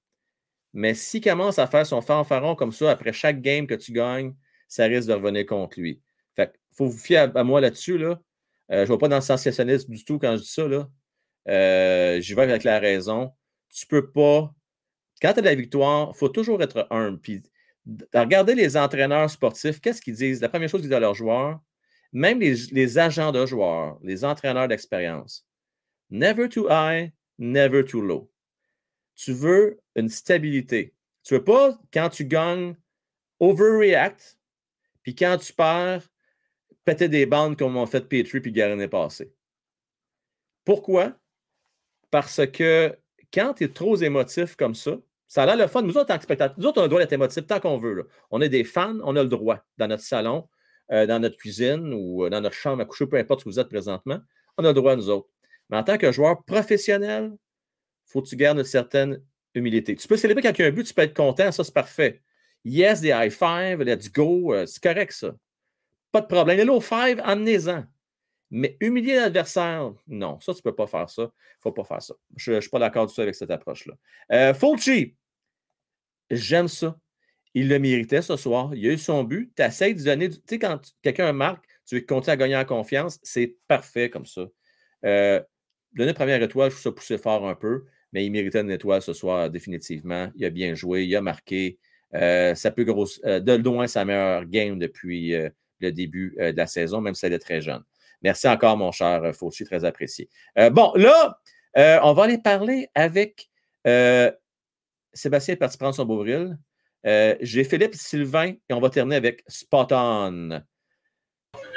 [0.73, 4.35] Mais s'il commence à faire son fanfaron comme ça après chaque game que tu gagnes,
[4.69, 6.03] ça risque de revenir contre lui.
[6.35, 7.99] Fait faut vous fier à, moi là-dessus.
[7.99, 8.21] Là.
[8.71, 10.69] Euh, je ne vais pas dans le sensationnalisme du tout quand je dis ça.
[10.69, 10.89] Là.
[11.49, 13.33] Euh, J'y vais avec la raison.
[13.71, 14.55] Tu ne peux pas.
[15.21, 17.19] Quand tu as de la victoire, il faut toujours être humble.
[17.19, 17.43] Puis,
[18.15, 20.41] regardez les entraîneurs sportifs, qu'est-ce qu'ils disent?
[20.41, 21.61] La première chose qu'ils disent à leurs joueurs,
[22.13, 25.47] même les, agents de joueurs, les entraîneurs d'expérience,
[26.11, 28.31] never too high, never too low.
[29.15, 30.95] Tu veux une stabilité.
[31.25, 32.77] Tu ne veux pas, quand tu gagnes,
[33.41, 34.39] overreact,
[35.03, 36.09] puis quand tu perds,
[36.85, 39.33] péter des bandes comme on fait Petrie puis Garin passé.
[40.65, 41.19] Pourquoi?
[42.11, 42.97] Parce que
[43.33, 45.83] quand tu es trop émotif comme ça, ça a l'air le fun.
[45.83, 47.79] Nous autres, en tant spectateurs, nous autres, on a le droit d'être émotifs tant qu'on
[47.79, 48.09] veut.
[48.31, 50.49] On est des fans, on a le droit dans notre salon,
[50.91, 53.61] euh, dans notre cuisine ou euh, dans notre chambre à coucher, peu importe où vous
[53.61, 54.19] êtes présentement.
[54.57, 55.29] On a le droit, nous autres.
[55.69, 59.23] Mais en tant que joueur professionnel, il faut que tu gardes une certaine
[59.55, 59.95] humilité.
[59.97, 62.23] Tu peux célébrer a un but, tu peux être content, ça c'est parfait.
[62.65, 65.35] Yes, des high five, let's go, euh, c'est correct ça.
[66.11, 66.57] Pas de problème.
[66.57, 67.85] Les low five, amenez-en.
[68.51, 71.23] Mais humilier l'adversaire, non, ça, tu ne peux pas faire ça.
[71.23, 72.15] Il ne faut pas faire ça.
[72.37, 73.95] Je ne suis pas d'accord du tout avec cette approche-là.
[74.33, 75.15] Euh, Fulci,
[76.31, 76.99] j'aime ça.
[77.55, 78.75] Il le méritait ce soir.
[78.75, 79.53] Il a eu son but.
[79.57, 80.29] Tu essaies de donner.
[80.29, 80.37] Du...
[80.37, 84.27] Tu sais, quand quelqu'un marque, tu veux continuer à gagner en confiance, c'est parfait comme
[84.27, 84.47] ça.
[85.05, 85.41] Euh,
[85.95, 89.03] donner première étoile, je trouve ça pousser fort un peu, mais il méritait une étoile
[89.03, 90.31] ce soir, définitivement.
[90.37, 91.79] Il a bien joué, il a marqué.
[92.15, 95.51] Euh, sa plus grosse, euh, de loin sa meilleure game depuis euh,
[95.81, 97.83] le début euh, de la saison, même si elle est très jeune.
[98.23, 100.29] Merci encore, mon cher Fauci, très apprécié.
[100.73, 101.39] Bon, là,
[101.77, 103.49] on va aller parler avec
[105.13, 106.59] Sébastien est parti prendre son Beauvril.
[107.07, 110.61] Euh, J'ai Philippe Sylvain et on va terminer avec Spot On.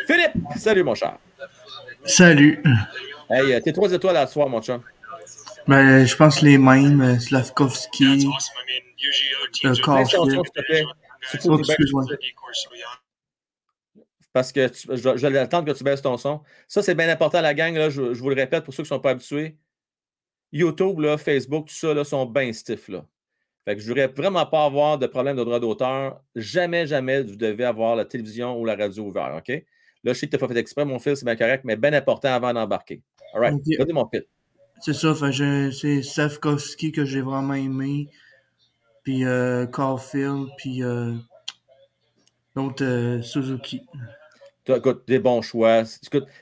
[0.07, 1.17] Philippe, salut, mon cher.
[2.05, 2.61] Salut.
[3.29, 4.81] Hey, euh, t'es trois étoiles à soir, mon chum.
[5.67, 12.05] Ben, je pense les mêmes, euh, Slavkovski, euh, excuse-moi.
[14.33, 16.41] parce que tu- je, je vais attendre que tu baisses ton son.
[16.67, 17.75] Ça, c'est bien important, la gang.
[17.75, 19.57] Là, je, je vous le répète pour ceux qui ne sont pas habitués.
[20.51, 22.87] YouTube, là, Facebook, tout ça là, sont bien stiff.
[22.87, 23.05] Là.
[23.65, 26.21] Fait que je ne voudrais vraiment pas avoir de problème de droit d'auteur.
[26.35, 29.37] Jamais, jamais, vous devez avoir la télévision ou la radio ouverte.
[29.37, 29.63] OK?
[30.03, 31.75] Là, je sais que tu n'as pas fait exprès, mon fils, c'est bien correct, mais
[31.75, 33.01] bien important avant d'embarquer.
[33.33, 33.53] All right.
[33.93, 34.23] Mon fils.
[34.81, 38.09] C'est ça, c'est Safkowski que j'ai vraiment aimé.
[39.03, 41.13] Puis euh, Caulfield, puis euh,
[42.55, 43.83] l'autre euh, Suzuki.
[44.67, 45.83] Écoute, des bons choix.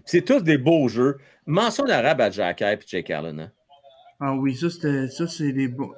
[0.06, 1.18] C'est tous des beaux jeux.
[1.46, 3.40] Mention d'arabe à Jack et Jake Allen.
[3.40, 3.52] hein.
[4.20, 5.92] Ah oui, ça c'était ça c'est des bons.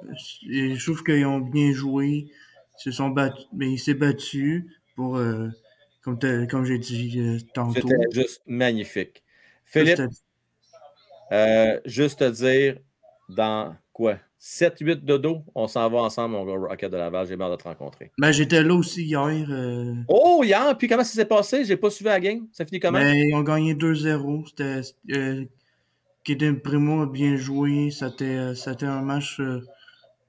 [0.48, 2.26] et Je trouve qu'ils ont bien joué.
[2.78, 3.46] Ils se sont battus.
[3.52, 5.48] Mais il s'est battu pour euh,
[6.02, 7.88] comme, t'as- comme j'ai dit euh, tantôt.
[7.88, 9.22] C'était juste magnifique.
[9.64, 10.08] Philippe, C'était-
[11.32, 12.78] euh, juste te dire,
[13.28, 14.18] dans quoi?
[14.38, 17.26] 7-8 de dos, on s'en va ensemble, mon gars Rocket de Laval.
[17.28, 18.10] J'ai hâte de te rencontrer.
[18.18, 19.24] Ben, j'étais là aussi hier.
[19.50, 21.64] euh, Oh, hier, puis comment ça s'est passé?
[21.64, 22.48] J'ai pas suivi la game?
[22.52, 22.98] Ça finit comment?
[22.98, 24.44] Ben, ils ont gagné 2-0.
[24.48, 24.80] C'était.
[25.12, 25.44] Euh,
[26.24, 27.90] Kaden Primo a bien joué.
[27.90, 29.60] C'était euh, c'était un match euh,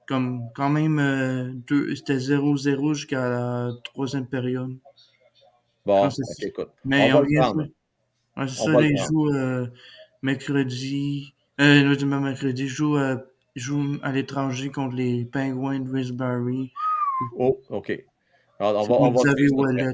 [0.07, 0.99] comme quand même.
[0.99, 4.77] euh, deux- C'était 0-0 jusqu'à la troisième période.
[5.85, 6.69] Bon, Ah, c'est- ok, écoute.
[6.85, 7.55] Mais on va on le vient prendre.
[7.63, 7.73] jouer.
[8.38, 9.67] Ouais, c'est On ça, va le ils jouent euh,
[10.22, 11.33] mercredi.
[11.61, 12.63] Euh, non, mercredi.
[12.63, 13.17] Ils jouent, euh,
[13.55, 16.72] ils jouent à l'étranger contre les Penguins de Westbury.
[17.38, 17.91] Oh, OK.
[18.59, 19.49] Alors, on va, on va Xavier.
[19.51, 19.93] Wallet.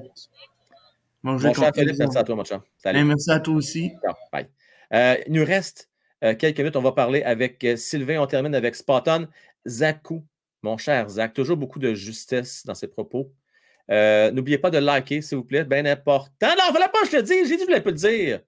[1.23, 2.61] Bon, Mon cher Philippe, merci à toi, mon cher.
[2.77, 3.03] Salut.
[3.03, 3.91] merci à toi aussi.
[4.01, 4.47] Ciao, bye.
[4.93, 5.88] Euh, il nous reste
[6.23, 6.75] euh, quelques minutes.
[6.75, 8.19] On va parler avec euh, Sylvain.
[8.21, 9.27] On termine avec Spotton.
[9.67, 10.25] Zakou,
[10.61, 13.33] mon cher Zach, toujours beaucoup de justesse dans ses propos.
[13.91, 15.63] Euh, N'oubliez pas de liker, s'il vous plaît.
[15.63, 16.47] Bien important.
[16.47, 17.47] Non, il fallait pas je le dise.
[17.47, 18.41] J'ai dit je voulais pas le dire.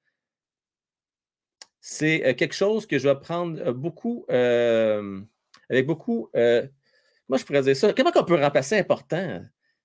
[1.80, 6.30] C'est quelque chose que je vais prendre beaucoup, avec beaucoup.
[6.32, 7.92] comment je pourrais dire ça?
[7.94, 9.42] Comment on peut remplacer important?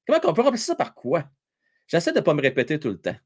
[0.07, 1.25] Comment on peut remplacer ça par quoi?
[1.87, 3.17] J'essaie de ne pas me répéter tout le temps.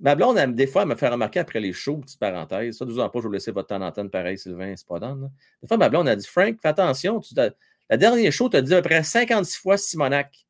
[0.00, 3.00] Ma blonde, des fois, elle me fait remarquer après les shows, petite parenthèse, ça, 12
[3.00, 5.22] ans pas, je vais vous laisser votre temps d'antenne pareil, Sylvain, c'est pas donne.
[5.22, 5.30] là.
[5.60, 7.20] Des fois, ma blonde a dit Frank, fais attention,
[7.90, 10.46] la dernière show, tu as dit à peu près 56 fois Simonac.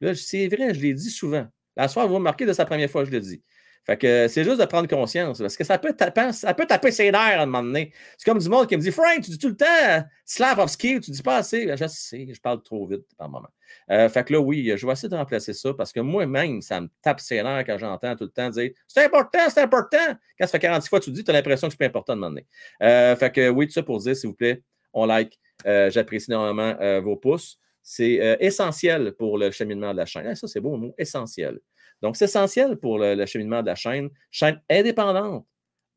[0.00, 1.46] Là, c'est vrai, je l'ai dit souvent.
[1.76, 3.42] La soirée, vous remarquez, de sa première fois, je le dis.
[3.84, 6.90] Fait que c'est juste de prendre conscience, parce que ça peut taper, ça peut taper
[6.90, 7.92] ses nerfs à un moment donné.
[8.18, 11.00] C'est comme du monde qui me dit Frank, tu dis tout le temps euh, Slavovski,
[11.00, 11.64] tu dis pas assez.
[11.64, 13.48] Ben, Je sais, je parle trop vite par moment.
[13.90, 16.80] Euh, fait que là, oui, je vais essayer de remplacer ça parce que moi-même, ça
[16.80, 19.96] me tape ses nerfs quand j'entends tout le temps dire C'est important, c'est important.
[20.38, 22.14] Quand ça fait 46 fois que tu dis, tu as l'impression que c'est pas important
[22.14, 22.46] de m'emmener.
[22.82, 25.38] Euh, fait que oui, tout ça pour dire, s'il vous plaît, on like.
[25.66, 27.58] Euh, J'apprécie énormément euh, vos pouces.
[27.82, 30.34] C'est essentiel pour le cheminement de la chaîne.
[30.34, 31.58] Ça, c'est beau, mot essentiel.
[32.02, 34.08] Donc, c'est essentiel pour le, cheminement de la chaîne.
[34.30, 35.46] Chaîne indépendante,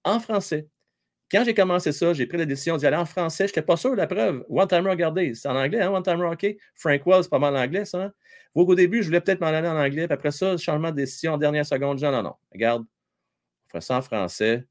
[0.04, 0.68] en français.
[1.32, 3.46] Quand j'ai commencé ça, j'ai pris la décision d'y aller en français.
[3.46, 4.44] Je n'étais pas sûr de la preuve.
[4.50, 6.58] One Timer, regardez, c'est en anglais, hein, One Timer Hockey?
[6.76, 8.04] Frank Wells, c'est pas mal anglais, ça.
[8.04, 8.12] Hein?
[8.54, 10.08] Vous, au début, je voulais peut-être m'en aller en anglais.
[10.08, 12.00] Puis après ça, changement de décision en dernière seconde.
[12.00, 12.36] Je dis, non, non.
[12.52, 14.66] Regarde, on fera ça en français.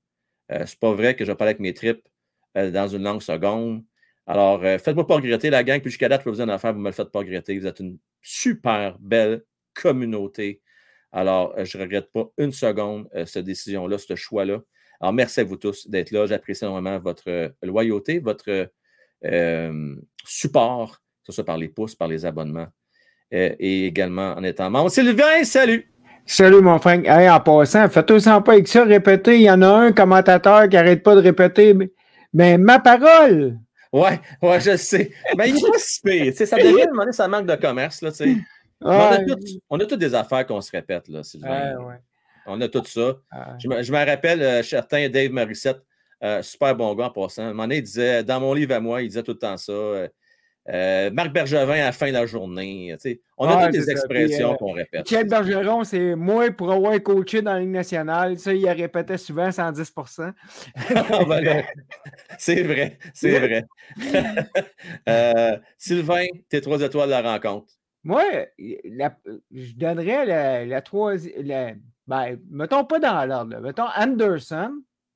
[0.53, 2.07] Euh, c'est pas vrai que je vais parler avec mes tripes
[2.59, 3.83] euh, dans une langue seconde.
[4.27, 5.81] Alors, euh, faites-moi pas regretter, la gang.
[5.81, 7.59] Puis jusqu'à date, je vous une affaire, vous me le faites pas regretter.
[7.59, 9.45] Vous êtes une super belle
[9.75, 10.61] communauté.
[11.13, 14.61] Alors, euh, je ne regrette pas une seconde euh, cette décision-là, ce choix-là.
[15.01, 16.27] Alors, merci à vous tous d'être là.
[16.27, 18.71] J'apprécie énormément votre euh, loyauté, votre
[19.25, 22.69] euh, support, que ce soit par les pouces, par les abonnements
[23.35, 24.91] euh, et également en étant membre.
[24.91, 25.87] Sylvain, salut!
[26.27, 26.79] Salut mon.
[26.79, 29.37] Hey, en passant, faites-toi sans pas avec ça, répéter.
[29.37, 31.75] Il y en a un commentateur qui arrête pas de répéter.
[31.75, 31.91] Mais,
[32.33, 33.59] mais ma parole!
[33.93, 35.11] Ouais, ouais, je sais.
[35.37, 36.33] Mais il n'est pas si pire.
[36.37, 38.03] Ça devient, ça manque de commerce.
[38.03, 38.37] Là, tu sais.
[38.83, 41.77] On, a toutes, on a toutes des affaires qu'on se répète, là, Sylvain.
[41.77, 41.97] Ouais.
[42.47, 43.17] On a tout ça.
[43.59, 45.83] Je, me, je me rappelle, euh, certain Dave Morissette,
[46.23, 47.43] euh, super bon gars en passant.
[47.43, 49.39] À un moment donné, il disait, dans mon livre à moi, il disait tout le
[49.39, 49.73] temps ça.
[49.73, 50.09] euh,
[50.69, 52.95] euh, Marc Bergevin à la fin de la journée.
[53.39, 55.11] On a toutes des expressions qu'on répète.
[55.11, 58.39] Michel Bergeron, c'est moi pour avoir coaché dans la Ligue nationale.
[58.39, 59.93] Ça, il répétait souvent 110
[60.95, 61.65] Ah, ben
[62.39, 63.65] c'est vrai, c'est vrai.
[65.79, 67.80] Sylvain, tes trois étoiles de la rencontre.
[68.05, 68.23] Moi,
[68.85, 69.17] la-
[69.51, 71.81] je donnerais la, la troisième.
[72.07, 73.61] Ben, mettons pas dans l'ordre.
[73.61, 74.73] Mettons Anderson.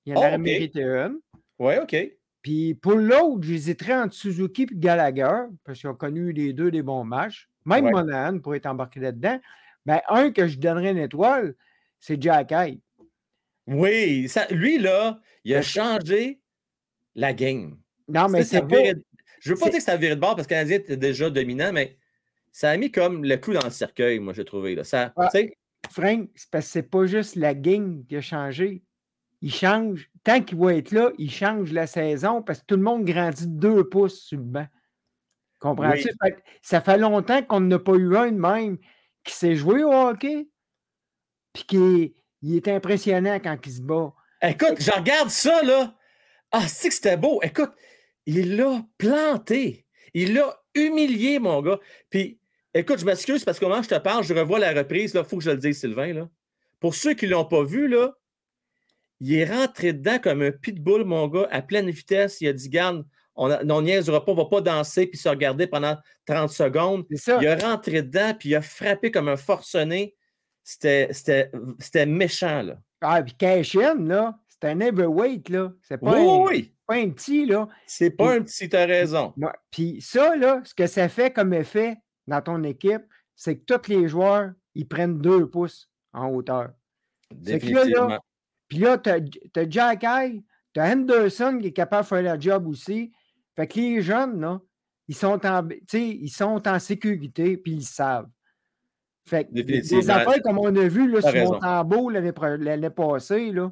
[0.06, 0.40] Il en Oh, aurait ok.
[0.40, 1.18] mérité une.
[1.58, 1.96] Oui, OK.
[2.42, 6.82] Puis pour l'autre, j'hésiterais entre Suzuki et Gallagher, parce qu'ils ont connu les deux des
[6.82, 7.48] bons matchs.
[7.64, 7.90] Même Ouais.
[7.90, 9.40] Monahan pourrait être embarqué là-dedans.
[9.86, 11.54] Ben, un que je donnerais une étoile,
[12.00, 12.80] c'est Jack Hyde.
[13.66, 16.40] Oui, ça- lui, là, il a changé
[17.14, 17.78] la game.
[18.08, 18.76] Non, mais c'est pas-
[19.40, 21.30] Je veux pas dire que ça virait de bord parce que le Canadien était déjà
[21.30, 21.96] dominant, mais
[22.54, 24.76] ça a mis comme le clou dans le cercueil, moi, j'ai trouvé.
[24.76, 24.84] Là.
[24.84, 25.28] Ça, Ah,
[25.90, 28.84] Frank, c'est parce que c'est pas juste la game qui a changé.
[29.42, 30.08] Il change.
[30.22, 33.48] Tant qu'il va être là, il change la saison parce que tout le monde grandit
[33.48, 34.66] de deux pouces sur le banc.
[35.58, 36.08] Comprends-tu?
[36.22, 36.30] Oui.
[36.62, 38.78] Ça fait longtemps qu'on n'a pas eu un de même
[39.24, 40.46] qui s'est joué au hockey.
[41.52, 44.12] puis qu'il il est impressionnant quand il se bat.
[44.42, 45.92] Écoute, je regarde ça, là.
[46.52, 47.40] Ah, c'est que c'était beau?
[47.42, 47.72] Écoute,
[48.26, 49.86] il l'a planté.
[50.12, 51.80] Il l'a humilié, mon gars.
[52.10, 52.38] Puis,
[52.74, 55.12] écoute, je m'excuse parce que moment je te parle, je revois la reprise.
[55.14, 56.12] Il faut que je le dise, Sylvain.
[56.12, 56.28] Là.
[56.80, 58.14] Pour ceux qui ne l'ont pas vu, là,
[59.20, 62.40] il est rentré dedans comme un pitbull, mon gars, à pleine vitesse.
[62.40, 65.28] Il a dit Garde, on ne niaisera pas, on ne va pas danser puis se
[65.28, 65.96] regarder pendant
[66.26, 67.04] 30 secondes.
[67.10, 70.14] Il a rentré dedans puis il a frappé comme un forcené.
[70.62, 72.78] C'était méchant, là.
[73.00, 75.72] Ah, puis Cashin, là, c'est un heavyweight, là.
[75.82, 76.74] C'est pas, Oui, un, oui.
[76.86, 77.68] pas un petit, là.
[77.86, 79.34] C'est pas un petit, t'as raison.
[79.70, 81.96] Puis ça, là, ce que ça fait comme effet
[82.26, 83.02] dans ton équipe,
[83.36, 86.70] c'est que tous les joueurs, ils prennent deux pouces en hauteur.
[87.30, 88.18] Définitivement.
[88.68, 92.38] puis là, tu as, Jack High, tu as Henderson qui est capable de faire la
[92.38, 93.12] job aussi.
[93.56, 94.60] Fait que les jeunes, là,
[95.08, 98.28] ils sont en, ils sont en sécurité, puis ils savent.
[99.26, 101.58] Fait que des- affaires comme on a vu là, sur raison.
[101.58, 103.70] tambour l'année passée, là,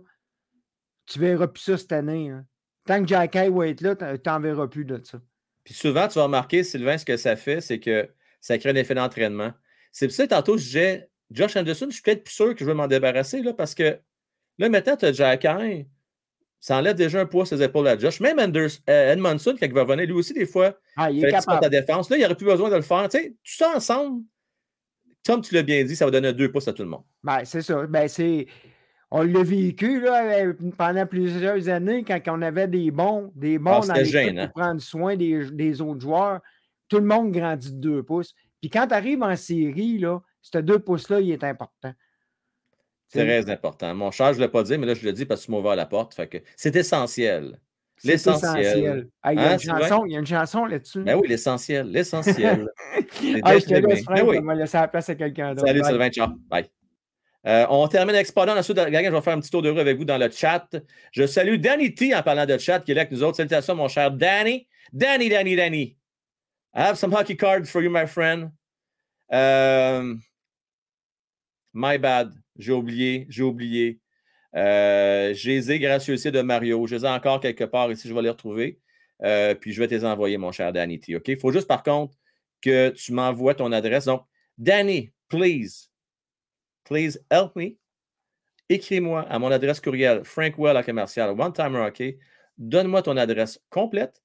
[1.07, 2.31] tu verras plus ça cette année.
[2.31, 2.47] hein.
[2.85, 5.21] Tant que Jack High va être là, tu n'en verras plus de ça.
[5.63, 8.09] Puis souvent, tu vas remarquer, Sylvain, ce que ça fait, c'est que
[8.43, 9.53] ça crée un effet d'entraînement.
[9.93, 12.61] C'est pour ça que tantôt, je disais, Josh Anderson, je suis peut-être plus sûr que
[12.61, 13.99] je veux m'en débarrasser, là, parce que
[14.59, 15.87] là, maintenant, tu as Jack High,
[16.61, 18.21] ça enlève déjà un poids sur ses épaules à Josh.
[18.21, 21.31] Même Anders, euh, Edmondson, quand il va venir, lui aussi, des fois, Ah, il est
[21.31, 21.61] capable.
[21.61, 22.09] ta défense.
[22.11, 23.09] Là, il n'aurait plus besoin de le faire.
[23.09, 24.23] Tu sais, tout ça ensemble,
[25.27, 27.03] comme tu l'as bien dit, ça va donner deux pouces à tout le monde.
[27.23, 27.87] Ben, c'est ça.
[27.87, 28.47] Ben, c'est...
[29.11, 33.81] On l'a vécu là, euh, pendant plusieurs années quand on avait des bons, des bons
[33.91, 36.41] Ah, dans pour prendre soin des, des autres joueurs.
[36.93, 38.35] Tout le monde grandit de deux pouces.
[38.61, 41.95] Puis quand tu arrives en série, là, ce deux pouces-là, il est important.
[43.09, 43.95] C'est très important.
[43.95, 45.53] Mon cher, je ne l'ai pas dit, mais là, je le dis parce que tu
[45.53, 46.13] m'as ouvert la porte.
[46.13, 47.59] Fait que c'est essentiel.
[48.05, 48.61] L'essentiel.
[48.61, 49.09] essentiel.
[49.25, 49.81] Il, y a Hein, une Sylvain?
[49.81, 51.03] chanson, il y a une chanson là-dessus.
[51.03, 51.87] Ben oui, l'essentiel.
[51.91, 52.69] L'essentiel.
[53.43, 54.39] Ah, je te laisse, Frank, Ben oui.
[54.43, 55.67] on va laisser la place à quelqu'un d'autre.
[55.67, 55.83] Salut.
[55.85, 56.29] Sylvain, ciao.
[56.51, 56.67] Bye.
[57.47, 58.53] Euh, on termine avec Spadon.
[58.53, 60.69] Ensuite, je vais faire un petit tour de rue avec vous dans le chat.
[61.11, 63.39] Je salue Danny T en parlant de chat qui est là avec nous autres.
[63.39, 64.69] Salutations, mon cher Danny.
[64.93, 65.97] Danny, Danny, Danny.
[66.75, 68.51] I have some hockey cards for you, my friend.
[69.33, 70.15] Euh,
[71.75, 72.33] my bad.
[72.59, 73.27] J'ai oublié.
[73.29, 74.01] J'ai oublié.
[74.55, 76.87] Euh, je les ai de Mario.
[76.87, 78.09] Je les ai encore quelque part ici.
[78.09, 78.81] Je vais les retrouver.
[79.23, 81.15] Euh, puis je vais te les envoyer, mon cher Danny T.
[81.17, 81.29] OK?
[81.29, 82.17] Il faut juste, par contre,
[82.61, 84.07] que tu m'envoies ton adresse.
[84.07, 84.25] Donc,
[84.59, 85.91] Danny, please,
[86.85, 87.77] please help me.
[88.69, 91.53] Écris-moi à mon adresse courriel frankwell à commercial one.
[92.59, 94.22] Donne-moi ton adresse complète.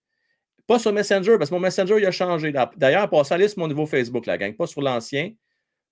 [0.67, 2.53] Pas sur Messenger, parce que mon Messenger, il a changé.
[2.75, 5.31] D'ailleurs, passez à sur mon nouveau Facebook, la gang, pas sur l'ancien.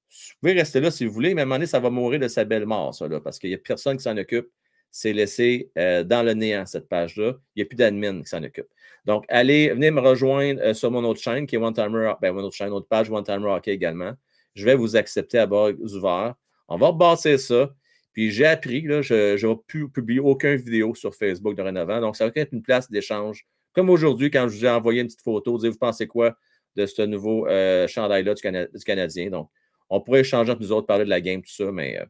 [0.09, 2.19] Vous pouvez rester là si vous voulez, mais à un moment donné, ça va mourir
[2.19, 4.49] de sa belle mort, ça, là, parce qu'il n'y a personne qui s'en occupe.
[4.91, 7.33] C'est laissé euh, dans le néant, cette page-là.
[7.55, 8.67] Il n'y a plus d'admin qui s'en occupe.
[9.05, 12.33] Donc, allez, venez me rejoindre euh, sur mon autre chaîne, qui est One Timer, ben,
[12.33, 14.13] mon autre chaîne, autre page, One Timer Hockey également.
[14.55, 16.35] Je vais vous accepter à bord ouverts.
[16.67, 17.73] On va rebasser ça.
[18.13, 21.99] Puis j'ai appris, là, je ne vais plus publier aucune vidéo sur Facebook dorénavant.
[21.99, 23.45] Donc, ça va être une place d'échange.
[23.75, 26.35] Comme aujourd'hui, quand je vous ai envoyé une petite photo, dire vous pensez quoi
[26.75, 29.29] de ce nouveau euh, chandail-là du, Cana- du Canadien?
[29.29, 29.49] Donc,
[29.89, 32.05] on pourrait échanger entre nous autres, parler de la game, tout ça, mais euh,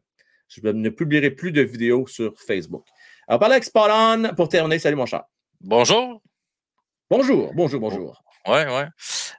[0.48, 2.84] je ne publierai plus de vidéos sur Facebook.
[3.28, 4.78] Alors, parler avec Spot On pour terminer.
[4.78, 5.24] Salut, mon cher.
[5.60, 6.22] Bonjour.
[7.10, 8.22] Bonjour, bonjour, bonjour.
[8.48, 8.82] Oui, oui.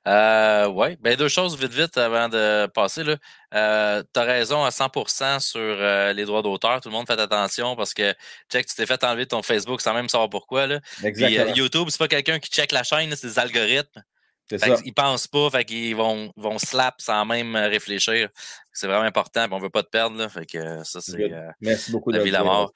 [0.07, 0.97] Euh, ouais.
[0.99, 3.03] Ben, deux choses vite, vite avant de passer.
[3.03, 3.09] Tu
[3.55, 6.81] as raison à 100% sur euh, les droits d'auteur.
[6.81, 8.13] Tout le monde fait attention parce que,
[8.51, 10.67] check, tu t'es fait enlever ton Facebook sans même savoir pourquoi.
[10.67, 10.79] Là.
[10.79, 11.55] Puis, euh, Exactement.
[11.55, 14.03] YouTube, c'est pas quelqu'un qui check la chaîne, c'est des algorithmes.
[14.49, 14.81] Fait ça.
[14.81, 18.29] qu'ils pensent pas, fait qu'ils vont, vont slap sans même euh, réfléchir.
[18.71, 20.17] C'est vraiment important, puis on veut pas te perdre.
[20.17, 22.71] Là, fait que euh, ça, c'est euh, Merci beaucoup la de la mort.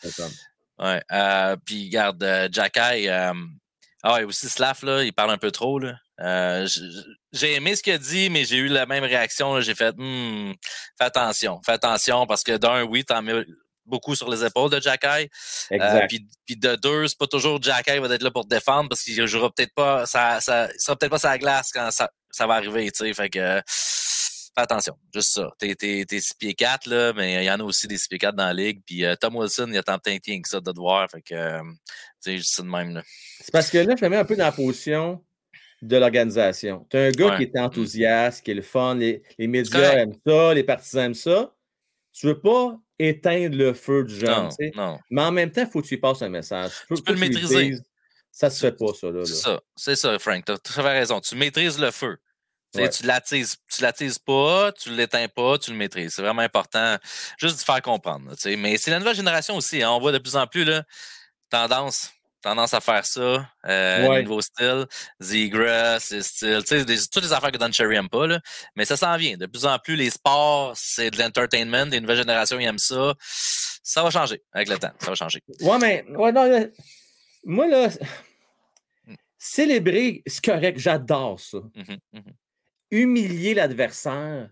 [0.80, 1.02] Ouais.
[1.12, 3.34] Euh, puis, garde, euh, Jacky, euh,
[4.04, 5.80] ah ouais, aussi Slav, là, il parle un peu trop.
[5.80, 5.94] Là.
[6.22, 6.68] Euh,
[7.32, 9.60] j'ai aimé ce qu'il a dit, mais j'ai eu la même réaction.
[9.62, 10.54] J'ai fait, Hmm,
[10.98, 13.46] fais attention, fais attention, parce que d'un, oui, t'en mets
[13.86, 15.30] beaucoup sur les épaules de Jacky.
[15.72, 16.08] Exact.
[16.08, 19.02] puis, puis de deux, c'est pas toujours Jacky va être là pour te défendre, parce
[19.02, 22.48] qu'il jouera peut-être pas, ça, ça, il sera peut-être pas sa glace quand ça, ça
[22.48, 23.14] va arriver, tu sais.
[23.14, 25.50] Fait que, euh, fais attention, juste ça.
[25.58, 28.08] T'es, t'es, t'es 6 pieds 4, là, mais il y en a aussi des 6
[28.08, 28.82] pieds 4 dans la ligue.
[28.86, 31.10] Puis euh, Tom Wilson, il a tant de que ça de devoir.
[31.10, 33.04] Fait que, euh, tu sais, juste ça de même, là.
[33.40, 35.24] C'est parce que là, je me mets un peu dans la position
[35.82, 36.86] de l'organisation.
[36.90, 37.38] Tu as un gars Ouais.
[37.38, 41.14] qui est enthousiaste, qui est le fun, les, les médias aiment ça, les partisans aiment
[41.14, 41.54] ça.
[42.14, 44.72] Tu veux pas éteindre le feu du jeune, Non, tu sais.
[44.76, 45.00] non.
[45.10, 46.72] Mais en même temps, il faut que tu lui passes un message.
[46.88, 47.70] Tu peux le maîtriser.
[47.70, 47.84] dises,
[48.32, 49.26] Ça se fait pas, ça, là.
[49.26, 50.44] C'est ça, c'est ça, Frank.
[50.46, 51.20] Tu as raison.
[51.20, 52.18] Tu maîtrises le feu.
[52.74, 52.90] Tu sais, Ouais.
[52.90, 56.14] Tu l'attises, tu l'attises pas, tu l'éteins pas, tu le maîtrises.
[56.14, 56.98] C'est vraiment important
[57.38, 58.30] juste de faire comprendre.
[58.30, 58.56] là.
[58.58, 59.82] Mais c'est la nouvelle génération aussi.
[59.84, 59.90] hein.
[59.92, 60.84] On voit de plus en plus là,
[61.50, 62.12] tendance.
[62.42, 63.48] Tendance à faire ça.
[63.68, 64.24] Euh, Ouais.
[64.24, 64.86] Nouveau style.
[65.20, 66.62] Zegras, c'est style.
[66.68, 68.40] Tu sais, toutes les affaires que Don Cherry aime pas, là.
[68.76, 69.38] Mais ça s'en vient.
[69.38, 71.86] De plus en plus, les sports, c'est de l'entertainment.
[71.92, 73.14] Les nouvelles générations, ils aiment ça.
[73.84, 74.92] Ça va changer avec le temps.
[75.00, 75.42] Ça va changer.
[75.62, 76.66] Ouais, mais ouais, non, là,
[77.44, 77.90] moi, là,
[79.38, 81.58] célébrer, c'est correct, j'adore ça.
[81.76, 82.22] Mhm,
[82.92, 84.50] Humilier l'adversaire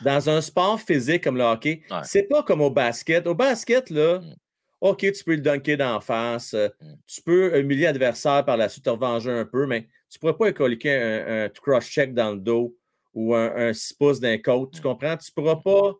[0.00, 3.26] dans un sport physique comme le hockey, c'est pas comme au basket.
[3.26, 4.34] Au basket, là, Mm.
[4.82, 6.68] OK, tu peux le dunker d'en face, euh,
[7.06, 10.48] tu peux humilier l'adversaire par la suite, te revenger un peu, mais tu pourrais pas
[10.48, 12.76] écoliquer un, un cross-check dans le dos
[13.14, 14.82] ou un, un 6 pouces d'un côte, tu Mm.
[14.82, 15.16] comprends?
[15.16, 15.94] Tu pourras pas.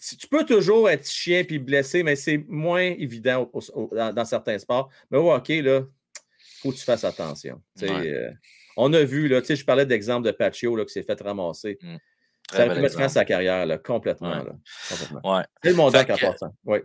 [0.00, 4.12] Tu, tu peux toujours être chien puis blessé, mais c'est moins évident au- au- dans,
[4.14, 4.88] dans certains sports.
[5.10, 5.82] Mais au hockey, là,
[6.62, 7.60] faut que tu fasses attention.
[7.82, 7.90] Ouais.
[7.90, 8.30] euh,
[8.76, 11.20] on a vu, là, tu sais, je parlais d'exemple de Paccio là, qui s'est fait
[11.20, 11.76] ramasser.
[11.82, 11.96] Mm.
[12.50, 13.10] Ça bel pu mettre fin à exemple.
[13.20, 14.30] sa carrière, là, complètement.
[14.30, 14.44] Ouais.
[14.44, 14.52] là,
[14.88, 15.36] complètement.
[15.36, 15.42] Ouais.
[15.62, 15.80] C'est le Fait
[16.12, 16.54] en que- passant.
[16.64, 16.78] Oui.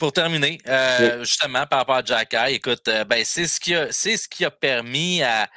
[0.00, 3.74] Pour terminer, euh, justement, par rapport à Jack Eye, écoute, euh, ben, c'est ce qui
[3.74, 5.48] a, c'est ce qui a permis à,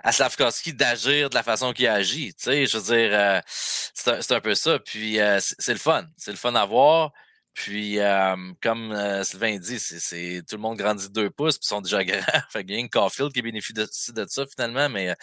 [0.00, 2.34] à Slavkovski d'agir de la façon qu'il a agi.
[2.34, 4.78] Tu sais, je veux dire, euh, c'est un, c'est un peu ça.
[4.78, 6.04] Puis euh, c'est le fun.
[6.18, 7.12] C'est le fun à voir.
[7.54, 11.58] Puis, euh, comme euh, Sylvain dit, c'est, c'est- tout le monde grandit de deux pouces,
[11.58, 12.20] puis ils sont déjà grands.
[12.50, 15.16] fait qu'il y a une Caulfield qui bénéficie de, de ça, finalement, mais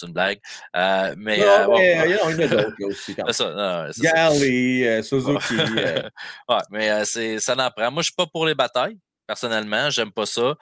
[0.00, 0.40] c'est une blague.
[0.76, 3.32] Euh, mais, Non, euh, mais, ouais, il y en a d'autres, là, aussi, quand C'est
[3.34, 4.12] ça, non, c'est ça.
[4.12, 5.54] Galley, euh, Suzuki.
[5.56, 7.90] Ouais, mais c'est, ça n'en prend.
[7.90, 9.90] Moi, je suis pas pour les batailles, personnellement.
[9.90, 10.54] J'aime pas ça.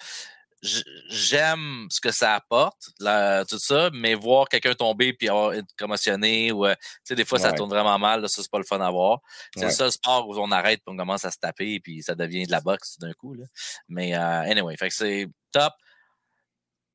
[1.09, 5.67] J'aime ce que ça apporte, là, tout ça, mais voir quelqu'un tomber puis avoir été
[5.79, 8.59] commotionné ou euh, tu sais, des fois ça tourne vraiment mal, là, ça c'est pas
[8.59, 9.21] le fun à voir.
[9.55, 9.67] C'est Ouais.
[9.67, 12.45] le seul sport où on arrête puis on commence à se taper puis ça devient
[12.45, 13.35] de la boxe d'un coup.
[13.35, 13.45] Là.
[13.89, 15.75] Mais euh, anyway, fait que c'est top.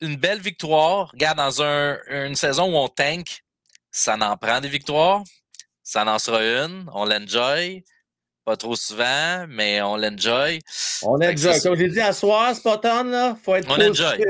[0.04, 1.10] Une belle victoire.
[1.14, 3.42] Regarde, dans un, une saison où on tank,
[3.92, 5.24] ça n'en prend des victoires.
[5.82, 6.90] Ça en sera une.
[6.94, 7.84] On l'enjoy.
[8.46, 10.60] Pas trop souvent, mais on l'enjoy.
[11.04, 11.62] On enjoy.
[11.62, 14.06] Comme j'ai dit à soir, Spotton, là, faut être On positif.
[14.06, 14.26] enjoy.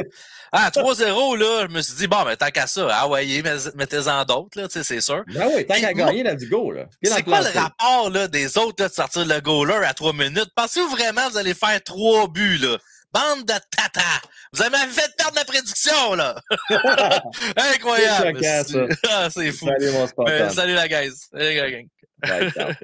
[0.52, 3.26] Ah, 3-0, là, je me suis dit, bon, mais tant qu'à ça, ah ouais,
[3.74, 5.24] mettez-en d'autres, là, tu sais, c'est sûr.
[5.34, 6.86] Ben oui, tant qu'à gagner, là, du go, là.
[7.02, 10.52] C'est quoi le rapport là, des autres là, de sortir le goaler à 3 minutes?
[10.56, 12.78] Pensez-vous vraiment que vous allez faire trois buts, là?
[13.14, 14.28] Bande de tata!
[14.52, 16.42] Vous avez même fait perdre la prédiction, là!
[17.56, 18.40] Incroyable!
[18.42, 18.88] C'est.
[19.10, 19.68] Ah, c'est fou!
[19.68, 20.32] Salut, mon Spartan.
[20.32, 21.14] Mais salut la guys!
[21.32, 21.88] Salut la gang!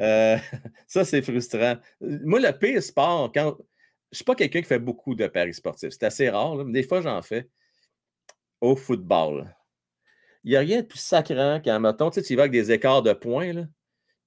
[0.00, 0.36] Euh,
[0.88, 1.76] ça, c'est frustrant.
[2.00, 3.56] Moi, le pire sport, quand.
[3.56, 5.92] Je ne suis pas quelqu'un qui fait beaucoup de paris sportifs.
[5.92, 7.48] C'est assez rare, là, mais des fois, j'en fais.
[8.60, 9.54] Au football.
[10.42, 12.52] Il n'y a rien de plus sacrant quand, mettons, tu sais, tu y vas avec
[12.52, 13.62] des écarts de points, là.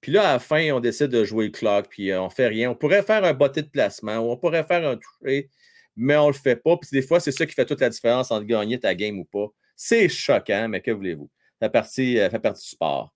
[0.04, 2.48] Puis là, à la fin, on décide de jouer le clock, puis euh, on fait
[2.48, 2.70] rien.
[2.70, 5.48] On pourrait faire un botté de placement, ou on pourrait faire un toucher,
[5.96, 6.76] mais on le fait pas.
[6.76, 9.24] Puis des fois, c'est ça qui fait toute la différence entre gagner ta game ou
[9.24, 9.46] pas.
[9.76, 11.30] C'est choquant, mais que voulez-vous?
[11.58, 13.14] Ça fait partie, euh, du sport.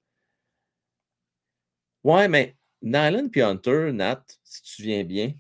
[2.05, 5.34] Ouais, mais Nyland puis Hunter, Nat, si tu te souviens bien,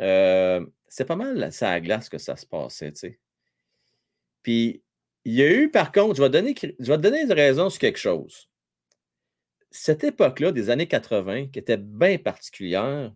[0.00, 3.20] euh, c'est pas mal ça à glace que ça se passait, tu sais.
[4.42, 4.82] Puis,
[5.26, 7.68] il y a eu, par contre, je vais donner, je vais te donner une raison
[7.68, 8.47] sur quelque chose.
[9.70, 13.12] Cette époque-là, des années 80, qui était bien particulière,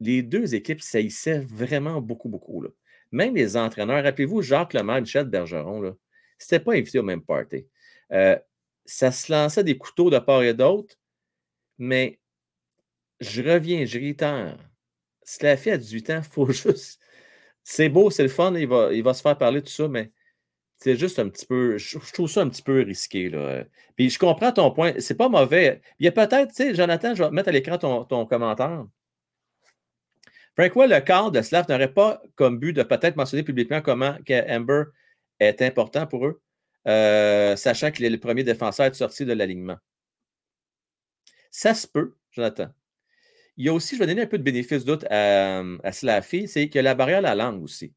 [0.00, 2.64] les deux équipes saillissaient vraiment beaucoup, beaucoup.
[3.12, 5.96] Même les entraîneurs, rappelez-vous, Jacques Lemaire, Michel Bergeron,
[6.38, 7.66] c'était pas invité au même party.
[8.12, 8.38] Euh,
[8.84, 10.96] ça se lançait des couteaux de part et d'autre,
[11.78, 12.20] mais
[13.20, 14.58] je reviens, je réitère.
[15.22, 17.00] Si la fille a 18 ans, il faut juste.
[17.62, 19.88] C'est beau, c'est le fun, il va, il va se faire parler de tout ça,
[19.88, 20.10] mais
[20.82, 21.78] c'est juste un petit peu.
[21.78, 23.30] Je, trouve ça un petit peu risqué.
[23.30, 23.64] Là.
[23.96, 24.94] Puis je comprends ton point.
[24.98, 25.80] C'est pas mauvais.
[26.00, 28.84] Il y a peut-être, tu sais, Jonathan, je vais mettre à l'écran ton, ton commentaire.
[30.56, 34.54] Frank le quart de Slav n'aurait pas comme but de peut-être mentionner publiquement comment que
[34.54, 34.84] Amber
[35.38, 36.42] est important pour eux,
[36.88, 39.78] euh, sachant qu'il est le premier défenseur à être sorti de l'alignement.
[41.50, 42.68] Ça se peut, Jonathan.
[43.56, 46.48] Il y a aussi, je vais donner un peu de bénéfice doute à, à Slaffy,
[46.48, 47.90] c'est a la barrière de la langue aussi.
[47.90, 47.94] Tu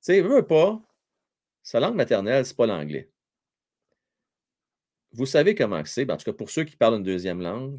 [0.00, 0.80] sais, veut pas,
[1.68, 3.10] sa langue maternelle, c'est pas l'anglais.
[5.12, 7.78] Vous savez comment c'est, ben, en tout cas pour ceux qui parlent une deuxième langue,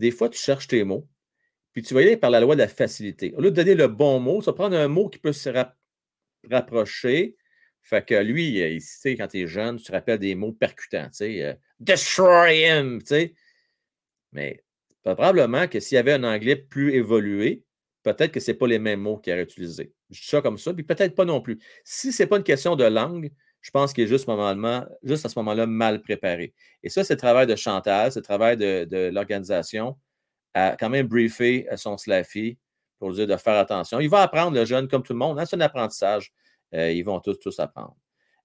[0.00, 1.08] des fois tu cherches tes mots,
[1.72, 3.32] puis tu vas y aller par la loi de la facilité.
[3.36, 5.50] Au lieu de donner le bon mot, tu vas prendre un mot qui peut se
[5.50, 5.78] rap-
[6.50, 7.36] rapprocher.
[7.80, 11.18] Fait que lui, il, quand tu es jeune, tu te rappelles des mots percutants, tu
[11.18, 13.34] sais, euh, destroy him, tu sais.
[14.32, 14.64] Mais
[15.04, 17.62] probablement que s'il y avait un anglais plus évolué,
[18.02, 19.92] peut-être que ce n'est pas les mêmes mots qu'il aurait utilisés.
[20.10, 21.58] Ça comme ça, puis peut-être pas non plus.
[21.84, 23.30] Si ce n'est pas une question de langue,
[23.60, 24.28] je pense qu'il est juste,
[25.02, 26.54] juste à ce moment-là mal préparé.
[26.82, 29.98] Et ça, c'est le travail de Chantal, c'est le travail de, l'organisation
[30.54, 32.56] à quand même briefer son Slaffy
[32.98, 34.00] pour lui dire de faire attention.
[34.00, 35.38] Il va apprendre, le jeune, comme tout le monde.
[35.38, 36.32] Hein, c'est un apprentissage.
[36.74, 37.96] Euh, ils vont tous, tous apprendre.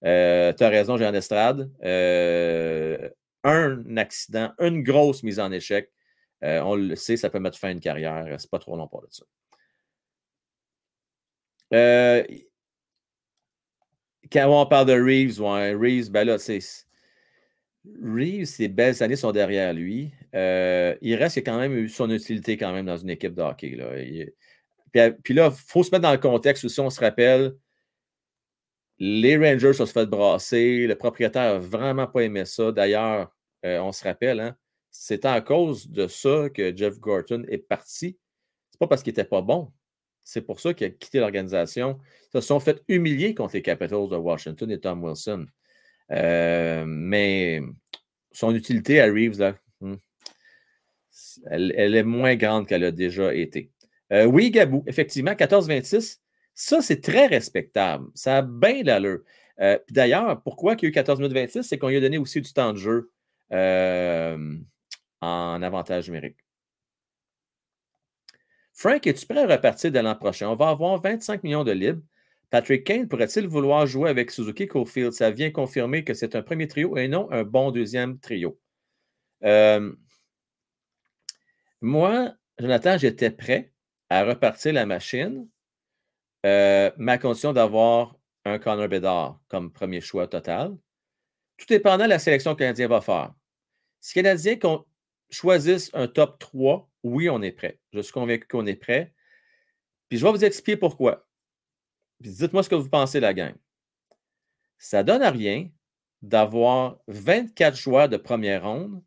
[0.05, 1.71] Euh, tu as raison, Jean Estrade.
[1.83, 3.09] Euh,
[3.43, 5.91] un accident, une grosse mise en échec,
[6.43, 8.25] euh, on le sait, ça peut mettre fin à une carrière.
[8.37, 9.23] C'est pas trop long pour de ça.
[11.73, 12.23] Euh,
[14.31, 16.37] quand on parle de Reeves, Reeves, ben là.
[18.01, 20.13] Reeves, ses belles années sont derrière lui.
[20.35, 23.75] Euh, il reste, quand même eu son utilité quand même dans une équipe de hockey.
[23.75, 23.85] Là.
[24.95, 27.55] Euh, puis là, il faut se mettre dans le contexte aussi, on se rappelle,
[28.99, 32.71] les Rangers se sont fait brasser, le propriétaire n'a vraiment pas aimé ça.
[32.71, 34.55] D'ailleurs, on se rappelle, hein,
[34.91, 38.17] c'est à cause de ça que Jeff Gorton est parti.
[38.69, 39.71] C'est pas parce qu'il n'était pas bon.
[40.23, 41.99] C'est pour ça qu'il a quitté l'organisation.
[42.33, 45.45] Ils se sont fait humilier contre les Capitals de Washington et Tom Wilson.
[46.11, 47.61] Euh, mais
[48.31, 49.95] son utilité à Reeves, là, hmm,
[51.49, 53.71] elle, est moins grande qu'elle a déjà été.
[54.11, 56.19] Euh, oui, Gabou, effectivement, 14-26,
[56.53, 58.07] ça, c'est très respectable.
[58.13, 59.21] Ça a bien l'allure.
[59.59, 62.01] Euh, puis D'ailleurs, pourquoi il y a eu 14 minutes 26, c'est qu'on lui a
[62.01, 63.11] donné aussi du temps de jeu
[65.21, 66.42] en avantage numérique.
[68.73, 70.49] Frank, es-tu prêt à repartir de l'an prochain?
[70.49, 72.01] On va avoir 25 millions de libres.
[72.49, 75.13] Patrick Kane pourrait-il vouloir jouer avec Suzuki Cofield?
[75.13, 78.59] Ça vient confirmer que c'est un premier trio et non un bon deuxième trio.
[79.43, 79.93] Euh,
[81.81, 83.73] moi, Jonathan, j'étais prêt
[84.09, 85.47] à repartir la machine,
[86.45, 90.77] euh, à condition d'avoir un Connor Bedard comme premier choix total.
[91.57, 93.33] Tout dépendant de la sélection que le va faire.
[93.99, 94.57] Si le Canadien
[95.33, 97.79] qu'on choisisse un top 3, oui, on est prêt.
[97.91, 99.13] Je suis convaincu qu'on est prêt.
[100.07, 101.27] Puis je vais vous expliquer pourquoi.
[102.21, 103.55] Puis dites-moi ce que vous pensez, la gang.
[104.77, 105.69] Ça ne donne à rien
[106.21, 109.01] d'avoir 24 joueurs de première ronde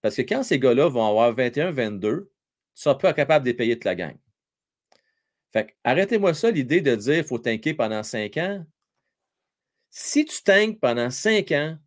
[0.00, 2.24] parce que quand ces gars-là vont avoir 21-22, tu ne
[2.74, 4.16] seras pas capable de les payer de la gang.
[5.52, 8.66] Fait arrêtez-moi ça, l'idée de dire qu'il faut tanker pendant 5 ans.
[9.90, 11.78] Si tu tankes pendant 5 ans,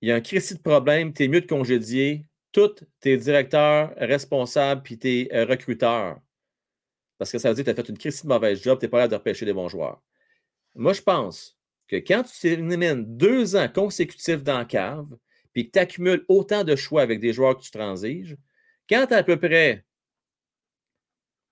[0.00, 3.92] il y a un crissi de problème, tu es mieux de congédier tous tes directeurs
[3.96, 6.20] responsables puis tes euh, recruteurs.
[7.18, 8.86] Parce que ça veut dire que tu as fait une crissi de mauvaise job, tu
[8.86, 10.02] n'es pas là de repêcher des bons joueurs.
[10.74, 11.58] Moi, je pense
[11.88, 15.08] que quand tu élimines deux ans consécutifs dans la cave,
[15.52, 18.36] puis que tu accumules autant de choix avec des joueurs que tu transiges,
[18.88, 19.84] quand tu as à peu près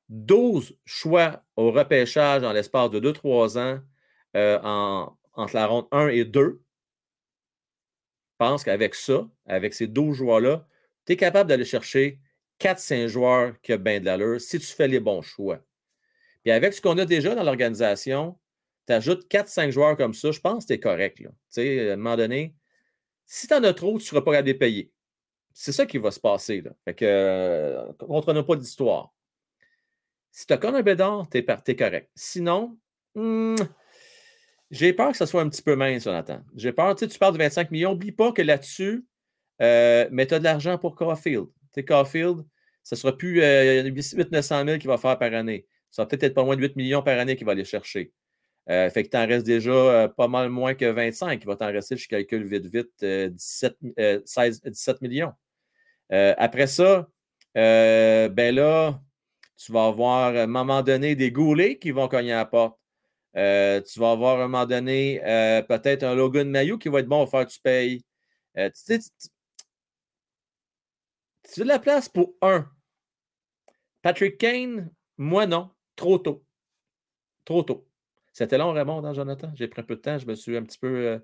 [0.09, 3.81] 12 choix au repêchage en l'espace de 2-3 ans
[4.37, 6.64] euh, en, entre la ronde 1 et 2, je
[8.45, 10.67] pense qu'avec ça, avec ces 12 joueurs-là,
[11.07, 12.21] tu es capable d'aller chercher
[12.61, 15.61] 4-5 joueurs qui ont bien de l'allure si tu fais les bons choix.
[16.43, 18.39] Puis avec ce qu'on a déjà dans l'organisation,
[18.87, 21.21] tu ajoutes 4-5 joueurs comme ça, je pense que tu es correct.
[21.21, 21.31] Là.
[21.57, 22.55] À un moment donné,
[23.25, 24.93] si tu en as trop, tu ne seras pas capable de les payer.
[25.55, 26.61] C'est ça qui va se passer.
[26.61, 26.73] Là.
[26.85, 29.15] Fait que, euh, contre pas d'histoire.
[30.31, 32.11] Si tu as un bédard, tu es, correct.
[32.15, 32.77] Sinon,
[33.15, 33.55] hmm,
[34.75, 36.41] j'ai peur que ça soit un petit peu mince, Jonathan.
[36.57, 37.91] J'ai peur, tu sais, tu parles de 25 millions.
[37.93, 39.05] N'oublie pas que là-dessus,
[39.63, 41.47] euh, mais tu as de l'argent pour Caulfield.
[41.47, 42.45] Tu sais, Caulfield,
[42.83, 45.67] ce ne sera plus euh, 800-900 000 qu'il va faire par année.
[45.91, 48.13] Ça va peut-être être pas moins de 8 millions par année qu'il va aller chercher.
[48.71, 51.43] Euh, fait que tu en restes déjà euh, pas mal moins que 25.
[51.43, 53.77] Il va t'en rester, je calcule vite, vite, 17,
[54.25, 55.33] 16, 17 millions.
[56.13, 57.09] Euh, après ça,
[57.55, 59.01] ben là,
[59.57, 62.79] tu vas avoir à un moment donné des goulets qui vont cogner la porte.
[63.37, 67.01] Euh, tu vas avoir à un moment donné euh, peut-être un Logan Mayo qui va
[67.01, 68.05] être bon à faire tu payes.
[68.57, 69.07] Euh, tu sais, tu,
[71.61, 72.69] as de la place pour un.
[74.03, 75.71] Patrick Kane, moi non.
[75.97, 76.45] Trop tôt.
[77.45, 77.87] Trop tôt.
[78.33, 79.51] C'était long, Raymond, Jonathan?
[79.55, 80.19] J'ai pris un peu de temps.
[80.19, 81.21] Je me suis un petit peu.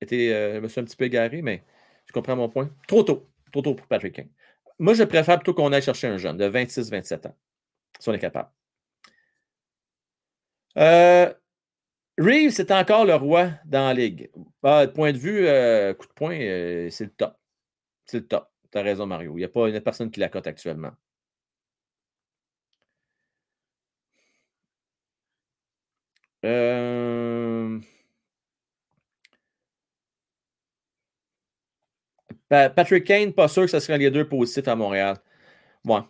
[0.00, 1.64] été, je me suis un petit peu égaré, mais
[2.06, 2.70] tu comprends mon point.
[2.88, 3.28] Trop tôt.
[3.52, 4.30] Trop tôt pour Patrick Kane.
[4.78, 7.36] Moi, je préfère plutôt qu'on aille chercher un jeune de 26-27 ans,
[7.98, 8.50] si on est capable.
[10.78, 11.32] Euh,
[12.18, 14.30] Reeves, c'est encore le roi dans la ligue.
[14.62, 17.36] Ah, point de vue, euh, coup de poing, euh, c'est le top.
[18.06, 18.50] C'est le top.
[18.72, 19.34] Tu as raison, Mario.
[19.36, 20.92] Il n'y a pas une personne qui la cote actuellement.
[26.44, 27.80] Euh...
[32.48, 35.16] Patrick Kane, pas sûr que ce serait les deux positifs à Montréal.
[35.84, 36.00] Ouais.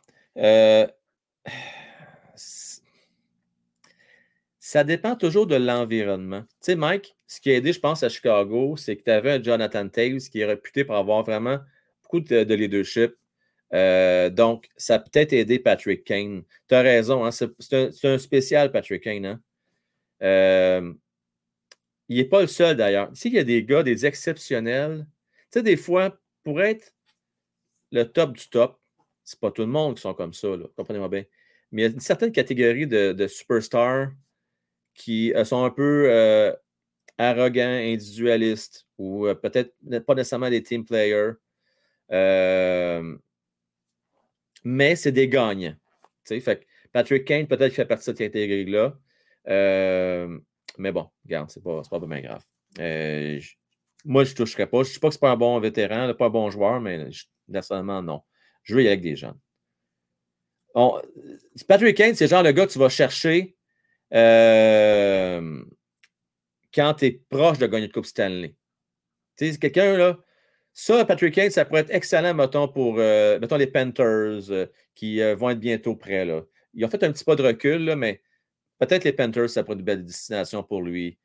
[4.68, 6.42] Ça dépend toujours de l'environnement.
[6.42, 9.30] Tu sais, Mike, ce qui a aidé, je pense, à Chicago, c'est que tu avais
[9.30, 11.60] un Jonathan Taves qui est réputé pour avoir vraiment
[12.02, 13.14] beaucoup de, de leadership.
[13.74, 16.42] Euh, donc, ça a peut-être aidé Patrick Kane.
[16.66, 19.26] Tu as raison, hein, c'est un, spécial, Patrick Kane.
[19.26, 19.40] Hein?
[20.22, 20.92] Euh,
[22.08, 23.08] il n'est pas le seul d'ailleurs.
[23.12, 25.06] Ici, il y a des gars, des exceptionnels.
[25.52, 26.92] Tu sais, des fois, pour être
[27.92, 28.80] le top du top,
[29.22, 31.22] c'est pas tout le monde qui sont comme ça, comprenez-moi bien.
[31.70, 34.08] Mais il y a une certaine catégorie de superstars
[34.96, 36.52] qui euh, sont un peu euh,
[37.18, 39.74] arrogants, individualistes, ou euh, peut-être
[40.06, 41.32] pas nécessairement des team players.
[44.64, 45.76] Mais c'est des gagnants.
[46.92, 48.98] Patrick Kane, peut-être fait partie de cette catégorie-là.
[50.78, 52.42] Mais bon, regarde, c'est pas, pas bien grave.
[54.04, 54.82] Moi, je ne toucherai pas.
[54.82, 57.10] Je ne dis pas que c'est pas un bon vétéran, pas un bon joueur, mais
[57.12, 58.22] je- personnellement, non.
[58.62, 59.38] Je veux avec des jeunes.
[61.68, 63.55] Patrick Kane, c'est genre le gars que tu vas chercher
[64.14, 65.64] euh,
[66.74, 68.54] quand tu es proche de gagner une Coupe Stanley.
[69.36, 70.18] Tu sais, quelqu'un, là.
[70.72, 75.20] Ça, Patrick Kane, ça pourrait être excellent, mettons, pour euh, mettons, les Panthers euh, qui
[75.34, 76.26] vont être bientôt prêts.
[76.26, 76.42] Là.
[76.74, 78.20] Ils ont fait un petit pas de recul, là, mais
[78.78, 81.18] peut-être les Panthers, ça pourrait être une belle destination pour lui.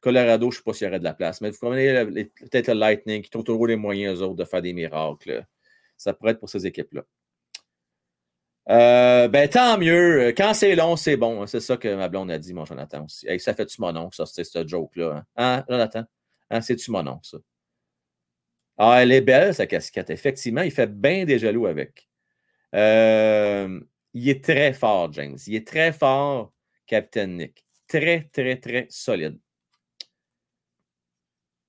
[0.00, 2.68] Colorado, je ne sais pas s'il y aurait de la place, mais vous comprenez, peut-être
[2.68, 5.46] le Lightning qui trouvent toujours les moyens, eux autres, de faire des miracles.
[5.96, 7.04] Ça pourrait être pour ces équipes-là.
[8.70, 10.32] Euh, ben, tant mieux.
[10.36, 11.46] Quand c'est long, c'est bon.
[11.46, 13.26] C'est ça que ma blonde a dit, mon Jonathan aussi.
[13.38, 15.24] Ça fait-tu mon oncle, ça, c'est ce joke-là?
[15.36, 16.04] Hein, Hein, Jonathan?
[16.50, 17.38] Hein, c'est-tu mon oncle, ça?
[18.76, 20.10] Ah, elle est belle, sa casquette.
[20.10, 22.08] Effectivement, il fait bien des jaloux avec.
[22.74, 23.80] Euh,
[24.14, 25.36] il est très fort, James.
[25.46, 26.52] Il est très fort,
[26.86, 27.64] Capitaine Nick.
[27.86, 29.38] Très, très, très solide.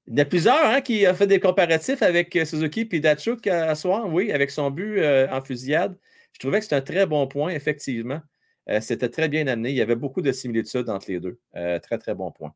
[0.07, 3.45] Il y en a plusieurs hein, qui ont fait des comparatifs avec Suzuki et Datsuk
[3.47, 5.97] à, à soir, oui, avec son but euh, en fusillade.
[6.35, 8.19] Je trouvais que c'était un très bon point, effectivement.
[8.69, 9.69] Euh, c'était très bien amené.
[9.69, 11.39] Il y avait beaucoup de similitudes entre les deux.
[11.55, 12.53] Euh, très, très bon point.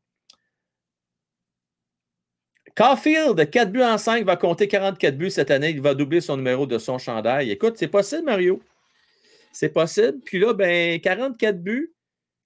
[2.76, 5.70] Caulfield, 4 buts en 5, va compter 44 buts cette année.
[5.70, 7.50] Il va doubler son numéro de son chandail.
[7.50, 8.62] Écoute, c'est possible, Mario.
[9.50, 10.20] C'est possible.
[10.26, 11.94] Puis là, ben, 44 buts,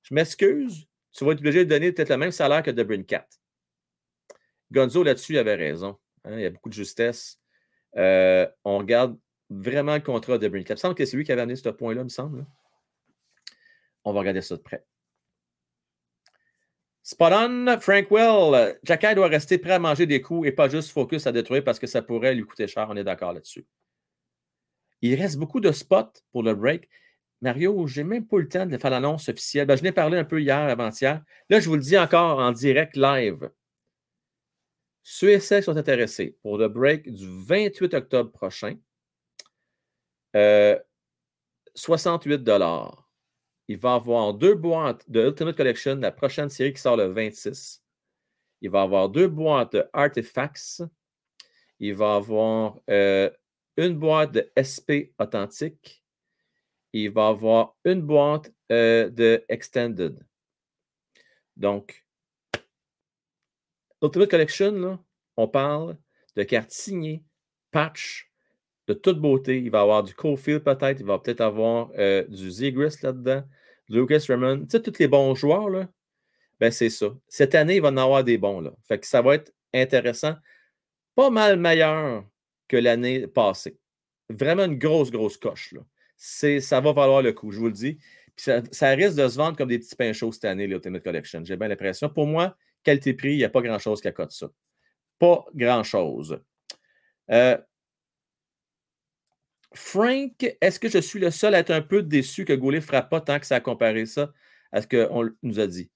[0.05, 0.87] je m'excuse.
[1.13, 3.27] Tu vas être obligé de donner peut-être le même salaire que De 4.
[4.71, 5.99] Gonzo, là-dessus, il avait raison.
[6.25, 7.41] Hein, il y a beaucoup de justesse.
[7.97, 9.19] Euh, on regarde
[9.51, 10.75] vraiment le contrat de Brincat.
[10.75, 12.47] Il me semble que c'est lui qui avait amené ce point-là, me semble.
[14.05, 14.85] On va regarder ça de près.
[17.03, 18.07] Spot on, Frank.
[18.83, 21.79] Jacky doit rester prêt à manger des coups et pas juste focus à détruire parce
[21.79, 22.87] que ça pourrait lui coûter cher.
[22.89, 23.67] On est d'accord là-dessus.
[25.03, 26.89] Il reste beaucoup de spots pour le break.
[27.43, 29.67] Mario, j'ai même pas le temps de faire l'annonce officielle.
[29.67, 31.23] Ben, je n'ai parlé un peu hier, avant-hier.
[31.51, 33.51] Là, je vous le dis encore en direct live.
[35.03, 38.77] Ceux et celles qui sont intéressés pour le break du 28 octobre prochain,
[40.35, 40.79] euh,
[41.75, 42.43] 68
[43.69, 47.83] Il va avoir deux boîtes de Ultimate Collection, la prochaine série qui sort le 26.
[48.61, 50.83] Il va avoir deux boîtes de Artifacts.
[51.81, 53.31] Il va avoir euh,
[53.77, 56.05] une boîte de SP authentique.
[56.93, 60.25] Il va avoir une boîte euh, de Extended.
[61.57, 62.05] Donc,
[64.03, 64.99] Ultimate Collection,
[65.37, 65.97] on parle
[66.37, 67.25] de cartes signées,
[67.71, 68.33] patch,
[68.89, 69.59] de toute beauté.
[69.59, 73.43] Il va avoir du Cofield peut-être, il va peut-être avoir euh, du Zegris là-dedans,
[73.89, 74.61] Lucas Raymond.
[74.61, 75.89] Tu sais, tous les bons joueurs, là,
[76.61, 77.07] ben c'est ça.
[77.29, 78.61] Cette année, il va en avoir des bons.
[78.61, 78.73] Là.
[78.85, 80.35] Fait que ça va être intéressant.
[81.15, 82.25] Pas mal meilleur
[82.69, 83.79] que l'année passée.
[84.31, 85.73] Vraiment une grosse, grosse coche.
[85.73, 85.81] Là.
[86.17, 87.99] Ça va valoir le coup, je vous le dis.
[88.37, 91.05] Puis ça, ça risque de se vendre comme des petits pains chauds cette année, l'Ultimate
[91.05, 91.45] Collection.
[91.45, 92.09] J'ai bien l'impression.
[92.09, 94.49] Pour moi, qualité-prix, il n'y a pas grand-chose qui accote ça.
[95.19, 96.41] Pas grand-chose.
[97.31, 97.57] Euh,
[99.75, 102.85] Frank, est-ce que je suis le seul à être un peu déçu que Goulet ne
[102.85, 104.33] frappe pas tant que ça a comparé ça
[104.73, 105.91] à ce qu'on nous a dit?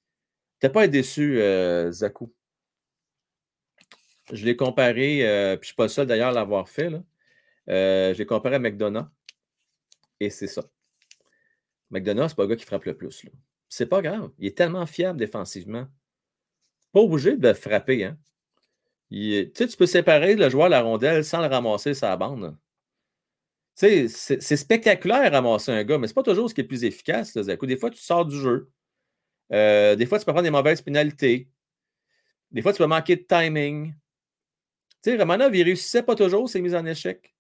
[0.63, 2.35] N'es pas être déçu, euh, Zakou.
[4.33, 6.91] Je l'ai comparé, euh, puis je ne suis pas le seul d'ailleurs à l'avoir fait.
[6.91, 7.03] Là.
[7.69, 9.07] Euh, je l'ai comparé à McDonough.
[10.21, 10.63] Et c'est ça.
[11.91, 13.25] McDonough, c'est pas le gars qui frappe le plus.
[13.69, 14.31] C'est pas grave.
[14.39, 15.87] Il est tellement fiable défensivement.
[16.93, 18.05] Pas obligé de frapper.
[18.05, 18.19] Hein?
[19.11, 22.17] Il- tu sais, tu peux séparer le joueur de la rondelle sans le ramasser sa
[22.17, 22.57] bande.
[23.79, 27.35] C'est spectaculaire ramasser un gars, mais c'est pas toujours ce qui est le plus efficace.
[27.37, 28.73] Des fois, tu sors du jeu.
[29.53, 31.49] Euh, des fois, tu peux prendre des mauvaises pénalités.
[32.51, 33.95] Des fois, tu peux manquer de timing.
[35.03, 37.33] Tu sais, Romanov, il réussissait pas toujours ses mises en échec.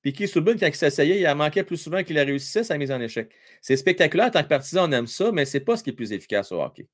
[0.00, 2.92] Puis Subban, quand il s'essayait, il en manquait plus souvent qu'il a réussi sa mise
[2.92, 3.34] en échec.
[3.60, 4.28] C'est spectaculaire.
[4.28, 6.12] En tant que partisan, on aime ça, mais c'est pas ce qui est le plus
[6.12, 6.86] efficace au hockey.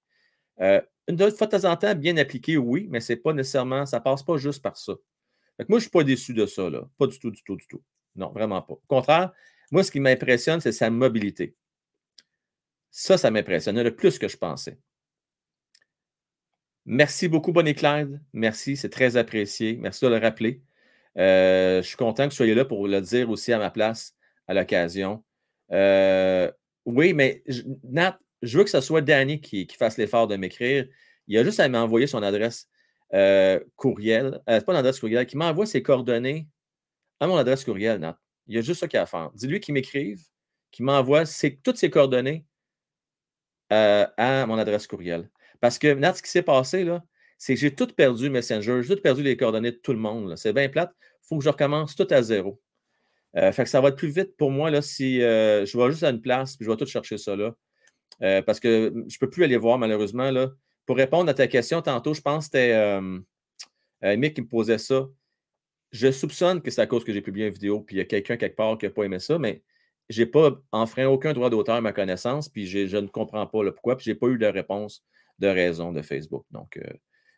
[0.61, 4.01] Euh, une fois de temps en temps, bien appliqué, oui, mais c'est pas nécessairement, ça
[4.01, 4.95] passe pas juste par ça.
[5.69, 6.89] Moi, je suis pas déçu de ça, là.
[6.97, 7.83] Pas du tout, du tout, du tout.
[8.17, 8.75] Non, vraiment pas.
[8.75, 9.33] Au contraire,
[9.71, 11.55] moi, ce qui m'impressionne, c'est sa mobilité.
[12.91, 14.79] Ça, ça m'impressionnait le plus que je pensais.
[16.85, 18.21] Merci beaucoup, Bonnie Clyde.
[18.33, 19.77] Merci, c'est très apprécié.
[19.77, 20.63] Merci de le rappeler.
[21.17, 24.15] Euh, je suis content que vous soyez là pour le dire aussi à ma place
[24.49, 25.25] à l'occasion.
[25.73, 26.51] Euh,
[26.85, 27.43] oui, mais
[27.85, 30.87] Nat, je veux que ce soit Danny qui, fasse l'effort de m'écrire.
[31.29, 32.69] Il a juste à m'envoyer son adresse
[33.15, 34.41] euh, courriel.
[34.49, 36.49] Euh, pas une adresse courriel, qui m'envoie ses coordonnées
[37.23, 38.19] à mon adresse courriel, Nat.
[38.49, 39.31] Il y a juste ça qu'il a à faire.
[39.35, 40.25] Dis-lui qu'il m'écrive,
[40.73, 41.23] qu'il m'envoie
[41.63, 42.45] toutes ses coordonnées
[43.73, 45.31] euh, à mon adresse courriel.
[45.61, 47.05] Parce que, Nat, ce qui s'est passé, là,
[47.39, 50.37] c'est que j'ai tout perdu Messenger, j'ai tout perdu les coordonnées de tout le monde.
[50.37, 50.93] C'est bien plate.
[51.01, 52.61] Il faut que je recommence tout à zéro.
[53.37, 55.91] Euh, fait que ça va être plus vite pour moi là, si euh, je vais
[55.93, 57.55] juste à une place puis je vais tout chercher ça là.
[58.43, 60.33] Parce que je ne peux plus aller voir, malheureusement.
[60.33, 60.51] Là.
[60.87, 65.07] Pour répondre à ta question, tantôt, je pense que c'était Mick qui me posait ça.
[65.93, 68.05] Je soupçonne que c'est à cause que j'ai publié une vidéo, puis il y a
[68.07, 69.63] quelqu'un quelque part qui n'a pas aimé ça, mais
[70.09, 73.47] je n'ai pas enfreint aucun droit d'auteur à ma connaissance, puis j'ai- je ne comprends
[73.47, 75.05] pas le pourquoi, puis je n'ai pas eu de réponse
[75.39, 76.45] de raison de Facebook.
[76.51, 76.83] Donc, euh,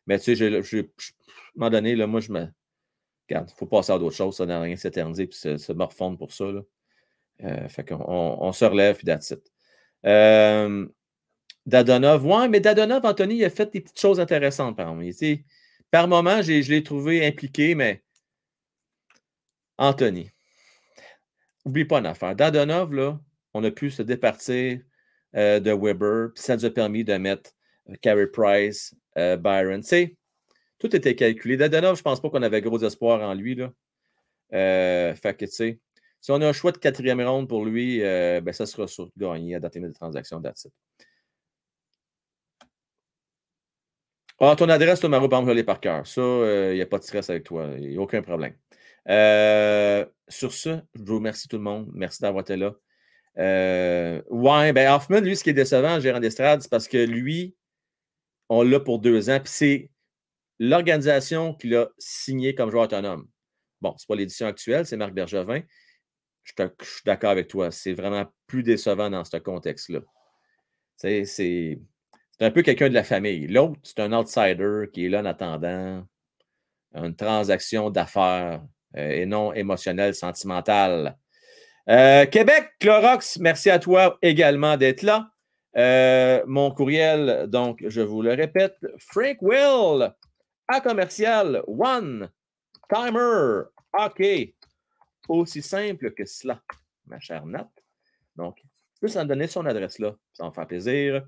[0.07, 1.23] mais tu sais, j'ai- j'ai- je- à
[1.57, 2.47] un moment donné, moi, je me.
[3.29, 6.19] Regarde, il faut passer à d'autres choses, ça n'a rien s'éterniser, puis se, se morfondre
[6.19, 6.45] pour ça.
[7.43, 9.41] Euh, fait qu'on on, se relève, puis that's it.
[10.07, 10.87] Euh,
[11.67, 15.45] Dadonov, ouais, mais Dadonov, Anthony, il a fait des petites choses intéressantes par sais,
[15.91, 18.04] Par moment, j'ai- je l'ai trouvé impliqué, mais
[19.79, 20.31] Anthony,
[21.65, 22.35] oublie pas une affaire.
[22.37, 23.19] Dadonov, là,
[23.55, 24.81] on a pu se départir
[25.37, 27.51] euh, de Weber, puis ça nous a permis de mettre
[27.89, 29.83] euh, Carey Price, euh, Byron.
[30.79, 31.57] Tout était calculé.
[31.57, 33.55] Dadonov, je pense pas qu'on avait gros espoir en lui.
[33.55, 33.73] Là.
[36.21, 39.55] Si on a un choix de quatrième ronde pour lui, ben, ça sera sûr gagné
[39.57, 40.41] à date de transaction.
[40.41, 40.73] That's it.
[44.41, 46.07] Ah, ton adresse, toi, Maro, par exemple, je l'ai par cœur.
[46.07, 46.21] Ça,
[46.71, 47.69] il n'y a pas de stress avec toi.
[47.79, 48.55] Il n'y a aucun problème.
[49.09, 51.91] Euh, sur ce, je vous remercie tout le monde.
[51.95, 52.75] Merci d'avoir été là.
[53.39, 57.55] Euh, ouais, ben Hoffman, lui, ce qui est décevant, gérant d'estrade, c'est parce que lui,
[58.49, 59.91] on l'a pour deux ans, puis c'est
[60.59, 63.29] l'organisation qui l'a signé comme joueur autonome.
[63.81, 65.63] Bon, ce n'est pas l'édition actuelle, c'est Marc Bergevin.
[66.45, 66.53] Je,
[66.83, 67.71] suis d'accord avec toi.
[67.71, 70.01] C'est vraiment plus décevant dans ce contexte-là.
[70.97, 71.79] C'est
[72.41, 73.47] un peu quelqu'un de la famille.
[73.47, 76.07] L'autre, c'est un outsider qui est là en attendant
[76.95, 78.63] une transaction d'affaires
[78.95, 81.17] et non émotionnelle, sentimentale.
[81.89, 85.31] Euh, Québec, Clorox, merci à toi également d'être là.
[85.77, 90.15] Euh, mon courriel, donc, je vous le répète, Frank Will,
[90.69, 92.31] à commercial, one,
[92.89, 94.23] timer, OK.
[95.29, 96.63] Aussi simple que cela,
[97.07, 97.71] ma chère Nat.
[98.37, 98.63] Donc,
[99.05, 101.27] peux s'en donner son adresse là, ça me faire plaisir.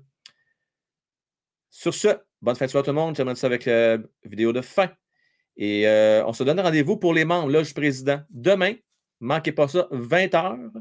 [1.69, 2.07] Sur ce,
[2.41, 3.15] bonne fin de soirée tout le monde.
[3.15, 4.89] Termine ça avec la vidéo de fin.
[5.57, 8.21] Et euh, on se donne rendez-vous pour les membres, loge président.
[8.29, 8.75] Demain,
[9.19, 10.71] manquez pas ça, 20h.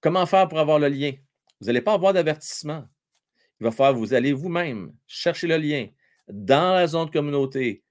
[0.00, 1.12] Comment faire pour avoir le lien?
[1.60, 2.84] Vous n'allez pas avoir d'avertissement.
[3.60, 5.88] Il va falloir vous aller vous-même chercher le lien
[6.28, 7.82] dans la zone de communauté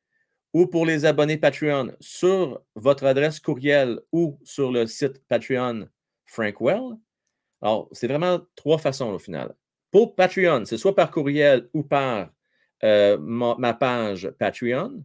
[0.53, 5.87] ou pour les abonnés Patreon sur votre adresse courriel ou sur le site Patreon
[6.25, 6.97] Frankwell.
[7.61, 9.55] Alors, c'est vraiment trois façons au final.
[9.91, 12.29] Pour Patreon, c'est soit par courriel ou par
[12.85, 15.03] euh, ma, page Patreon,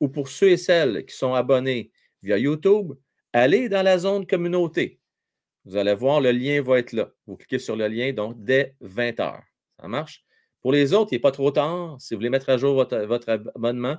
[0.00, 1.92] ou pour ceux et celles qui sont abonnés
[2.22, 2.92] via YouTube,
[3.32, 5.00] allez dans la zone communauté.
[5.64, 7.10] Vous allez voir, le lien va être là.
[7.26, 9.42] Vous cliquez sur le lien, donc dès 20 heures.
[9.80, 10.24] Ça marche?
[10.60, 11.96] Pour les autres, il n'est pas trop tard.
[12.00, 13.96] Si vous voulez mettre à jour votre, votre abonnement,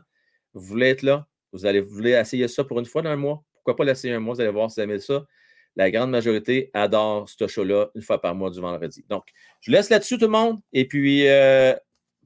[0.54, 3.16] vous voulez être là, vous allez vous voulez essayer ça pour une fois dans un
[3.16, 3.44] mois.
[3.54, 4.36] Pourquoi pas l'essayer un mois?
[4.36, 5.26] Vous allez voir si vous aimez ça.
[5.76, 9.06] La grande majorité adore ce show-là une fois par mois du vendredi.
[9.08, 9.24] Donc,
[9.62, 10.60] je vous laisse là-dessus, tout le monde.
[10.74, 11.74] Et puis, euh,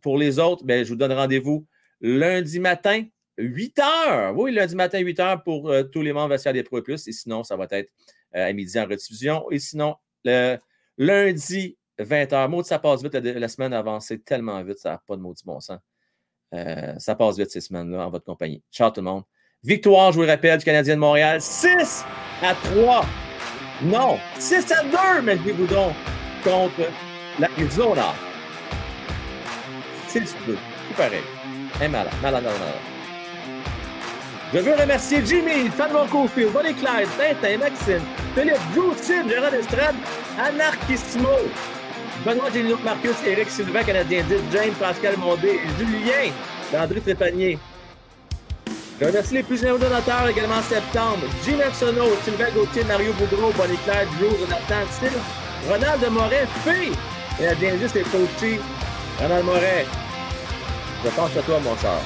[0.06, 1.66] pour les autres, ben, je vous donne rendez-vous
[2.00, 3.06] lundi matin,
[3.40, 4.34] 8 h.
[4.35, 7.08] Oui, lundi matin, 8 h pour euh, tous les membres Vestiaire des Pro et Plus.
[7.08, 7.90] Et sinon, ça va être
[8.35, 9.50] euh, à midi en rediffusion.
[9.50, 10.58] Et sinon, le
[11.00, 12.48] lundi, 20 h.
[12.48, 13.16] Maudit, ça passe vite.
[13.16, 15.80] La, semaine avancée tellement vite, ça n'a pas de maudit bon sens.
[16.53, 18.61] Euh, ça passe vite ces semaines-là en votre compagnie.
[18.72, 19.24] Ciao tout le monde.
[19.64, 22.06] Victoire, je vous le rappelle, du Canadien de Montréal, 6
[22.43, 23.03] à 3.
[23.85, 24.84] Non, 6 à
[25.17, 25.93] 2, mettez-vous donc,
[26.43, 26.92] contre
[27.40, 28.14] l'Arizona.
[30.24, 30.58] 6 2.
[30.88, 31.24] C'est pareil.
[31.82, 32.45] Et malade, malade.
[34.53, 38.02] Je veux remercier Jimmy, Fernand Cofield, Bonnie Clyde, Tintin, Maxime,
[38.34, 39.95] Philippe, Drew, Sid, Gérard Estrade,
[40.40, 41.35] Anarchissimo,
[42.26, 46.32] Benoît Génino, Marcus, Eric Sylvain, Canadien 10, James, Pascal Mondé, Julien,
[46.74, 47.60] André Trépanier.
[49.02, 51.26] Je remercie les plus nombreux donateurs également en septembre.
[51.44, 55.11] Jim Arsenault, Sylvain Gauthier, Mario Boudreau, Bonnie Claire, Drew, Jonathan, Sid,
[55.69, 56.92] Ronald Moret, Fé,
[57.38, 58.61] Canadien 10 et coaché,
[59.19, 59.85] Ronald Moret.
[61.06, 62.00] Je pense à toi, mon cher.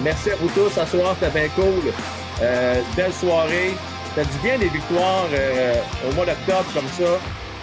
[0.00, 0.70] Merci à vous tous.
[0.70, 1.92] Ce soir, c'était bien cool.
[2.40, 3.74] Euh, belle soirée.
[4.14, 5.74] Ça du bien des victoires euh,
[6.08, 7.18] au mois d'octobre comme ça,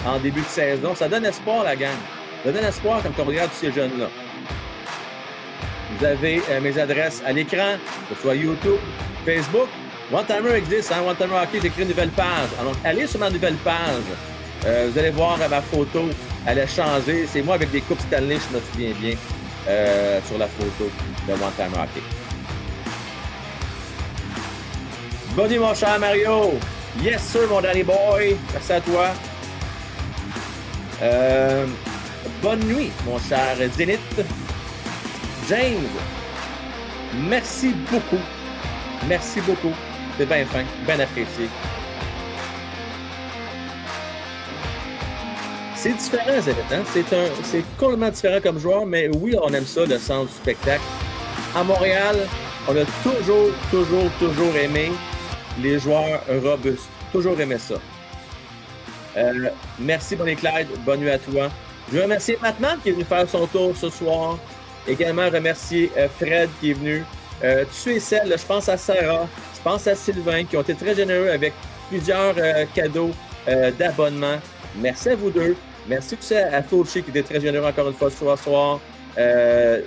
[0.07, 0.93] en début de saison.
[0.93, 1.97] Ça donne espoir, la gang.
[2.45, 4.05] Ça donne espoir quand on regarde ces jeunes-là.
[5.97, 7.77] Vous avez euh, mes adresses à l'écran,
[8.09, 8.79] que ce soit YouTube,
[9.25, 9.69] Facebook.
[10.13, 11.01] One Timer existe, hein?
[11.07, 12.49] One Timer Hockey, j'ai créé une nouvelle page.
[12.59, 14.03] Alors, allez sur ma nouvelle page.
[14.65, 16.09] Euh, vous allez voir euh, ma photo.
[16.45, 17.27] Elle a changé.
[17.31, 19.15] C'est moi avec des coupes Stanley, je me souviens bien,
[19.67, 20.89] euh, sur la photo
[21.27, 22.01] de One Timer Hockey.
[25.35, 26.53] Bonne mon cher Mario.
[27.03, 28.37] Yes, sir, mon Danny Boy.
[28.53, 29.07] Merci à toi.
[32.41, 33.99] Bonne nuit, mon cher Zénith.
[35.49, 35.89] James,
[37.27, 38.21] merci beaucoup.
[39.07, 39.73] Merci beaucoup.
[40.17, 41.49] C'est bien fin, bien apprécié.
[45.85, 46.63] C'est différent, Zénith.
[46.71, 46.81] Hein?
[46.93, 47.05] C'est,
[47.43, 50.81] c'est complètement différent comme joueur, mais oui, on aime ça, le sens du spectacle.
[51.55, 52.15] À Montréal,
[52.67, 54.91] on a toujours, toujours, toujours aimé
[55.61, 56.89] les joueurs robustes.
[57.11, 57.75] Toujours aimé ça.
[59.15, 60.69] Euh, merci, Bonnie Clyde.
[60.83, 61.49] Bonne nuit à toi.
[61.91, 64.39] Je veux remercier Matman qui est venu faire son tour ce soir.
[64.87, 67.03] Également remercier euh, Fred qui est venu.
[67.43, 70.73] Euh, tu et celle, je pense à Sarah, je pense à Sylvain qui ont été
[70.73, 71.53] très généreux avec
[71.89, 72.33] plusieurs
[72.73, 73.11] cadeaux
[73.77, 74.37] d'abonnement.
[74.77, 75.55] Merci à vous deux.
[75.87, 78.37] Merci aussi à Fauci qui était très généreux encore une fois ce soir.
[78.37, 78.81] soir.
[79.17, 79.81] Euh,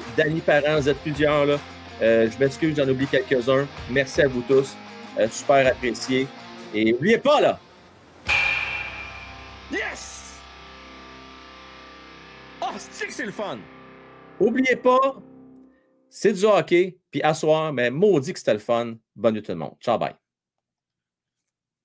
[0.47, 1.59] Parent, vous êtes plusieurs là.
[2.01, 3.67] Euh, je m'excuse, j'en oublie quelques-uns.
[3.91, 4.77] Merci à vous tous.
[5.19, 6.29] Euh, super apprécié.
[6.73, 7.59] Et n'oubliez pas là.
[9.73, 10.39] Yes!
[12.63, 13.59] Oh, c'est que c'est le fun!
[14.41, 15.17] Oubliez pas,
[16.09, 16.99] c'est du hockey.
[17.11, 18.95] Puis à soir, mais maudit que c'était le fun.
[19.17, 19.75] Bonne nuit tout le monde.
[19.81, 20.15] Ciao, bye.